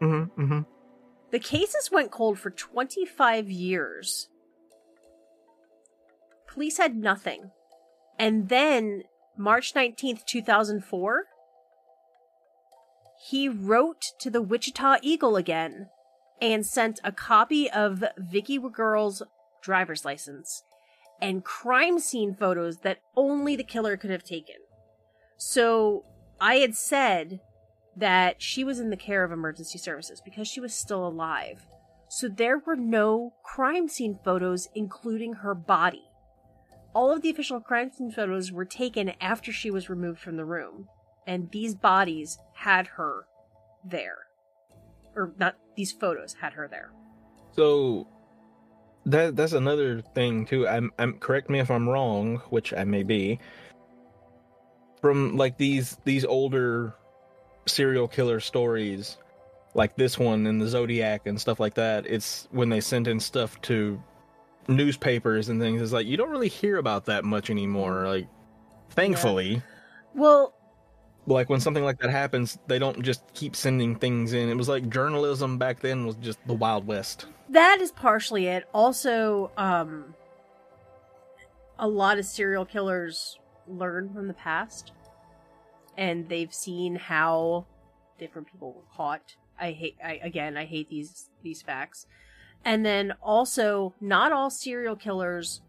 mm-hmm, 0.01 0.43
mm-hmm. 0.43 0.61
The 1.31 1.39
cases 1.39 1.91
went 1.93 2.11
cold 2.11 2.41
for 2.41 2.51
25 2.51 3.49
years. 3.49 4.29
Police 6.49 6.79
had 6.79 6.97
nothing. 6.97 7.53
And 8.19 8.49
then, 8.49 9.05
March 9.39 9.75
19th, 9.75 10.25
2004, 10.25 11.27
he 13.29 13.49
wrote 13.49 14.07
to 14.19 14.29
the 14.29 14.43
Wichita 14.43 14.97
Eagle 15.03 15.37
again 15.37 15.89
and 16.41 16.67
sent 16.67 17.01
a 17.03 17.13
copy 17.13 17.71
of 17.71 18.05
Vicki 18.19 18.59
Wegerle's 18.59 19.23
driver's 19.63 20.05
license 20.05 20.63
and 21.21 21.45
crime 21.45 21.99
scene 21.99 22.35
photos 22.35 22.79
that 22.79 22.99
only 23.17 23.57
the 23.57 23.65
killer 23.65 23.97
could 23.97 24.11
have 24.11 24.23
taken. 24.23 24.57
So 25.37 26.05
I 26.41 26.57
had 26.57 26.75
said 26.75 27.41
that 27.97 28.43
she 28.43 28.65
was 28.65 28.79
in 28.79 28.91
the 28.91 28.97
care 28.97 29.25
of 29.25 29.33
emergency 29.33 29.79
services 29.79 30.21
because 30.25 30.47
she 30.47 30.61
was 30.61 30.75
still 30.75 31.07
alive. 31.07 31.67
So 32.09 32.29
there 32.29 32.59
were 32.59 32.77
no 32.77 33.33
crime 33.43 33.89
scene 33.89 34.19
photos, 34.25 34.69
including 34.75 35.35
her 35.35 35.55
body. 35.55 36.05
All 36.95 37.11
of 37.11 37.23
the 37.23 37.31
official 37.31 37.61
crime 37.61 37.91
scene 37.91 38.11
photos 38.11 38.53
were 38.53 38.65
taken 38.65 39.13
after 39.21 39.53
she 39.53 39.71
was 39.71 39.91
removed 39.91 40.21
from 40.21 40.37
the 40.37 40.45
room, 40.45 40.89
and 41.27 41.51
these 41.51 41.75
bodies 41.75 42.39
had 42.55 42.87
her 42.89 43.27
there. 43.85 44.19
Or 45.15 45.33
not, 45.39 45.57
these 45.77 45.93
photos 45.93 46.35
had 46.35 46.53
her 46.55 46.69
there. 46.69 46.90
So 47.53 48.07
that 49.07 49.36
that's 49.36 49.53
another 49.53 50.03
thing 50.15 50.47
too. 50.47 50.66
I'm, 50.69 50.90
I'm 50.98 51.15
correct 51.19 51.51
me 51.51 51.61
if 51.61 51.70
I'm 51.70 51.89
wrong, 51.89 52.39
which 52.51 52.73
I 52.74 52.85
may 52.85 53.03
be. 53.05 53.39
from 55.01 55.36
like 55.36 55.57
these 55.59 55.97
these 56.05 56.24
older 56.24 56.94
serial 57.66 58.09
killer 58.09 58.40
stories, 58.40 59.19
like 59.74 59.97
this 59.97 60.19
one 60.19 60.47
in 60.47 60.59
the 60.59 60.69
Zodiac 60.69 61.27
and 61.27 61.40
stuff 61.40 61.61
like 61.61 61.74
that. 61.74 62.07
It's 62.07 62.48
when 62.51 62.69
they 62.69 62.81
send 62.81 63.09
in 63.09 63.20
stuff 63.20 63.61
to 63.62 64.03
newspapers 64.69 65.48
and 65.48 65.61
things. 65.61 65.82
It's 65.82 65.93
like 65.93 66.07
you 66.07 66.16
don't 66.16 66.31
really 66.31 66.48
hear 66.48 66.78
about 66.78 67.07
that 67.07 67.24
much 67.24 67.51
anymore. 67.51 68.07
Like, 68.09 68.28
thankfully, 68.90 69.62
Well, 70.15 70.55
like 71.27 71.48
when 71.48 71.61
something 71.61 71.85
like 71.85 71.98
that 72.01 72.11
happens, 72.11 72.59
they 72.66 72.78
don't 72.78 73.03
just 73.03 73.23
keep 73.35 73.57
sending 73.57 73.97
things 73.97 74.32
in. 74.32 74.48
It 74.48 74.57
was 74.57 74.69
like 74.69 74.89
journalism 74.89 75.59
back 75.59 75.81
then 75.81 76.07
was 76.07 76.16
just 76.16 76.39
the 76.47 76.55
Wild 76.55 76.86
West. 76.86 77.27
that 77.51 77.81
is 77.81 77.93
partially 77.93 78.47
it. 78.47 78.65
Also, 78.73 79.51
um, 79.57 80.15
a 81.78 81.89
lot 81.89 82.19
of 82.19 82.24
serial 82.24 82.65
killers 82.65 83.39
learn 83.66 84.12
from 84.12 84.28
the 84.28 84.35
past, 84.35 84.93
and 85.97 86.28
they've 86.28 86.55
seen 86.55 86.97
how 86.97 87.66
different 88.19 88.51
people 88.51 88.73
were 88.73 88.97
caught. 88.97 89.36
I 89.61 89.73
hate. 89.73 89.97
I 90.05 90.20
again, 90.23 90.57
I 90.57 90.65
hate 90.65 90.89
these 90.89 91.31
these 91.43 91.62
facts. 91.62 92.07
And 92.65 92.85
then 92.85 93.12
also, 93.23 93.94
not 94.01 94.32
all 94.32 94.51
serial 94.51 94.97
killers 94.97 95.61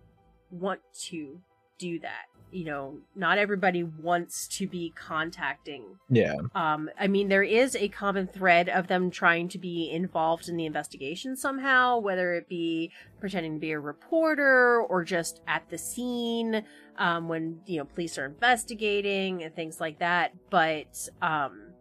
want 0.49 0.79
to 1.09 1.39
do 1.77 1.99
that. 1.99 2.26
You 2.49 2.63
know, 2.63 2.97
not 3.15 3.37
everybody 3.37 3.83
wants 3.83 4.47
to 4.57 4.67
be 4.67 4.93
contacting 4.95 5.83
Yeah. 6.09 6.35
um, 6.55 6.89
I 6.97 7.07
mean, 7.07 7.27
there 7.27 7.43
is 7.43 7.75
a 7.75 7.89
common 7.89 8.27
thread 8.27 8.69
of 8.69 8.87
them 8.87 9.11
trying 9.11 9.49
to 9.49 9.57
be 9.57 9.91
involved 9.91 10.47
in 10.47 10.55
the 10.55 10.65
investigation 10.65 11.35
somehow, 11.35 11.99
whether 11.99 12.33
it 12.35 12.47
be 12.47 12.91
pretending 13.19 13.55
to 13.55 13.59
be 13.59 13.71
a 13.71 13.79
reporter 13.79 14.81
or 14.81 15.03
just 15.03 15.41
at 15.47 15.69
the 15.69 15.77
scene 15.77 16.63
um, 16.97 17.27
when 17.27 17.59
you 17.65 17.79
know 17.79 17.85
police 17.85 18.17
are 18.17 18.25
investigating 18.25 19.43
and 19.43 19.55
things 19.55 19.79
like 19.81 19.99
that. 19.99 20.33
But 20.49 21.07
um, 21.21 21.73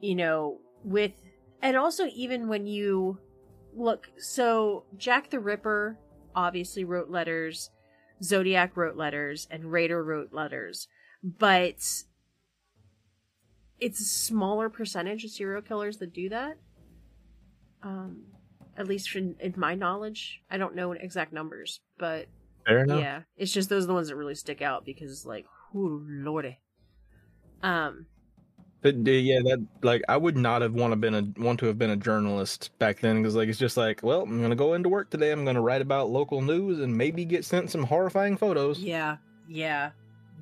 you 0.00 0.14
know, 0.14 0.58
with 0.84 1.12
and 1.62 1.76
also 1.76 2.06
even 2.14 2.48
when 2.48 2.66
you 2.66 3.18
look, 3.74 4.10
so 4.18 4.84
Jack 4.96 5.30
the 5.30 5.40
Ripper 5.40 5.98
obviously 6.34 6.84
wrote 6.84 7.10
letters. 7.10 7.70
Zodiac 8.22 8.76
wrote 8.76 8.96
letters 8.96 9.46
and 9.50 9.72
Rader 9.72 10.02
wrote 10.02 10.32
letters, 10.32 10.88
but 11.22 12.04
it's 13.78 14.00
a 14.00 14.04
smaller 14.04 14.68
percentage 14.68 15.24
of 15.24 15.30
serial 15.30 15.62
killers 15.62 15.98
that 15.98 16.12
do 16.12 16.28
that. 16.28 16.56
Um, 17.82 18.24
at 18.76 18.88
least 18.88 19.14
in, 19.14 19.36
in 19.40 19.54
my 19.56 19.74
knowledge, 19.74 20.42
I 20.50 20.56
don't 20.56 20.74
know 20.74 20.92
exact 20.92 21.32
numbers, 21.32 21.80
but 21.98 22.26
yeah, 22.98 23.22
it's 23.36 23.52
just 23.52 23.68
those 23.68 23.84
are 23.84 23.88
the 23.88 23.94
ones 23.94 24.08
that 24.08 24.16
really 24.16 24.34
stick 24.34 24.60
out 24.60 24.84
because, 24.84 25.24
like, 25.24 25.46
ooh 25.74 26.04
lordy. 26.08 26.58
Um, 27.62 28.06
But 28.86 29.04
yeah, 29.04 29.40
that 29.42 29.66
like 29.82 30.04
I 30.08 30.16
would 30.16 30.36
not 30.36 30.62
have 30.62 30.72
want 30.72 30.92
to 30.92 30.96
been 30.96 31.14
a 31.16 31.40
want 31.42 31.58
to 31.58 31.66
have 31.66 31.76
been 31.76 31.90
a 31.90 31.96
journalist 31.96 32.70
back 32.78 33.00
then 33.00 33.20
because 33.20 33.34
like 33.34 33.48
it's 33.48 33.58
just 33.58 33.76
like, 33.76 34.00
well, 34.04 34.22
I'm 34.22 34.40
gonna 34.40 34.54
go 34.54 34.74
into 34.74 34.88
work 34.88 35.10
today. 35.10 35.32
I'm 35.32 35.44
gonna 35.44 35.60
write 35.60 35.82
about 35.82 36.10
local 36.10 36.40
news 36.40 36.78
and 36.78 36.96
maybe 36.96 37.24
get 37.24 37.44
sent 37.44 37.68
some 37.72 37.82
horrifying 37.82 38.36
photos. 38.36 38.78
yeah, 38.78 39.16
yeah, 39.48 39.90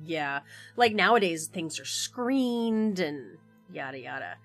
yeah. 0.05 0.41
Like 0.75 0.93
nowadays, 0.93 1.47
things 1.47 1.79
are 1.79 1.85
screened 1.85 2.99
and 2.99 3.39
yada 3.73 3.97
yada. 3.97 4.35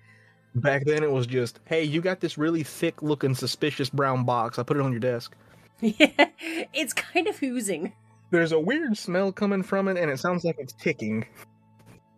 Back 0.55 0.83
then, 0.85 1.03
it 1.03 1.11
was 1.11 1.27
just, 1.27 1.59
hey, 1.65 1.83
you 1.83 2.01
got 2.01 2.21
this 2.21 2.39
really 2.39 2.63
thick 2.63 3.03
looking 3.03 3.35
suspicious 3.35 3.91
brown 3.91 4.23
box. 4.25 4.57
I 4.57 4.63
put 4.63 4.77
it 4.77 4.81
on 4.81 4.89
your 4.91 4.99
desk. 4.99 5.35
Yeah, 5.79 6.07
it's 6.73 6.93
kind 6.93 7.27
of 7.27 7.41
oozing. 7.43 7.93
There's 8.31 8.51
a 8.51 8.59
weird 8.59 8.97
smell 8.97 9.31
coming 9.31 9.61
from 9.61 9.87
it, 9.87 9.97
and 9.97 10.09
it 10.09 10.17
sounds 10.17 10.43
like 10.43 10.55
it's 10.57 10.73
ticking. 10.73 11.27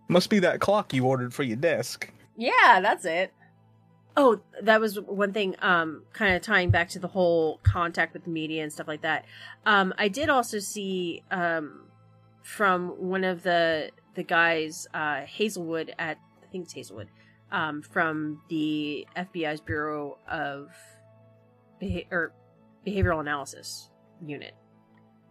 Must 0.07 0.29
be 0.29 0.39
that 0.39 0.59
clock 0.59 0.93
you 0.93 1.05
ordered 1.05 1.33
for 1.33 1.43
your 1.43 1.57
desk. 1.57 2.11
Yeah, 2.37 2.79
that's 2.81 3.05
it. 3.05 3.33
Oh, 4.15 4.41
that 4.61 4.79
was 4.79 4.99
one 4.99 5.33
thing, 5.33 5.55
um, 5.59 6.03
kind 6.13 6.35
of 6.35 6.41
tying 6.43 6.69
back 6.69 6.89
to 6.89 6.99
the 6.99 7.07
whole 7.07 7.59
contact 7.63 8.13
with 8.13 8.25
the 8.25 8.29
media 8.29 8.61
and 8.61 8.71
stuff 8.71 8.87
like 8.87 9.01
that. 9.01 9.25
Um, 9.65 9.91
I 9.97 10.07
did 10.07 10.29
also 10.29 10.59
see, 10.59 11.23
um, 11.31 11.85
from 12.43 12.89
one 12.89 13.23
of 13.23 13.41
the, 13.41 13.89
the 14.13 14.23
guys, 14.23 14.87
uh, 14.93 15.21
Hazelwood 15.21 15.95
at, 15.97 16.17
I 16.43 16.47
think 16.51 16.65
it's 16.65 16.73
Hazelwood, 16.73 17.07
um, 17.51 17.81
from 17.81 18.41
the 18.49 19.07
FBI's 19.17 19.61
Bureau 19.61 20.19
of 20.29 20.69
Beha- 21.79 22.05
or 22.11 22.33
Behavioral 22.85 23.19
Analysis 23.19 23.89
Unit, 24.23 24.53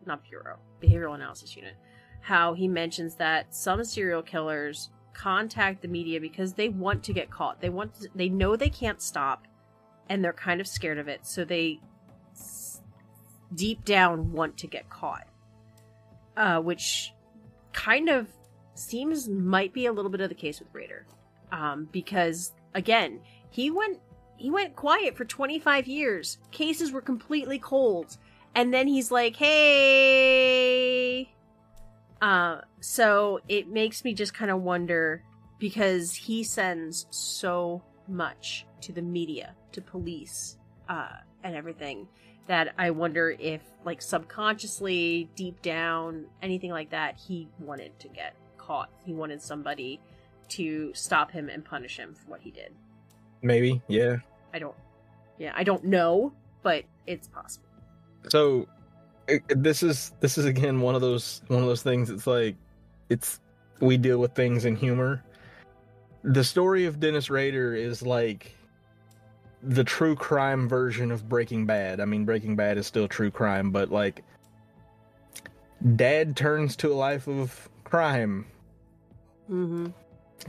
not 0.06 0.24
Bureau, 0.28 0.58
Behavioral 0.80 1.14
Analysis 1.14 1.54
Unit, 1.54 1.74
how 2.22 2.54
he 2.54 2.66
mentions 2.68 3.16
that 3.16 3.54
some 3.54 3.84
serial 3.84 4.22
killers 4.22 4.90
contact 5.12 5.82
the 5.82 5.88
media 5.88 6.20
because 6.20 6.54
they 6.54 6.68
want 6.68 7.02
to 7.04 7.12
get 7.12 7.30
caught. 7.30 7.60
They 7.60 7.68
want 7.68 7.94
to, 8.00 8.08
they 8.14 8.28
know 8.28 8.56
they 8.56 8.70
can't 8.70 9.02
stop 9.02 9.46
and 10.08 10.24
they're 10.24 10.32
kind 10.32 10.60
of 10.60 10.66
scared 10.66 10.98
of 10.98 11.08
it. 11.08 11.26
So 11.26 11.44
they 11.44 11.80
deep 13.54 13.84
down 13.84 14.32
want 14.32 14.56
to 14.58 14.66
get 14.66 14.88
caught. 14.88 15.26
Uh, 16.36 16.60
which 16.60 17.12
kind 17.72 18.08
of 18.08 18.26
seems 18.74 19.28
might 19.28 19.74
be 19.74 19.86
a 19.86 19.92
little 19.92 20.10
bit 20.10 20.20
of 20.20 20.28
the 20.28 20.34
case 20.34 20.60
with 20.60 20.68
Rader. 20.72 21.06
Um, 21.50 21.88
because 21.92 22.52
again, 22.74 23.20
he 23.50 23.70
went 23.70 23.98
he 24.36 24.50
went 24.50 24.74
quiet 24.74 25.16
for 25.16 25.24
25 25.24 25.86
years. 25.86 26.38
Cases 26.50 26.90
were 26.90 27.02
completely 27.02 27.58
cold. 27.58 28.16
And 28.54 28.72
then 28.72 28.86
he's 28.86 29.10
like, 29.10 29.36
"Hey, 29.36 31.32
uh, 32.22 32.60
so 32.80 33.40
it 33.48 33.68
makes 33.68 34.04
me 34.04 34.14
just 34.14 34.32
kind 34.32 34.50
of 34.50 34.62
wonder 34.62 35.22
because 35.58 36.14
he 36.14 36.42
sends 36.44 37.06
so 37.10 37.82
much 38.08 38.64
to 38.80 38.92
the 38.92 39.02
media, 39.02 39.54
to 39.72 39.80
police, 39.80 40.56
uh, 40.88 41.08
and 41.44 41.54
everything 41.54 42.08
that 42.46 42.74
I 42.78 42.90
wonder 42.90 43.34
if, 43.38 43.60
like, 43.84 44.00
subconsciously, 44.00 45.28
deep 45.36 45.60
down, 45.62 46.26
anything 46.42 46.70
like 46.70 46.90
that, 46.90 47.18
he 47.18 47.48
wanted 47.58 47.98
to 48.00 48.08
get 48.08 48.34
caught. 48.56 48.90
He 49.04 49.12
wanted 49.12 49.42
somebody 49.42 50.00
to 50.50 50.92
stop 50.94 51.30
him 51.30 51.48
and 51.48 51.64
punish 51.64 51.96
him 51.96 52.14
for 52.14 52.30
what 52.30 52.40
he 52.40 52.50
did. 52.50 52.72
Maybe, 53.42 53.82
yeah. 53.88 54.16
I 54.54 54.58
don't, 54.58 54.74
yeah, 55.38 55.52
I 55.54 55.64
don't 55.64 55.84
know, 55.84 56.32
but 56.62 56.84
it's 57.06 57.28
possible. 57.28 57.68
So 58.28 58.68
this 59.48 59.82
is 59.82 60.12
this 60.20 60.38
is 60.38 60.44
again 60.44 60.80
one 60.80 60.94
of 60.94 61.00
those 61.00 61.42
one 61.48 61.60
of 61.60 61.66
those 61.66 61.82
things. 61.82 62.10
It's 62.10 62.26
like 62.26 62.56
it's 63.08 63.40
we 63.80 63.96
deal 63.96 64.18
with 64.18 64.34
things 64.34 64.64
in 64.64 64.76
humor. 64.76 65.22
The 66.22 66.44
story 66.44 66.84
of 66.84 67.00
Dennis 67.00 67.30
Rader 67.30 67.74
is 67.74 68.02
like 68.02 68.54
the 69.62 69.84
true 69.84 70.14
crime 70.14 70.68
version 70.68 71.10
of 71.10 71.28
Breaking 71.28 71.66
Bad. 71.66 72.00
I 72.00 72.04
mean, 72.04 72.24
Breaking 72.24 72.56
Bad 72.56 72.78
is 72.78 72.86
still 72.86 73.08
true 73.08 73.30
crime, 73.30 73.70
but 73.70 73.90
like 73.90 74.22
dad 75.96 76.36
turns 76.36 76.76
to 76.76 76.92
a 76.92 76.94
life 76.94 77.28
of 77.28 77.68
crime. 77.84 78.46
Mm-hmm. 79.50 79.88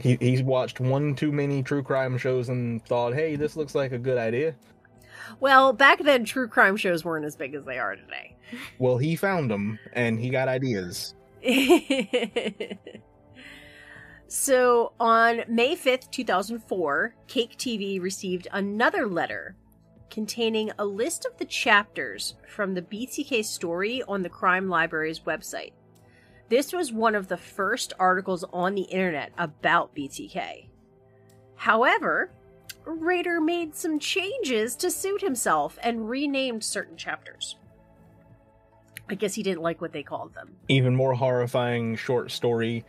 He 0.00 0.16
he's 0.20 0.42
watched 0.42 0.80
one 0.80 1.14
too 1.14 1.30
many 1.30 1.62
true 1.62 1.82
crime 1.82 2.18
shows 2.18 2.48
and 2.48 2.84
thought, 2.86 3.14
"Hey, 3.14 3.36
this 3.36 3.56
looks 3.56 3.74
like 3.74 3.92
a 3.92 3.98
good 3.98 4.18
idea." 4.18 4.54
Well, 5.40 5.72
back 5.72 6.02
then, 6.02 6.24
true 6.24 6.48
crime 6.48 6.76
shows 6.76 7.04
weren't 7.04 7.24
as 7.24 7.36
big 7.36 7.54
as 7.54 7.64
they 7.64 7.78
are 7.78 7.96
today. 7.96 8.36
Well, 8.78 8.98
he 8.98 9.16
found 9.16 9.50
them 9.50 9.78
and 9.92 10.18
he 10.18 10.30
got 10.30 10.48
ideas. 10.48 11.14
so 14.28 14.92
on 14.98 15.42
May 15.48 15.76
5th, 15.76 16.10
2004, 16.10 17.14
KAKE 17.26 17.56
TV 17.56 18.00
received 18.00 18.48
another 18.52 19.06
letter 19.06 19.56
containing 20.10 20.70
a 20.78 20.84
list 20.84 21.24
of 21.24 21.36
the 21.38 21.44
chapters 21.44 22.36
from 22.46 22.74
the 22.74 22.82
BTK 22.82 23.44
story 23.44 24.02
on 24.06 24.22
the 24.22 24.28
Crime 24.28 24.68
Library's 24.68 25.20
website. 25.20 25.72
This 26.48 26.72
was 26.72 26.92
one 26.92 27.14
of 27.14 27.26
the 27.26 27.36
first 27.36 27.92
articles 27.98 28.44
on 28.52 28.74
the 28.74 28.82
internet 28.82 29.32
about 29.36 29.94
BTK. 29.94 30.68
However, 31.56 32.30
Rader 32.84 33.40
made 33.40 33.74
some 33.74 33.98
changes 33.98 34.76
to 34.76 34.90
suit 34.90 35.20
himself 35.20 35.78
and 35.82 36.08
renamed 36.08 36.64
certain 36.64 36.96
chapters. 36.96 37.56
I 39.08 39.14
guess 39.14 39.34
he 39.34 39.42
didn't 39.42 39.62
like 39.62 39.80
what 39.80 39.92
they 39.92 40.02
called 40.02 40.34
them. 40.34 40.56
even 40.68 40.96
more 40.96 41.14
horrifying 41.14 41.96
short 41.96 42.30
story 42.30 42.84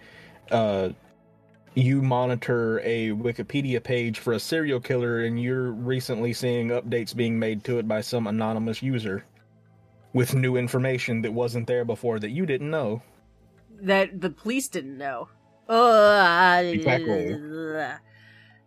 uh 0.52 0.90
you 1.74 2.02
monitor 2.02 2.80
a 2.86 3.10
wikipedia 3.10 3.84
page 3.84 4.20
for 4.20 4.32
a 4.32 4.40
serial 4.40 4.80
killer 4.80 5.26
and 5.26 5.42
you're 5.42 5.72
recently 5.72 6.32
seeing 6.32 6.70
updates 6.70 7.14
being 7.14 7.38
made 7.38 7.66
to 7.66 7.80
it 7.80 7.88
by 7.88 8.00
some 8.00 8.28
anonymous 8.28 8.82
user 8.82 9.26
with 10.14 10.34
new 10.34 10.56
information 10.56 11.22
that 11.22 11.34
wasn't 11.34 11.68
there 11.68 11.84
before 11.84 12.18
that 12.20 12.30
you 12.30 12.46
didn't 12.46 12.72
know 12.72 13.02
that 13.82 14.22
the 14.22 14.30
police 14.30 14.70
didn't 14.70 14.98
know. 14.98 15.28
Uh, 15.68 15.74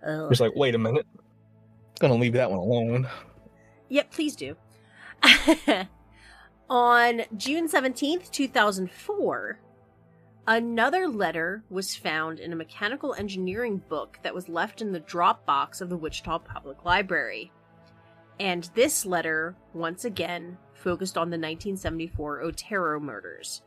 Uh, 0.06 0.28
it's 0.28 0.40
like 0.40 0.54
wait 0.54 0.74
a 0.74 0.78
minute 0.78 1.06
I'm 1.14 2.08
gonna 2.08 2.14
leave 2.14 2.34
that 2.34 2.50
one 2.50 2.60
alone 2.60 3.08
Yep, 3.88 4.10
please 4.10 4.36
do. 4.36 4.56
On 6.70 7.22
June 7.36 7.68
17th, 7.68 8.30
2004, 8.30 9.58
Another 10.46 11.08
letter 11.08 11.62
was 11.68 11.94
found 11.94 12.40
in 12.40 12.54
a 12.54 12.56
mechanical 12.56 13.12
engineering 13.12 13.82
book 13.90 14.18
that 14.22 14.34
was 14.34 14.48
left 14.48 14.80
in 14.80 14.92
the 14.92 15.00
drop 15.00 15.44
box 15.44 15.82
of 15.82 15.90
the 15.90 15.96
Wichita 15.96 16.38
Public 16.38 16.86
Library. 16.86 17.52
And 18.40 18.70
this 18.74 19.04
letter, 19.04 19.56
once 19.74 20.06
again, 20.06 20.56
focused 20.72 21.18
on 21.18 21.28
the 21.28 21.36
1974 21.36 22.40
Otero 22.40 22.98
murders. 22.98 23.60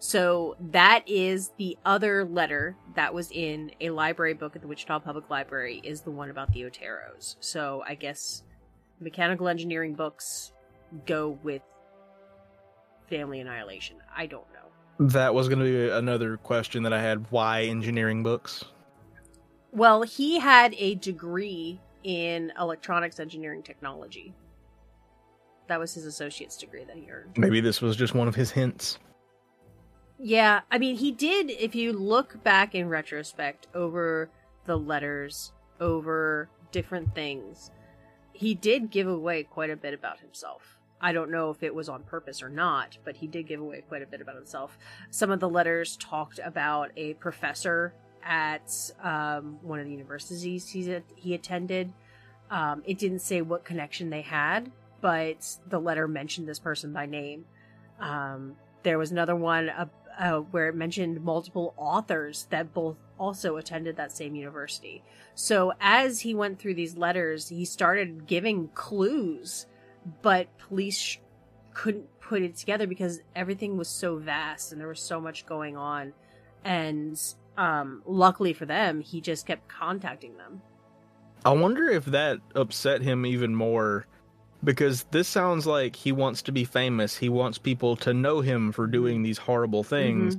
So 0.00 0.56
that 0.70 1.02
is 1.08 1.50
the 1.58 1.76
other 1.84 2.24
letter 2.24 2.76
that 2.94 3.12
was 3.12 3.30
in 3.32 3.72
a 3.80 3.90
library 3.90 4.34
book 4.34 4.54
at 4.54 4.62
the 4.62 4.68
Wichita 4.68 5.00
Public 5.00 5.28
Library 5.28 5.80
is 5.82 6.02
the 6.02 6.10
one 6.10 6.30
about 6.30 6.52
the 6.52 6.62
Oteros. 6.62 7.36
So 7.40 7.82
I 7.86 7.94
guess 7.94 8.44
mechanical 9.00 9.48
engineering 9.48 9.94
books 9.94 10.52
go 11.04 11.38
with 11.42 11.62
family 13.08 13.40
annihilation. 13.40 13.96
I 14.16 14.26
don't 14.26 14.46
know. 14.52 15.06
That 15.08 15.34
was 15.34 15.48
going 15.48 15.60
to 15.60 15.64
be 15.64 15.88
another 15.90 16.36
question 16.36 16.82
that 16.84 16.92
I 16.92 17.00
had. 17.00 17.26
Why 17.30 17.62
engineering 17.62 18.22
books? 18.22 18.64
Well, 19.72 20.02
he 20.02 20.38
had 20.38 20.74
a 20.78 20.94
degree 20.96 21.80
in 22.04 22.52
electronics 22.58 23.20
engineering 23.20 23.62
technology. 23.62 24.34
That 25.66 25.78
was 25.78 25.92
his 25.92 26.06
associate's 26.06 26.56
degree 26.56 26.84
that 26.84 26.96
he 26.96 27.10
earned. 27.10 27.36
Maybe 27.36 27.60
this 27.60 27.82
was 27.82 27.96
just 27.96 28.14
one 28.14 28.28
of 28.28 28.34
his 28.34 28.50
hints. 28.50 28.98
Yeah, 30.18 30.62
I 30.70 30.78
mean, 30.78 30.96
he 30.96 31.12
did, 31.12 31.50
if 31.50 31.74
you 31.74 31.92
look 31.92 32.42
back 32.42 32.74
in 32.74 32.88
retrospect 32.88 33.68
over 33.72 34.30
the 34.64 34.76
letters, 34.76 35.52
over 35.80 36.48
different 36.72 37.14
things, 37.14 37.70
he 38.32 38.54
did 38.54 38.90
give 38.90 39.06
away 39.06 39.44
quite 39.44 39.70
a 39.70 39.76
bit 39.76 39.94
about 39.94 40.18
himself. 40.18 40.78
I 41.00 41.12
don't 41.12 41.30
know 41.30 41.50
if 41.50 41.62
it 41.62 41.72
was 41.72 41.88
on 41.88 42.02
purpose 42.02 42.42
or 42.42 42.48
not, 42.48 42.98
but 43.04 43.16
he 43.16 43.28
did 43.28 43.46
give 43.46 43.60
away 43.60 43.84
quite 43.88 44.02
a 44.02 44.06
bit 44.06 44.20
about 44.20 44.34
himself. 44.34 44.76
Some 45.10 45.30
of 45.30 45.38
the 45.38 45.48
letters 45.48 45.96
talked 45.96 46.40
about 46.44 46.90
a 46.96 47.14
professor 47.14 47.94
at 48.24 48.72
um, 49.02 49.58
one 49.62 49.78
of 49.78 49.86
the 49.86 49.92
universities 49.92 50.68
he, 50.68 51.00
he 51.14 51.34
attended. 51.34 51.92
Um, 52.50 52.82
it 52.84 52.98
didn't 52.98 53.20
say 53.20 53.40
what 53.42 53.64
connection 53.64 54.10
they 54.10 54.22
had, 54.22 54.72
but 55.00 55.56
the 55.68 55.78
letter 55.78 56.08
mentioned 56.08 56.48
this 56.48 56.58
person 56.58 56.92
by 56.92 57.06
name. 57.06 57.44
Um, 58.00 58.56
there 58.82 58.98
was 58.98 59.12
another 59.12 59.36
one 59.36 59.68
uh, 60.18 60.38
where 60.38 60.68
it 60.68 60.74
mentioned 60.74 61.22
multiple 61.22 61.74
authors 61.76 62.46
that 62.50 62.74
both 62.74 62.96
also 63.18 63.56
attended 63.56 63.96
that 63.96 64.12
same 64.12 64.34
university. 64.34 65.02
So 65.34 65.72
as 65.80 66.20
he 66.20 66.34
went 66.34 66.58
through 66.58 66.74
these 66.74 66.96
letters, 66.96 67.48
he 67.48 67.64
started 67.64 68.26
giving 68.26 68.68
clues 68.68 69.66
but 70.22 70.46
police 70.58 70.98
sh- 70.98 71.18
couldn't 71.74 72.06
put 72.20 72.42
it 72.42 72.56
together 72.56 72.86
because 72.86 73.20
everything 73.34 73.76
was 73.76 73.88
so 73.88 74.16
vast 74.16 74.72
and 74.72 74.80
there 74.80 74.88
was 74.88 75.00
so 75.00 75.20
much 75.20 75.46
going 75.46 75.76
on 75.76 76.12
and 76.64 77.20
um 77.56 78.02
luckily 78.04 78.52
for 78.52 78.66
them 78.66 79.00
he 79.00 79.20
just 79.20 79.46
kept 79.46 79.68
contacting 79.68 80.36
them 80.36 80.60
I 81.44 81.52
wonder 81.52 81.88
if 81.88 82.06
that 82.06 82.40
upset 82.54 83.02
him 83.02 83.24
even 83.24 83.54
more 83.54 84.06
because 84.64 85.04
this 85.10 85.28
sounds 85.28 85.66
like 85.66 85.96
he 85.96 86.12
wants 86.12 86.42
to 86.42 86.52
be 86.52 86.64
famous. 86.64 87.16
He 87.16 87.28
wants 87.28 87.58
people 87.58 87.96
to 87.96 88.12
know 88.12 88.40
him 88.40 88.72
for 88.72 88.86
doing 88.86 89.22
these 89.22 89.38
horrible 89.38 89.84
things. 89.84 90.36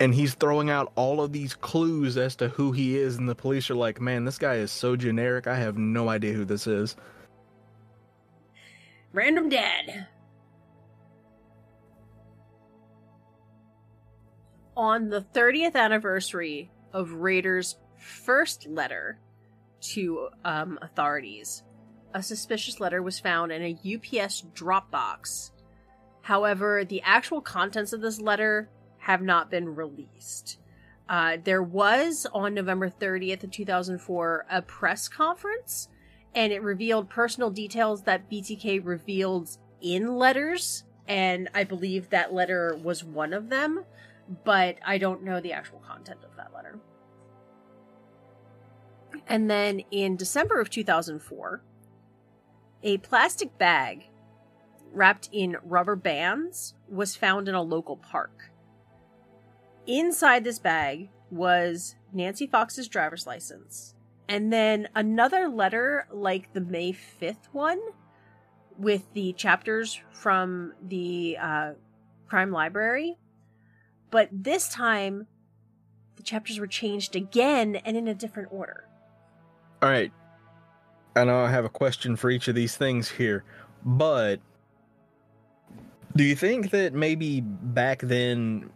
And 0.00 0.14
he's 0.14 0.34
throwing 0.34 0.70
out 0.70 0.92
all 0.96 1.20
of 1.20 1.32
these 1.32 1.54
clues 1.54 2.16
as 2.16 2.34
to 2.36 2.48
who 2.48 2.72
he 2.72 2.98
is, 2.98 3.16
and 3.16 3.28
the 3.28 3.34
police 3.34 3.70
are 3.70 3.76
like, 3.76 4.00
man, 4.00 4.24
this 4.24 4.38
guy 4.38 4.54
is 4.56 4.72
so 4.72 4.96
generic. 4.96 5.46
I 5.46 5.56
have 5.56 5.78
no 5.78 6.08
idea 6.08 6.32
who 6.32 6.44
this 6.44 6.66
is. 6.66 6.96
random 9.12 9.48
dad 9.48 10.08
on 14.76 15.08
the 15.08 15.20
30th 15.20 15.76
anniversary 15.76 16.70
of 16.92 17.12
Rader's 17.12 17.76
first 17.98 18.66
letter 18.66 19.18
to 19.80 20.28
um, 20.44 20.78
authorities, 20.82 21.62
a 22.14 22.22
suspicious 22.22 22.78
letter 22.78 23.02
was 23.02 23.18
found 23.18 23.50
in 23.52 23.62
a 23.62 24.22
UPS 24.22 24.44
drop 24.54 24.90
box. 24.90 25.50
However, 26.22 26.84
the 26.84 27.02
actual 27.02 27.40
contents 27.40 27.92
of 27.92 28.00
this 28.00 28.20
letter 28.20 28.70
have 28.98 29.20
not 29.20 29.50
been 29.50 29.74
released. 29.74 30.58
Uh, 31.08 31.36
there 31.42 31.62
was 31.62 32.26
on 32.32 32.54
November 32.54 32.88
30th 32.88 33.44
of 33.44 33.50
2004 33.50 34.46
a 34.50 34.62
press 34.62 35.08
conference, 35.08 35.88
and 36.34 36.52
it 36.52 36.62
revealed 36.62 37.10
personal 37.10 37.50
details 37.50 38.02
that 38.04 38.30
BTK 38.30 38.80
revealed 38.82 39.58
in 39.82 40.16
letters, 40.16 40.84
and 41.06 41.50
I 41.52 41.64
believe 41.64 42.08
that 42.08 42.32
letter 42.32 42.78
was 42.82 43.04
one 43.04 43.34
of 43.34 43.50
them, 43.50 43.84
but 44.44 44.76
I 44.86 44.96
don't 44.96 45.24
know 45.24 45.40
the 45.40 45.52
actual 45.52 45.80
content 45.80 46.20
of 46.24 46.34
that 46.36 46.54
letter. 46.54 46.78
And 49.26 49.50
then 49.50 49.80
in 49.90 50.16
December 50.16 50.60
of 50.60 50.70
2004, 50.70 51.62
a 52.84 52.98
plastic 52.98 53.56
bag 53.58 54.04
wrapped 54.92 55.28
in 55.32 55.56
rubber 55.64 55.96
bands 55.96 56.74
was 56.88 57.16
found 57.16 57.48
in 57.48 57.54
a 57.54 57.62
local 57.62 57.96
park. 57.96 58.52
Inside 59.86 60.44
this 60.44 60.58
bag 60.58 61.08
was 61.30 61.96
Nancy 62.12 62.46
Fox's 62.46 62.86
driver's 62.86 63.26
license, 63.26 63.94
and 64.28 64.52
then 64.52 64.88
another 64.94 65.48
letter 65.48 66.06
like 66.12 66.52
the 66.52 66.60
May 66.60 66.92
5th 66.92 67.46
one 67.52 67.80
with 68.78 69.12
the 69.14 69.32
chapters 69.32 70.00
from 70.12 70.74
the 70.86 71.38
uh, 71.40 71.72
crime 72.28 72.52
library. 72.52 73.16
But 74.10 74.28
this 74.30 74.68
time, 74.68 75.26
the 76.16 76.22
chapters 76.22 76.60
were 76.60 76.66
changed 76.66 77.16
again 77.16 77.76
and 77.76 77.96
in 77.96 78.08
a 78.08 78.14
different 78.14 78.50
order. 78.52 78.84
All 79.82 79.88
right. 79.88 80.12
I 81.16 81.24
know 81.24 81.44
I 81.44 81.50
have 81.50 81.64
a 81.64 81.68
question 81.68 82.16
for 82.16 82.30
each 82.30 82.48
of 82.48 82.54
these 82.54 82.76
things 82.76 83.08
here, 83.08 83.44
but 83.84 84.40
do 86.16 86.24
you 86.24 86.34
think 86.34 86.70
that 86.70 86.92
maybe 86.92 87.40
back 87.40 88.00
then 88.00 88.70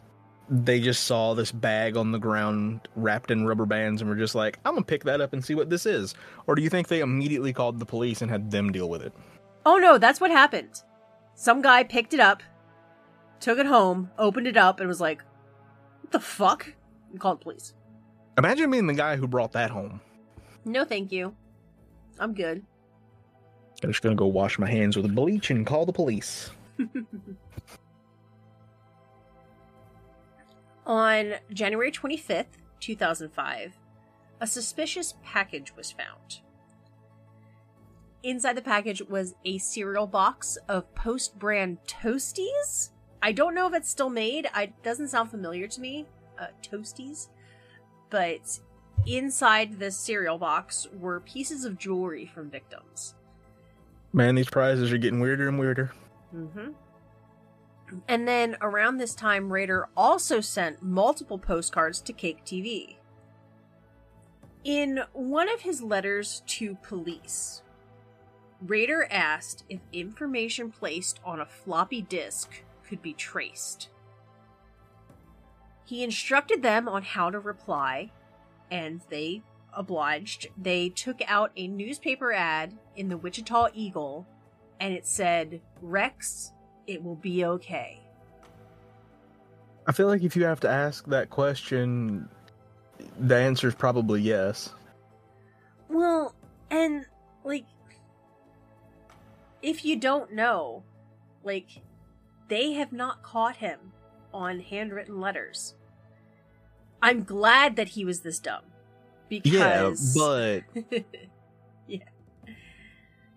they 0.51 0.81
just 0.81 1.05
saw 1.05 1.35
this 1.35 1.53
bag 1.53 1.97
on 1.97 2.13
the 2.13 2.19
ground 2.19 2.89
wrapped 2.97 3.31
in 3.31 3.47
rubber 3.47 3.67
bands 3.67 4.01
and 4.01 4.09
were 4.09 4.17
just 4.17 4.35
like, 4.35 4.59
I'm 4.65 4.75
gonna 4.75 4.85
pick 4.85 5.05
that 5.05 5.21
up 5.21 5.33
and 5.33 5.45
see 5.45 5.55
what 5.55 5.69
this 5.69 5.85
is? 5.85 6.15
Or 6.47 6.55
do 6.55 6.63
you 6.63 6.71
think 6.71 6.89
they 6.89 7.01
immediately 7.01 7.53
called 7.53 7.79
the 7.79 7.87
police 7.87 8.23
and 8.23 8.31
had 8.31 8.51
them 8.51 8.73
deal 8.73 8.89
with 8.89 9.03
it? 9.03 9.13
Oh 9.67 9.77
no, 9.77 9.99
that's 9.99 10.21
what 10.21 10.31
happened. 10.31 10.83
Some 11.35 11.61
guy 11.61 11.85
picked 11.85 12.15
it 12.15 12.21
up, 12.21 12.43
took 13.41 13.59
it 13.59 13.67
home, 13.67 14.11
opened 14.19 14.47
it 14.47 14.57
up, 14.57 14.81
and 14.81 14.89
was 14.89 15.01
like, 15.01 15.23
What 16.03 16.13
the 16.13 16.21
fuck? 16.21 16.73
And 17.11 17.21
called 17.21 17.41
the 17.41 17.45
police. 17.45 17.75
Imagine 18.37 18.71
being 18.71 18.87
the 18.87 18.95
guy 18.95 19.17
who 19.17 19.27
brought 19.27 19.53
that 19.53 19.71
home. 19.71 20.01
No, 20.65 20.85
thank 20.85 21.13
you. 21.13 21.35
I'm 22.19 22.35
good. 22.35 22.65
I'm 23.83 23.91
just 23.91 24.03
gonna 24.03 24.15
go 24.17 24.27
wash 24.27 24.59
my 24.59 24.69
hands 24.69 24.97
with 24.97 25.15
bleach 25.15 25.51
and 25.51 25.67
call 25.67 25.87
the 25.87 25.93
police. 25.93 26.51
On 30.87 31.35
January 31.53 31.93
25th, 31.93 32.47
2005, 32.81 33.79
a 34.41 34.47
suspicious 34.47 35.15
package 35.23 35.77
was 35.77 35.93
found. 35.93 36.41
Inside 38.23 38.57
the 38.57 38.63
package 38.63 39.03
was 39.03 39.35
a 39.45 39.59
cereal 39.59 40.07
box 40.07 40.57
of 40.69 40.93
post 40.95 41.39
brand 41.39 41.79
toasties. 41.87 42.91
I 43.23 43.33
don't 43.33 43.55
know 43.55 43.69
if 43.69 43.75
it's 43.75 43.91
still 43.91 44.11
made. 44.11 44.49
It 44.57 44.83
doesn't 44.83 45.09
sound 45.09 45.31
familiar 45.31 45.69
to 45.69 45.81
me. 45.81 46.07
Uh, 46.39 46.47
toasties. 46.63 47.29
But 48.11 48.59
inside 49.07 49.79
the 49.79 49.91
cereal 49.91 50.39
box 50.39 50.87
were 50.93 51.21
pieces 51.21 51.65
of 51.65 51.79
jewelry 51.79 52.27
from 52.27 52.51
victims. 52.51 53.15
Man, 54.13 54.35
these 54.35 54.51
prizes 54.51 54.93
are 54.93 54.99
getting 54.99 55.21
weirder 55.21 55.49
and 55.49 55.59
weirder. 55.59 55.93
Mm-hmm. 56.35 56.71
And 58.07 58.29
then 58.29 58.57
around 58.61 58.99
this 58.99 59.15
time, 59.15 59.53
Rader 59.53 59.89
also 59.97 60.41
sent 60.41 60.83
multiple 60.83 61.39
postcards 61.39 62.01
to 62.03 62.13
KAKE 62.13 62.45
TV. 62.45 62.97
In 64.65 65.01
one 65.13 65.49
of 65.49 65.61
his 65.61 65.83
letters 65.83 66.43
to 66.47 66.77
police, 66.83 67.63
Rader 68.61 69.07
asked 69.11 69.65
if 69.69 69.81
information 69.93 70.71
placed 70.71 71.21
on 71.25 71.41
a 71.41 71.47
floppy 71.47 72.03
disk 72.03 72.63
could 72.87 73.01
be 73.01 73.15
traced. 73.15 73.89
He 75.85 76.03
instructed 76.03 76.63
them 76.63 76.89
on 76.89 77.03
how 77.03 77.31
to 77.31 77.39
reply, 77.39 78.11
and 78.71 79.01
they 79.09 79.43
obliged. 79.73 80.49
They 80.57 80.89
took 80.89 81.21
out 81.27 81.53
a 81.57 81.69
newspaper 81.69 82.33
ad 82.33 82.77
in 82.97 83.09
the 83.09 83.17
Wichita 83.17 83.69
Eagle, 83.75 84.27
and 84.81 84.93
it 84.95 85.07
said, 85.07 85.61
Rex, 85.81 86.53
it 86.87 87.03
will 87.03 87.17
be 87.17 87.45
okay. 87.45 88.01
I 89.87 89.93
feel 89.93 90.07
like 90.07 90.23
if 90.23 90.37
you 90.37 90.45
have 90.45 90.61
to 90.61 90.69
ask 90.69 91.07
that 91.07 91.31
question, 91.31 92.29
the 93.19 93.37
answer 93.37 93.69
is 93.69 93.75
probably 93.75 94.21
yes. 94.21 94.71
Well, 95.89 96.35
and 96.71 97.07
like, 97.45 97.65
if 99.63 99.85
you 99.85 99.97
don't 99.97 100.33
know, 100.33 100.83
like, 101.43 101.69
they 102.49 102.73
have 102.73 102.93
not 102.93 103.23
caught 103.23 103.57
him 103.57 103.79
on 104.33 104.61
handwritten 104.61 105.21
letters. 105.21 105.75
I'm 107.03 107.25
glad 107.25 107.77
that 107.77 107.89
he 107.89 108.05
was 108.05 108.21
this 108.21 108.39
dumb 108.39 108.63
Because 109.29 110.17
Yeah, 110.17 110.63
but 110.85 110.85
yeah, 111.87 111.99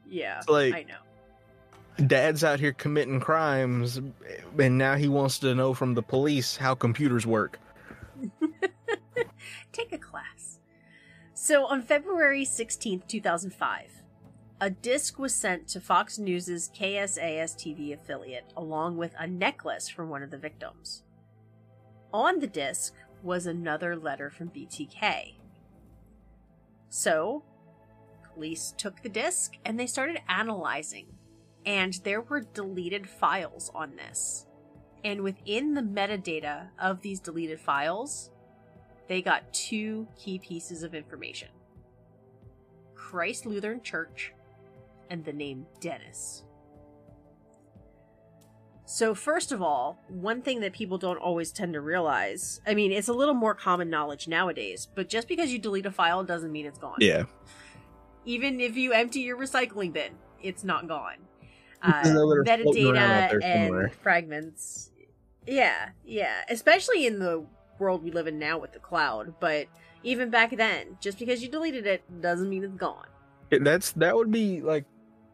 yeah, 0.10 0.38
It's 0.40 0.50
like- 0.50 0.74
I 0.74 0.84
know. 0.84 2.06
dad's 2.08 2.44
out 2.44 2.60
here 2.60 2.74
committing 2.74 3.20
crimes, 3.20 4.00
and 4.58 4.78
now 4.78 4.96
he 4.96 5.08
wants 5.08 5.40
to 5.40 5.54
know 5.56 5.74
from 5.74 5.94
the 5.94 6.02
police 6.02 6.58
how 6.58 6.74
computers 6.76 7.26
work. 7.28 7.60
Take 9.72 9.94
a 9.94 9.98
class. 9.98 10.60
So 11.34 11.66
on 11.66 11.82
February 11.82 12.46
16th, 12.46 13.08
2005, 13.08 14.04
a 14.60 14.70
disc 14.70 15.18
was 15.18 15.34
sent 15.34 15.68
to 15.70 15.80
Fox 15.82 16.20
News' 16.20 16.70
KSAS 16.70 17.56
TV 17.56 17.94
affiliate 17.94 18.52
along 18.56 18.98
with 18.98 19.14
a 19.18 19.26
necklace 19.28 19.90
from 19.90 20.10
one 20.10 20.22
of 20.24 20.30
the 20.30 20.38
victims. 20.38 21.04
On 22.14 22.40
the 22.40 22.48
disc 22.48 22.94
was 23.24 23.46
another 23.46 23.96
letter 23.96 24.30
from 24.30 24.50
BTK. 24.50 25.36
So, 26.90 27.44
police 28.34 28.74
took 28.78 29.02
the 29.02 29.10
disc 29.10 29.54
and 29.66 29.80
they 29.80 29.88
started 29.88 30.22
analyzing, 30.28 31.08
and 31.66 31.94
there 32.04 32.22
were 32.22 32.42
deleted 32.42 33.08
files 33.10 33.72
on 33.74 33.96
this. 33.96 34.46
And 35.04 35.22
within 35.22 35.74
the 35.74 35.82
metadata 35.82 36.70
of 36.80 37.02
these 37.02 37.20
deleted 37.20 37.60
files, 37.60 38.30
they 39.08 39.22
got 39.22 39.54
two 39.54 40.08
key 40.18 40.40
pieces 40.40 40.84
of 40.84 40.94
information 40.94 41.50
Christ 42.96 43.46
Lutheran 43.46 43.82
Church 43.82 44.34
and 45.10 45.26
the 45.26 45.34
name 45.34 45.66
Dennis. 45.80 46.44
So, 48.92 49.16
first 49.16 49.54
of 49.54 49.62
all, 49.62 49.98
one 50.10 50.42
thing 50.42 50.60
that 50.60 50.74
people 50.74 50.98
don't 50.98 51.18
always 51.18 51.54
tend 51.54 51.76
to 51.76 51.80
realize 51.80 52.60
I 52.68 52.74
mean, 52.74 52.92
it's 52.92 53.08
a 53.08 53.14
little 53.14 53.34
more 53.34 53.56
common 53.56 53.90
knowledge 53.90 54.28
nowadays, 54.28 54.90
but 54.94 55.08
just 55.08 55.30
because 55.30 55.50
you 55.54 55.60
delete 55.60 55.86
a 55.86 55.92
file 55.92 56.26
doesn't 56.26 56.52
mean 56.52 56.66
it's 56.66 56.78
gone. 56.78 56.98
Yeah, 57.00 57.24
Even 58.26 58.60
if 58.60 58.76
you 58.76 58.92
empty 58.92 59.22
your 59.22 59.38
recycling 59.38 59.94
bin, 59.94 60.12
it's 60.44 60.66
not 60.66 60.90
gone. 60.90 61.20
Uh, 61.82 61.92
There's 62.04 62.16
another 62.16 62.44
floating 62.44 62.88
around 62.88 62.98
out 62.98 63.32
metadata 63.32 63.44
and 63.46 63.94
fragments. 63.94 64.92
Yeah, 65.48 65.92
yeah. 66.04 66.42
Especially 66.50 67.06
in 67.08 67.20
the 67.20 67.46
world 67.80 68.04
we 68.04 68.12
live 68.12 68.28
in 68.28 68.40
now 68.40 68.60
with 68.60 68.74
the 68.74 68.80
cloud. 68.80 69.36
But 69.40 69.68
even 70.04 70.30
back 70.30 70.58
then, 70.58 70.98
just 71.00 71.18
because 71.18 71.42
you 71.42 71.48
deleted 71.48 71.88
it 71.88 72.04
doesn't 72.20 72.50
mean 72.50 72.66
it's 72.66 72.76
gone. 72.76 73.08
That's 73.52 73.94
that 73.94 74.18
would 74.18 74.32
be 74.32 74.60
like 74.60 74.84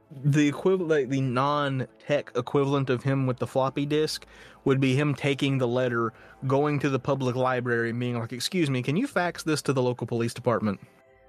the 0.09 0.47
equivalent, 0.47 1.09
the 1.09 1.21
non-tech 1.21 2.31
equivalent 2.35 2.89
of 2.89 3.03
him 3.03 3.27
with 3.27 3.37
the 3.37 3.47
floppy 3.47 3.85
disk 3.85 4.25
would 4.63 4.79
be 4.79 4.95
him 4.95 5.13
taking 5.13 5.57
the 5.57 5.67
letter, 5.67 6.13
going 6.45 6.79
to 6.79 6.89
the 6.89 6.99
public 6.99 7.35
library, 7.35 7.89
and 7.89 7.99
being 7.99 8.17
like, 8.17 8.33
"Excuse 8.33 8.69
me, 8.69 8.81
can 8.81 8.97
you 8.97 9.07
fax 9.07 9.43
this 9.43 9.61
to 9.63 9.73
the 9.73 9.81
local 9.81 10.07
police 10.07 10.33
department?" 10.33 10.79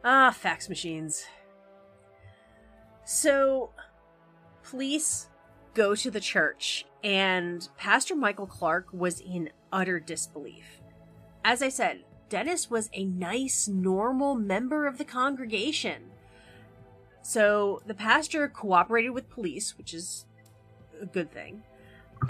Ah, 0.05 0.31
fax 0.31 0.69
machines. 0.69 1.25
So, 3.05 3.71
police 4.63 5.29
go 5.75 5.95
to 5.95 6.11
the 6.11 6.21
church, 6.21 6.87
and 7.03 7.69
Pastor 7.77 8.15
Michael 8.15 8.47
Clark 8.47 8.87
was 8.93 9.21
in 9.21 9.51
utter 9.73 9.99
disbelief. 9.99 10.81
As 11.45 11.63
I 11.63 11.69
said, 11.69 12.05
Dennis 12.29 12.69
was 12.69 12.91
a 12.93 13.05
nice, 13.05 13.69
normal 13.69 14.35
member 14.35 14.87
of 14.87 14.99
the 14.99 15.05
congregation. 15.05 16.11
So, 17.29 17.83
the 17.85 17.93
pastor 17.93 18.49
cooperated 18.49 19.11
with 19.11 19.29
police, 19.29 19.77
which 19.77 19.93
is 19.93 20.25
a 20.99 21.05
good 21.05 21.31
thing. 21.31 21.63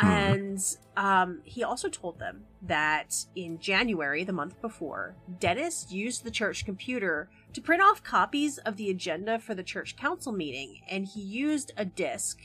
And 0.01 0.59
um, 0.97 1.41
he 1.45 1.63
also 1.63 1.89
told 1.89 2.19
them 2.19 2.43
that 2.63 3.15
in 3.37 3.61
January, 3.61 4.25
the 4.25 4.33
month 4.33 4.61
before, 4.61 5.15
Dennis 5.39 5.87
used 5.93 6.25
the 6.25 6.33
church 6.33 6.65
computer 6.65 7.31
to 7.53 7.61
print 7.61 7.81
off 7.81 8.03
copies 8.03 8.59
of 8.59 8.77
the 8.77 8.91
agenda 8.91 9.39
for 9.39 9.55
the 9.55 9.63
church 9.63 9.95
council 9.95 10.33
meeting, 10.33 10.81
and 10.91 11.07
he 11.07 11.21
used 11.21 11.71
a 11.77 11.85
disc, 11.85 12.41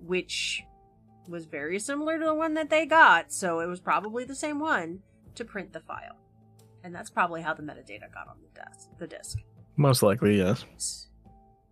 which 0.00 0.64
was 1.28 1.44
very 1.44 1.78
similar 1.78 2.18
to 2.18 2.24
the 2.24 2.34
one 2.34 2.54
that 2.54 2.70
they 2.70 2.86
got, 2.86 3.34
so 3.34 3.60
it 3.60 3.66
was 3.66 3.80
probably 3.80 4.24
the 4.24 4.34
same 4.34 4.60
one, 4.60 5.00
to 5.34 5.44
print 5.44 5.74
the 5.74 5.80
file. 5.80 6.16
And 6.82 6.94
that's 6.94 7.10
probably 7.10 7.42
how 7.42 7.52
the 7.52 7.62
metadata 7.62 8.10
got 8.14 8.28
on 8.28 8.38
the 8.40 8.62
desk, 8.62 8.88
the 8.98 9.06
disc. 9.06 9.36
Most 9.76 10.02
likely, 10.02 10.38
yes. 10.38 11.07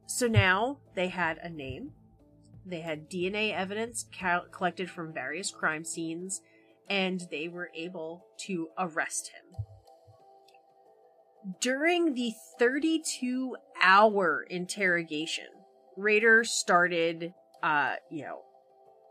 So 0.07 0.28
now 0.28 0.78
they 0.95 1.09
had 1.09 1.39
a 1.39 1.49
name, 1.49 1.93
they 2.65 2.81
had 2.81 3.11
DNA 3.11 3.53
evidence 3.53 4.07
collected 4.53 4.91
from 4.91 5.12
various 5.12 5.51
crime 5.51 5.85
scenes, 5.85 6.41
and 6.89 7.27
they 7.31 7.49
were 7.49 7.70
able 7.74 8.24
to 8.47 8.69
arrest 8.78 9.28
him. 9.28 9.43
During 11.61 12.15
the 12.15 12.33
32 12.59 13.57
hour 13.83 14.47
interrogation, 14.49 15.47
Rader 15.97 16.45
started, 16.45 17.35
uh, 17.62 17.95
you 18.11 18.24
know, 18.24 18.43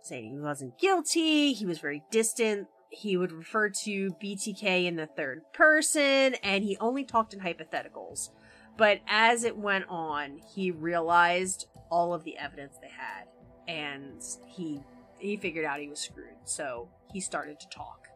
saying 0.02 0.32
he 0.32 0.40
wasn't 0.40 0.78
guilty, 0.78 1.54
he 1.54 1.66
was 1.66 1.80
very 1.80 2.04
distant, 2.12 2.68
he 2.90 3.18
would 3.18 3.32
refer 3.32 3.70
to 3.70 4.16
BTK 4.22 4.86
in 4.86 4.96
the 4.96 5.08
third 5.08 5.44
person, 5.54 6.36
and 6.44 6.64
he 6.64 6.78
only 6.80 7.04
talked 7.04 7.34
in 7.34 7.40
hypotheticals. 7.40 8.30
But 8.78 9.00
as 9.08 9.44
it 9.44 9.58
went 9.58 9.86
on, 9.88 10.40
he 10.54 10.72
realized 10.72 11.68
all 11.90 12.14
of 12.14 12.24
the 12.24 12.38
evidence 12.38 12.78
they 12.82 12.90
had, 12.90 13.28
and 13.68 14.22
he 14.48 14.82
he 15.20 15.38
figured 15.38 15.66
out 15.66 15.80
he 15.80 15.88
was 15.88 16.00
screwed. 16.00 16.36
So 16.44 16.90
he 17.12 17.20
started 17.20 17.60
to 17.62 17.70
talk. 17.70 18.08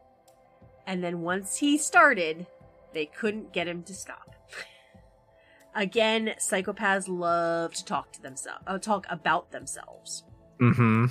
And 0.86 1.02
then 1.02 1.20
once 1.20 1.56
he 1.56 1.78
started, 1.78 2.46
they 2.92 3.06
couldn't 3.06 3.52
get 3.52 3.68
him 3.68 3.82
to 3.84 3.94
stop. 3.94 4.34
Again, 5.74 6.34
psychopaths 6.38 7.08
love 7.08 7.74
to 7.74 7.84
talk 7.84 8.12
to 8.12 8.22
themselves, 8.22 8.62
uh, 8.66 8.78
talk 8.78 9.06
about 9.08 9.52
themselves. 9.52 10.24
Mm-hmm. 10.60 11.06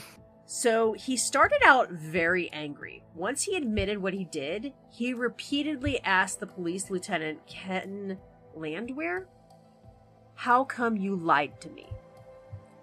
So 0.45 0.93
he 0.93 1.15
started 1.15 1.61
out 1.63 1.91
very 1.91 2.49
angry. 2.51 3.03
Once 3.13 3.43
he 3.43 3.55
admitted 3.55 3.99
what 3.99 4.13
he 4.13 4.26
did, 4.26 4.73
he 4.91 5.13
repeatedly 5.13 5.99
asked 6.03 6.39
the 6.39 6.47
police 6.47 6.89
lieutenant 6.89 7.45
Ken 7.45 8.17
Landwehr, 8.55 9.27
How 10.40 10.64
come 10.64 10.95
you 10.95 11.18
lied 11.18 11.60
to 11.60 11.70
me? 11.70 11.86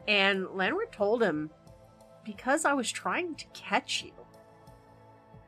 And 0.06 0.46
Landwehr 0.48 0.92
told 0.92 1.22
him, 1.22 1.48
Because 2.22 2.66
I 2.66 2.74
was 2.74 2.92
trying 2.92 3.34
to 3.36 3.46
catch 3.54 4.04
you. 4.04 4.12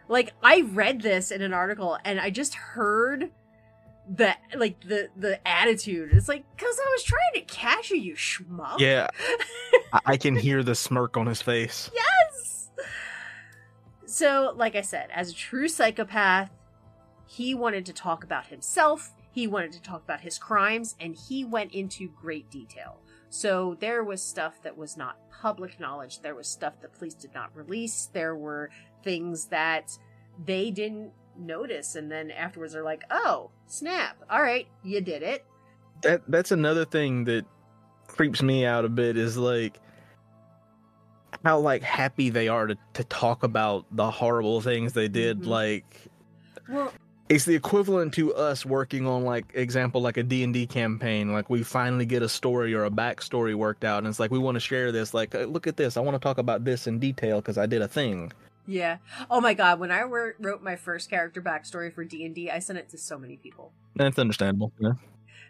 Like, 0.08 0.32
I 0.42 0.62
read 0.62 1.02
this 1.02 1.30
in 1.30 1.42
an 1.42 1.52
article 1.52 1.98
and 2.06 2.18
I 2.18 2.30
just 2.30 2.54
heard 2.54 3.30
the 4.08 4.34
like 4.56 4.80
the 4.80 5.10
the 5.18 5.46
attitude. 5.46 6.08
It's 6.14 6.28
like, 6.28 6.44
cause 6.56 6.78
I 6.82 6.90
was 6.92 7.02
trying 7.02 7.44
to 7.44 7.54
catch 7.54 7.90
you, 7.90 7.98
you 7.98 8.14
schmuck. 8.14 8.78
Yeah, 8.78 9.08
I 10.06 10.16
can 10.16 10.34
hear 10.34 10.62
the 10.62 10.74
smirk 10.74 11.18
on 11.18 11.26
his 11.26 11.42
face. 11.42 11.90
Yes. 11.92 12.70
So, 14.06 14.54
like 14.56 14.74
I 14.76 14.80
said, 14.80 15.10
as 15.12 15.32
a 15.32 15.34
true 15.34 15.68
psychopath, 15.68 16.50
he 17.26 17.54
wanted 17.54 17.84
to 17.84 17.92
talk 17.92 18.24
about 18.24 18.46
himself, 18.46 19.12
he 19.38 19.46
wanted 19.46 19.70
to 19.70 19.80
talk 19.80 20.02
about 20.02 20.20
his 20.20 20.36
crimes, 20.36 20.96
and 20.98 21.14
he 21.14 21.44
went 21.44 21.70
into 21.72 22.08
great 22.08 22.50
detail. 22.50 22.98
So, 23.30 23.76
there 23.78 24.02
was 24.02 24.20
stuff 24.20 24.60
that 24.64 24.76
was 24.76 24.96
not 24.96 25.16
public 25.30 25.78
knowledge, 25.78 26.22
there 26.22 26.34
was 26.34 26.48
stuff 26.48 26.80
the 26.80 26.88
police 26.88 27.14
did 27.14 27.32
not 27.34 27.54
release, 27.54 28.08
there 28.12 28.34
were 28.34 28.70
things 29.04 29.46
that 29.46 29.96
they 30.44 30.72
didn't 30.72 31.12
notice, 31.38 31.94
and 31.94 32.10
then 32.10 32.32
afterwards 32.32 32.72
they're 32.72 32.82
like, 32.82 33.04
oh, 33.12 33.52
snap, 33.66 34.16
all 34.28 34.42
right, 34.42 34.66
you 34.82 35.00
did 35.00 35.22
it. 35.22 35.46
That 36.02 36.22
that's 36.26 36.50
another 36.50 36.84
thing 36.84 37.22
that 37.26 37.44
creeps 38.08 38.42
me 38.42 38.66
out 38.66 38.84
a 38.84 38.88
bit 38.88 39.16
is 39.16 39.36
like 39.36 39.78
how 41.44 41.60
like 41.60 41.82
happy 41.82 42.30
they 42.30 42.48
are 42.48 42.66
to, 42.66 42.76
to 42.94 43.04
talk 43.04 43.44
about 43.44 43.84
the 43.92 44.10
horrible 44.10 44.60
things 44.60 44.94
they 44.94 45.06
did 45.06 45.42
Mhm. 45.42 45.46
like 45.46 46.08
Well, 46.68 46.92
it's 47.28 47.44
the 47.44 47.54
equivalent 47.54 48.14
to 48.14 48.34
us 48.34 48.64
working 48.64 49.06
on 49.06 49.24
like 49.24 49.44
example 49.54 50.00
like 50.00 50.16
a 50.16 50.22
d&d 50.22 50.66
campaign 50.66 51.32
like 51.32 51.50
we 51.50 51.62
finally 51.62 52.06
get 52.06 52.22
a 52.22 52.28
story 52.28 52.74
or 52.74 52.84
a 52.84 52.90
backstory 52.90 53.54
worked 53.54 53.84
out 53.84 53.98
and 53.98 54.06
it's 54.06 54.18
like 54.18 54.30
we 54.30 54.38
want 54.38 54.54
to 54.54 54.60
share 54.60 54.92
this 54.92 55.12
like 55.12 55.34
"Uh, 55.34 55.40
look 55.40 55.66
at 55.66 55.76
this 55.76 55.96
i 55.96 56.00
want 56.00 56.14
to 56.14 56.18
talk 56.18 56.38
about 56.38 56.64
this 56.64 56.86
in 56.86 56.98
detail 56.98 57.40
because 57.40 57.58
i 57.58 57.66
did 57.66 57.82
a 57.82 57.88
thing 57.88 58.32
yeah. 58.68 58.98
Oh 59.30 59.40
my 59.40 59.54
god, 59.54 59.80
when 59.80 59.90
I 59.90 60.02
wrote 60.02 60.62
my 60.62 60.76
first 60.76 61.08
character 61.08 61.40
backstory 61.40 61.90
for 61.90 62.04
D&D, 62.04 62.50
I 62.50 62.58
sent 62.58 62.78
it 62.78 62.90
to 62.90 62.98
so 62.98 63.18
many 63.18 63.38
people. 63.38 63.72
that's 63.96 64.18
understandable 64.18 64.72
yeah. 64.78 64.92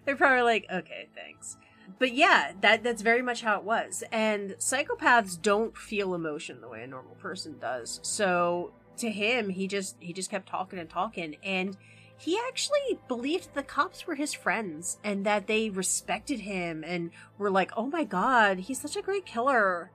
They're 0.05 0.16
probably 0.16 0.42
like, 0.42 0.66
okay, 0.72 1.09
thanks. 1.14 1.56
But 1.98 2.14
yeah, 2.14 2.52
that 2.60 2.84
that's 2.84 3.02
very 3.02 3.22
much 3.22 3.42
how 3.42 3.59
it 3.59 3.64
was. 3.64 4.05
And 4.12 4.52
psychopaths 4.52 5.40
don't 5.40 5.76
feel 5.76 6.14
emotion 6.14 6.60
the 6.60 6.68
way 6.68 6.82
a 6.82 6.86
normal 6.86 7.16
person 7.16 7.59
does. 7.59 7.98
So 8.02 8.72
to 8.98 9.10
him, 9.10 9.50
he 9.50 9.66
just 9.66 9.96
he 10.00 10.12
just 10.12 10.30
kept 10.30 10.48
talking 10.48 10.78
and 10.78 10.88
talking 10.88 11.36
and 11.42 11.76
he 12.20 12.36
actually 12.48 12.98
believed 13.06 13.54
the 13.54 13.62
cops 13.62 14.06
were 14.06 14.16
his 14.16 14.34
friends 14.34 14.98
and 15.04 15.24
that 15.24 15.46
they 15.46 15.70
respected 15.70 16.40
him 16.40 16.82
and 16.84 17.10
were 17.38 17.50
like, 17.50 17.70
"Oh 17.76 17.86
my 17.86 18.04
god, 18.04 18.58
he's 18.58 18.80
such 18.80 18.96
a 18.96 19.02
great 19.02 19.24
killer." 19.24 19.92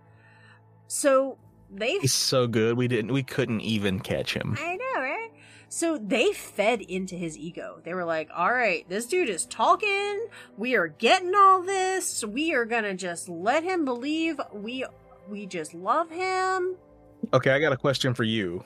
So 0.88 1.38
they 1.70 1.98
he's 2.00 2.14
so 2.14 2.48
good 2.48 2.78
we 2.78 2.88
didn't 2.88 3.12
we 3.12 3.24
couldn't 3.24 3.62
even 3.62 4.00
catch 4.00 4.36
him 4.36 4.56
I 4.60 4.76
know, 4.76 5.02
right? 5.02 5.32
So 5.70 5.98
they 5.98 6.34
fed 6.34 6.82
into 6.82 7.16
his 7.16 7.36
ego. 7.36 7.82
They 7.84 7.96
were 7.96 8.06
like, 8.06 8.30
all 8.32 8.54
right, 8.54 8.88
this 8.90 9.08
dude 9.08 9.28
is 9.28 9.48
talking. 9.48 10.28
We 10.56 10.76
are 10.76 10.88
getting 10.88 11.34
all 11.34 11.64
this. 11.64 12.24
We 12.24 12.54
are 12.54 12.66
going 12.66 12.84
to 12.84 12.94
just 12.94 13.28
let 13.28 13.64
him 13.64 13.84
believe 13.84 14.40
we 14.54 14.86
we 15.28 15.48
just 15.48 15.74
love 15.74 16.12
him. 16.12 16.76
Okay, 17.34 17.50
I 17.50 17.60
got 17.60 17.74
a 17.74 17.78
question 17.78 18.14
for 18.14 18.24
you. 18.24 18.64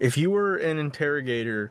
If 0.00 0.16
you 0.16 0.30
were 0.30 0.56
an 0.56 0.78
interrogator, 0.78 1.70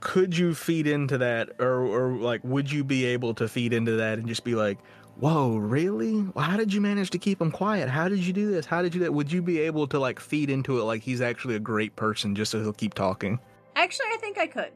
could 0.00 0.36
you 0.36 0.54
feed 0.54 0.86
into 0.86 1.18
that 1.18 1.50
or 1.60 1.82
or 1.82 2.16
like 2.16 2.40
would 2.42 2.70
you 2.72 2.82
be 2.82 3.04
able 3.04 3.34
to 3.34 3.48
feed 3.48 3.72
into 3.72 3.92
that 3.92 4.18
and 4.18 4.26
just 4.26 4.44
be 4.44 4.54
like, 4.54 4.78
"Whoa, 5.18 5.56
really? 5.56 6.22
Well, 6.34 6.44
how 6.44 6.56
did 6.56 6.72
you 6.72 6.80
manage 6.80 7.10
to 7.10 7.18
keep 7.18 7.40
him 7.40 7.50
quiet? 7.50 7.88
How 7.88 8.08
did 8.08 8.20
you 8.20 8.32
do 8.32 8.50
this? 8.50 8.66
How 8.66 8.82
did 8.82 8.94
you 8.94 9.00
do 9.00 9.04
that?" 9.04 9.12
Would 9.12 9.30
you 9.30 9.42
be 9.42 9.60
able 9.60 9.86
to 9.88 9.98
like 9.98 10.18
feed 10.18 10.50
into 10.50 10.80
it 10.80 10.84
like 10.84 11.02
he's 11.02 11.20
actually 11.20 11.54
a 11.54 11.60
great 11.60 11.94
person 11.96 12.34
just 12.34 12.50
so 12.50 12.60
he'll 12.60 12.72
keep 12.72 12.94
talking? 12.94 13.38
Actually, 13.74 14.06
I 14.14 14.16
think 14.18 14.38
I 14.38 14.46
could. 14.46 14.72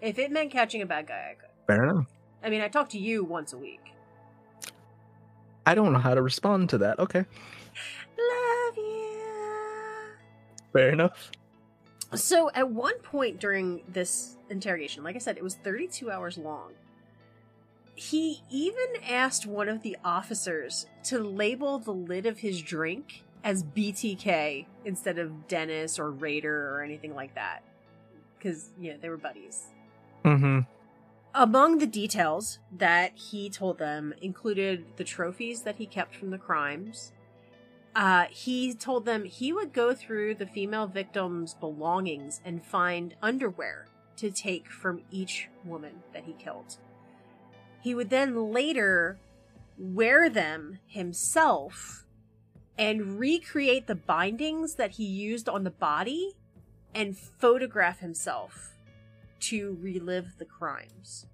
If 0.00 0.18
it 0.18 0.30
meant 0.30 0.50
catching 0.50 0.82
a 0.82 0.86
bad 0.86 1.06
guy, 1.06 1.32
I 1.32 1.34
could. 1.34 1.50
Fair 1.66 1.84
enough. 1.84 2.06
I 2.42 2.50
mean, 2.50 2.60
I 2.60 2.68
talk 2.68 2.88
to 2.90 2.98
you 2.98 3.24
once 3.24 3.52
a 3.52 3.58
week. 3.58 3.92
I 5.66 5.74
don't 5.74 5.92
know 5.92 5.98
how 5.98 6.14
to 6.14 6.22
respond 6.22 6.70
to 6.70 6.78
that. 6.78 6.98
Okay. 6.98 7.18
Love 8.18 8.76
you. 8.76 9.20
Fair 10.72 10.90
enough. 10.90 11.30
So, 12.14 12.50
at 12.54 12.70
one 12.70 12.98
point 13.00 13.38
during 13.38 13.82
this 13.86 14.36
interrogation, 14.48 15.04
like 15.04 15.14
I 15.14 15.18
said, 15.18 15.36
it 15.36 15.42
was 15.42 15.56
32 15.56 16.10
hours 16.10 16.38
long. 16.38 16.72
He 17.94 18.42
even 18.50 18.86
asked 19.06 19.44
one 19.44 19.68
of 19.68 19.82
the 19.82 19.96
officers 20.04 20.86
to 21.04 21.18
label 21.18 21.78
the 21.78 21.92
lid 21.92 22.26
of 22.26 22.38
his 22.38 22.62
drink 22.62 23.24
as 23.44 23.62
BTK 23.62 24.66
instead 24.84 25.18
of 25.18 25.48
Dennis 25.48 25.98
or 25.98 26.10
Rader 26.10 26.74
or 26.74 26.82
anything 26.82 27.14
like 27.14 27.34
that. 27.34 27.62
Because, 28.38 28.70
yeah, 28.80 28.94
they 29.00 29.08
were 29.08 29.16
buddies. 29.16 29.66
Mhm. 30.24 30.66
Among 31.34 31.78
the 31.78 31.86
details 31.86 32.58
that 32.72 33.12
he 33.16 33.50
told 33.50 33.78
them 33.78 34.14
included 34.22 34.96
the 34.96 35.04
trophies 35.04 35.62
that 35.62 35.76
he 35.76 35.86
kept 35.86 36.14
from 36.14 36.30
the 36.30 36.38
crimes. 36.38 37.12
Uh, 37.98 38.26
he 38.30 38.72
told 38.72 39.04
them 39.04 39.24
he 39.24 39.52
would 39.52 39.72
go 39.72 39.92
through 39.92 40.32
the 40.32 40.46
female 40.46 40.86
victim's 40.86 41.54
belongings 41.54 42.40
and 42.44 42.64
find 42.64 43.16
underwear 43.20 43.88
to 44.16 44.30
take 44.30 44.68
from 44.68 45.02
each 45.10 45.48
woman 45.64 46.00
that 46.12 46.22
he 46.22 46.32
killed. 46.34 46.76
He 47.82 47.96
would 47.96 48.08
then 48.08 48.52
later 48.52 49.18
wear 49.76 50.30
them 50.30 50.78
himself 50.86 52.04
and 52.78 53.18
recreate 53.18 53.88
the 53.88 53.96
bindings 53.96 54.76
that 54.76 54.92
he 54.92 55.04
used 55.04 55.48
on 55.48 55.64
the 55.64 55.70
body 55.70 56.36
and 56.94 57.18
photograph 57.18 57.98
himself 57.98 58.76
to 59.40 59.76
relive 59.80 60.38
the 60.38 60.44
crimes, 60.44 61.26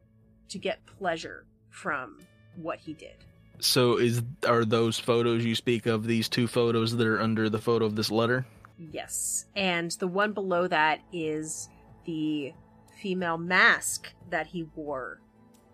to 0.48 0.56
get 0.56 0.86
pleasure 0.86 1.44
from 1.68 2.20
what 2.56 2.78
he 2.78 2.94
did. 2.94 3.16
So 3.60 3.96
is 3.96 4.22
are 4.46 4.64
those 4.64 4.98
photos 4.98 5.44
you 5.44 5.54
speak 5.54 5.86
of 5.86 6.06
these 6.06 6.28
two 6.28 6.46
photos 6.46 6.96
that 6.96 7.06
are 7.06 7.20
under 7.20 7.48
the 7.48 7.58
photo 7.58 7.84
of 7.84 7.96
this 7.96 8.10
letter? 8.10 8.46
Yes. 8.78 9.46
And 9.54 9.90
the 9.92 10.08
one 10.08 10.32
below 10.32 10.66
that 10.68 11.00
is 11.12 11.68
the 12.04 12.52
female 13.00 13.38
mask 13.38 14.12
that 14.30 14.46
he 14.46 14.64
wore 14.74 15.20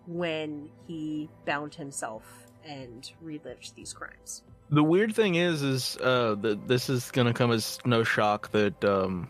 when 0.07 0.69
he 0.87 1.29
bound 1.47 1.75
himself 1.75 2.47
and 2.65 3.11
relived 3.21 3.75
these 3.75 3.93
crimes. 3.93 4.43
The 4.71 4.83
weird 4.85 5.15
thing 5.15 5.35
is, 5.35 5.63
is 5.63 5.97
uh, 5.99 6.37
that 6.41 6.69
this 6.69 6.89
is 6.89 7.11
gonna 7.11 7.33
come 7.33 7.51
as 7.51 7.79
no 7.85 8.05
shock 8.05 8.51
that 8.53 8.85
um, 8.85 9.29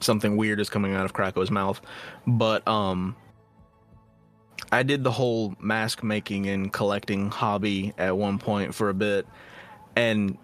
something 0.00 0.36
weird 0.36 0.60
is 0.60 0.70
coming 0.70 0.94
out 0.94 1.04
of 1.04 1.12
Krakow's 1.12 1.50
mouth, 1.50 1.80
but 2.26 2.66
um, 2.68 3.16
I 4.74 4.82
did 4.82 5.04
the 5.04 5.10
whole 5.10 5.54
mask 5.60 6.02
making 6.02 6.48
and 6.48 6.72
collecting 6.72 7.30
hobby 7.30 7.94
at 7.98 8.16
one 8.16 8.38
point 8.38 8.74
for 8.74 8.88
a 8.88 8.94
bit, 8.94 9.26
and 9.96 10.36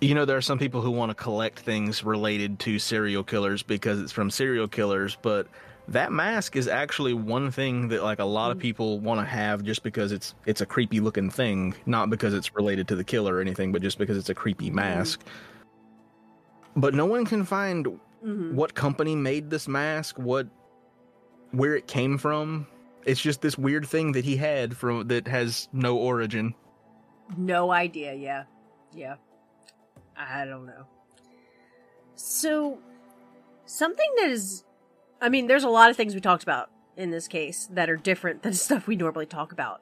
you 0.00 0.14
know 0.14 0.24
there 0.24 0.36
are 0.36 0.42
some 0.42 0.58
people 0.58 0.80
who 0.82 0.90
want 0.90 1.10
to 1.10 1.14
collect 1.14 1.58
things 1.60 2.04
related 2.04 2.58
to 2.60 2.78
serial 2.78 3.24
killers 3.24 3.62
because 3.62 4.00
it's 4.00 4.12
from 4.12 4.30
serial 4.30 4.68
killers, 4.68 5.16
but 5.22 5.48
that 5.88 6.12
mask 6.12 6.56
is 6.56 6.68
actually 6.68 7.14
one 7.14 7.50
thing 7.50 7.88
that 7.88 8.02
like 8.02 8.18
a 8.18 8.24
lot 8.24 8.50
of 8.50 8.58
people 8.58 9.00
want 9.00 9.18
to 9.20 9.24
have 9.24 9.62
just 9.62 9.82
because 9.82 10.12
it's 10.12 10.34
it's 10.44 10.60
a 10.60 10.66
creepy 10.66 11.00
looking 11.00 11.30
thing, 11.30 11.74
not 11.86 12.10
because 12.10 12.34
it's 12.34 12.54
related 12.54 12.86
to 12.88 12.96
the 12.96 13.04
killer 13.04 13.36
or 13.36 13.40
anything, 13.40 13.72
but 13.72 13.80
just 13.80 13.98
because 13.98 14.16
it's 14.18 14.28
a 14.28 14.34
creepy 14.34 14.70
mask. 14.70 15.22
But 16.76 16.94
no 16.94 17.06
one 17.06 17.24
can 17.24 17.44
find 17.44 17.98
Mm-hmm. 18.24 18.56
what 18.56 18.74
company 18.74 19.14
made 19.14 19.48
this 19.48 19.68
mask, 19.68 20.18
what 20.18 20.48
where 21.52 21.76
it 21.76 21.86
came 21.86 22.18
from. 22.18 22.66
It's 23.08 23.22
just 23.22 23.40
this 23.40 23.56
weird 23.56 23.86
thing 23.86 24.12
that 24.12 24.26
he 24.26 24.36
had 24.36 24.76
from 24.76 25.08
that 25.08 25.26
has 25.26 25.66
no 25.72 25.96
origin. 25.96 26.54
No 27.38 27.70
idea, 27.70 28.12
yeah. 28.12 28.44
Yeah. 28.92 29.14
I 30.14 30.44
don't 30.44 30.66
know. 30.66 30.86
So, 32.14 32.80
something 33.64 34.10
that 34.18 34.28
is. 34.28 34.62
I 35.22 35.30
mean, 35.30 35.46
there's 35.46 35.64
a 35.64 35.70
lot 35.70 35.88
of 35.88 35.96
things 35.96 36.14
we 36.14 36.20
talked 36.20 36.42
about 36.42 36.70
in 36.98 37.10
this 37.10 37.28
case 37.28 37.66
that 37.72 37.88
are 37.88 37.96
different 37.96 38.42
than 38.42 38.52
stuff 38.66 38.86
we 38.86 38.94
normally 38.94 39.24
talk 39.24 39.52
about. 39.52 39.80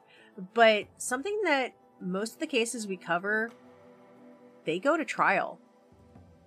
But 0.53 0.85
something 0.97 1.41
that 1.43 1.73
most 1.99 2.35
of 2.35 2.39
the 2.39 2.47
cases 2.47 2.87
we 2.87 2.95
cover, 2.95 3.51
they 4.63 4.79
go 4.79 4.95
to 4.95 5.03
trial. 5.03 5.59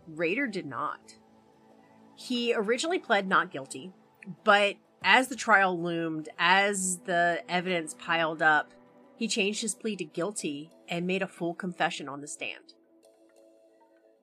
Rader 0.06 0.46
did 0.46 0.64
not. 0.64 1.16
He 2.14 2.54
originally 2.54 2.98
pled 2.98 3.28
not 3.28 3.50
guilty, 3.50 3.92
but 4.44 4.76
as 5.02 5.28
the 5.28 5.36
trial 5.36 5.80
loomed, 5.80 6.28
as 6.38 6.98
the 7.04 7.42
evidence 7.48 7.94
piled 7.94 8.42
up, 8.42 8.72
he 9.16 9.28
changed 9.28 9.62
his 9.62 9.74
plea 9.74 9.96
to 9.96 10.04
guilty 10.04 10.70
and 10.88 11.06
made 11.06 11.22
a 11.22 11.28
full 11.28 11.54
confession 11.54 12.08
on 12.08 12.20
the 12.20 12.28
stand. 12.28 12.74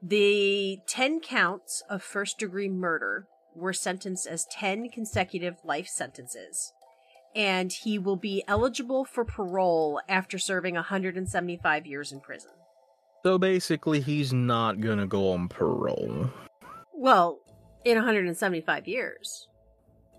The 0.01 0.79
10 0.87 1.21
counts 1.21 1.81
of 1.89 2.03
first 2.03 2.37
degree 2.37 2.69
murder 2.69 3.27
were 3.55 3.73
sentenced 3.73 4.27
as 4.27 4.45
10 4.51 4.89
consecutive 4.89 5.55
life 5.63 5.87
sentences, 5.87 6.73
and 7.35 7.71
he 7.71 7.97
will 7.97 8.15
be 8.15 8.43
eligible 8.47 9.05
for 9.05 9.25
parole 9.25 9.99
after 10.07 10.37
serving 10.37 10.75
175 10.75 11.87
years 11.87 12.11
in 12.11 12.19
prison. 12.19 12.51
So 13.23 13.39
basically, 13.39 14.01
he's 14.01 14.31
not 14.31 14.79
gonna 14.79 15.07
go 15.07 15.31
on 15.31 15.47
parole. 15.47 16.29
Well, 16.93 17.39
in 17.83 17.97
175 17.97 18.87
years. 18.87 19.47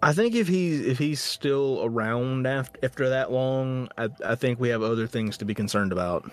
I 0.02 0.12
think 0.12 0.34
if 0.34 0.46
he's 0.46 0.86
if 0.86 0.98
he's 0.98 1.20
still 1.20 1.80
around 1.82 2.46
after 2.46 2.78
after 2.82 3.08
that 3.08 3.32
long, 3.32 3.88
I 3.98 4.08
I 4.24 4.34
think 4.36 4.60
we 4.60 4.68
have 4.68 4.82
other 4.82 5.06
things 5.06 5.36
to 5.38 5.44
be 5.44 5.54
concerned 5.54 5.92
about. 5.92 6.30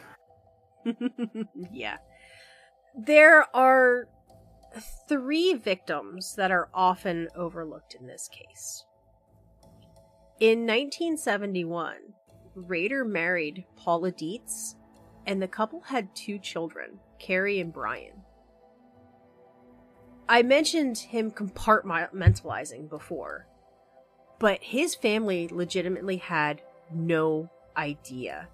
yeah. 1.72 1.98
There 2.96 3.46
are 3.56 4.08
three 5.10 5.54
victims 5.54 6.36
that 6.36 6.52
are 6.52 6.70
often 6.74 7.28
overlooked 7.36 7.96
in 7.96 8.06
this 8.06 8.30
case. 8.30 8.86
In 10.40 10.60
1971, 10.60 11.96
Rader 12.56 13.04
married 13.04 13.66
Paula 13.76 14.12
Dietz, 14.12 14.76
and 15.26 15.42
the 15.42 15.48
couple 15.48 15.82
had 15.82 16.16
two 16.16 16.38
children, 16.40 17.00
Kerri 17.20 17.60
and 17.60 17.74
Brian. 17.74 18.22
I 20.28 20.42
mentioned 20.42 20.98
him 20.98 21.32
compartmentalizing 21.32 22.90
before, 22.90 23.48
but 24.40 24.60
his 24.62 24.96
family 24.96 25.48
legitimately 25.52 26.18
had 26.18 26.62
no 26.92 27.50
idea. 27.76 28.48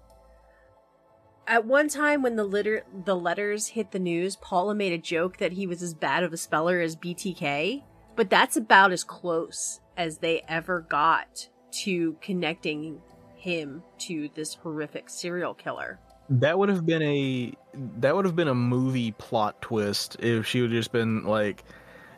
At 1.46 1.66
one 1.66 1.88
time, 1.88 2.22
when 2.22 2.36
the 2.36 2.44
litter 2.44 2.84
the 3.04 3.16
letters 3.16 3.68
hit 3.68 3.90
the 3.90 3.98
news, 3.98 4.36
Paula 4.36 4.74
made 4.74 4.92
a 4.92 4.98
joke 4.98 5.38
that 5.38 5.52
he 5.52 5.66
was 5.66 5.82
as 5.82 5.92
bad 5.92 6.22
of 6.22 6.32
a 6.32 6.36
speller 6.36 6.80
as 6.80 6.96
BTK, 6.96 7.82
but 8.14 8.30
that's 8.30 8.56
about 8.56 8.92
as 8.92 9.02
close 9.02 9.80
as 9.96 10.18
they 10.18 10.42
ever 10.48 10.80
got 10.80 11.48
to 11.72 12.16
connecting 12.20 13.00
him 13.34 13.82
to 13.98 14.28
this 14.34 14.54
horrific 14.54 15.08
serial 15.08 15.52
killer. 15.52 15.98
That 16.30 16.58
would 16.58 16.68
have 16.68 16.86
been 16.86 17.02
a 17.02 17.52
that 17.98 18.14
would 18.14 18.24
have 18.24 18.36
been 18.36 18.48
a 18.48 18.54
movie 18.54 19.12
plot 19.12 19.60
twist 19.60 20.16
if 20.20 20.46
she 20.46 20.60
would 20.60 20.70
have 20.70 20.78
just 20.78 20.92
been 20.92 21.24
like, 21.24 21.64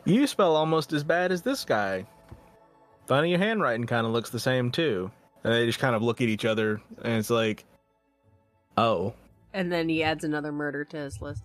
"You 0.05 0.27
spell 0.27 0.55
almost 0.55 0.93
as 0.93 1.03
bad 1.03 1.31
as 1.31 1.41
this 1.41 1.65
guy." 1.65 2.05
Funny, 3.07 3.29
your 3.29 3.39
handwriting 3.39 3.85
kind 3.85 4.05
of 4.05 4.13
looks 4.13 4.29
the 4.29 4.39
same 4.39 4.71
too. 4.71 5.11
And 5.43 5.53
they 5.53 5.65
just 5.65 5.79
kind 5.79 5.95
of 5.95 6.01
look 6.01 6.21
at 6.21 6.27
each 6.27 6.45
other, 6.45 6.81
and 7.03 7.13
it's 7.13 7.29
like, 7.29 7.65
"Oh." 8.77 9.13
And 9.53 9.71
then 9.71 9.89
he 9.89 10.01
adds 10.03 10.23
another 10.23 10.51
murder 10.51 10.83
to 10.85 10.97
his 10.97 11.21
list. 11.21 11.43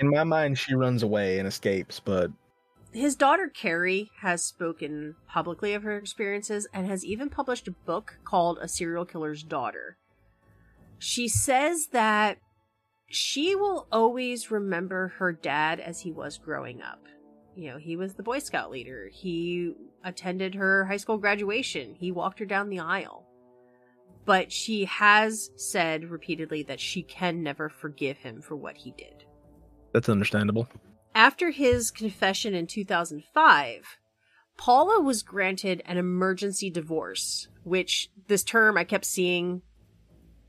In 0.00 0.10
my 0.10 0.24
mind, 0.24 0.58
she 0.58 0.74
runs 0.74 1.02
away 1.02 1.38
and 1.38 1.46
escapes, 1.46 2.00
but 2.00 2.32
His 2.92 3.14
daughter 3.14 3.48
Kerri 3.48 4.08
has 4.20 4.44
spoken 4.44 5.14
publicly 5.28 5.74
of 5.74 5.84
her 5.84 5.96
experiences 5.96 6.66
and 6.74 6.88
has 6.88 7.04
even 7.04 7.30
published 7.30 7.68
a 7.68 7.72
book 7.86 8.18
called 8.24 8.58
A 8.60 8.66
Serial 8.66 9.06
Killer's 9.06 9.44
Daughter. 9.44 9.96
She 10.98 11.28
says 11.28 11.88
that 11.92 12.38
she 13.08 13.54
will 13.54 13.86
always 13.92 14.50
remember 14.50 15.14
her 15.18 15.32
dad 15.32 15.78
as 15.78 16.00
he 16.00 16.10
was 16.10 16.36
growing 16.36 16.82
up. 16.82 17.06
You 17.54 17.70
know, 17.70 17.78
he 17.78 17.96
was 17.96 18.14
the 18.14 18.22
Boy 18.22 18.38
Scout 18.38 18.70
leader. 18.70 19.08
He 19.12 19.74
attended 20.04 20.54
her 20.54 20.86
high 20.86 20.96
school 20.96 21.18
graduation. 21.18 21.94
He 21.94 22.12
walked 22.12 22.38
her 22.38 22.46
down 22.46 22.68
the 22.68 22.80
aisle. 22.80 23.26
But 24.24 24.52
she 24.52 24.84
has 24.84 25.50
said 25.56 26.04
repeatedly 26.04 26.62
that 26.64 26.80
she 26.80 27.02
can 27.02 27.42
never 27.42 27.68
forgive 27.68 28.18
him 28.18 28.42
for 28.42 28.54
what 28.54 28.76
he 28.76 28.92
did. 28.92 29.24
That's 29.92 30.08
understandable. 30.08 30.68
After 31.14 31.50
his 31.50 31.90
confession 31.90 32.54
in 32.54 32.66
2005, 32.66 33.98
Paula 34.56 35.00
was 35.00 35.22
granted 35.22 35.82
an 35.86 35.96
emergency 35.96 36.70
divorce, 36.70 37.48
which 37.64 38.10
this 38.28 38.44
term 38.44 38.76
I 38.76 38.84
kept 38.84 39.06
seeing. 39.06 39.62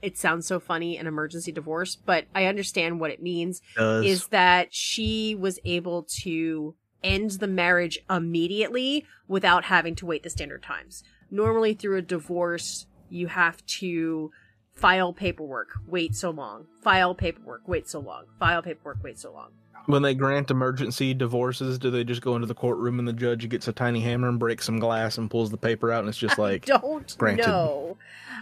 It 0.02 0.18
sounds 0.18 0.48
so 0.48 0.60
funny, 0.60 0.98
an 0.98 1.07
emergency 1.07 1.52
divorce, 1.52 1.95
but 1.95 2.26
I 2.36 2.45
understand 2.45 2.99
what 2.99 3.11
it 3.11 3.22
means 3.22 3.61
is 3.78 4.28
that 4.28 4.73
she 4.73 5.34
was 5.34 5.60
able 5.64 6.07
to 6.22 6.76
end 7.03 7.32
the 7.32 7.48
marriage 7.48 7.99
immediately 8.10 9.06
without 9.28 9.65
having 9.65 9.95
to 9.95 10.06
wait 10.06 10.23
the 10.23 10.30
standard 10.30 10.64
times. 10.64 11.03
Normally, 11.30 11.73
through 11.73 11.98
a 11.98 12.02
divorce, 12.02 12.86
you 13.10 13.28
have 13.28 13.65
to 13.65 14.32
file 14.73 15.14
paperwork, 15.14 15.69
wait 15.88 16.15
so 16.15 16.30
long, 16.30 16.65
file 16.82 17.14
paperwork, 17.15 17.68
wait 17.68 17.88
so 17.90 17.99
long, 17.99 18.26
file 18.40 18.61
paperwork, 18.61 18.98
wait 19.03 19.19
so 19.19 19.32
long. 19.32 19.52
when 19.88 20.02
they 20.02 20.14
grant 20.14 20.49
emergency 20.52 21.14
divorces, 21.14 21.78
do 21.80 21.90
they 21.91 22.03
just 22.03 22.22
go 22.22 22.36
into 22.36 22.48
the 22.48 22.53
courtroom 22.56 22.99
and 22.99 23.07
the 23.07 23.14
judge 23.14 23.48
gets 23.49 23.68
a 23.68 23.73
tiny 23.73 23.99
hammer 23.99 24.30
and 24.30 24.40
breaks 24.40 24.65
some 24.65 24.80
glass 24.80 25.18
and 25.18 25.30
pulls 25.30 25.52
the 25.52 25.57
paper 25.57 25.91
out 25.91 25.99
and 26.02 26.10
it's 26.10 26.18
just 26.18 26.38
like 26.38 26.69
I 26.69 26.78
don't 26.78 27.15
granted. 27.18 27.48
know. 27.48 27.98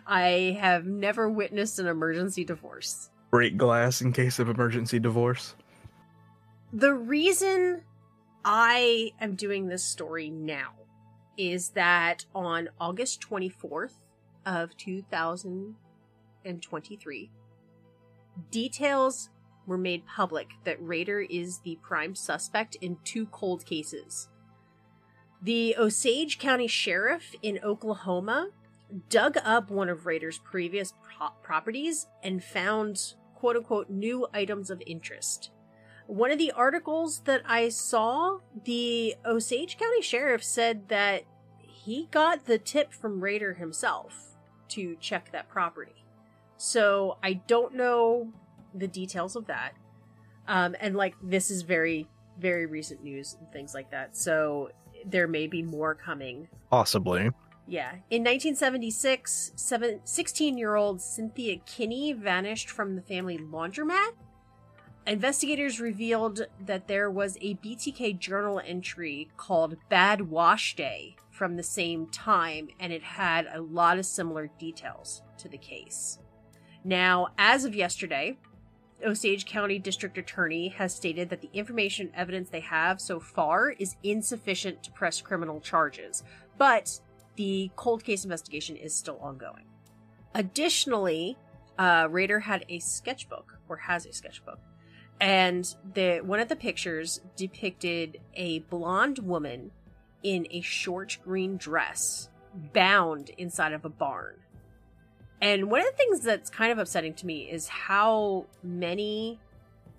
I 0.05 0.57
have 0.59 0.85
never 0.85 1.29
witnessed 1.29 1.79
an 1.79 1.87
emergency 1.87 2.43
divorce. 2.43 3.09
break 3.31 3.57
glass 3.57 4.01
in 4.01 4.11
case 4.13 4.37
of 4.39 4.49
emergency 4.49 4.99
divorce? 4.99 5.55
The 6.73 6.93
reason 6.93 7.81
I 8.43 9.13
am 9.19 9.35
doing 9.35 9.67
this 9.67 9.83
story 9.83 10.29
now 10.29 10.73
is 11.37 11.69
that 11.69 12.25
on 12.33 12.69
August 12.79 13.21
24th 13.21 13.95
of 14.45 14.77
2023, 14.77 17.31
details 18.51 19.29
were 19.65 19.77
made 19.77 20.05
public 20.05 20.51
that 20.63 20.81
Rader 20.81 21.19
is 21.21 21.59
the 21.59 21.77
prime 21.81 22.15
suspect 22.15 22.77
in 22.81 22.97
two 23.03 23.25
cold 23.27 23.65
cases. 23.65 24.29
The 25.41 25.75
Osage 25.77 26.39
County 26.39 26.67
Sheriff 26.67 27.33
in 27.41 27.59
Oklahoma 27.63 28.49
dug 29.09 29.37
up 29.43 29.69
one 29.69 29.87
of 29.87 30.05
Rader's 30.05 30.39
previous 30.39 30.93
pro- 31.01 31.29
properties 31.41 32.07
and 32.23 32.43
found 32.43 33.13
quote 33.35 33.55
unquote 33.55 33.89
new 33.89 34.27
items 34.33 34.69
of 34.69 34.83
interest. 34.85 35.51
One 36.09 36.31
of 36.31 36.39
the 36.39 36.51
articles 36.53 37.19
that 37.25 37.43
I 37.45 37.69
saw, 37.69 38.39
the 38.65 39.13
Osage 39.23 39.77
County 39.77 40.01
Sheriff 40.01 40.43
said 40.43 40.89
that 40.89 41.25
he 41.59 42.07
got 42.09 42.47
the 42.47 42.57
tip 42.57 42.91
from 42.91 43.21
Rader 43.21 43.53
himself 43.53 44.35
to 44.69 44.97
check 44.99 45.31
that 45.31 45.49
property. 45.49 46.03
So 46.57 47.19
I 47.21 47.33
don't 47.33 47.75
know 47.75 48.33
the 48.73 48.87
details 48.87 49.35
of 49.35 49.45
that. 49.45 49.73
Um, 50.47 50.75
and 50.79 50.95
like 50.95 51.13
this 51.21 51.51
is 51.51 51.61
very, 51.61 52.07
very 52.39 52.65
recent 52.65 53.03
news 53.03 53.37
and 53.39 53.47
things 53.51 53.75
like 53.75 53.91
that. 53.91 54.17
So 54.17 54.71
there 55.05 55.27
may 55.27 55.45
be 55.45 55.61
more 55.61 55.93
coming 55.93 56.47
Possibly. 56.71 57.29
yeah. 57.67 57.91
In 58.09 58.23
1976, 58.23 59.51
16 60.03 60.57
year 60.57 60.73
old 60.73 61.01
Cynthia 61.01 61.57
Kinney 61.67 62.13
vanished 62.13 62.71
from 62.71 62.95
the 62.95 63.03
family 63.03 63.37
laundromat. 63.37 64.13
Investigators 65.09 65.79
revealed 65.79 66.45
that 66.67 66.87
there 66.87 67.09
was 67.09 67.35
a 67.41 67.55
BTK 67.55 68.19
journal 68.19 68.61
entry 68.63 69.27
called 69.37 69.75
Bad 69.89 70.29
Wash 70.29 70.75
Day 70.75 71.15
from 71.31 71.55
the 71.55 71.63
same 71.63 72.05
time, 72.05 72.67
and 72.79 72.93
it 72.93 73.01
had 73.01 73.47
a 73.51 73.59
lot 73.59 73.97
of 73.97 74.05
similar 74.05 74.51
details 74.59 75.23
to 75.39 75.49
the 75.49 75.57
case. 75.57 76.19
Now, 76.83 77.29
as 77.39 77.65
of 77.65 77.73
yesterday, 77.73 78.37
Osage 79.03 79.47
County 79.47 79.79
District 79.79 80.15
Attorney 80.15 80.67
has 80.67 80.93
stated 80.93 81.31
that 81.31 81.41
the 81.41 81.49
information 81.53 82.05
and 82.05 82.15
evidence 82.15 82.51
they 82.51 82.59
have 82.59 83.01
so 83.01 83.19
far 83.19 83.71
is 83.71 83.95
insufficient 84.03 84.83
to 84.83 84.91
press 84.91 85.21
criminal 85.21 85.59
charges, 85.59 86.23
but 86.59 86.99
the 87.35 87.71
cold 87.75 88.03
case 88.03 88.25
investigation 88.25 88.75
is 88.75 88.93
still 88.93 89.17
ongoing. 89.17 89.65
Additionally, 90.35 91.35
uh, 91.79 92.07
Rader 92.11 92.41
had 92.41 92.63
a 92.69 92.77
sketchbook, 92.77 93.57
or 93.67 93.77
has 93.77 94.05
a 94.05 94.13
sketchbook, 94.13 94.59
and 95.19 95.75
the 95.93 96.19
one 96.19 96.39
of 96.39 96.49
the 96.49 96.55
pictures 96.55 97.21
depicted 97.35 98.19
a 98.35 98.59
blonde 98.59 99.19
woman 99.19 99.71
in 100.23 100.47
a 100.51 100.61
short 100.61 101.17
green 101.23 101.57
dress, 101.57 102.29
bound 102.73 103.31
inside 103.37 103.73
of 103.73 103.85
a 103.85 103.89
barn. 103.89 104.35
And 105.41 105.71
one 105.71 105.79
of 105.79 105.87
the 105.87 105.93
things 105.93 106.21
that's 106.21 106.49
kind 106.49 106.71
of 106.71 106.77
upsetting 106.77 107.13
to 107.15 107.25
me 107.25 107.49
is 107.49 107.67
how 107.69 108.45
many 108.61 109.39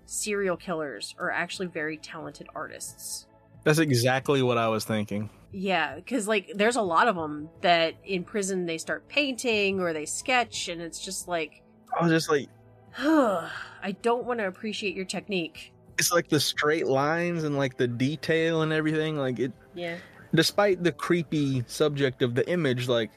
serial 0.04 0.56
killers 0.56 1.14
are 1.18 1.30
actually 1.30 1.68
very 1.68 1.96
talented 1.96 2.46
artists. 2.54 3.26
That's 3.64 3.78
exactly 3.78 4.42
what 4.42 4.58
I 4.58 4.68
was 4.68 4.84
thinking. 4.84 5.30
Yeah, 5.52 5.96
because 5.96 6.28
like 6.28 6.52
there's 6.54 6.76
a 6.76 6.82
lot 6.82 7.08
of 7.08 7.16
them 7.16 7.48
that 7.62 7.94
in 8.04 8.24
prison 8.24 8.66
they 8.66 8.78
start 8.78 9.08
painting 9.08 9.80
or 9.80 9.92
they 9.92 10.06
sketch, 10.06 10.68
and 10.68 10.80
it's 10.80 11.02
just 11.02 11.26
like, 11.28 11.62
I 11.98 12.02
was 12.02 12.12
just 12.12 12.30
like, 12.30 12.48
I 12.98 13.96
don't 14.02 14.24
want 14.24 14.40
to 14.40 14.46
appreciate 14.46 14.94
your 14.94 15.04
technique. 15.04 15.72
it's 15.98 16.12
like 16.12 16.28
the 16.28 16.40
straight 16.40 16.86
lines 16.86 17.44
and 17.44 17.56
like 17.58 17.76
the 17.76 17.86
detail 17.88 18.62
and 18.62 18.72
everything. 18.72 19.16
Like 19.18 19.38
it, 19.38 19.52
Yeah. 19.74 19.96
despite 20.34 20.82
the 20.82 20.92
creepy 20.92 21.62
subject 21.66 22.22
of 22.22 22.34
the 22.34 22.48
image, 22.48 22.88
like 22.88 23.10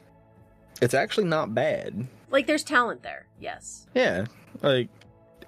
it's 0.81 0.93
actually 0.93 1.25
not 1.25 1.53
bad. 1.55 2.07
Like 2.29 2.45
there's 2.47 2.63
talent 2.63 3.03
there, 3.03 3.27
yes. 3.39 3.87
Yeah, 3.95 4.25
like 4.61 4.89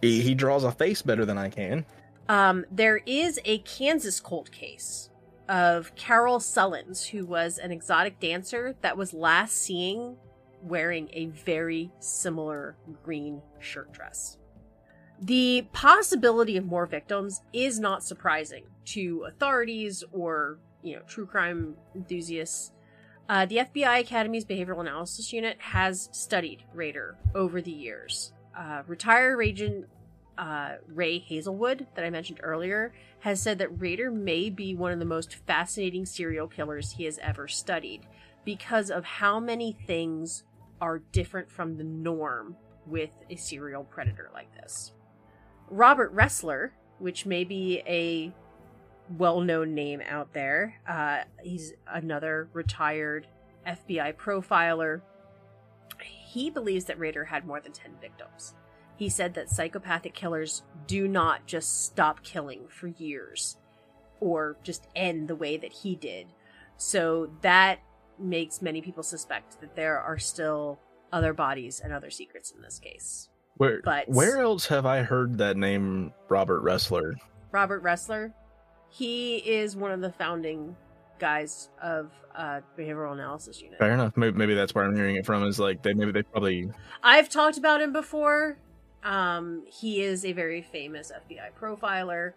he, 0.02 0.22
he 0.22 0.34
draws 0.36 0.64
a 0.64 0.72
face 0.72 1.02
better 1.02 1.26
than 1.26 1.38
I 1.38 1.50
can. 1.50 1.86
Um, 2.30 2.66
there 2.72 3.02
is 3.06 3.40
a 3.46 3.58
Kansas 3.60 4.20
cold 4.20 4.52
case 4.52 5.10
of 5.50 5.94
Carol 5.96 6.40
Sullins, 6.40 7.08
who 7.08 7.26
was 7.26 7.58
an 7.58 7.72
exotic 7.72 8.20
dancer 8.20 8.76
that 8.82 8.98
was 8.98 9.14
last 9.14 9.58
seen 9.62 10.16
wearing 10.66 11.10
a 11.14 11.28
very 11.28 11.92
similar 12.00 12.76
green 13.04 13.42
shirt 13.60 13.92
dress. 13.94 14.38
The 15.22 15.68
possibility 15.72 16.58
of 16.58 16.66
more 16.66 16.86
victims 16.86 17.42
is 17.54 17.80
not 17.80 18.04
surprising 18.04 18.66
to 18.86 19.26
authorities 19.28 20.04
or, 20.12 20.60
you 20.84 20.96
know, 20.96 21.02
true 21.08 21.26
crime 21.26 21.76
enthusiasts. 21.96 22.72
Uh, 23.30 23.46
the 23.46 23.58
FBI 23.58 24.02
Academy's 24.02 24.46
Behavioral 24.46 24.82
Analysis 24.82 25.32
Unit 25.32 25.58
has 25.60 26.10
studied 26.12 26.64
Rader 26.74 27.18
over 27.34 27.62
the 27.62 27.72
years. 27.72 28.34
Uh, 28.58 28.84
retired 28.88 29.42
agent 29.42 29.86
uh, 30.38 30.76
Ray 30.88 31.18
Hazelwood, 31.20 31.88
that 31.96 32.06
I 32.06 32.10
mentioned 32.10 32.40
earlier, 32.44 32.94
has 33.20 33.42
said 33.42 33.58
that 33.60 33.82
Rader 33.82 34.12
may 34.12 34.50
be 34.50 34.76
one 34.76 34.92
of 34.92 35.00
the 35.00 35.06
most 35.06 35.36
fascinating 35.48 36.06
serial 36.06 36.48
killers 36.48 36.92
he 36.92 37.06
has 37.06 37.18
ever 37.20 37.48
studied 37.48 38.02
because 38.44 38.92
of 38.92 39.04
how 39.06 39.40
many 39.40 39.72
things 39.72 40.44
are 40.86 41.00
different 41.12 41.50
from 41.50 41.78
the 41.78 41.84
norm 41.84 42.56
with 42.86 43.10
a 43.32 43.36
serial 43.36 43.84
predator 43.84 44.30
like 44.36 44.54
this. 44.54 44.92
Robert 45.68 46.16
Ressler, 46.16 46.70
which 47.00 47.26
may 47.26 47.44
be 47.44 47.82
a 47.88 48.32
well 49.18 49.42
known 49.42 49.74
name 49.74 50.00
out 50.08 50.32
there, 50.34 50.76
uh, 50.88 51.22
he's 51.42 51.74
another 51.88 52.50
retired 52.54 53.26
FBI 53.66 54.14
profiler. 54.14 55.02
He 56.04 56.52
believes 56.52 56.86
that 56.86 57.00
Rader 57.00 57.26
had 57.26 57.48
more 57.48 57.60
than 57.60 57.72
10 57.72 57.94
victims. 58.00 58.54
He 58.96 59.10
said 59.10 59.34
that 59.34 59.50
psychopathic 59.50 60.14
killers 60.14 60.62
do 60.86 61.08
not 61.08 61.48
just 61.48 61.86
stop 61.86 62.22
killing 62.22 62.68
for 62.70 62.90
years 62.90 63.58
or 64.20 64.56
just 64.62 64.86
end 64.96 65.30
the 65.30 65.36
way 65.36 65.58
that 65.58 65.74
he 65.74 65.96
did. 65.96 66.28
So 66.78 67.32
that 67.42 67.80
makes 68.20 68.62
many 68.62 68.82
people 68.82 69.04
suspect 69.04 69.60
that 69.62 69.76
there 69.76 70.00
are 70.00 70.18
still 70.18 70.80
other 71.12 71.34
bodies 71.34 71.80
and 71.84 71.94
other 71.94 72.10
secrets 72.10 72.52
in 72.52 72.62
this 72.62 72.80
case. 72.80 73.30
Where 73.58 73.82
But- 73.84 74.10
where 74.10 74.40
else 74.40 74.68
have 74.68 74.86
I 74.86 75.04
heard 75.04 75.38
that 75.38 75.56
name, 75.58 76.14
Robert 76.28 76.64
Ressler? 76.64 77.16
Robert 77.52 77.82
Ressler, 77.84 78.34
he 78.90 79.38
is 79.38 79.76
one 79.76 79.92
of 79.92 80.02
the 80.02 80.12
founding 80.12 80.76
guys 81.20 81.70
of 81.82 82.12
uh, 82.36 82.60
Behavioral 82.78 83.14
Analysis 83.14 83.62
Unit. 83.62 83.80
Fair 83.80 83.92
enough. 83.94 84.18
Maybe, 84.18 84.38
maybe 84.38 84.54
that's 84.56 84.76
where 84.76 84.84
I'm 84.84 84.94
hearing 84.96 85.16
it 85.16 85.26
from. 85.26 85.44
Is 85.44 85.58
like 85.58 85.82
they 85.84 85.94
maybe 85.94 86.12
they 86.12 86.24
probably 86.24 86.70
I've 87.02 87.30
talked 87.30 87.58
about 87.58 87.82
him 87.82 87.94
before. 87.94 88.58
Um, 89.06 89.64
he 89.68 90.02
is 90.02 90.26
a 90.26 90.34
very 90.34 90.62
famous 90.62 91.12
FBI 91.14 91.52
profiler. 91.58 92.34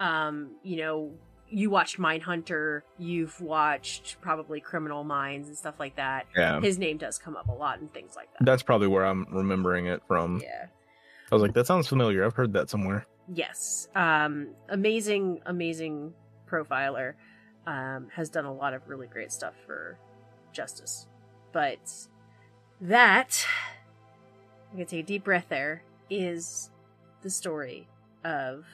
Um, 0.00 0.52
you 0.62 0.76
know, 0.78 1.10
you 1.52 1.70
watched 1.70 1.98
Mindhunter, 1.98 2.82
you've 2.98 3.40
watched 3.40 4.16
probably 4.20 4.60
Criminal 4.60 5.04
Minds 5.04 5.48
and 5.48 5.56
stuff 5.56 5.78
like 5.78 5.96
that. 5.96 6.26
yeah. 6.36 6.60
His 6.60 6.78
name 6.78 6.96
does 6.96 7.18
come 7.18 7.36
up 7.36 7.48
a 7.48 7.52
lot 7.52 7.78
and 7.80 7.92
things 7.92 8.16
like 8.16 8.32
that. 8.32 8.44
That's 8.44 8.62
probably 8.62 8.88
where 8.88 9.04
I'm 9.04 9.26
remembering 9.30 9.86
it 9.86 10.02
from. 10.06 10.40
Yeah. 10.42 10.66
I 11.30 11.34
was 11.34 11.42
like, 11.42 11.54
that 11.54 11.66
sounds 11.66 11.88
familiar. 11.88 12.24
I've 12.24 12.34
heard 12.34 12.52
that 12.54 12.70
somewhere. 12.70 13.06
Yes. 13.32 13.88
Um, 13.94 14.48
amazing, 14.68 15.40
amazing 15.46 16.14
profiler, 16.50 17.14
um, 17.66 18.08
has 18.14 18.28
done 18.28 18.44
a 18.44 18.52
lot 18.52 18.74
of 18.74 18.88
really 18.88 19.06
great 19.06 19.30
stuff 19.32 19.54
for 19.66 19.98
justice. 20.52 21.06
But 21.52 22.08
that, 22.80 23.46
I'm 24.70 24.76
gonna 24.76 24.86
take 24.86 25.04
a 25.04 25.06
deep 25.06 25.24
breath 25.24 25.46
there, 25.48 25.82
is 26.10 26.70
the 27.22 27.30
story 27.30 27.88
of 28.24 28.64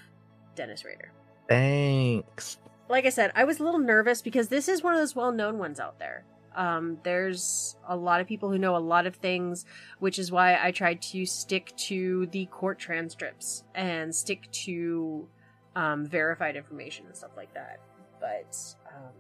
Dennis 0.55 0.85
Rader. 0.85 1.13
Thanks. 1.49 2.59
Like 2.89 3.05
I 3.05 3.11
said, 3.11 3.33
I 3.35 3.45
was 3.45 3.61
a 3.61 3.65
little 3.65 3.81
nervous 3.81 4.23
because 4.23 4.49
this 4.49 4.69
is 4.69 4.83
one 4.83 4.95
of 4.95 5.01
those 5.01 5.15
well 5.15 5.33
known 5.33 5.59
ones 5.59 5.79
out 5.79 5.99
there. 5.99 6.25
Um, 6.57 6.99
there's 7.05 7.77
a 7.87 7.97
lot 7.97 8.21
of 8.21 8.27
people 8.27 8.51
who 8.51 8.59
know 8.59 8.77
a 8.77 8.79
lot 8.79 9.07
of 9.07 9.15
things, 9.17 9.65
which 10.01 10.19
is 10.19 10.33
why 10.33 10.59
I 10.61 10.73
tried 10.73 11.01
to 11.03 11.25
stick 11.25 11.73
to 11.77 12.27
the 12.33 12.47
court 12.47 12.79
transcripts 12.79 13.63
and 13.75 14.13
stick 14.15 14.51
to 14.65 15.29
um, 15.77 16.07
verified 16.07 16.57
information 16.57 17.07
and 17.07 17.17
stuff 17.17 17.31
like 17.37 17.55
that. 17.55 17.79
But 18.21 18.57
um, 18.89 19.13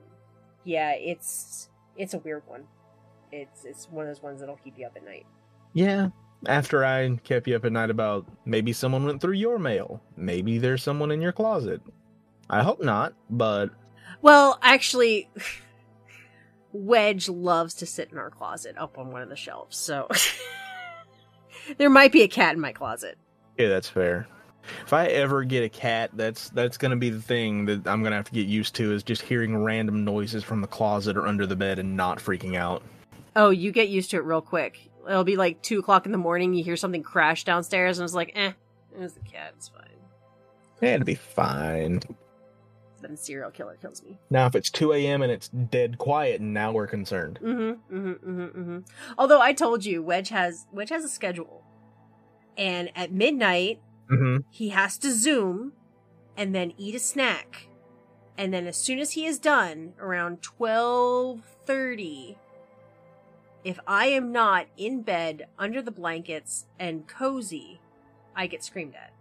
yeah, 0.64 0.92
it's 0.92 1.68
it's 1.96 2.14
a 2.14 2.18
weird 2.18 2.42
one. 2.46 2.64
It's 3.30 3.64
it's 3.64 3.88
one 3.90 4.06
of 4.06 4.14
those 4.14 4.22
ones 4.22 4.40
that'll 4.40 4.56
keep 4.56 4.78
you 4.78 4.86
up 4.86 4.96
at 4.96 5.04
night. 5.04 5.26
Yeah. 5.74 6.08
After 6.46 6.84
I 6.84 7.16
kept 7.24 7.48
you 7.48 7.56
up 7.56 7.64
at 7.64 7.72
night 7.72 7.90
about 7.90 8.26
maybe 8.44 8.72
someone 8.72 9.04
went 9.04 9.20
through 9.20 9.34
your 9.34 9.58
mail, 9.58 10.00
maybe 10.16 10.58
there's 10.58 10.82
someone 10.82 11.10
in 11.10 11.20
your 11.20 11.32
closet. 11.32 11.80
I 12.50 12.62
hope 12.62 12.82
not, 12.82 13.14
but 13.28 13.70
Well, 14.22 14.58
actually, 14.62 15.28
Wedge 16.72 17.28
loves 17.28 17.74
to 17.74 17.86
sit 17.86 18.10
in 18.12 18.18
our 18.18 18.30
closet 18.30 18.76
up 18.78 18.98
on 18.98 19.10
one 19.10 19.22
of 19.22 19.28
the 19.28 19.36
shelves, 19.36 19.76
so 19.76 20.08
there 21.78 21.90
might 21.90 22.12
be 22.12 22.22
a 22.22 22.28
cat 22.28 22.54
in 22.54 22.60
my 22.60 22.72
closet. 22.72 23.18
yeah, 23.58 23.68
that's 23.68 23.88
fair. 23.88 24.26
If 24.84 24.92
I 24.92 25.06
ever 25.06 25.44
get 25.44 25.64
a 25.64 25.68
cat, 25.70 26.10
that's 26.12 26.50
that's 26.50 26.76
gonna 26.76 26.96
be 26.96 27.08
the 27.08 27.22
thing 27.22 27.64
that 27.66 27.86
I'm 27.86 28.02
gonna 28.02 28.16
have 28.16 28.26
to 28.26 28.32
get 28.32 28.46
used 28.46 28.74
to 28.76 28.92
is 28.92 29.02
just 29.02 29.22
hearing 29.22 29.56
random 29.56 30.04
noises 30.04 30.44
from 30.44 30.60
the 30.60 30.66
closet 30.66 31.16
or 31.16 31.26
under 31.26 31.46
the 31.46 31.56
bed 31.56 31.78
and 31.78 31.96
not 31.96 32.18
freaking 32.18 32.54
out. 32.54 32.82
Oh, 33.34 33.48
you 33.48 33.72
get 33.72 33.88
used 33.88 34.10
to 34.10 34.16
it 34.18 34.24
real 34.24 34.42
quick. 34.42 34.90
It'll 35.08 35.24
be 35.24 35.36
like 35.36 35.62
two 35.62 35.78
o'clock 35.78 36.04
in 36.04 36.12
the 36.12 36.18
morning. 36.18 36.52
You 36.52 36.62
hear 36.62 36.76
something 36.76 37.02
crash 37.02 37.44
downstairs, 37.44 37.98
and 37.98 38.04
it's 38.04 38.12
like, 38.14 38.32
eh, 38.34 38.52
it 38.94 38.98
was 39.00 39.14
the 39.14 39.20
cat. 39.20 39.54
It's 39.56 39.68
fine. 39.68 39.84
Yeah, 40.82 40.94
it'll 40.96 41.06
be 41.06 41.14
fine. 41.14 42.02
Then 43.00 43.16
serial 43.16 43.50
killer 43.50 43.76
kills 43.80 44.02
me. 44.02 44.18
Now, 44.30 44.46
if 44.46 44.54
it's 44.54 44.70
2 44.70 44.92
a.m. 44.92 45.22
and 45.22 45.30
it's 45.30 45.48
dead 45.48 45.98
quiet, 45.98 46.40
now 46.40 46.72
we're 46.72 46.86
concerned. 46.86 47.38
Mm-hmm, 47.42 47.96
mm-hmm, 47.96 48.30
mm-hmm, 48.30 48.60
mm-hmm. 48.60 48.78
Although 49.16 49.40
I 49.40 49.52
told 49.52 49.84
you, 49.84 50.02
Wedge 50.02 50.30
has 50.30 50.66
Wedge 50.72 50.90
has 50.90 51.04
a 51.04 51.08
schedule, 51.08 51.64
and 52.56 52.90
at 52.96 53.12
midnight 53.12 53.80
Mm-hmm. 54.10 54.38
he 54.50 54.70
has 54.70 54.96
to 54.98 55.12
zoom, 55.12 55.74
and 56.34 56.54
then 56.54 56.72
eat 56.78 56.94
a 56.94 56.98
snack, 56.98 57.68
and 58.38 58.54
then 58.54 58.66
as 58.66 58.76
soon 58.76 58.98
as 59.00 59.12
he 59.12 59.26
is 59.26 59.38
done, 59.38 59.92
around 60.00 60.40
twelve 60.40 61.42
thirty, 61.66 62.38
if 63.64 63.78
I 63.86 64.06
am 64.06 64.32
not 64.32 64.66
in 64.78 65.02
bed 65.02 65.46
under 65.58 65.82
the 65.82 65.90
blankets 65.90 66.64
and 66.78 67.06
cozy, 67.06 67.80
I 68.34 68.46
get 68.46 68.64
screamed 68.64 68.94
at 68.94 69.12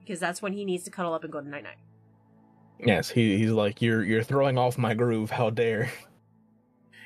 because 0.00 0.20
that's 0.20 0.42
when 0.42 0.52
he 0.52 0.64
needs 0.64 0.84
to 0.84 0.90
cuddle 0.90 1.14
up 1.14 1.24
and 1.24 1.32
go 1.32 1.40
to 1.40 1.48
night 1.48 1.62
night. 1.64 1.78
Yes, 2.84 3.10
he, 3.10 3.38
he's 3.38 3.50
like, 3.50 3.80
you're 3.80 4.02
you're 4.02 4.22
throwing 4.22 4.58
off 4.58 4.76
my 4.76 4.94
groove. 4.94 5.30
How 5.30 5.50
dare? 5.50 5.90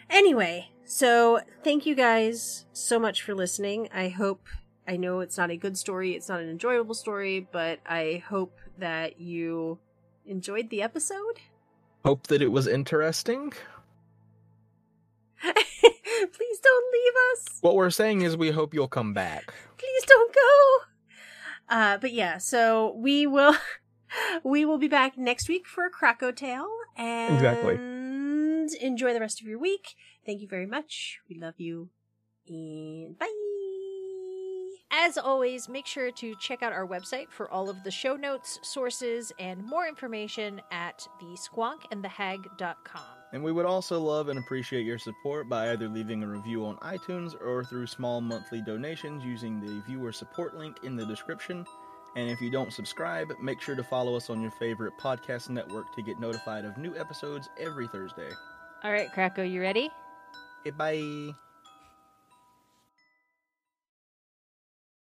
Anyway, 0.08 0.70
so 0.84 1.40
thank 1.64 1.84
you 1.84 1.94
guys 1.94 2.64
so 2.72 2.98
much 2.98 3.22
for 3.22 3.34
listening. 3.34 3.88
I 3.92 4.08
hope 4.08 4.46
I 4.88 4.96
know 4.96 5.20
it's 5.20 5.36
not 5.36 5.50
a 5.50 5.56
good 5.56 5.76
story, 5.76 6.14
it's 6.14 6.28
not 6.28 6.40
an 6.40 6.48
enjoyable 6.48 6.94
story, 6.94 7.46
but 7.50 7.80
I 7.84 8.22
hope 8.28 8.58
that 8.78 9.20
you 9.20 9.78
enjoyed 10.24 10.70
the 10.70 10.82
episode. 10.82 11.40
Hope 12.04 12.28
that 12.28 12.40
it 12.40 12.52
was 12.52 12.66
interesting. 12.66 13.52
Please 15.42 16.58
don't 16.62 16.92
leave 16.92 17.12
us. 17.32 17.58
What 17.60 17.74
we're 17.74 17.90
saying 17.90 18.22
is, 18.22 18.36
we 18.36 18.50
hope 18.50 18.72
you'll 18.72 18.88
come 18.88 19.12
back. 19.12 19.52
Please 19.76 20.04
don't 20.06 20.34
go. 20.34 20.78
Uh, 21.68 21.98
but 21.98 22.12
yeah, 22.12 22.38
so 22.38 22.94
we 22.96 23.26
will 23.26 23.56
we 24.44 24.64
will 24.64 24.78
be 24.78 24.88
back 24.88 25.16
next 25.18 25.48
week 25.48 25.66
for 25.66 25.84
a 25.86 25.90
Krakow 25.90 26.30
tale 26.34 26.68
and 26.96 27.34
Exactly. 27.34 27.74
enjoy 28.86 29.12
the 29.12 29.20
rest 29.20 29.40
of 29.40 29.46
your 29.46 29.58
week. 29.58 29.94
Thank 30.24 30.40
you 30.40 30.48
very 30.48 30.66
much. 30.66 31.18
We 31.28 31.38
love 31.38 31.54
you. 31.58 31.90
And 32.48 33.18
bye. 33.18 33.32
As 34.90 35.18
always, 35.18 35.68
make 35.68 35.84
sure 35.86 36.12
to 36.12 36.34
check 36.36 36.62
out 36.62 36.72
our 36.72 36.86
website 36.86 37.28
for 37.30 37.50
all 37.50 37.68
of 37.68 37.82
the 37.82 37.90
show 37.90 38.14
notes, 38.14 38.60
sources, 38.62 39.32
and 39.38 39.62
more 39.64 39.86
information 39.88 40.60
at 40.70 41.06
thesquonkandthehag.com. 41.20 43.02
And 43.32 43.42
we 43.42 43.50
would 43.50 43.66
also 43.66 44.00
love 44.00 44.28
and 44.28 44.38
appreciate 44.38 44.86
your 44.86 44.98
support 44.98 45.48
by 45.48 45.72
either 45.72 45.88
leaving 45.88 46.22
a 46.22 46.26
review 46.28 46.64
on 46.64 46.76
iTunes 46.76 47.34
or 47.42 47.64
through 47.64 47.88
small 47.88 48.20
monthly 48.20 48.62
donations 48.62 49.24
using 49.24 49.60
the 49.60 49.82
viewer 49.88 50.12
support 50.12 50.56
link 50.56 50.76
in 50.84 50.94
the 50.96 51.04
description. 51.04 51.66
And 52.16 52.30
if 52.30 52.40
you 52.40 52.50
don't 52.50 52.72
subscribe, 52.72 53.32
make 53.40 53.60
sure 53.60 53.76
to 53.76 53.84
follow 53.84 54.16
us 54.16 54.30
on 54.30 54.40
your 54.40 54.50
favorite 54.50 54.94
podcast 54.98 55.50
network 55.50 55.94
to 55.94 56.02
get 56.02 56.18
notified 56.18 56.64
of 56.64 56.78
new 56.78 56.96
episodes 56.96 57.50
every 57.60 57.86
Thursday. 57.86 58.30
All 58.82 58.90
right, 58.90 59.12
Krakow, 59.12 59.42
you 59.42 59.60
ready? 59.60 59.90
Okay, 60.60 60.70
bye. 60.70 61.36